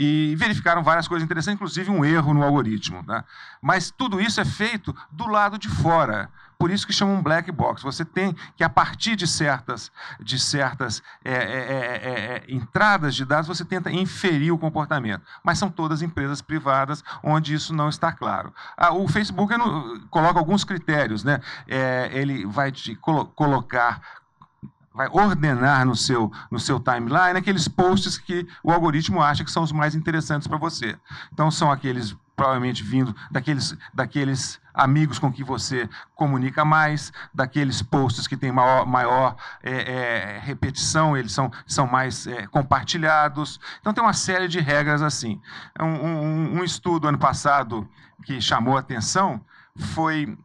e 0.00 0.36
verificaram 0.36 0.80
várias 0.80 1.08
coisas 1.08 1.24
interessantes, 1.24 1.56
inclusive 1.56 1.90
um 1.90 2.04
erro 2.04 2.32
no 2.32 2.44
algoritmo. 2.44 3.02
Né? 3.04 3.24
Mas 3.60 3.90
tudo 3.90 4.20
isso 4.20 4.40
é 4.40 4.44
feito 4.44 4.94
do 5.10 5.26
lado 5.26 5.58
de 5.58 5.68
fora. 5.68 6.30
Por 6.56 6.70
isso 6.70 6.86
que 6.86 6.92
chamam 6.92 7.20
black 7.20 7.50
box. 7.50 7.82
Você 7.82 8.04
tem 8.04 8.32
que, 8.56 8.62
a 8.62 8.68
partir 8.68 9.16
de 9.16 9.26
certas, 9.26 9.90
de 10.20 10.38
certas 10.38 11.02
é, 11.24 11.32
é, 11.32 11.36
é, 11.36 12.06
é, 12.06 12.44
entradas 12.48 13.16
de 13.16 13.24
dados, 13.24 13.48
você 13.48 13.64
tenta 13.64 13.90
inferir 13.90 14.52
o 14.52 14.58
comportamento. 14.58 15.22
Mas 15.42 15.58
são 15.58 15.68
todas 15.68 16.00
empresas 16.00 16.40
privadas 16.40 17.02
onde 17.20 17.52
isso 17.52 17.74
não 17.74 17.88
está 17.88 18.12
claro. 18.12 18.54
Ah, 18.76 18.94
o 18.94 19.08
Facebook 19.08 19.52
coloca 20.10 20.38
alguns 20.38 20.62
critérios. 20.62 21.24
Né? 21.24 21.40
É, 21.66 22.08
ele 22.12 22.46
vai 22.46 22.70
te 22.70 22.94
colo 22.94 23.26
colocar 23.26 24.00
vai 24.98 25.08
ordenar 25.12 25.86
no 25.86 25.94
seu, 25.94 26.32
no 26.50 26.58
seu 26.58 26.80
timeline 26.80 27.38
aqueles 27.38 27.68
posts 27.68 28.18
que 28.18 28.44
o 28.64 28.72
algoritmo 28.72 29.22
acha 29.22 29.44
que 29.44 29.50
são 29.50 29.62
os 29.62 29.70
mais 29.70 29.94
interessantes 29.94 30.48
para 30.48 30.58
você. 30.58 30.98
Então, 31.32 31.52
são 31.52 31.70
aqueles 31.70 32.16
provavelmente 32.34 32.82
vindo 32.82 33.14
daqueles, 33.30 33.76
daqueles 33.94 34.60
amigos 34.74 35.20
com 35.20 35.32
que 35.32 35.44
você 35.44 35.88
comunica 36.16 36.64
mais, 36.64 37.12
daqueles 37.32 37.80
posts 37.80 38.26
que 38.26 38.36
têm 38.36 38.50
maior, 38.50 38.86
maior 38.86 39.36
é, 39.62 39.70
é, 39.72 40.38
repetição, 40.40 41.16
eles 41.16 41.30
são, 41.30 41.48
são 41.64 41.86
mais 41.86 42.26
é, 42.26 42.48
compartilhados. 42.48 43.60
Então, 43.80 43.92
tem 43.92 44.02
uma 44.02 44.12
série 44.12 44.48
de 44.48 44.58
regras 44.58 45.00
assim. 45.00 45.40
Um, 45.80 45.86
um, 45.86 46.58
um 46.58 46.64
estudo 46.64 47.06
ano 47.06 47.18
passado 47.18 47.88
que 48.24 48.40
chamou 48.40 48.76
a 48.76 48.80
atenção 48.80 49.40
foi 49.76 50.36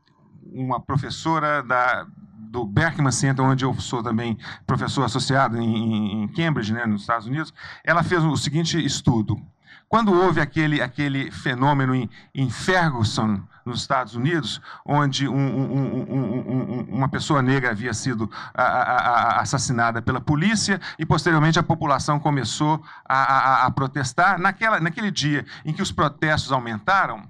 uma 0.44 0.80
professora 0.80 1.64
da, 1.64 2.06
do 2.54 2.64
Berkman 2.64 3.12
Center, 3.12 3.44
onde 3.44 3.66
eu 3.66 3.74
sou 3.82 4.04
também 4.04 4.38
professor 4.68 5.04
associado 5.04 5.60
em, 5.60 6.24
em 6.24 6.28
Cambridge, 6.28 6.72
né, 6.72 6.86
nos 6.86 7.02
Estados 7.02 7.26
Unidos, 7.26 7.52
ela 7.84 8.04
fez 8.04 8.24
o 8.24 8.38
seguinte 8.38 8.78
estudo. 8.86 9.42
Quando 9.90 10.14
houve 10.14 10.40
aquele, 10.40 10.80
aquele 10.80 11.32
fenômeno 11.32 11.96
em, 11.96 12.08
em 12.34 12.52
Ferguson, 12.52 13.42
nos 13.66 13.82
Estados 13.82 14.14
Unidos, 14.14 14.62
onde 14.86 15.28
um, 15.28 15.34
um, 15.34 16.06
um, 16.10 16.88
uma 16.90 17.08
pessoa 17.08 17.42
negra 17.42 17.72
havia 17.72 17.94
sido 17.94 18.30
assassinada 18.54 20.02
pela 20.02 20.20
polícia 20.20 20.80
e, 21.00 21.06
posteriormente, 21.06 21.58
a 21.58 21.64
população 21.64 22.20
começou 22.20 22.84
a, 23.06 23.72
protestar. 23.72 24.38
Naquela, 24.38 24.80
naquele 24.80 25.10
dia 25.10 25.46
em 25.64 25.74
que 25.74 25.82
os 25.82 25.92
protestos 25.92 26.52
aumentaram, 26.52 27.24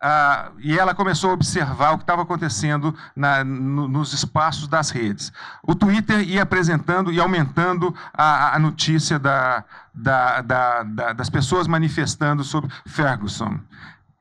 ah, 0.00 0.50
e 0.58 0.78
ela 0.78 0.94
começou 0.94 1.30
a 1.30 1.34
observar 1.34 1.92
o 1.92 1.98
que 1.98 2.04
estava 2.04 2.22
acontecendo 2.22 2.94
na, 3.14 3.42
no, 3.42 3.88
nos 3.88 4.12
espaços 4.12 4.68
das 4.68 4.90
redes. 4.90 5.32
O 5.62 5.74
Twitter 5.74 6.20
ia 6.20 6.42
apresentando 6.42 7.12
e 7.12 7.18
aumentando 7.18 7.94
a, 8.12 8.54
a 8.54 8.58
notícia 8.58 9.18
da, 9.18 9.64
da, 9.94 10.42
da, 10.42 10.82
das 11.14 11.30
pessoas 11.30 11.66
manifestando 11.66 12.44
sobre 12.44 12.70
Ferguson 12.86 13.58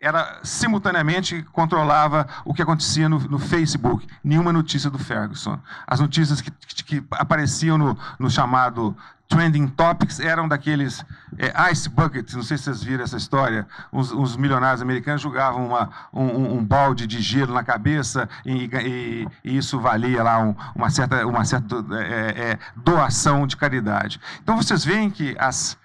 ela 0.06 0.40
simultaneamente 0.44 1.42
controlava 1.52 2.28
o 2.46 2.54
que 2.54 2.62
acontecia 2.62 3.10
no, 3.10 3.18
no, 3.22 3.40
Facebook. 3.40 4.08
Nenhuma 4.24 4.54
notícia 4.54 4.88
do 4.88 5.00
Ferguson. 5.00 5.60
As 5.88 6.00
notícias 6.00 6.42
que, 6.42 6.52
que, 6.52 6.84
que 6.84 7.04
apareciam 7.10 7.76
no, 7.76 7.98
no, 8.20 8.30
chamado 8.30 8.96
Trending 9.28 9.68
Topics 9.68 10.20
eram 10.20 10.48
daqueles 10.48 11.04
é, 11.40 11.72
Ice 11.72 11.90
Buckets, 11.90 12.36
não 12.36 12.44
sei 12.44 12.56
se 12.56 12.66
vocês 12.66 12.84
viram 12.84 13.04
essa 13.04 13.18
história. 13.18 13.66
Os, 13.92 14.12
os 14.12 14.38
milionários 14.38 14.80
americanos 14.80 15.24
jogavam 15.24 15.66
uma, 15.66 15.90
um, 16.14 16.58
um, 16.58 16.64
balde 16.64 17.08
de 17.08 17.20
gelo 17.20 17.56
na 17.56 17.64
cabeça 17.64 18.30
e, 18.46 18.66
e, 18.66 19.28
e 19.44 19.58
isso 19.58 19.80
valia 19.80 20.22
lá 20.22 20.38
um, 20.38 20.56
uma 20.76 20.92
certa, 20.92 21.26
uma 21.26 21.44
certa 21.44 21.78
é, 21.96 22.52
é, 22.52 22.60
doação 22.76 23.48
de 23.48 23.58
caridade. 23.58 24.22
Então 24.44 24.56
vocês 24.56 24.86
veem 24.86 25.10
que 25.10 25.36
as, 25.40 25.76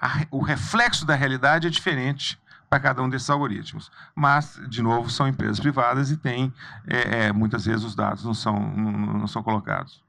a, 0.00 0.22
o 0.30 0.40
reflexo 0.40 1.04
da 1.04 1.14
realidade 1.14 1.66
é 1.66 1.70
diferente 1.70 2.42
para 2.68 2.80
cada 2.80 3.02
um 3.02 3.08
desses 3.08 3.28
algoritmos. 3.30 3.90
Mas, 4.14 4.60
de 4.68 4.82
novo, 4.82 5.10
são 5.10 5.28
empresas 5.28 5.60
privadas 5.60 6.10
e 6.10 6.16
tem, 6.16 6.52
é, 6.86 7.26
é, 7.26 7.32
muitas 7.32 7.64
vezes 7.64 7.84
os 7.84 7.94
dados 7.94 8.24
não 8.24 8.34
são, 8.34 8.58
não, 8.58 8.92
não 9.18 9.26
são 9.26 9.42
colocados. 9.42 10.02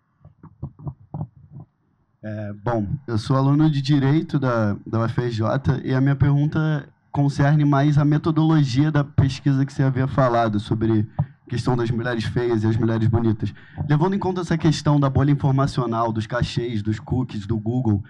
É, 2.24 2.54
bom, 2.54 2.88
eu 3.06 3.18
sou 3.20 3.38
aluno 3.38 3.70
de 3.70 3.82
Direito 3.82 4.40
da, 4.40 4.76
da 4.86 5.06
UFRJ 5.06 5.44
e 5.84 5.94
a 5.94 6.02
minha 6.02 6.16
pergunta 6.16 6.90
concerne 7.12 7.64
mais 7.64 7.98
a 7.98 8.04
metodologia 8.04 8.92
da 8.92 9.04
pesquisa 9.04 9.66
que 9.66 9.72
você 9.72 9.84
havia 9.84 10.08
falado 10.08 10.60
sobre 10.60 11.08
questão 11.48 11.78
das 11.78 11.92
mulheres 11.92 12.24
feias 12.24 12.64
e 12.64 12.68
as 12.68 12.76
mulheres 12.76 13.08
bonitas. 13.08 13.54
Levando 13.88 14.16
em 14.16 14.20
conta 14.20 14.42
essa 14.42 14.58
questão 14.58 15.00
da 15.00 15.10
bolha 15.10 15.32
informacional, 15.32 16.12
dos 16.12 16.26
cachês, 16.26 16.82
dos 16.82 17.00
cookies, 17.00 17.46
do 17.46 17.58
Google, 17.58 18.04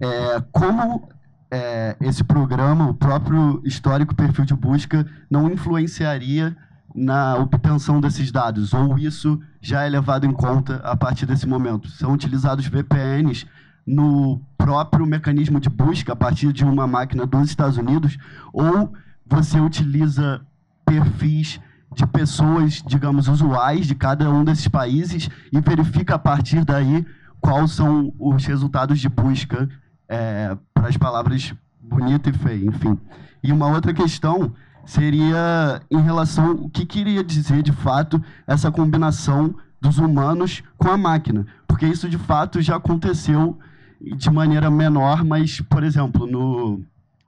é, 0.00 0.40
como 0.50 1.08
é, 1.50 1.96
esse 2.00 2.22
programa, 2.22 2.88
o 2.88 2.94
próprio 2.94 3.60
histórico 3.64 4.14
perfil 4.14 4.44
de 4.44 4.54
busca, 4.54 5.06
não 5.30 5.50
influenciaria 5.50 6.56
na 6.94 7.36
obtenção 7.36 8.00
desses 8.00 8.30
dados, 8.32 8.72
ou 8.72 8.98
isso 8.98 9.40
já 9.60 9.84
é 9.84 9.88
levado 9.88 10.26
em 10.26 10.32
conta 10.32 10.76
a 10.76 10.96
partir 10.96 11.26
desse 11.26 11.46
momento? 11.46 11.88
São 11.88 12.12
utilizados 12.12 12.66
VPNs 12.66 13.46
no 13.86 14.40
próprio 14.56 15.06
mecanismo 15.06 15.60
de 15.60 15.70
busca 15.70 16.12
a 16.12 16.16
partir 16.16 16.52
de 16.52 16.64
uma 16.64 16.86
máquina 16.86 17.26
dos 17.26 17.48
Estados 17.48 17.76
Unidos, 17.78 18.18
ou 18.52 18.92
você 19.26 19.60
utiliza 19.60 20.40
perfis 20.84 21.60
de 21.94 22.06
pessoas, 22.06 22.82
digamos, 22.86 23.28
usuais 23.28 23.86
de 23.86 23.94
cada 23.94 24.30
um 24.30 24.44
desses 24.44 24.68
países 24.68 25.28
e 25.52 25.60
verifica 25.60 26.14
a 26.16 26.18
partir 26.18 26.64
daí 26.64 27.06
quais 27.40 27.72
são 27.72 28.12
os 28.18 28.44
resultados 28.44 29.00
de 29.00 29.08
busca 29.08 29.68
é, 30.08 30.56
para 30.78 30.88
as 30.88 30.96
palavras 30.96 31.52
bonita 31.80 32.30
e 32.30 32.32
feia, 32.32 32.64
enfim. 32.64 32.96
E 33.42 33.52
uma 33.52 33.66
outra 33.66 33.92
questão 33.92 34.52
seria 34.86 35.82
em 35.90 36.00
relação 36.00 36.52
o 36.52 36.70
que 36.70 36.86
queria 36.86 37.24
dizer 37.24 37.62
de 37.62 37.72
fato 37.72 38.22
essa 38.46 38.70
combinação 38.70 39.54
dos 39.80 39.98
humanos 39.98 40.62
com 40.76 40.88
a 40.88 40.96
máquina, 40.96 41.46
porque 41.66 41.86
isso 41.86 42.08
de 42.08 42.16
fato 42.16 42.60
já 42.60 42.76
aconteceu 42.76 43.58
de 44.00 44.30
maneira 44.30 44.70
menor, 44.70 45.24
mas 45.24 45.60
por 45.60 45.82
exemplo 45.82 46.26
no 46.26 46.80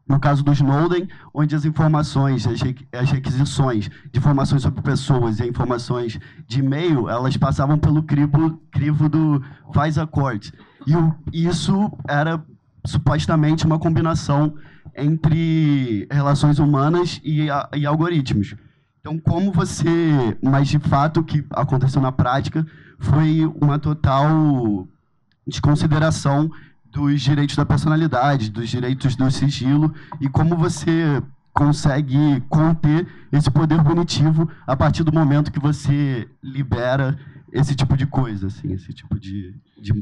no 0.09 0.19
caso 0.19 0.43
do 0.43 0.53
Snowden, 0.53 1.09
onde 1.33 1.55
as 1.55 1.65
informações, 1.65 2.45
as 2.45 3.11
requisições 3.13 3.89
de 4.11 4.19
informações 4.19 4.63
sobre 4.63 4.83
pessoas 4.83 5.39
e 5.39 5.47
informações 5.47 6.19
de 6.49 6.59
e-mail, 6.59 7.09
elas 7.09 7.37
passavam 7.37 7.79
pelo 7.79 8.03
crivo, 8.03 8.61
crivo 8.73 9.09
do 9.09 9.41
FISA 9.73 10.09
Court. 10.09 10.51
E 11.33 11.47
isso 11.47 11.93
era 12.09 12.45
supostamente 12.85 13.67
uma 13.67 13.79
combinação 13.79 14.55
entre 14.97 16.07
relações 16.11 16.59
humanas 16.59 17.21
e, 17.25 17.49
e 17.75 17.87
algoritmos. 17.87 18.55
Então, 19.01 19.19
como 19.19 19.53
você. 19.53 19.89
Mas, 20.43 20.69
de 20.69 20.79
fato, 20.79 21.21
o 21.21 21.25
que 21.25 21.45
aconteceu 21.51 22.03
na 22.03 22.13
prática 22.13 22.67
foi 22.99 23.47
uma 23.61 23.79
total 23.79 24.87
desconsideração 25.47 26.51
dos 26.85 27.21
direitos 27.21 27.57
da 27.57 27.65
personalidade, 27.65 28.51
dos 28.51 28.69
direitos 28.69 29.17
do 29.17 29.31
sigilo, 29.31 29.95
e 30.21 30.29
como 30.29 30.57
você 30.57 31.23
consegue 31.53 32.41
conter 32.49 33.07
esse 33.33 33.51
poder 33.51 33.83
punitivo 33.83 34.49
a 34.67 34.77
partir 34.77 35.03
do 35.03 35.13
momento 35.13 35.53
que 35.53 35.61
você 35.61 36.29
libera 36.43 37.19
esse 37.53 37.75
tipo 37.75 37.97
de 37.97 38.07
coisa, 38.07 38.47
assim, 38.47 38.73
esse 38.73 38.93
tipo 38.93 39.19
de, 39.19 39.55
de 39.81 39.93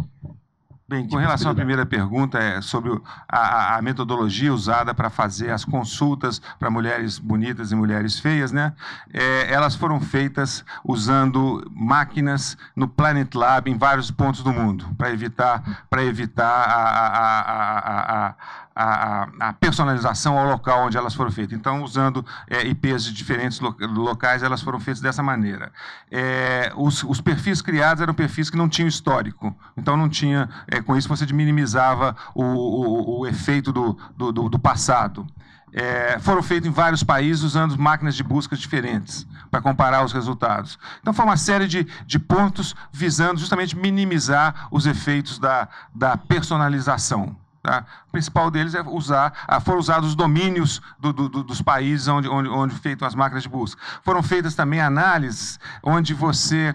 Bem, 0.88 1.06
com 1.06 1.18
relação 1.18 1.50
à 1.50 1.54
primeira 1.54 1.84
pergunta, 1.84 2.38
é 2.38 2.62
sobre 2.62 2.98
a, 3.28 3.76
a 3.76 3.82
metodologia 3.82 4.54
usada 4.54 4.94
para 4.94 5.10
fazer 5.10 5.50
as 5.50 5.62
consultas 5.62 6.40
para 6.58 6.70
mulheres 6.70 7.18
bonitas 7.18 7.70
e 7.70 7.74
mulheres 7.74 8.18
feias, 8.18 8.52
né? 8.52 8.72
É, 9.12 9.52
elas 9.52 9.74
foram 9.74 10.00
feitas 10.00 10.64
usando 10.82 11.70
máquinas 11.76 12.56
no 12.74 12.88
Planet 12.88 13.34
Lab 13.34 13.70
em 13.70 13.76
vários 13.76 14.10
pontos 14.10 14.42
do 14.42 14.50
mundo, 14.50 14.86
para 14.96 15.12
evitar, 15.12 15.86
para 15.90 16.02
evitar 16.02 16.64
a, 16.64 16.74
a, 16.74 17.40
a 17.40 18.28
a, 18.28 18.34
a, 18.80 19.52
personalização 19.54 20.38
ao 20.38 20.46
local 20.46 20.86
onde 20.86 20.96
elas 20.96 21.12
foram 21.12 21.32
feitas. 21.32 21.58
Então, 21.58 21.82
usando 21.82 22.24
é, 22.48 22.64
IPs 22.64 23.04
de 23.04 23.12
diferentes 23.12 23.58
locais, 23.58 24.44
elas 24.44 24.62
foram 24.62 24.78
feitas 24.78 25.00
dessa 25.00 25.20
maneira. 25.20 25.72
É, 26.08 26.72
os, 26.76 27.02
os, 27.02 27.20
perfis 27.20 27.60
criados 27.60 28.00
eram 28.00 28.14
perfis 28.14 28.48
que 28.48 28.56
não 28.56 28.68
tinham 28.68 28.86
histórico. 28.86 29.56
Então, 29.76 29.96
não 29.96 30.08
tinha. 30.08 30.48
É, 30.68 30.80
com 30.80 30.96
isso, 30.96 31.08
você 31.08 31.26
minimizava 31.32 32.16
o, 32.32 32.44
o, 32.44 33.20
o 33.20 33.26
efeito 33.26 33.72
do, 33.72 33.98
do, 34.16 34.30
do, 34.30 34.48
do 34.48 34.58
passado. 34.60 35.26
é, 35.72 36.18
foram 36.20 36.40
feitos 36.40 36.68
em 36.68 36.72
vários 36.72 37.02
países 37.02 37.42
usando 37.42 37.76
máquinas 37.76 38.14
de 38.14 38.22
busca 38.22 38.56
diferentes 38.56 39.26
para 39.50 39.60
comparar 39.60 40.04
os 40.04 40.12
resultados. 40.12 40.78
Então, 41.00 41.12
foi 41.12 41.24
uma 41.24 41.36
série 41.36 41.66
de, 41.66 41.84
de 42.06 42.18
pontos 42.20 42.76
visando 42.92 43.40
justamente 43.40 43.76
minimizar 43.76 44.68
os 44.70 44.86
efeitos 44.86 45.38
da, 45.40 45.68
da 45.92 46.16
personalização. 46.16 47.36
Tá? 47.62 47.84
O 48.08 48.12
principal 48.12 48.50
deles 48.50 48.74
é 48.74 48.82
usar, 48.82 49.32
ah, 49.46 49.60
foram 49.60 49.78
usados 49.78 50.10
os 50.10 50.14
domínios 50.14 50.80
do, 50.98 51.12
do, 51.12 51.28
dos 51.42 51.60
países 51.60 52.06
onde, 52.06 52.28
onde, 52.28 52.48
onde 52.48 52.74
feitam 52.76 53.06
as 53.06 53.14
máquinas 53.14 53.42
de 53.42 53.48
busca. 53.48 53.80
Foram 54.02 54.22
feitas 54.22 54.54
também 54.54 54.80
análises 54.80 55.58
onde 55.82 56.14
você 56.14 56.74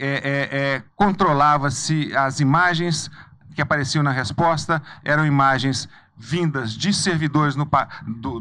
é, 0.00 0.06
é, 0.08 0.58
é, 0.58 0.82
controlava 0.96 1.70
se 1.70 2.14
as 2.16 2.40
imagens 2.40 3.10
que 3.54 3.62
apareciam 3.62 4.02
na 4.02 4.10
resposta 4.10 4.82
eram 5.04 5.24
imagens 5.24 5.88
vindas 6.16 6.72
de 6.72 6.92
servidores 6.92 7.54
no, 7.54 7.68
do, 8.06 8.38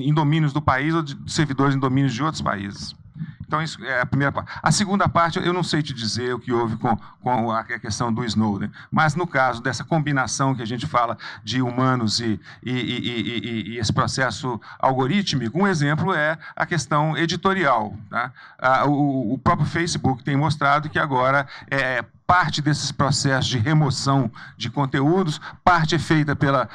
em 0.00 0.12
domínios 0.12 0.52
do 0.52 0.60
país 0.60 0.94
ou 0.94 1.02
de 1.02 1.16
servidores 1.32 1.74
em 1.74 1.78
domínios 1.78 2.14
de 2.14 2.22
outros 2.22 2.42
países. 2.42 2.94
Então, 3.48 3.62
isso 3.62 3.82
é 3.82 4.02
a 4.02 4.06
primeira 4.06 4.30
parte. 4.30 4.52
A 4.62 4.70
segunda 4.70 5.08
parte, 5.08 5.38
eu 5.38 5.54
não 5.54 5.62
sei 5.62 5.82
te 5.82 5.94
dizer 5.94 6.34
o 6.34 6.38
que 6.38 6.52
houve 6.52 6.76
com, 6.76 6.94
com 7.22 7.50
a 7.50 7.64
questão 7.64 8.12
do 8.12 8.22
Snowden, 8.22 8.70
mas 8.90 9.14
no 9.14 9.26
caso 9.26 9.62
dessa 9.62 9.82
combinação 9.82 10.54
que 10.54 10.60
a 10.60 10.66
gente 10.66 10.86
fala 10.86 11.16
de 11.42 11.62
humanos 11.62 12.20
e, 12.20 12.38
e, 12.62 12.70
e, 12.72 13.70
e 13.70 13.78
esse 13.78 13.90
processo 13.90 14.60
algorítmico, 14.78 15.58
um 15.58 15.66
exemplo 15.66 16.12
é 16.12 16.38
a 16.54 16.66
questão 16.66 17.16
editorial. 17.16 17.96
Tá? 18.10 18.32
o, 18.86 19.38
próprio 19.42 19.66
Facebook 19.66 20.22
tem 20.22 20.36
mostrado 20.36 20.90
que 20.90 20.98
agora 20.98 21.46
é 21.70 22.04
parte 22.28 22.60
desses 22.60 22.92
processos 22.92 23.46
de 23.46 23.56
remoção 23.56 24.30
de 24.54 24.68
conteúdos, 24.68 25.40
parte 25.64 25.94
é 25.94 25.98
feita 25.98 26.36
pela, 26.36 26.68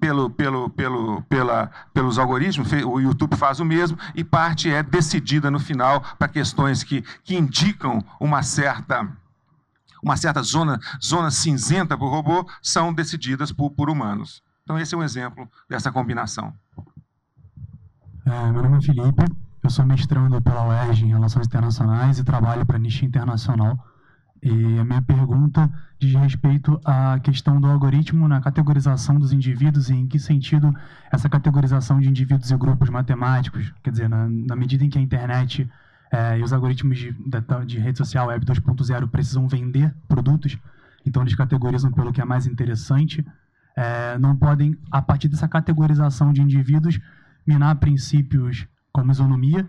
pelo, 0.00 0.30
pelo, 0.30 0.70
pelo, 0.70 1.22
pela, 1.24 1.70
pelos 1.92 2.18
algoritmos, 2.18 2.72
o 2.72 2.98
YouTube 2.98 3.36
faz 3.36 3.60
o 3.60 3.66
mesmo, 3.66 3.98
e 4.14 4.24
parte 4.24 4.70
é 4.70 4.82
decidida 4.82 5.50
no 5.50 5.60
final 5.60 6.00
para 6.18 6.26
questões 6.26 6.82
que, 6.82 7.02
que 7.22 7.36
indicam 7.36 8.02
uma 8.18 8.42
certa 8.42 9.06
uma 10.02 10.16
certa 10.16 10.42
zona, 10.42 10.78
zona 11.02 11.30
cinzenta 11.30 11.96
para 11.96 12.06
o 12.06 12.10
robô, 12.10 12.46
são 12.62 12.92
decididas 12.92 13.50
por, 13.52 13.70
por 13.70 13.88
humanos. 13.88 14.42
Então, 14.62 14.78
esse 14.78 14.94
é 14.94 14.98
um 14.98 15.02
exemplo 15.02 15.48
dessa 15.68 15.90
combinação. 15.90 16.52
É, 18.26 18.52
meu 18.52 18.62
nome 18.62 18.78
é 18.78 18.82
Felipe, 18.82 19.24
eu 19.62 19.70
sou 19.70 19.84
mestrando 19.86 20.40
pela 20.42 20.66
UERJ 20.66 21.06
em 21.06 21.08
Relações 21.08 21.46
Internacionais 21.46 22.18
e 22.18 22.24
trabalho 22.24 22.66
para 22.66 22.76
a 22.76 22.78
Niche 22.78 23.06
Internacional. 23.06 23.78
E 24.44 24.78
a 24.78 24.84
minha 24.84 25.00
pergunta 25.00 25.72
diz 25.98 26.14
respeito 26.14 26.78
à 26.84 27.18
questão 27.18 27.58
do 27.58 27.66
algoritmo 27.66 28.28
na 28.28 28.42
categorização 28.42 29.18
dos 29.18 29.32
indivíduos 29.32 29.88
e 29.88 29.94
em 29.94 30.06
que 30.06 30.18
sentido 30.18 30.74
essa 31.10 31.30
categorização 31.30 31.98
de 31.98 32.10
indivíduos 32.10 32.50
e 32.50 32.56
grupos 32.58 32.90
matemáticos, 32.90 33.72
quer 33.82 33.90
dizer, 33.90 34.08
na, 34.08 34.28
na 34.28 34.54
medida 34.54 34.84
em 34.84 34.90
que 34.90 34.98
a 34.98 35.00
internet 35.00 35.66
é, 36.12 36.38
e 36.38 36.42
os 36.42 36.52
algoritmos 36.52 36.98
de, 36.98 37.12
de, 37.12 37.66
de 37.66 37.78
rede 37.78 37.96
social 37.96 38.26
Web 38.26 38.44
2.0 38.44 39.08
precisam 39.08 39.48
vender 39.48 39.94
produtos, 40.06 40.58
então 41.06 41.22
eles 41.22 41.34
categorizam 41.34 41.90
pelo 41.90 42.12
que 42.12 42.20
é 42.20 42.24
mais 42.24 42.46
interessante, 42.46 43.26
é, 43.74 44.18
não 44.18 44.36
podem, 44.36 44.76
a 44.90 45.00
partir 45.00 45.28
dessa 45.28 45.48
categorização 45.48 46.34
de 46.34 46.42
indivíduos, 46.42 47.00
minar 47.46 47.76
princípios 47.76 48.66
como 48.92 49.10
isonomia, 49.10 49.66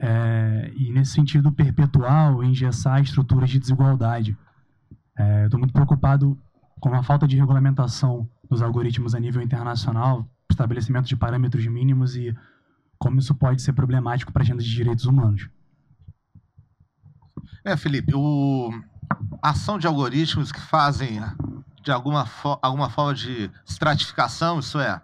é, 0.00 0.72
e, 0.74 0.90
nesse 0.90 1.12
sentido, 1.12 1.52
perpetuar 1.52 2.34
ou 2.34 2.42
engessar 2.42 3.02
estruturas 3.02 3.50
de 3.50 3.58
desigualdade. 3.58 4.36
É, 5.16 5.44
Estou 5.44 5.60
muito 5.60 5.74
preocupado 5.74 6.38
com 6.80 6.94
a 6.94 7.02
falta 7.02 7.28
de 7.28 7.36
regulamentação 7.36 8.26
dos 8.48 8.62
algoritmos 8.62 9.14
a 9.14 9.20
nível 9.20 9.42
internacional, 9.42 10.26
estabelecimento 10.50 11.06
de 11.06 11.16
parâmetros 11.16 11.66
mínimos 11.66 12.16
e 12.16 12.34
como 12.98 13.18
isso 13.18 13.34
pode 13.34 13.60
ser 13.60 13.74
problemático 13.74 14.32
para 14.32 14.42
a 14.42 14.44
agenda 14.44 14.62
de 14.62 14.70
direitos 14.70 15.04
humanos. 15.04 15.48
É, 17.62 17.76
Felipe, 17.76 18.14
o... 18.14 18.70
a 19.42 19.50
ação 19.50 19.78
de 19.78 19.86
algoritmos 19.86 20.50
que 20.50 20.60
fazem 20.60 21.20
de 21.82 21.90
alguma, 21.90 22.24
fo... 22.24 22.58
alguma 22.62 22.88
forma 22.88 23.14
de 23.14 23.50
estratificação, 23.66 24.60
isso 24.60 24.78
é, 24.80 25.00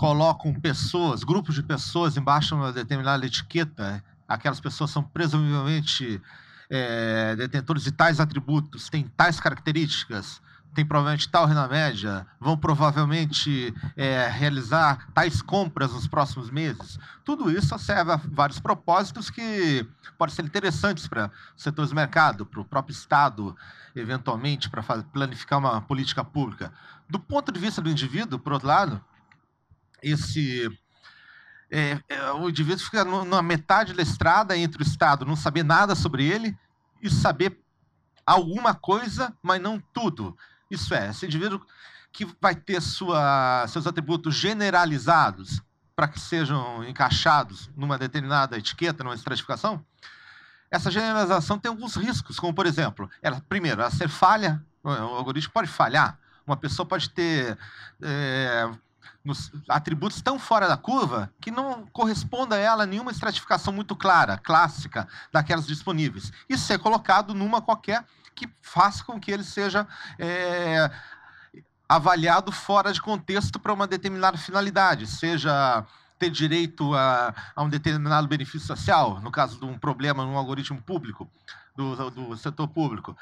colocam 0.00 0.54
pessoas, 0.54 1.22
grupos 1.22 1.54
de 1.54 1.62
pessoas 1.62 2.16
embaixo 2.16 2.48
de 2.48 2.54
uma 2.54 2.72
determinada 2.72 3.26
etiqueta, 3.26 4.02
aquelas 4.26 4.58
pessoas 4.58 4.90
são 4.90 5.02
presumivelmente 5.02 6.22
é, 6.70 7.36
detentores 7.36 7.84
de 7.84 7.92
tais 7.92 8.18
atributos, 8.18 8.88
têm 8.88 9.04
tais 9.14 9.38
características, 9.38 10.40
têm 10.72 10.86
provavelmente 10.86 11.28
tal 11.28 11.44
renda 11.44 11.68
média, 11.68 12.26
vão 12.40 12.56
provavelmente 12.56 13.74
é, 13.94 14.26
realizar 14.26 15.06
tais 15.12 15.42
compras 15.42 15.92
nos 15.92 16.08
próximos 16.08 16.48
meses. 16.48 16.98
Tudo 17.22 17.50
isso 17.50 17.78
serve 17.78 18.12
a 18.12 18.16
vários 18.16 18.58
propósitos 18.58 19.28
que 19.28 19.86
podem 20.16 20.34
ser 20.34 20.46
interessantes 20.46 21.06
para 21.06 21.30
setores 21.54 21.90
do 21.90 21.94
mercado, 21.94 22.46
para 22.46 22.62
o 22.62 22.64
próprio 22.64 22.94
Estado, 22.94 23.54
eventualmente, 23.94 24.70
para 24.70 24.82
planificar 25.12 25.58
uma 25.58 25.82
política 25.82 26.24
pública. 26.24 26.72
Do 27.06 27.20
ponto 27.20 27.52
de 27.52 27.60
vista 27.60 27.82
do 27.82 27.90
indivíduo, 27.90 28.38
por 28.38 28.54
outro 28.54 28.66
lado, 28.68 29.04
esse 30.02 30.70
é, 31.70 31.98
é, 32.08 32.32
o 32.32 32.48
indivíduo 32.48 32.84
fica 32.84 33.04
no, 33.04 33.24
na 33.24 33.40
metade 33.40 33.94
da 33.94 34.02
estrada 34.02 34.56
entre 34.56 34.82
o 34.82 34.86
Estado 34.86 35.24
não 35.24 35.36
saber 35.36 35.62
nada 35.62 35.94
sobre 35.94 36.26
ele 36.26 36.56
e 37.00 37.08
saber 37.08 37.58
alguma 38.26 38.74
coisa, 38.74 39.32
mas 39.42 39.60
não 39.60 39.80
tudo. 39.92 40.36
Isso 40.70 40.92
é, 40.94 41.10
esse 41.10 41.24
indivíduo 41.26 41.60
que 42.12 42.26
vai 42.40 42.54
ter 42.54 42.80
sua, 42.80 43.66
seus 43.68 43.86
atributos 43.86 44.34
generalizados 44.34 45.62
para 45.94 46.08
que 46.08 46.18
sejam 46.18 46.82
encaixados 46.84 47.70
numa 47.76 47.98
determinada 47.98 48.58
etiqueta, 48.58 49.04
numa 49.04 49.14
estratificação, 49.14 49.84
essa 50.70 50.90
generalização 50.90 51.58
tem 51.58 51.68
alguns 51.68 51.96
riscos, 51.96 52.38
como 52.38 52.54
por 52.54 52.66
exemplo, 52.66 53.10
ela, 53.20 53.40
primeiro, 53.48 53.80
ela 53.80 53.90
ser 53.90 54.08
falha, 54.08 54.64
o 54.82 54.88
algoritmo 54.88 55.52
pode 55.52 55.68
falhar, 55.68 56.18
uma 56.46 56.56
pessoa 56.56 56.86
pode 56.86 57.10
ter 57.10 57.58
é, 58.00 58.70
nos 59.24 59.52
atributos 59.68 60.22
tão 60.22 60.38
fora 60.38 60.66
da 60.66 60.76
curva 60.76 61.32
que 61.40 61.50
não 61.50 61.86
corresponda 61.92 62.56
a 62.56 62.58
ela 62.58 62.86
nenhuma 62.86 63.10
estratificação 63.10 63.72
muito 63.72 63.94
clara, 63.94 64.38
clássica, 64.38 65.06
daquelas 65.32 65.66
disponíveis. 65.66 66.32
E 66.48 66.56
ser 66.56 66.78
colocado 66.78 67.34
numa 67.34 67.60
qualquer 67.60 68.04
que 68.34 68.48
faça 68.62 69.04
com 69.04 69.20
que 69.20 69.30
ele 69.30 69.44
seja 69.44 69.86
é, 70.18 70.90
avaliado 71.88 72.50
fora 72.50 72.92
de 72.92 73.00
contexto 73.00 73.58
para 73.58 73.72
uma 73.72 73.86
determinada 73.86 74.38
finalidade, 74.38 75.06
seja 75.06 75.84
ter 76.18 76.30
direito 76.30 76.94
a, 76.94 77.34
a, 77.56 77.62
um 77.62 77.68
determinado 77.68 78.28
benefício 78.28 78.66
social, 78.66 79.20
no 79.20 79.30
caso 79.30 79.58
de 79.58 79.64
um 79.64 79.78
problema 79.78 80.24
no 80.24 80.36
algoritmo 80.36 80.80
público, 80.80 81.28
do, 81.74 82.10
do 82.10 82.36
setor 82.36 82.68
público. 82.68 83.16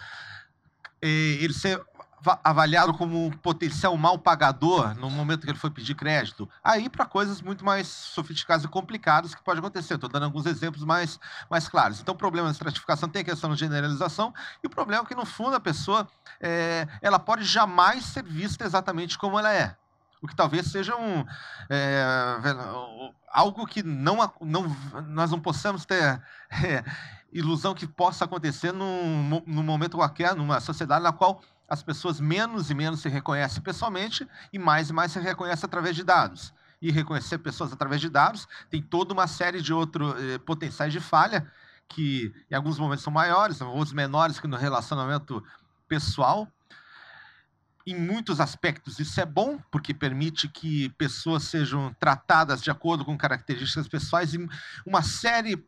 E 1.01 1.39
ele 1.40 1.55
ser 1.55 1.81
avaliado 2.43 2.93
como 2.95 3.27
um 3.27 3.31
potencial 3.31 3.97
mal 3.97 4.19
pagador 4.19 4.95
no 4.95 5.09
momento 5.11 5.45
que 5.45 5.51
ele 5.51 5.59
foi 5.59 5.70
pedir 5.70 5.95
crédito. 5.95 6.49
Aí 6.62 6.89
para 6.89 7.05
coisas 7.05 7.40
muito 7.40 7.65
mais 7.65 7.86
sofisticadas 7.86 8.65
e 8.65 8.69
complicadas 8.69 9.35
que 9.35 9.43
pode 9.43 9.61
acontecer. 9.61 9.95
Estou 9.95 10.09
dando 10.11 10.24
alguns 10.24 10.47
exemplos 10.47 10.85
mais, 10.85 11.19
mais 11.51 11.69
claros. 11.69 12.01
Então, 12.01 12.15
o 12.15 12.19
problema 12.19 12.49
da 12.49 12.53
estratificação 12.53 13.09
tem 13.09 13.23
a 13.23 13.24
questão 13.24 13.53
de 13.53 13.61
generalização 13.61 14.35
e 14.62 14.66
o 14.66 14.70
problema 14.70 15.03
é 15.03 15.07
que, 15.07 15.15
no 15.15 15.24
fundo, 15.24 15.57
a 15.57 15.61
pessoa 15.61 16.09
é, 16.40 16.86
ela 17.01 17.19
pode 17.19 17.45
jamais 17.45 18.05
ser 18.05 18.24
vista 18.24 18.65
exatamente 18.65 19.16
como 19.16 19.39
ela 19.39 19.53
é. 19.53 19.77
O 20.20 20.27
que 20.27 20.35
talvez 20.35 20.66
seja 20.66 20.97
um, 20.97 21.24
é, 21.70 22.05
algo 23.31 23.65
que 23.66 23.85
não, 23.85 24.19
não, 24.40 24.77
nós 25.07 25.31
não 25.31 25.39
possamos 25.39 25.85
ter 25.85 26.20
é, 26.51 26.85
ilusão 27.32 27.74
que 27.74 27.86
possa 27.86 28.24
acontecer 28.24 28.73
num, 28.73 29.43
num 29.47 29.62
momento 29.62 29.97
qualquer, 29.97 30.35
numa 30.35 30.59
sociedade 30.61 31.05
na 31.05 31.12
qual 31.12 31.40
as 31.69 31.82
pessoas 31.82 32.19
menos 32.19 32.70
e 32.70 32.74
menos 32.74 33.01
se 33.01 33.09
reconhecem 33.09 33.62
pessoalmente 33.62 34.27
e 34.53 34.59
mais 34.59 34.89
e 34.89 34.93
mais 34.93 35.12
se 35.12 35.20
reconhecem 35.20 35.66
através 35.66 35.95
de 35.95 36.03
dados. 36.03 36.53
E 36.81 36.90
reconhecer 36.90 37.39
pessoas 37.39 37.73
através 37.73 38.01
de 38.01 38.09
dados 38.09 38.49
tem 38.70 38.81
toda 38.81 39.12
uma 39.12 39.27
série 39.27 39.61
de 39.61 39.73
outros 39.73 40.15
eh, 40.23 40.39
potenciais 40.39 40.93
de 40.93 41.01
falha 41.01 41.51
que 41.89 42.32
em 42.51 42.55
alguns 42.55 42.78
momentos 42.78 43.03
são 43.03 43.12
maiores, 43.12 43.61
outros 43.61 43.93
menores 43.93 44.39
que 44.39 44.47
no 44.47 44.57
relacionamento 44.57 45.43
pessoal. 45.86 46.49
Em 47.86 47.99
muitos 47.99 48.40
aspectos 48.40 48.99
isso 48.99 49.20
é 49.20 49.27
bom, 49.27 49.59
porque 49.70 49.93
permite 49.93 50.47
que 50.49 50.90
pessoas 50.90 51.45
sejam 51.45 51.95
tratadas 51.99 52.62
de 52.62 52.70
acordo 52.70 53.05
com 53.05 53.16
características 53.16 53.89
pessoais 53.89 54.35
e 54.35 54.49
uma 54.86 55.03
série 55.03 55.66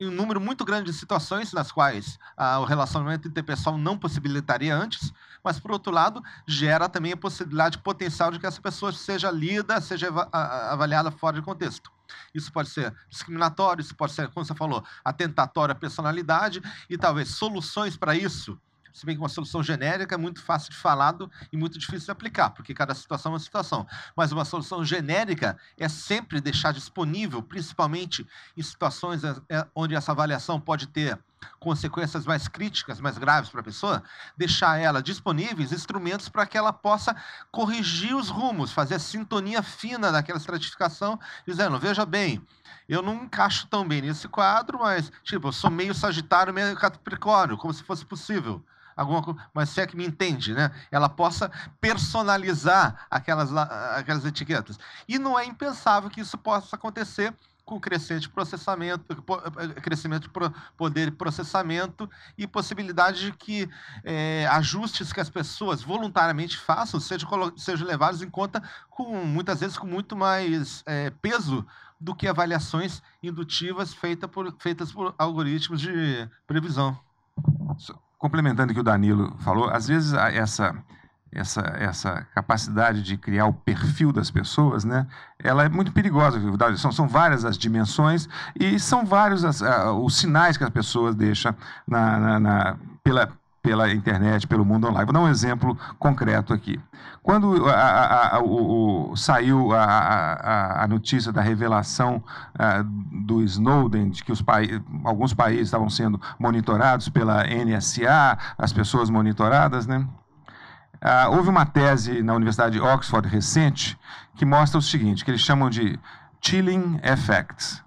um 0.00 0.10
número 0.10 0.40
muito 0.40 0.64
grande 0.64 0.90
de 0.90 0.96
situações 0.96 1.52
nas 1.52 1.70
quais 1.70 2.18
ah, 2.36 2.58
o 2.58 2.64
relacionamento 2.64 3.28
interpessoal 3.28 3.78
não 3.78 3.96
possibilitaria 3.96 4.74
antes, 4.74 5.12
mas, 5.42 5.58
por 5.58 5.72
outro 5.72 5.92
lado, 5.92 6.22
gera 6.46 6.88
também 6.88 7.12
a 7.12 7.16
possibilidade 7.16 7.78
potencial 7.78 8.30
de 8.30 8.38
que 8.38 8.46
essa 8.46 8.60
pessoa 8.60 8.92
seja 8.92 9.30
lida, 9.30 9.80
seja 9.80 10.08
avaliada 10.32 11.10
fora 11.10 11.36
de 11.36 11.42
contexto. 11.42 11.90
Isso 12.34 12.52
pode 12.52 12.68
ser 12.68 12.94
discriminatório, 13.08 13.80
isso 13.80 13.94
pode 13.94 14.12
ser, 14.12 14.28
como 14.28 14.44
você 14.44 14.54
falou, 14.54 14.84
atentatório 15.04 15.72
à 15.72 15.74
personalidade, 15.74 16.62
e 16.88 16.96
talvez 16.98 17.30
soluções 17.30 17.96
para 17.96 18.14
isso 18.14 18.58
Se 18.92 19.06
bem 19.06 19.14
que 19.14 19.22
uma 19.22 19.28
solução 19.28 19.62
genérica 19.62 20.14
é 20.14 20.18
muito 20.18 20.42
fácil 20.42 20.70
de 20.70 20.76
falar 20.76 21.14
e 21.50 21.56
muito 21.56 21.78
difícil 21.78 22.06
de 22.06 22.10
aplicar, 22.10 22.50
porque 22.50 22.74
cada 22.74 22.94
situação 22.94 23.32
é 23.32 23.34
uma 23.34 23.40
situação. 23.40 23.86
Mas 24.14 24.32
uma 24.32 24.44
solução 24.44 24.84
genérica 24.84 25.56
é 25.78 25.88
sempre 25.88 26.40
deixar 26.40 26.72
disponível, 26.72 27.42
principalmente 27.42 28.26
em 28.56 28.62
situações 28.62 29.24
é, 29.24 29.34
é, 29.48 29.66
onde 29.74 29.94
essa 29.94 30.12
avaliação 30.12 30.60
pode 30.60 30.86
ter 30.86 31.18
consequências 31.58 32.26
mais 32.26 32.48
críticas, 32.48 33.00
mais 33.00 33.18
graves 33.18 33.50
para 33.50 33.60
a 33.60 33.64
pessoa, 33.64 34.02
deixar 34.36 34.78
ela 34.78 35.02
disponíveis 35.02 35.72
instrumentos 35.72 36.28
para 36.28 36.46
que 36.46 36.56
ela 36.56 36.72
possa 36.72 37.16
corrigir 37.50 38.14
os 38.14 38.28
rumos, 38.28 38.72
fazer 38.72 38.96
a 38.96 38.98
sintonia 38.98 39.62
fina 39.62 40.10
daquela 40.10 40.38
estratificação, 40.38 41.18
dizendo: 41.46 41.78
veja 41.78 42.04
bem, 42.04 42.44
eu 42.88 43.02
não 43.02 43.24
encaixo 43.24 43.66
tão 43.66 43.86
bem 43.86 44.02
nesse 44.02 44.28
quadro, 44.28 44.78
mas, 44.78 45.10
tipo, 45.22 45.48
eu 45.48 45.52
sou 45.52 45.70
meio 45.70 45.94
Sagitário, 45.94 46.52
meio 46.52 46.76
Capricórnio, 46.76 47.56
como 47.56 47.72
se 47.72 47.82
fosse 47.82 48.04
possível. 48.04 48.64
Alguma, 48.94 49.48
mas 49.54 49.70
se 49.70 49.80
é 49.80 49.86
que 49.86 49.96
me 49.96 50.06
entende, 50.06 50.52
né? 50.52 50.70
Ela 50.90 51.08
possa 51.08 51.50
personalizar 51.80 53.06
aquelas, 53.10 53.54
aquelas 53.96 54.24
etiquetas. 54.24 54.78
E 55.08 55.18
não 55.18 55.38
é 55.38 55.46
impensável 55.46 56.10
que 56.10 56.20
isso 56.20 56.36
possa 56.36 56.76
acontecer 56.76 57.34
com 57.64 57.80
crescente 57.80 58.28
processamento, 58.28 59.04
eh, 59.58 59.80
crescimento 59.80 60.28
de 60.28 60.52
poder 60.76 61.10
de 61.10 61.16
processamento 61.16 62.08
e 62.36 62.46
possibilidade 62.46 63.26
de 63.26 63.32
que 63.32 63.68
é, 64.04 64.46
ajustes 64.50 65.12
que 65.12 65.20
as 65.20 65.30
pessoas 65.30 65.82
voluntariamente 65.82 66.58
façam 66.58 66.98
sejam, 66.98 67.56
sejam 67.56 67.86
levados 67.86 68.22
em 68.22 68.28
conta 68.28 68.62
com 68.90 69.24
muitas 69.24 69.60
vezes 69.60 69.78
com 69.78 69.86
muito 69.86 70.16
mais 70.16 70.82
é, 70.86 71.10
peso 71.10 71.64
do 72.00 72.14
que 72.14 72.26
avaliações 72.26 73.00
indutivas 73.22 73.94
feita 73.94 74.26
por, 74.26 74.54
feitas 74.58 74.92
por 74.92 75.14
algoritmos 75.16 75.80
de 75.80 76.28
previsão. 76.46 76.98
Complementando 78.18 78.72
o 78.72 78.74
que 78.74 78.80
o 78.80 78.84
Danilo 78.84 79.36
falou, 79.38 79.70
às 79.70 79.86
vezes 79.86 80.12
essa 80.12 80.84
essa, 81.32 81.60
essa 81.78 82.26
capacidade 82.34 83.02
de 83.02 83.16
criar 83.16 83.46
o 83.46 83.52
perfil 83.52 84.12
das 84.12 84.30
pessoas, 84.30 84.84
né, 84.84 85.06
ela 85.38 85.64
é 85.64 85.68
muito 85.68 85.90
perigosa. 85.92 86.38
São, 86.76 86.92
são 86.92 87.08
várias 87.08 87.44
as 87.44 87.56
dimensões 87.56 88.28
e 88.58 88.78
são 88.78 89.04
vários 89.04 89.44
as, 89.44 89.62
os 90.02 90.16
sinais 90.16 90.56
que 90.56 90.64
as 90.64 90.70
pessoas 90.70 91.14
deixam 91.14 91.54
na, 91.86 92.18
na, 92.18 92.40
na, 92.40 92.76
pela, 93.02 93.28
pela 93.62 93.90
internet, 93.92 94.46
pelo 94.46 94.64
mundo 94.64 94.86
online. 94.86 95.06
Vou 95.06 95.14
dar 95.14 95.20
um 95.20 95.28
exemplo 95.28 95.76
concreto 95.98 96.52
aqui. 96.52 96.78
Quando 97.22 97.68
a, 97.68 97.72
a, 97.72 98.36
a, 98.36 98.40
o, 98.40 99.12
o, 99.12 99.16
saiu 99.16 99.72
a, 99.72 100.86
notícia 100.88 101.32
da 101.32 101.40
revelação 101.40 102.22
do 103.24 103.40
Snowden, 103.42 104.10
de 104.10 104.24
que 104.24 104.32
os 104.32 104.44
alguns 105.04 105.32
países 105.32 105.68
estavam 105.68 105.88
sendo 105.88 106.20
monitorados 106.38 107.08
pela 107.08 107.44
NSA, 107.44 108.36
as 108.58 108.72
pessoas 108.72 109.08
monitoradas, 109.08 109.86
né? 109.86 110.06
Uh, 111.02 111.36
houve 111.36 111.48
uma 111.50 111.66
tese 111.66 112.22
na 112.22 112.32
Universidade 112.32 112.76
de 112.76 112.80
Oxford 112.80 113.28
recente 113.28 113.98
que 114.36 114.44
mostra 114.44 114.78
o 114.78 114.82
seguinte, 114.82 115.24
que 115.24 115.32
eles 115.32 115.40
chamam 115.40 115.68
de 115.68 115.98
chilling 116.40 117.00
effects. 117.02 117.82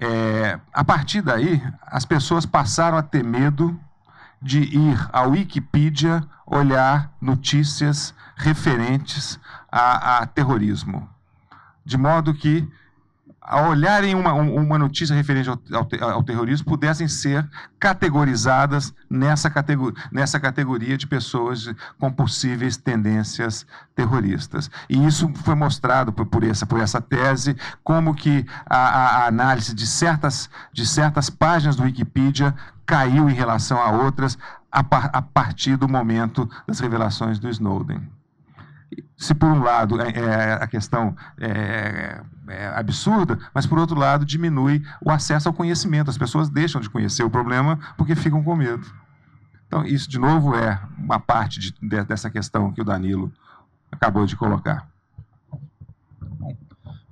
É, 0.00 0.58
a 0.72 0.84
partir 0.84 1.22
daí, 1.22 1.62
as 1.86 2.04
pessoas 2.04 2.44
passaram 2.44 2.98
a 2.98 3.02
ter 3.02 3.22
medo 3.22 3.78
de 4.42 4.60
ir 4.60 5.08
à 5.12 5.22
Wikipedia 5.22 6.22
olhar 6.46 7.12
notícias 7.20 8.14
referentes 8.36 9.38
a, 9.70 10.18
a 10.18 10.26
terrorismo. 10.26 11.08
De 11.84 11.96
modo 11.96 12.34
que 12.34 12.68
ao 13.48 13.70
olharem 13.70 14.14
uma, 14.14 14.34
uma 14.34 14.78
notícia 14.78 15.16
referente 15.16 15.48
ao, 15.48 15.58
ao, 15.72 16.10
ao, 16.10 16.22
terrorismo, 16.22 16.66
pudessem 16.66 17.08
ser 17.08 17.48
categorizadas 17.78 18.92
nessa, 19.08 19.48
categor, 19.48 19.94
nessa 20.12 20.38
categoria 20.38 20.98
de 20.98 21.06
pessoas 21.06 21.72
com 21.98 22.12
possíveis 22.12 22.76
tendências 22.76 23.66
terroristas. 23.94 24.70
E 24.86 25.02
isso 25.06 25.32
foi 25.36 25.54
mostrado 25.54 26.12
por, 26.12 26.26
por 26.26 26.44
essa, 26.44 26.66
por 26.66 26.78
essa 26.78 27.00
tese, 27.00 27.56
como 27.82 28.14
que 28.14 28.44
a, 28.66 28.76
a, 28.76 29.26
análise 29.28 29.74
de 29.74 29.86
certas, 29.86 30.50
de 30.70 30.86
certas 30.86 31.30
páginas 31.30 31.74
do 31.74 31.84
Wikipedia 31.84 32.54
caiu 32.84 33.30
em 33.30 33.34
relação 33.34 33.80
a 33.80 33.90
outras 33.90 34.36
a, 34.70 34.84
par, 34.84 35.08
a 35.10 35.22
partir 35.22 35.76
do 35.76 35.88
momento 35.88 36.48
das 36.66 36.80
revelações 36.80 37.38
do 37.38 37.48
Snowden 37.48 38.17
se 39.16 39.34
por 39.34 39.48
um 39.48 39.62
lado 39.62 40.00
é, 40.00 40.10
é, 40.10 40.52
a 40.54 40.66
questão 40.66 41.14
é, 41.38 42.20
é, 42.48 42.66
absurda, 42.68 43.38
mas 43.52 43.66
por 43.66 43.78
outro 43.78 43.98
lado 43.98 44.24
diminui 44.24 44.82
o 45.04 45.10
acesso 45.10 45.48
ao 45.48 45.54
conhecimento. 45.54 46.10
As 46.10 46.18
pessoas 46.18 46.48
deixam 46.48 46.80
de 46.80 46.88
conhecer 46.88 47.22
o 47.22 47.30
problema 47.30 47.78
porque 47.96 48.14
ficam 48.14 48.42
com 48.42 48.56
medo. 48.56 48.86
Então, 49.66 49.84
isso, 49.84 50.08
de 50.08 50.18
novo, 50.18 50.54
é 50.54 50.80
uma 50.96 51.20
parte 51.20 51.60
de, 51.60 51.72
de, 51.72 52.04
dessa 52.04 52.30
questão 52.30 52.72
que 52.72 52.80
o 52.80 52.84
Danilo 52.84 53.30
acabou 53.92 54.24
de 54.24 54.34
colocar. 54.34 54.88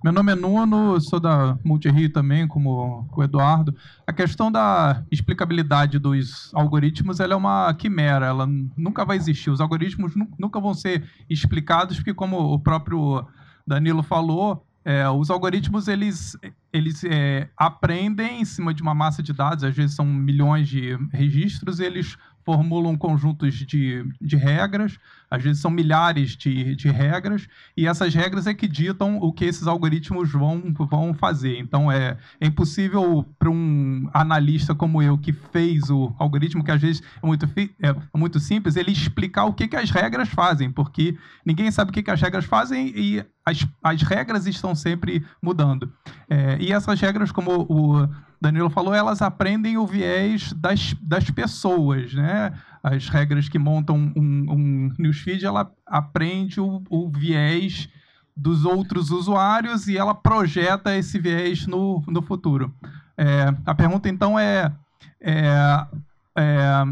Meu 0.06 0.12
nome 0.12 0.30
é 0.30 0.36
Nuno, 0.36 1.00
sou 1.00 1.18
da 1.18 1.58
Multirio 1.64 2.08
também, 2.08 2.46
como 2.46 3.08
o 3.10 3.24
Eduardo. 3.24 3.74
A 4.06 4.12
questão 4.12 4.52
da 4.52 5.02
explicabilidade 5.10 5.98
dos 5.98 6.48
algoritmos 6.54 7.18
ela 7.18 7.32
é 7.32 7.36
uma 7.36 7.74
quimera, 7.74 8.26
ela 8.26 8.48
nunca 8.76 9.04
vai 9.04 9.16
existir. 9.16 9.50
Os 9.50 9.60
algoritmos 9.60 10.12
nunca 10.38 10.60
vão 10.60 10.74
ser 10.74 11.10
explicados, 11.28 11.96
porque, 11.96 12.14
como 12.14 12.38
o 12.38 12.56
próprio 12.56 13.26
Danilo 13.66 14.00
falou, 14.00 14.64
é, 14.84 15.08
os 15.08 15.28
algoritmos 15.28 15.88
eles, 15.88 16.36
eles 16.72 17.02
é, 17.02 17.48
aprendem 17.56 18.42
em 18.42 18.44
cima 18.44 18.72
de 18.72 18.82
uma 18.82 18.94
massa 18.94 19.24
de 19.24 19.32
dados, 19.32 19.64
às 19.64 19.74
vezes 19.74 19.96
são 19.96 20.06
milhões 20.06 20.68
de 20.68 20.96
registros, 21.12 21.80
eles 21.80 22.16
formulam 22.46 22.96
conjuntos 22.96 23.54
de, 23.54 24.06
de 24.20 24.36
regras, 24.36 25.00
às 25.28 25.42
vezes 25.42 25.60
são 25.60 25.68
milhares 25.68 26.36
de, 26.36 26.76
de 26.76 26.88
regras, 26.88 27.48
e 27.76 27.88
essas 27.88 28.14
regras 28.14 28.46
é 28.46 28.54
que 28.54 28.68
ditam 28.68 29.18
o 29.18 29.32
que 29.32 29.44
esses 29.44 29.66
algoritmos 29.66 30.30
vão, 30.30 30.62
vão 30.72 31.12
fazer. 31.12 31.58
Então, 31.58 31.90
é, 31.90 32.16
é 32.40 32.46
impossível 32.46 33.26
para 33.36 33.50
um 33.50 34.08
analista 34.14 34.76
como 34.76 35.02
eu, 35.02 35.18
que 35.18 35.32
fez 35.32 35.90
o 35.90 36.14
algoritmo, 36.20 36.62
que 36.62 36.70
às 36.70 36.80
vezes 36.80 37.02
é 37.20 37.26
muito, 37.26 37.46
é 37.82 38.16
muito 38.16 38.38
simples, 38.38 38.76
ele 38.76 38.92
explicar 38.92 39.46
o 39.46 39.52
que, 39.52 39.66
que 39.66 39.74
as 39.74 39.90
regras 39.90 40.28
fazem, 40.28 40.70
porque 40.70 41.18
ninguém 41.44 41.68
sabe 41.72 41.90
o 41.90 41.92
que, 41.92 42.02
que 42.04 42.12
as 42.12 42.22
regras 42.22 42.44
fazem 42.44 42.92
e 42.94 43.24
as, 43.44 43.66
as 43.82 44.02
regras 44.02 44.46
estão 44.46 44.72
sempre 44.72 45.24
mudando. 45.42 45.92
É, 46.30 46.58
e 46.60 46.70
essas 46.70 47.00
regras, 47.00 47.32
como 47.32 47.66
o 47.68 48.08
Danilo 48.40 48.70
falou, 48.70 48.94
elas 48.94 49.22
aprendem 49.22 49.78
o 49.78 49.86
viés 49.86 50.52
das, 50.52 50.94
das 51.00 51.30
pessoas, 51.30 52.12
né? 52.12 52.52
As 52.82 53.08
regras 53.08 53.48
que 53.48 53.58
montam 53.58 54.12
um, 54.14 54.52
um 54.52 54.92
newsfeed, 54.98 55.44
ela 55.44 55.70
aprende 55.86 56.60
o, 56.60 56.82
o 56.88 57.08
viés 57.08 57.88
dos 58.36 58.64
outros 58.64 59.10
usuários 59.10 59.88
e 59.88 59.96
ela 59.96 60.14
projeta 60.14 60.94
esse 60.94 61.18
viés 61.18 61.66
no, 61.66 62.02
no 62.06 62.20
futuro. 62.20 62.72
É, 63.16 63.54
a 63.64 63.74
pergunta, 63.74 64.08
então, 64.08 64.38
é, 64.38 64.70
é, 65.20 65.86
é, 66.36 66.84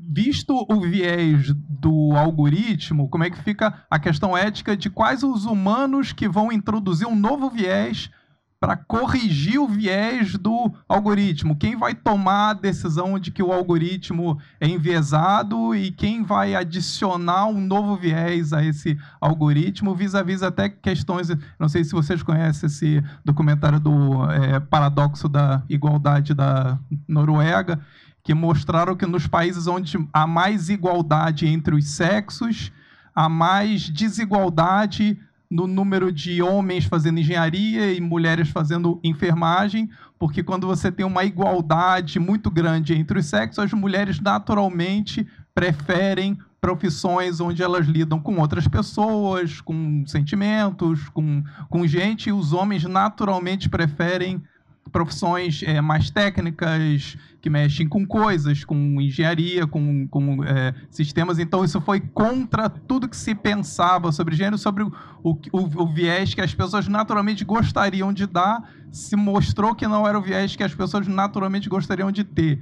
visto 0.00 0.66
o 0.68 0.80
viés 0.80 1.52
do 1.54 2.12
algoritmo, 2.16 3.08
como 3.08 3.24
é 3.24 3.30
que 3.30 3.42
fica 3.42 3.84
a 3.90 3.98
questão 3.98 4.36
ética 4.36 4.76
de 4.76 4.88
quais 4.88 5.22
os 5.22 5.44
humanos 5.44 6.12
que 6.12 6.28
vão 6.28 6.50
introduzir 6.50 7.06
um 7.06 7.14
novo 7.14 7.50
viés 7.50 8.10
para 8.58 8.76
corrigir 8.76 9.58
o 9.60 9.68
viés 9.68 10.36
do 10.38 10.72
algoritmo. 10.88 11.56
Quem 11.56 11.76
vai 11.76 11.94
tomar 11.94 12.50
a 12.50 12.54
decisão 12.54 13.18
de 13.18 13.30
que 13.30 13.42
o 13.42 13.52
algoritmo 13.52 14.38
é 14.58 14.66
enviesado 14.66 15.74
e 15.74 15.90
quem 15.90 16.22
vai 16.22 16.54
adicionar 16.54 17.46
um 17.46 17.60
novo 17.60 17.96
viés 17.96 18.52
a 18.52 18.64
esse 18.64 18.98
algoritmo, 19.20 19.94
vis-à-vis 19.94 20.40
-vis 20.40 20.46
até 20.46 20.68
questões. 20.68 21.28
Não 21.58 21.68
sei 21.68 21.84
se 21.84 21.92
vocês 21.92 22.22
conhecem 22.22 22.66
esse 22.66 23.04
documentário 23.24 23.78
do 23.78 24.24
é, 24.30 24.58
Paradoxo 24.58 25.28
da 25.28 25.62
Igualdade 25.68 26.32
da 26.32 26.78
Noruega, 27.06 27.78
que 28.24 28.34
mostraram 28.34 28.96
que 28.96 29.06
nos 29.06 29.26
países 29.26 29.66
onde 29.66 29.98
há 30.12 30.26
mais 30.26 30.70
igualdade 30.70 31.46
entre 31.46 31.74
os 31.74 31.88
sexos, 31.90 32.72
há 33.14 33.28
mais 33.28 33.82
desigualdade 33.82 35.20
no 35.50 35.66
número 35.66 36.12
de 36.12 36.42
homens 36.42 36.84
fazendo 36.84 37.20
engenharia 37.20 37.92
e 37.92 38.00
mulheres 38.00 38.48
fazendo 38.48 39.00
enfermagem, 39.02 39.88
porque 40.18 40.42
quando 40.42 40.66
você 40.66 40.90
tem 40.90 41.06
uma 41.06 41.24
igualdade 41.24 42.18
muito 42.18 42.50
grande 42.50 42.94
entre 42.94 43.18
os 43.18 43.26
sexos, 43.26 43.58
as 43.58 43.72
mulheres 43.72 44.20
naturalmente 44.20 45.26
preferem 45.54 46.38
profissões 46.60 47.40
onde 47.40 47.62
elas 47.62 47.86
lidam 47.86 48.18
com 48.18 48.40
outras 48.40 48.66
pessoas, 48.66 49.60
com 49.60 50.04
sentimentos, 50.06 51.08
com, 51.10 51.44
com 51.68 51.86
gente, 51.86 52.28
e 52.28 52.32
os 52.32 52.52
homens 52.52 52.84
naturalmente 52.84 53.68
preferem 53.68 54.42
profissões 54.90 55.62
é, 55.62 55.80
mais 55.80 56.10
técnicas, 56.10 57.16
que 57.46 57.50
mexem 57.50 57.86
com 57.88 58.04
coisas, 58.04 58.64
com 58.64 59.00
engenharia, 59.00 59.68
com, 59.68 60.08
com 60.08 60.42
é, 60.42 60.74
sistemas. 60.90 61.38
Então, 61.38 61.64
isso 61.64 61.80
foi 61.80 62.00
contra 62.00 62.68
tudo 62.68 63.08
que 63.08 63.16
se 63.16 63.36
pensava 63.36 64.10
sobre 64.10 64.34
gênero, 64.34 64.58
sobre 64.58 64.82
o, 64.82 64.92
o, 65.22 65.38
o, 65.52 65.86
viés 65.86 66.34
que 66.34 66.40
as 66.40 66.52
pessoas 66.52 66.88
naturalmente 66.88 67.44
gostariam 67.44 68.12
de 68.12 68.26
dar, 68.26 68.68
se 68.90 69.14
mostrou 69.14 69.76
que 69.76 69.86
não 69.86 70.08
era 70.08 70.18
o 70.18 70.22
viés 70.22 70.56
que 70.56 70.64
as 70.64 70.74
pessoas 70.74 71.06
naturalmente 71.06 71.68
gostariam 71.68 72.10
de 72.10 72.24
ter. 72.24 72.60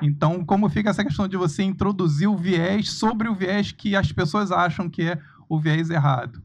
Então, 0.00 0.42
como 0.42 0.66
fica 0.70 0.88
essa 0.88 1.04
questão 1.04 1.28
de 1.28 1.36
você 1.36 1.62
introduzir 1.62 2.26
o 2.26 2.34
viés 2.34 2.90
sobre 2.90 3.28
o 3.28 3.34
viés 3.34 3.70
que 3.70 3.94
as 3.94 4.10
pessoas 4.12 4.50
acham 4.50 4.88
que 4.88 5.02
é 5.02 5.18
o 5.46 5.60
viés 5.60 5.90
errado? 5.90 6.42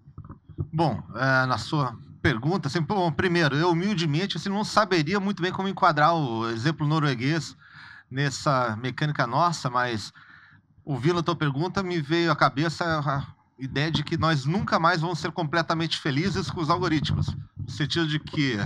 Bom, 0.73 1.01
é, 1.15 1.45
na 1.45 1.57
sua 1.57 1.95
pergunta, 2.21 2.67
assim, 2.67 2.81
bom, 2.81 3.09
primeiro, 3.13 3.55
eu 3.55 3.71
humildemente 3.71 4.35
assim, 4.35 4.49
não 4.49 4.65
saberia 4.65 5.21
muito 5.21 5.41
bem 5.41 5.53
como 5.53 5.69
enquadrar 5.69 6.13
o 6.13 6.49
exemplo 6.49 6.85
norueguês 6.85 7.55
nessa 8.09 8.75
mecânica 8.77 9.27
nossa, 9.27 9.69
mas 9.69 10.13
ouvindo 10.83 11.19
a 11.19 11.23
tua 11.23 11.35
pergunta, 11.35 11.83
me 11.83 12.01
veio 12.01 12.31
à 12.31 12.35
cabeça 12.35 12.99
a 12.99 13.27
ideia 13.59 13.91
de 13.91 14.03
que 14.03 14.17
nós 14.17 14.45
nunca 14.45 14.79
mais 14.79 15.01
vamos 15.01 15.19
ser 15.19 15.31
completamente 15.31 15.97
felizes 15.99 16.49
com 16.49 16.61
os 16.61 16.69
algoritmos. 16.69 17.35
No 17.57 17.69
sentido 17.69 18.07
de 18.07 18.19
que 18.19 18.57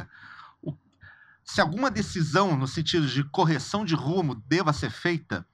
se 1.43 1.59
alguma 1.59 1.89
decisão 1.89 2.55
no 2.55 2.67
sentido 2.67 3.07
de 3.07 3.23
correção 3.23 3.83
de 3.83 3.95
rumo 3.95 4.35
deva 4.47 4.71
ser 4.71 4.91
feita, 4.91 5.45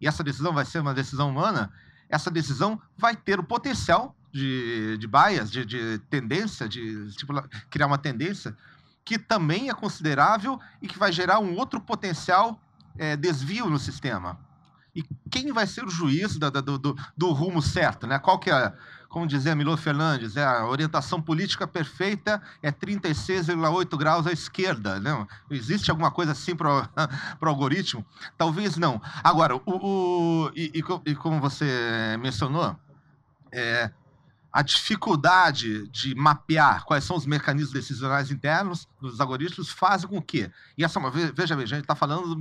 e 0.00 0.06
essa 0.06 0.22
decisão 0.22 0.52
vai 0.52 0.64
ser 0.64 0.80
uma 0.80 0.94
decisão 0.94 1.30
humana, 1.30 1.72
essa 2.08 2.30
decisão 2.30 2.80
vai 2.96 3.16
ter 3.16 3.40
o 3.40 3.44
potencial 3.44 4.14
de, 4.32 4.96
de 4.98 5.06
bias, 5.06 5.50
de, 5.50 5.64
de 5.64 5.98
tendência, 6.10 6.68
de 6.68 7.10
tipo, 7.16 7.32
criar 7.70 7.86
uma 7.86 7.98
tendência, 7.98 8.56
que 9.04 9.18
também 9.18 9.70
é 9.70 9.74
considerável 9.74 10.60
e 10.80 10.88
que 10.88 10.98
vai 10.98 11.10
gerar 11.10 11.38
um 11.38 11.56
outro 11.56 11.80
potencial 11.80 12.60
é, 12.98 13.16
desvio 13.16 13.68
no 13.68 13.78
sistema. 13.78 14.38
E 14.94 15.04
quem 15.30 15.52
vai 15.52 15.66
ser 15.66 15.84
o 15.84 15.90
juiz 15.90 16.38
do, 16.38 16.78
do, 16.78 16.96
do, 17.16 17.32
rumo 17.32 17.60
certo? 17.60 18.06
Né? 18.06 18.18
Qual 18.18 18.38
que 18.38 18.50
é, 18.50 18.72
como 19.10 19.26
dizia 19.26 19.54
Milo 19.54 19.76
Fernandes, 19.76 20.36
é 20.36 20.44
a 20.44 20.66
orientação 20.66 21.20
política 21.20 21.66
perfeita 21.66 22.40
é 22.62 22.72
36,8 22.72 23.96
graus 23.96 24.26
à 24.26 24.32
esquerda. 24.32 24.98
Né? 24.98 25.26
Existe 25.50 25.90
alguma 25.90 26.10
coisa 26.10 26.32
assim 26.32 26.56
para 26.56 26.88
o 27.40 27.46
algoritmo? 27.48 28.04
Talvez 28.38 28.76
não. 28.76 29.00
Agora, 29.22 29.56
o, 29.56 29.62
o 29.66 30.50
e, 30.54 30.72
e, 30.74 31.10
e, 31.10 31.14
como 31.14 31.40
você 31.40 32.16
mencionou, 32.20 32.74
é, 33.52 33.90
a 34.56 34.62
dificuldade 34.62 35.86
de 35.88 36.14
mapear 36.14 36.82
quais 36.86 37.04
são 37.04 37.14
os 37.14 37.26
mecanismos 37.26 37.74
decisionais 37.74 38.30
internos 38.30 38.88
dos 38.98 39.20
algoritmos 39.20 39.68
faz 39.68 40.02
com 40.02 40.18
que. 40.22 40.50
E 40.78 40.82
essa 40.82 40.98
uma 40.98 41.10
veja 41.10 41.54
bem, 41.54 41.64
a 41.64 41.68
gente 41.68 41.82
está 41.82 41.94
falando 41.94 42.34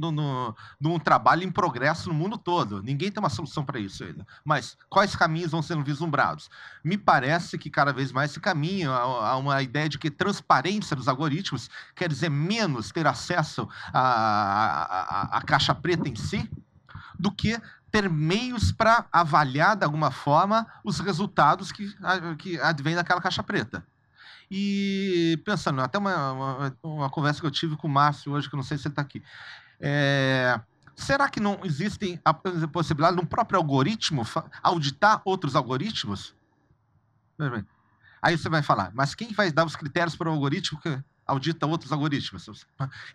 de 0.80 0.88
um 0.88 0.98
trabalho 0.98 1.44
em 1.44 1.52
progresso 1.52 2.08
no 2.08 2.16
mundo 2.16 2.38
todo. 2.38 2.82
Ninguém 2.82 3.12
tem 3.12 3.20
uma 3.20 3.30
solução 3.30 3.66
para 3.66 3.82
isso 3.82 4.02
ainda. 4.02 4.26
Mas 4.46 4.78
quais 4.90 5.14
caminhos 5.14 5.52
vão 5.52 5.62
sendo 5.62 5.84
vislumbrados? 5.84 6.50
Me 6.82 6.98
parece 6.98 7.58
que 7.58 7.70
cada 7.70 7.92
vez 7.92 8.14
mais 8.14 8.32
se 8.32 8.40
caminha 8.40 8.92
a, 8.92 9.36
uma 9.36 9.62
ideia 9.62 9.90
de 9.90 10.00
que 10.00 10.10
transparência 10.10 10.96
dos 10.96 11.10
algoritmos 11.10 11.70
quer 11.94 12.08
dizer 12.08 12.30
menos 12.30 12.94
ter 12.94 13.06
acesso 13.06 13.68
à 13.94 15.44
caixa 15.46 15.76
preta 15.76 16.08
em 16.08 16.16
si 16.16 16.50
do 17.20 17.30
que 17.30 17.60
ter 17.96 18.10
meios 18.10 18.74
para 18.74 19.06
avaliar, 19.10 19.78
de 19.78 19.86
alguma 19.86 20.12
forma, 20.12 20.68
os 20.84 21.00
resultados 21.00 21.72
que, 21.72 21.96
que 22.38 22.60
advêm 22.60 22.94
daquela 22.94 23.22
caixa 23.22 23.42
preta. 23.42 23.86
E 24.52 25.42
pensando, 25.46 25.80
até 25.80 25.98
uma, 25.98 26.32
uma, 26.34 26.78
uma, 26.84 27.10
conversa 27.10 27.40
que 27.40 27.48
eu 27.48 27.52
tive 27.52 27.78
com 27.78 27.88
o 27.88 27.90
Márcio 27.90 28.34
hoje, 28.34 28.50
que 28.50 28.56
eu 28.56 28.58
não 28.58 28.66
sei 28.66 28.78
se 28.78 28.86
ele 28.86 28.92
está 28.92 29.02
aqui. 29.02 29.24
É, 29.80 30.60
será 30.94 31.30
que 31.30 31.40
não 31.40 31.62
existem 31.64 32.20
a 32.26 32.34
possibilidade 32.34 33.16
de 33.16 33.24
um 33.24 33.26
próprio 33.26 33.58
algoritmo 33.58 34.24
auditar 34.62 35.22
outros 35.24 35.56
algoritmos? 35.56 36.36
Aí 38.22 38.38
você 38.38 38.50
vai 38.50 38.62
falar, 38.62 38.92
mas 38.94 39.16
quem 39.16 39.32
vai 39.32 39.54
dar 39.54 39.66
os 39.66 39.78
critérios 39.78 40.18
para 40.18 40.30
o 40.30 40.34
algoritmo 40.34 40.82
que 40.82 41.02
audita 41.26 41.66
outros 41.66 41.92
algoritmos? 41.92 42.66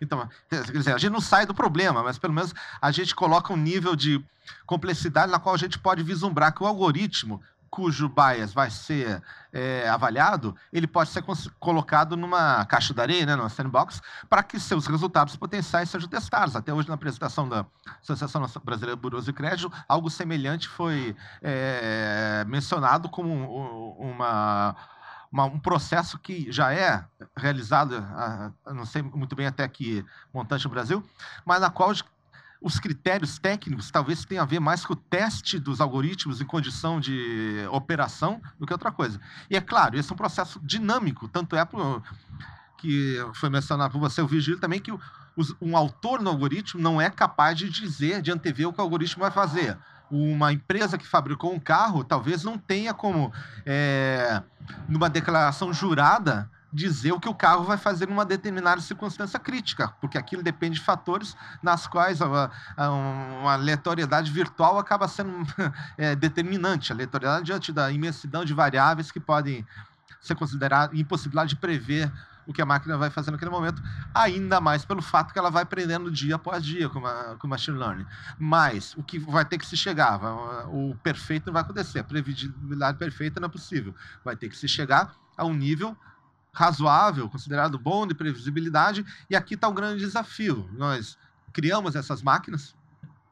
Então, 0.01 0.27
quer 0.49 0.63
dizer, 0.63 0.93
a 0.93 0.97
gente 0.97 1.11
não 1.11 1.21
sai 1.21 1.45
do 1.45 1.53
problema, 1.53 2.03
mas 2.03 2.17
pelo 2.17 2.33
menos 2.33 2.53
a 2.81 2.91
gente 2.91 3.15
coloca 3.15 3.53
um 3.53 3.57
nível 3.57 3.95
de 3.95 4.23
complexidade 4.65 5.31
na 5.31 5.39
qual 5.39 5.55
a 5.55 5.57
gente 5.57 5.79
pode 5.79 6.03
vislumbrar 6.03 6.53
que 6.53 6.63
o 6.63 6.67
algoritmo 6.67 7.41
cujo 7.71 8.09
bias 8.09 8.53
vai 8.53 8.69
ser 8.69 9.23
é, 9.53 9.87
avaliado, 9.87 10.53
ele 10.73 10.85
pode 10.85 11.09
ser 11.09 11.23
colocado 11.57 12.17
numa 12.17 12.65
caixa 12.65 12.93
de 12.93 12.99
areia, 12.99 13.25
né, 13.25 13.33
numa 13.33 13.47
sandbox, 13.47 14.01
para 14.29 14.43
que 14.43 14.59
seus 14.59 14.85
resultados 14.85 15.37
potenciais 15.37 15.89
sejam 15.89 16.09
testados. 16.09 16.53
Até 16.53 16.73
hoje, 16.73 16.89
na 16.89 16.95
apresentação 16.95 17.47
da 17.47 17.65
Associação 18.01 18.45
Brasileira 18.61 18.97
de 18.97 19.01
Buros 19.01 19.23
de 19.23 19.31
Crédito, 19.31 19.71
algo 19.87 20.09
semelhante 20.09 20.67
foi 20.67 21.15
é, 21.41 22.43
mencionado 22.45 23.07
como 23.07 23.95
uma, 23.97 24.75
uma, 25.31 25.45
um 25.45 25.59
processo 25.59 26.19
que 26.19 26.51
já 26.51 26.73
é 26.73 27.05
realizado, 27.35 27.95
a, 27.95 28.51
a, 28.65 28.73
não 28.73 28.85
sei 28.85 29.01
muito 29.01 29.35
bem 29.35 29.47
até 29.47 29.67
que 29.67 30.05
montante 30.33 30.65
no 30.65 30.71
Brasil, 30.71 31.03
mas 31.45 31.61
na 31.61 31.69
qual 31.69 31.91
os 32.61 32.79
critérios 32.79 33.39
técnicos 33.39 33.89
talvez 33.89 34.23
tenham 34.25 34.43
a 34.43 34.45
ver 34.45 34.59
mais 34.59 34.85
com 34.85 34.93
o 34.93 34.95
teste 34.95 35.57
dos 35.57 35.81
algoritmos 35.81 36.41
em 36.41 36.45
condição 36.45 36.99
de 36.99 37.65
operação 37.71 38.41
do 38.59 38.67
que 38.67 38.73
outra 38.73 38.91
coisa. 38.91 39.19
E 39.49 39.55
é 39.55 39.61
claro, 39.61 39.97
esse 39.97 40.11
é 40.11 40.13
um 40.13 40.17
processo 40.17 40.59
dinâmico, 40.63 41.27
tanto 41.27 41.55
é 41.55 41.65
pro, 41.65 42.03
que 42.77 43.17
foi 43.35 43.49
mencionado 43.49 43.91
por 43.91 43.99
você, 43.99 44.21
o 44.21 44.27
Vigílio, 44.27 44.59
também, 44.59 44.79
que 44.79 44.91
um 45.61 45.77
autor 45.77 46.21
no 46.21 46.29
algoritmo 46.29 46.81
não 46.81 46.99
é 46.99 47.09
capaz 47.09 47.57
de 47.57 47.69
dizer, 47.69 48.21
de 48.21 48.31
antever 48.31 48.67
o 48.67 48.73
que 48.73 48.79
o 48.79 48.83
algoritmo 48.83 49.21
vai 49.21 49.31
fazer. 49.31 49.77
Uma 50.11 50.51
empresa 50.51 50.97
que 50.97 51.07
fabricou 51.07 51.53
um 51.53 51.59
carro 51.59 52.03
talvez 52.03 52.43
não 52.43 52.57
tenha 52.57 52.93
como, 52.93 53.31
é, 53.65 54.43
numa 54.87 55.09
declaração 55.09 55.73
jurada, 55.73 56.49
dizer 56.73 57.11
o 57.11 57.19
que 57.19 57.27
o 57.27 57.35
carro 57.35 57.63
vai 57.63 57.77
fazer 57.77 58.07
numa 58.07 58.25
determinada 58.25 58.79
circunstância 58.81 59.39
crítica, 59.39 59.89
porque 59.99 60.17
aquilo 60.17 60.41
depende 60.41 60.79
de 60.79 60.85
fatores 60.85 61.35
nas 61.61 61.85
quais 61.85 62.21
a, 62.21 62.49
a, 62.77 62.89
uma 62.91 63.53
aleatoriedade 63.53 64.31
virtual 64.31 64.79
acaba 64.79 65.07
sendo 65.07 65.31
é, 65.97 66.15
determinante. 66.15 66.91
A 66.91 66.95
aleatoriedade 66.95 67.45
diante 67.45 67.71
da 67.71 67.91
imensidão 67.91 68.45
de 68.45 68.53
variáveis 68.53 69.11
que 69.11 69.19
podem 69.19 69.65
ser 70.21 70.35
consideradas, 70.35 70.97
impossibilidade 70.97 71.49
de 71.49 71.55
prever 71.55 72.11
o 72.45 72.53
que 72.53 72.61
a 72.61 72.65
máquina 72.65 72.97
vai 72.97 73.09
fazer 73.09 73.31
naquele 73.31 73.51
momento, 73.51 73.81
ainda 74.13 74.59
mais 74.59 74.83
pelo 74.83 75.01
fato 75.01 75.31
que 75.31 75.39
ela 75.39 75.49
vai 75.49 75.63
aprendendo 75.63 76.11
dia 76.11 76.35
após 76.35 76.63
dia 76.63 76.89
com, 76.89 77.05
a, 77.05 77.35
com 77.37 77.47
machine 77.47 77.77
learning. 77.77 78.05
Mas 78.39 78.95
o 78.95 79.03
que 79.03 79.19
vai 79.19 79.45
ter 79.45 79.57
que 79.57 79.65
se 79.65 79.77
chegar, 79.77 80.17
vai, 80.17 80.31
o 80.67 80.95
perfeito 81.03 81.47
não 81.47 81.53
vai 81.53 81.61
acontecer, 81.61 81.99
a 81.99 82.03
previsibilidade 82.03 82.97
perfeita 82.97 83.39
não 83.39 83.47
é 83.47 83.51
possível. 83.51 83.95
Vai 84.23 84.35
ter 84.35 84.49
que 84.49 84.57
se 84.57 84.67
chegar 84.67 85.15
a 85.37 85.45
um 85.45 85.53
nível 85.53 85.95
razoável, 86.53 87.29
considerado 87.29 87.79
bom 87.79 88.05
de 88.05 88.13
previsibilidade, 88.13 89.05
e 89.29 89.35
aqui 89.35 89.53
está 89.53 89.67
o 89.67 89.73
grande 89.73 89.99
desafio. 89.99 90.69
Nós 90.73 91.17
criamos 91.53 91.95
essas 91.95 92.21
máquinas 92.21 92.75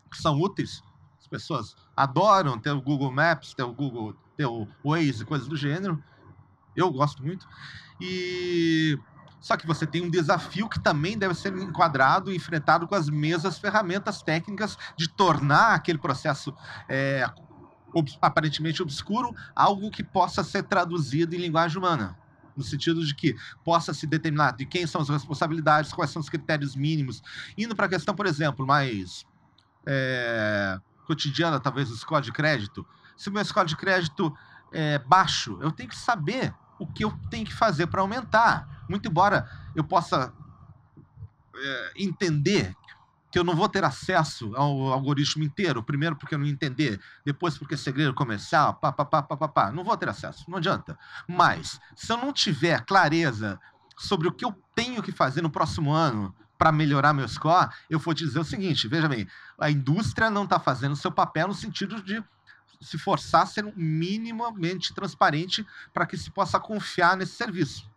que 0.09 0.17
são 0.17 0.39
úteis, 0.39 0.81
as 1.19 1.27
pessoas 1.27 1.75
adoram 1.95 2.57
ter 2.57 2.71
o 2.71 2.81
Google 2.81 3.11
Maps, 3.11 3.53
ter 3.53 3.63
o 3.63 3.73
Google, 3.73 4.15
ter 4.37 4.45
o 4.45 4.67
Waze, 4.83 5.25
coisas 5.25 5.47
do 5.47 5.55
gênero. 5.55 6.01
Eu 6.75 6.91
gosto 6.91 7.21
muito. 7.21 7.47
E 7.99 8.97
só 9.39 9.55
que 9.55 9.65
você 9.65 9.85
tem 9.85 10.01
um 10.01 10.09
desafio 10.09 10.67
que 10.67 10.79
também 10.79 11.17
deve 11.17 11.33
ser 11.33 11.55
enquadrado 11.57 12.31
e 12.31 12.35
enfrentado 12.35 12.87
com 12.87 12.95
as 12.95 13.09
mesmas 13.09 13.57
ferramentas 13.57 14.21
técnicas 14.21 14.77
de 14.97 15.07
tornar 15.07 15.75
aquele 15.75 15.97
processo 15.97 16.53
é, 16.87 17.29
ob 17.93 18.09
aparentemente 18.21 18.81
obscuro 18.81 19.33
algo 19.55 19.89
que 19.89 20.03
possa 20.03 20.43
ser 20.43 20.63
traduzido 20.63 21.35
em 21.35 21.39
linguagem 21.39 21.77
humana 21.77 22.17
no 22.55 22.63
sentido 22.63 23.05
de 23.05 23.15
que 23.15 23.35
possa 23.63 23.93
se 23.93 24.05
determinar 24.05 24.51
de 24.51 24.65
quem 24.65 24.85
são 24.85 24.99
as 24.99 25.07
responsabilidades, 25.07 25.93
quais 25.93 26.11
são 26.11 26.19
os 26.19 26.27
critérios 26.27 26.75
mínimos. 26.75 27.23
Indo 27.57 27.73
para 27.73 27.85
a 27.85 27.89
questão, 27.89 28.13
por 28.13 28.25
exemplo, 28.25 28.67
mais 28.67 29.25
é, 29.85 30.77
cotidiana, 31.07 31.59
talvez, 31.59 31.87
do 31.87 31.95
score 31.95 32.21
de 32.21 32.33
crédito. 32.33 32.85
Se 33.15 33.29
o 33.29 33.31
meu 33.31 33.43
score 33.45 33.65
de 33.65 33.77
crédito 33.77 34.35
é 34.73 34.99
baixo, 34.99 35.57
eu 35.61 35.71
tenho 35.71 35.87
que 35.87 35.95
saber 35.95 36.53
o 36.79 36.87
que 36.87 37.03
eu 37.03 37.11
tenho 37.29 37.45
que 37.45 37.53
fazer 37.53 37.87
para 37.87 38.01
aumentar. 38.01 38.85
Muito 38.87 39.07
embora 39.07 39.47
eu 39.75 39.83
possa 39.83 40.33
é, 41.55 41.93
entender 41.97 42.75
que 43.31 43.37
eu 43.37 43.43
não 43.43 43.55
vou 43.55 43.69
ter 43.69 43.83
acesso 43.83 44.55
ao 44.55 44.91
algoritmo 44.91 45.43
inteiro. 45.43 45.83
Primeiro, 45.83 46.15
porque 46.15 46.33
eu 46.33 46.39
não 46.39 46.47
entender. 46.47 46.99
Depois, 47.23 47.57
porque 47.57 47.75
é 47.75 47.77
segredo 47.77 48.13
comercial. 48.13 48.73
Pá, 48.75 48.91
pá, 48.91 49.05
pá, 49.05 49.21
pá, 49.21 49.37
pá, 49.37 49.47
pá. 49.47 49.71
Não 49.71 49.83
vou 49.83 49.95
ter 49.95 50.09
acesso. 50.09 50.49
Não 50.49 50.57
adianta. 50.57 50.97
Mas, 51.27 51.79
se 51.95 52.11
eu 52.11 52.17
não 52.17 52.33
tiver 52.33 52.83
clareza 52.85 53.59
sobre 53.97 54.27
o 54.27 54.31
que 54.31 54.45
eu 54.45 54.55
tenho 54.73 55.03
que 55.03 55.11
fazer 55.11 55.41
no 55.41 55.49
próximo 55.49 55.91
ano 55.91 56.33
para 56.57 56.71
melhorar 56.71 57.13
meu 57.13 57.27
score, 57.27 57.69
eu 57.89 57.99
vou 57.99 58.13
te 58.13 58.25
dizer 58.25 58.39
o 58.39 58.43
seguinte: 58.43 58.87
veja 58.87 59.07
bem, 59.07 59.27
a 59.59 59.69
indústria 59.69 60.29
não 60.29 60.45
está 60.45 60.59
fazendo 60.59 60.95
seu 60.95 61.11
papel 61.11 61.49
no 61.49 61.53
sentido 61.53 62.01
de 62.01 62.23
se 62.81 62.97
forçar 62.97 63.43
a 63.43 63.45
ser 63.45 63.63
minimamente 63.75 64.93
transparente 64.93 65.65
para 65.93 66.05
que 66.05 66.17
se 66.17 66.31
possa 66.31 66.59
confiar 66.59 67.17
nesse 67.17 67.33
serviço. 67.33 67.89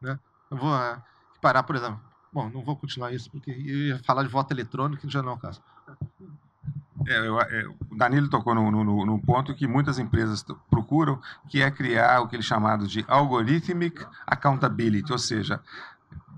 Né? 0.00 0.18
Eu 0.50 0.56
vou 0.56 0.72
uh, 0.72 1.02
parar, 1.40 1.62
por 1.62 1.76
exemplo 1.76 2.12
Bom, 2.32 2.48
não 2.48 2.62
vou 2.62 2.74
continuar 2.76 3.12
isso, 3.12 3.30
porque 3.30 3.52
ia 3.52 3.98
falar 3.98 4.22
de 4.22 4.28
voto 4.28 4.52
eletrônico, 4.52 5.02
que 5.02 5.12
já 5.12 5.22
não 5.22 5.32
é 5.32 5.34
o 5.34 5.38
caso. 5.38 5.60
É, 7.06 7.18
eu, 7.18 7.38
é, 7.38 7.66
o 7.90 7.96
Danilo 7.96 8.30
tocou 8.30 8.54
num, 8.54 8.70
no 8.70 9.04
no 9.04 9.20
ponto 9.20 9.54
que 9.54 9.66
muitas 9.66 9.98
empresas 9.98 10.42
procuram, 10.70 11.20
que 11.48 11.60
é 11.60 11.70
criar 11.70 12.20
o 12.20 12.28
que 12.28 12.36
eles 12.36 12.46
chamam 12.46 12.78
de 12.78 13.04
algorithmic 13.06 14.06
accountability, 14.26 15.12
ou 15.12 15.18
seja, 15.18 15.60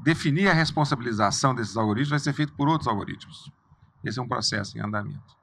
definir 0.03 0.49
a 0.49 0.53
responsabilização 0.53 1.55
desses 1.55 1.77
algoritmos 1.77 2.11
vai 2.11 2.19
ser 2.19 2.33
feito 2.33 2.53
por 2.55 2.67
outros 2.69 2.89
algoritmos. 2.89 3.53
esse 4.03 4.19
é 4.19 4.23
um 4.23 4.29
processo 4.29 4.77
em 4.77 4.81
andamento. 4.81 5.37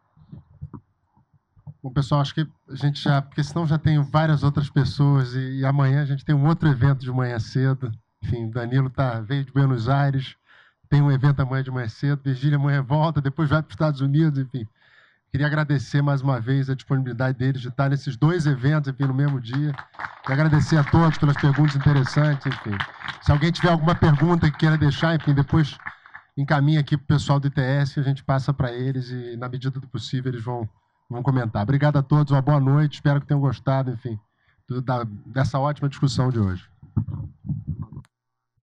Bom, 1.83 1.91
pessoal, 1.91 2.21
acho 2.21 2.35
que 2.35 2.47
a 2.69 2.75
gente 2.75 3.01
já. 3.01 3.21
Porque 3.21 3.43
senão 3.43 3.65
já 3.65 3.77
tenho 3.77 4.03
várias 4.03 4.43
outras 4.43 4.69
pessoas 4.69 5.33
e, 5.33 5.59
e 5.59 5.65
amanhã 5.65 6.01
a 6.03 6.05
gente 6.05 6.23
tem 6.23 6.35
um 6.35 6.45
outro 6.45 6.69
evento 6.69 6.99
de 6.99 7.11
manhã 7.11 7.39
cedo. 7.39 7.91
Enfim, 8.23 8.49
Danilo 8.51 8.89
tá, 8.89 9.19
veio 9.19 9.43
de 9.43 9.51
Buenos 9.51 9.89
Aires, 9.89 10.35
tem 10.87 11.01
um 11.01 11.11
evento 11.11 11.39
amanhã 11.41 11.63
de 11.63 11.71
manhã 11.71 11.87
cedo, 11.87 12.21
Virgília 12.23 12.57
amanhã 12.57 12.83
volta, 12.83 13.19
depois 13.19 13.49
vai 13.49 13.63
para 13.63 13.69
os 13.69 13.73
Estados 13.73 14.01
Unidos, 14.01 14.37
enfim. 14.37 14.67
Queria 15.31 15.47
agradecer 15.47 16.01
mais 16.01 16.21
uma 16.21 16.39
vez 16.39 16.69
a 16.69 16.75
disponibilidade 16.75 17.37
deles 17.37 17.61
de 17.61 17.69
estar 17.69 17.89
nesses 17.89 18.17
dois 18.17 18.45
eventos, 18.45 18.91
enfim, 18.91 19.05
no 19.05 19.13
mesmo 19.13 19.39
dia. 19.39 19.73
E 20.27 20.31
agradecer 20.31 20.77
a 20.77 20.83
todos 20.83 21.17
pelas 21.17 21.37
perguntas 21.37 21.75
interessantes, 21.75 22.45
enfim. 22.45 22.77
Se 23.21 23.31
alguém 23.31 23.51
tiver 23.51 23.71
alguma 23.71 23.95
pergunta 23.95 24.51
que 24.51 24.57
queira 24.57 24.77
deixar, 24.77 25.15
enfim, 25.15 25.33
depois 25.33 25.77
encaminha 26.37 26.81
aqui 26.81 26.97
para 26.97 27.05
o 27.05 27.07
pessoal 27.07 27.39
do 27.39 27.47
ITS, 27.47 27.97
a 27.97 28.01
gente 28.03 28.23
passa 28.23 28.53
para 28.53 28.71
eles 28.71 29.09
e, 29.09 29.37
na 29.37 29.47
medida 29.47 29.79
do 29.79 29.87
possível, 29.87 30.31
eles 30.31 30.43
vão, 30.43 30.67
Vamos 31.11 31.25
comentar. 31.25 31.63
Obrigado 31.63 31.97
a 31.97 32.01
todos, 32.01 32.31
uma 32.31 32.41
boa 32.41 32.57
noite, 32.57 32.93
espero 32.93 33.19
que 33.19 33.27
tenham 33.27 33.41
gostado, 33.41 33.91
enfim, 33.91 34.17
da, 34.85 35.03
dessa 35.25 35.59
ótima 35.59 35.89
discussão 35.89 36.29
de 36.29 36.39
hoje. 36.39 36.65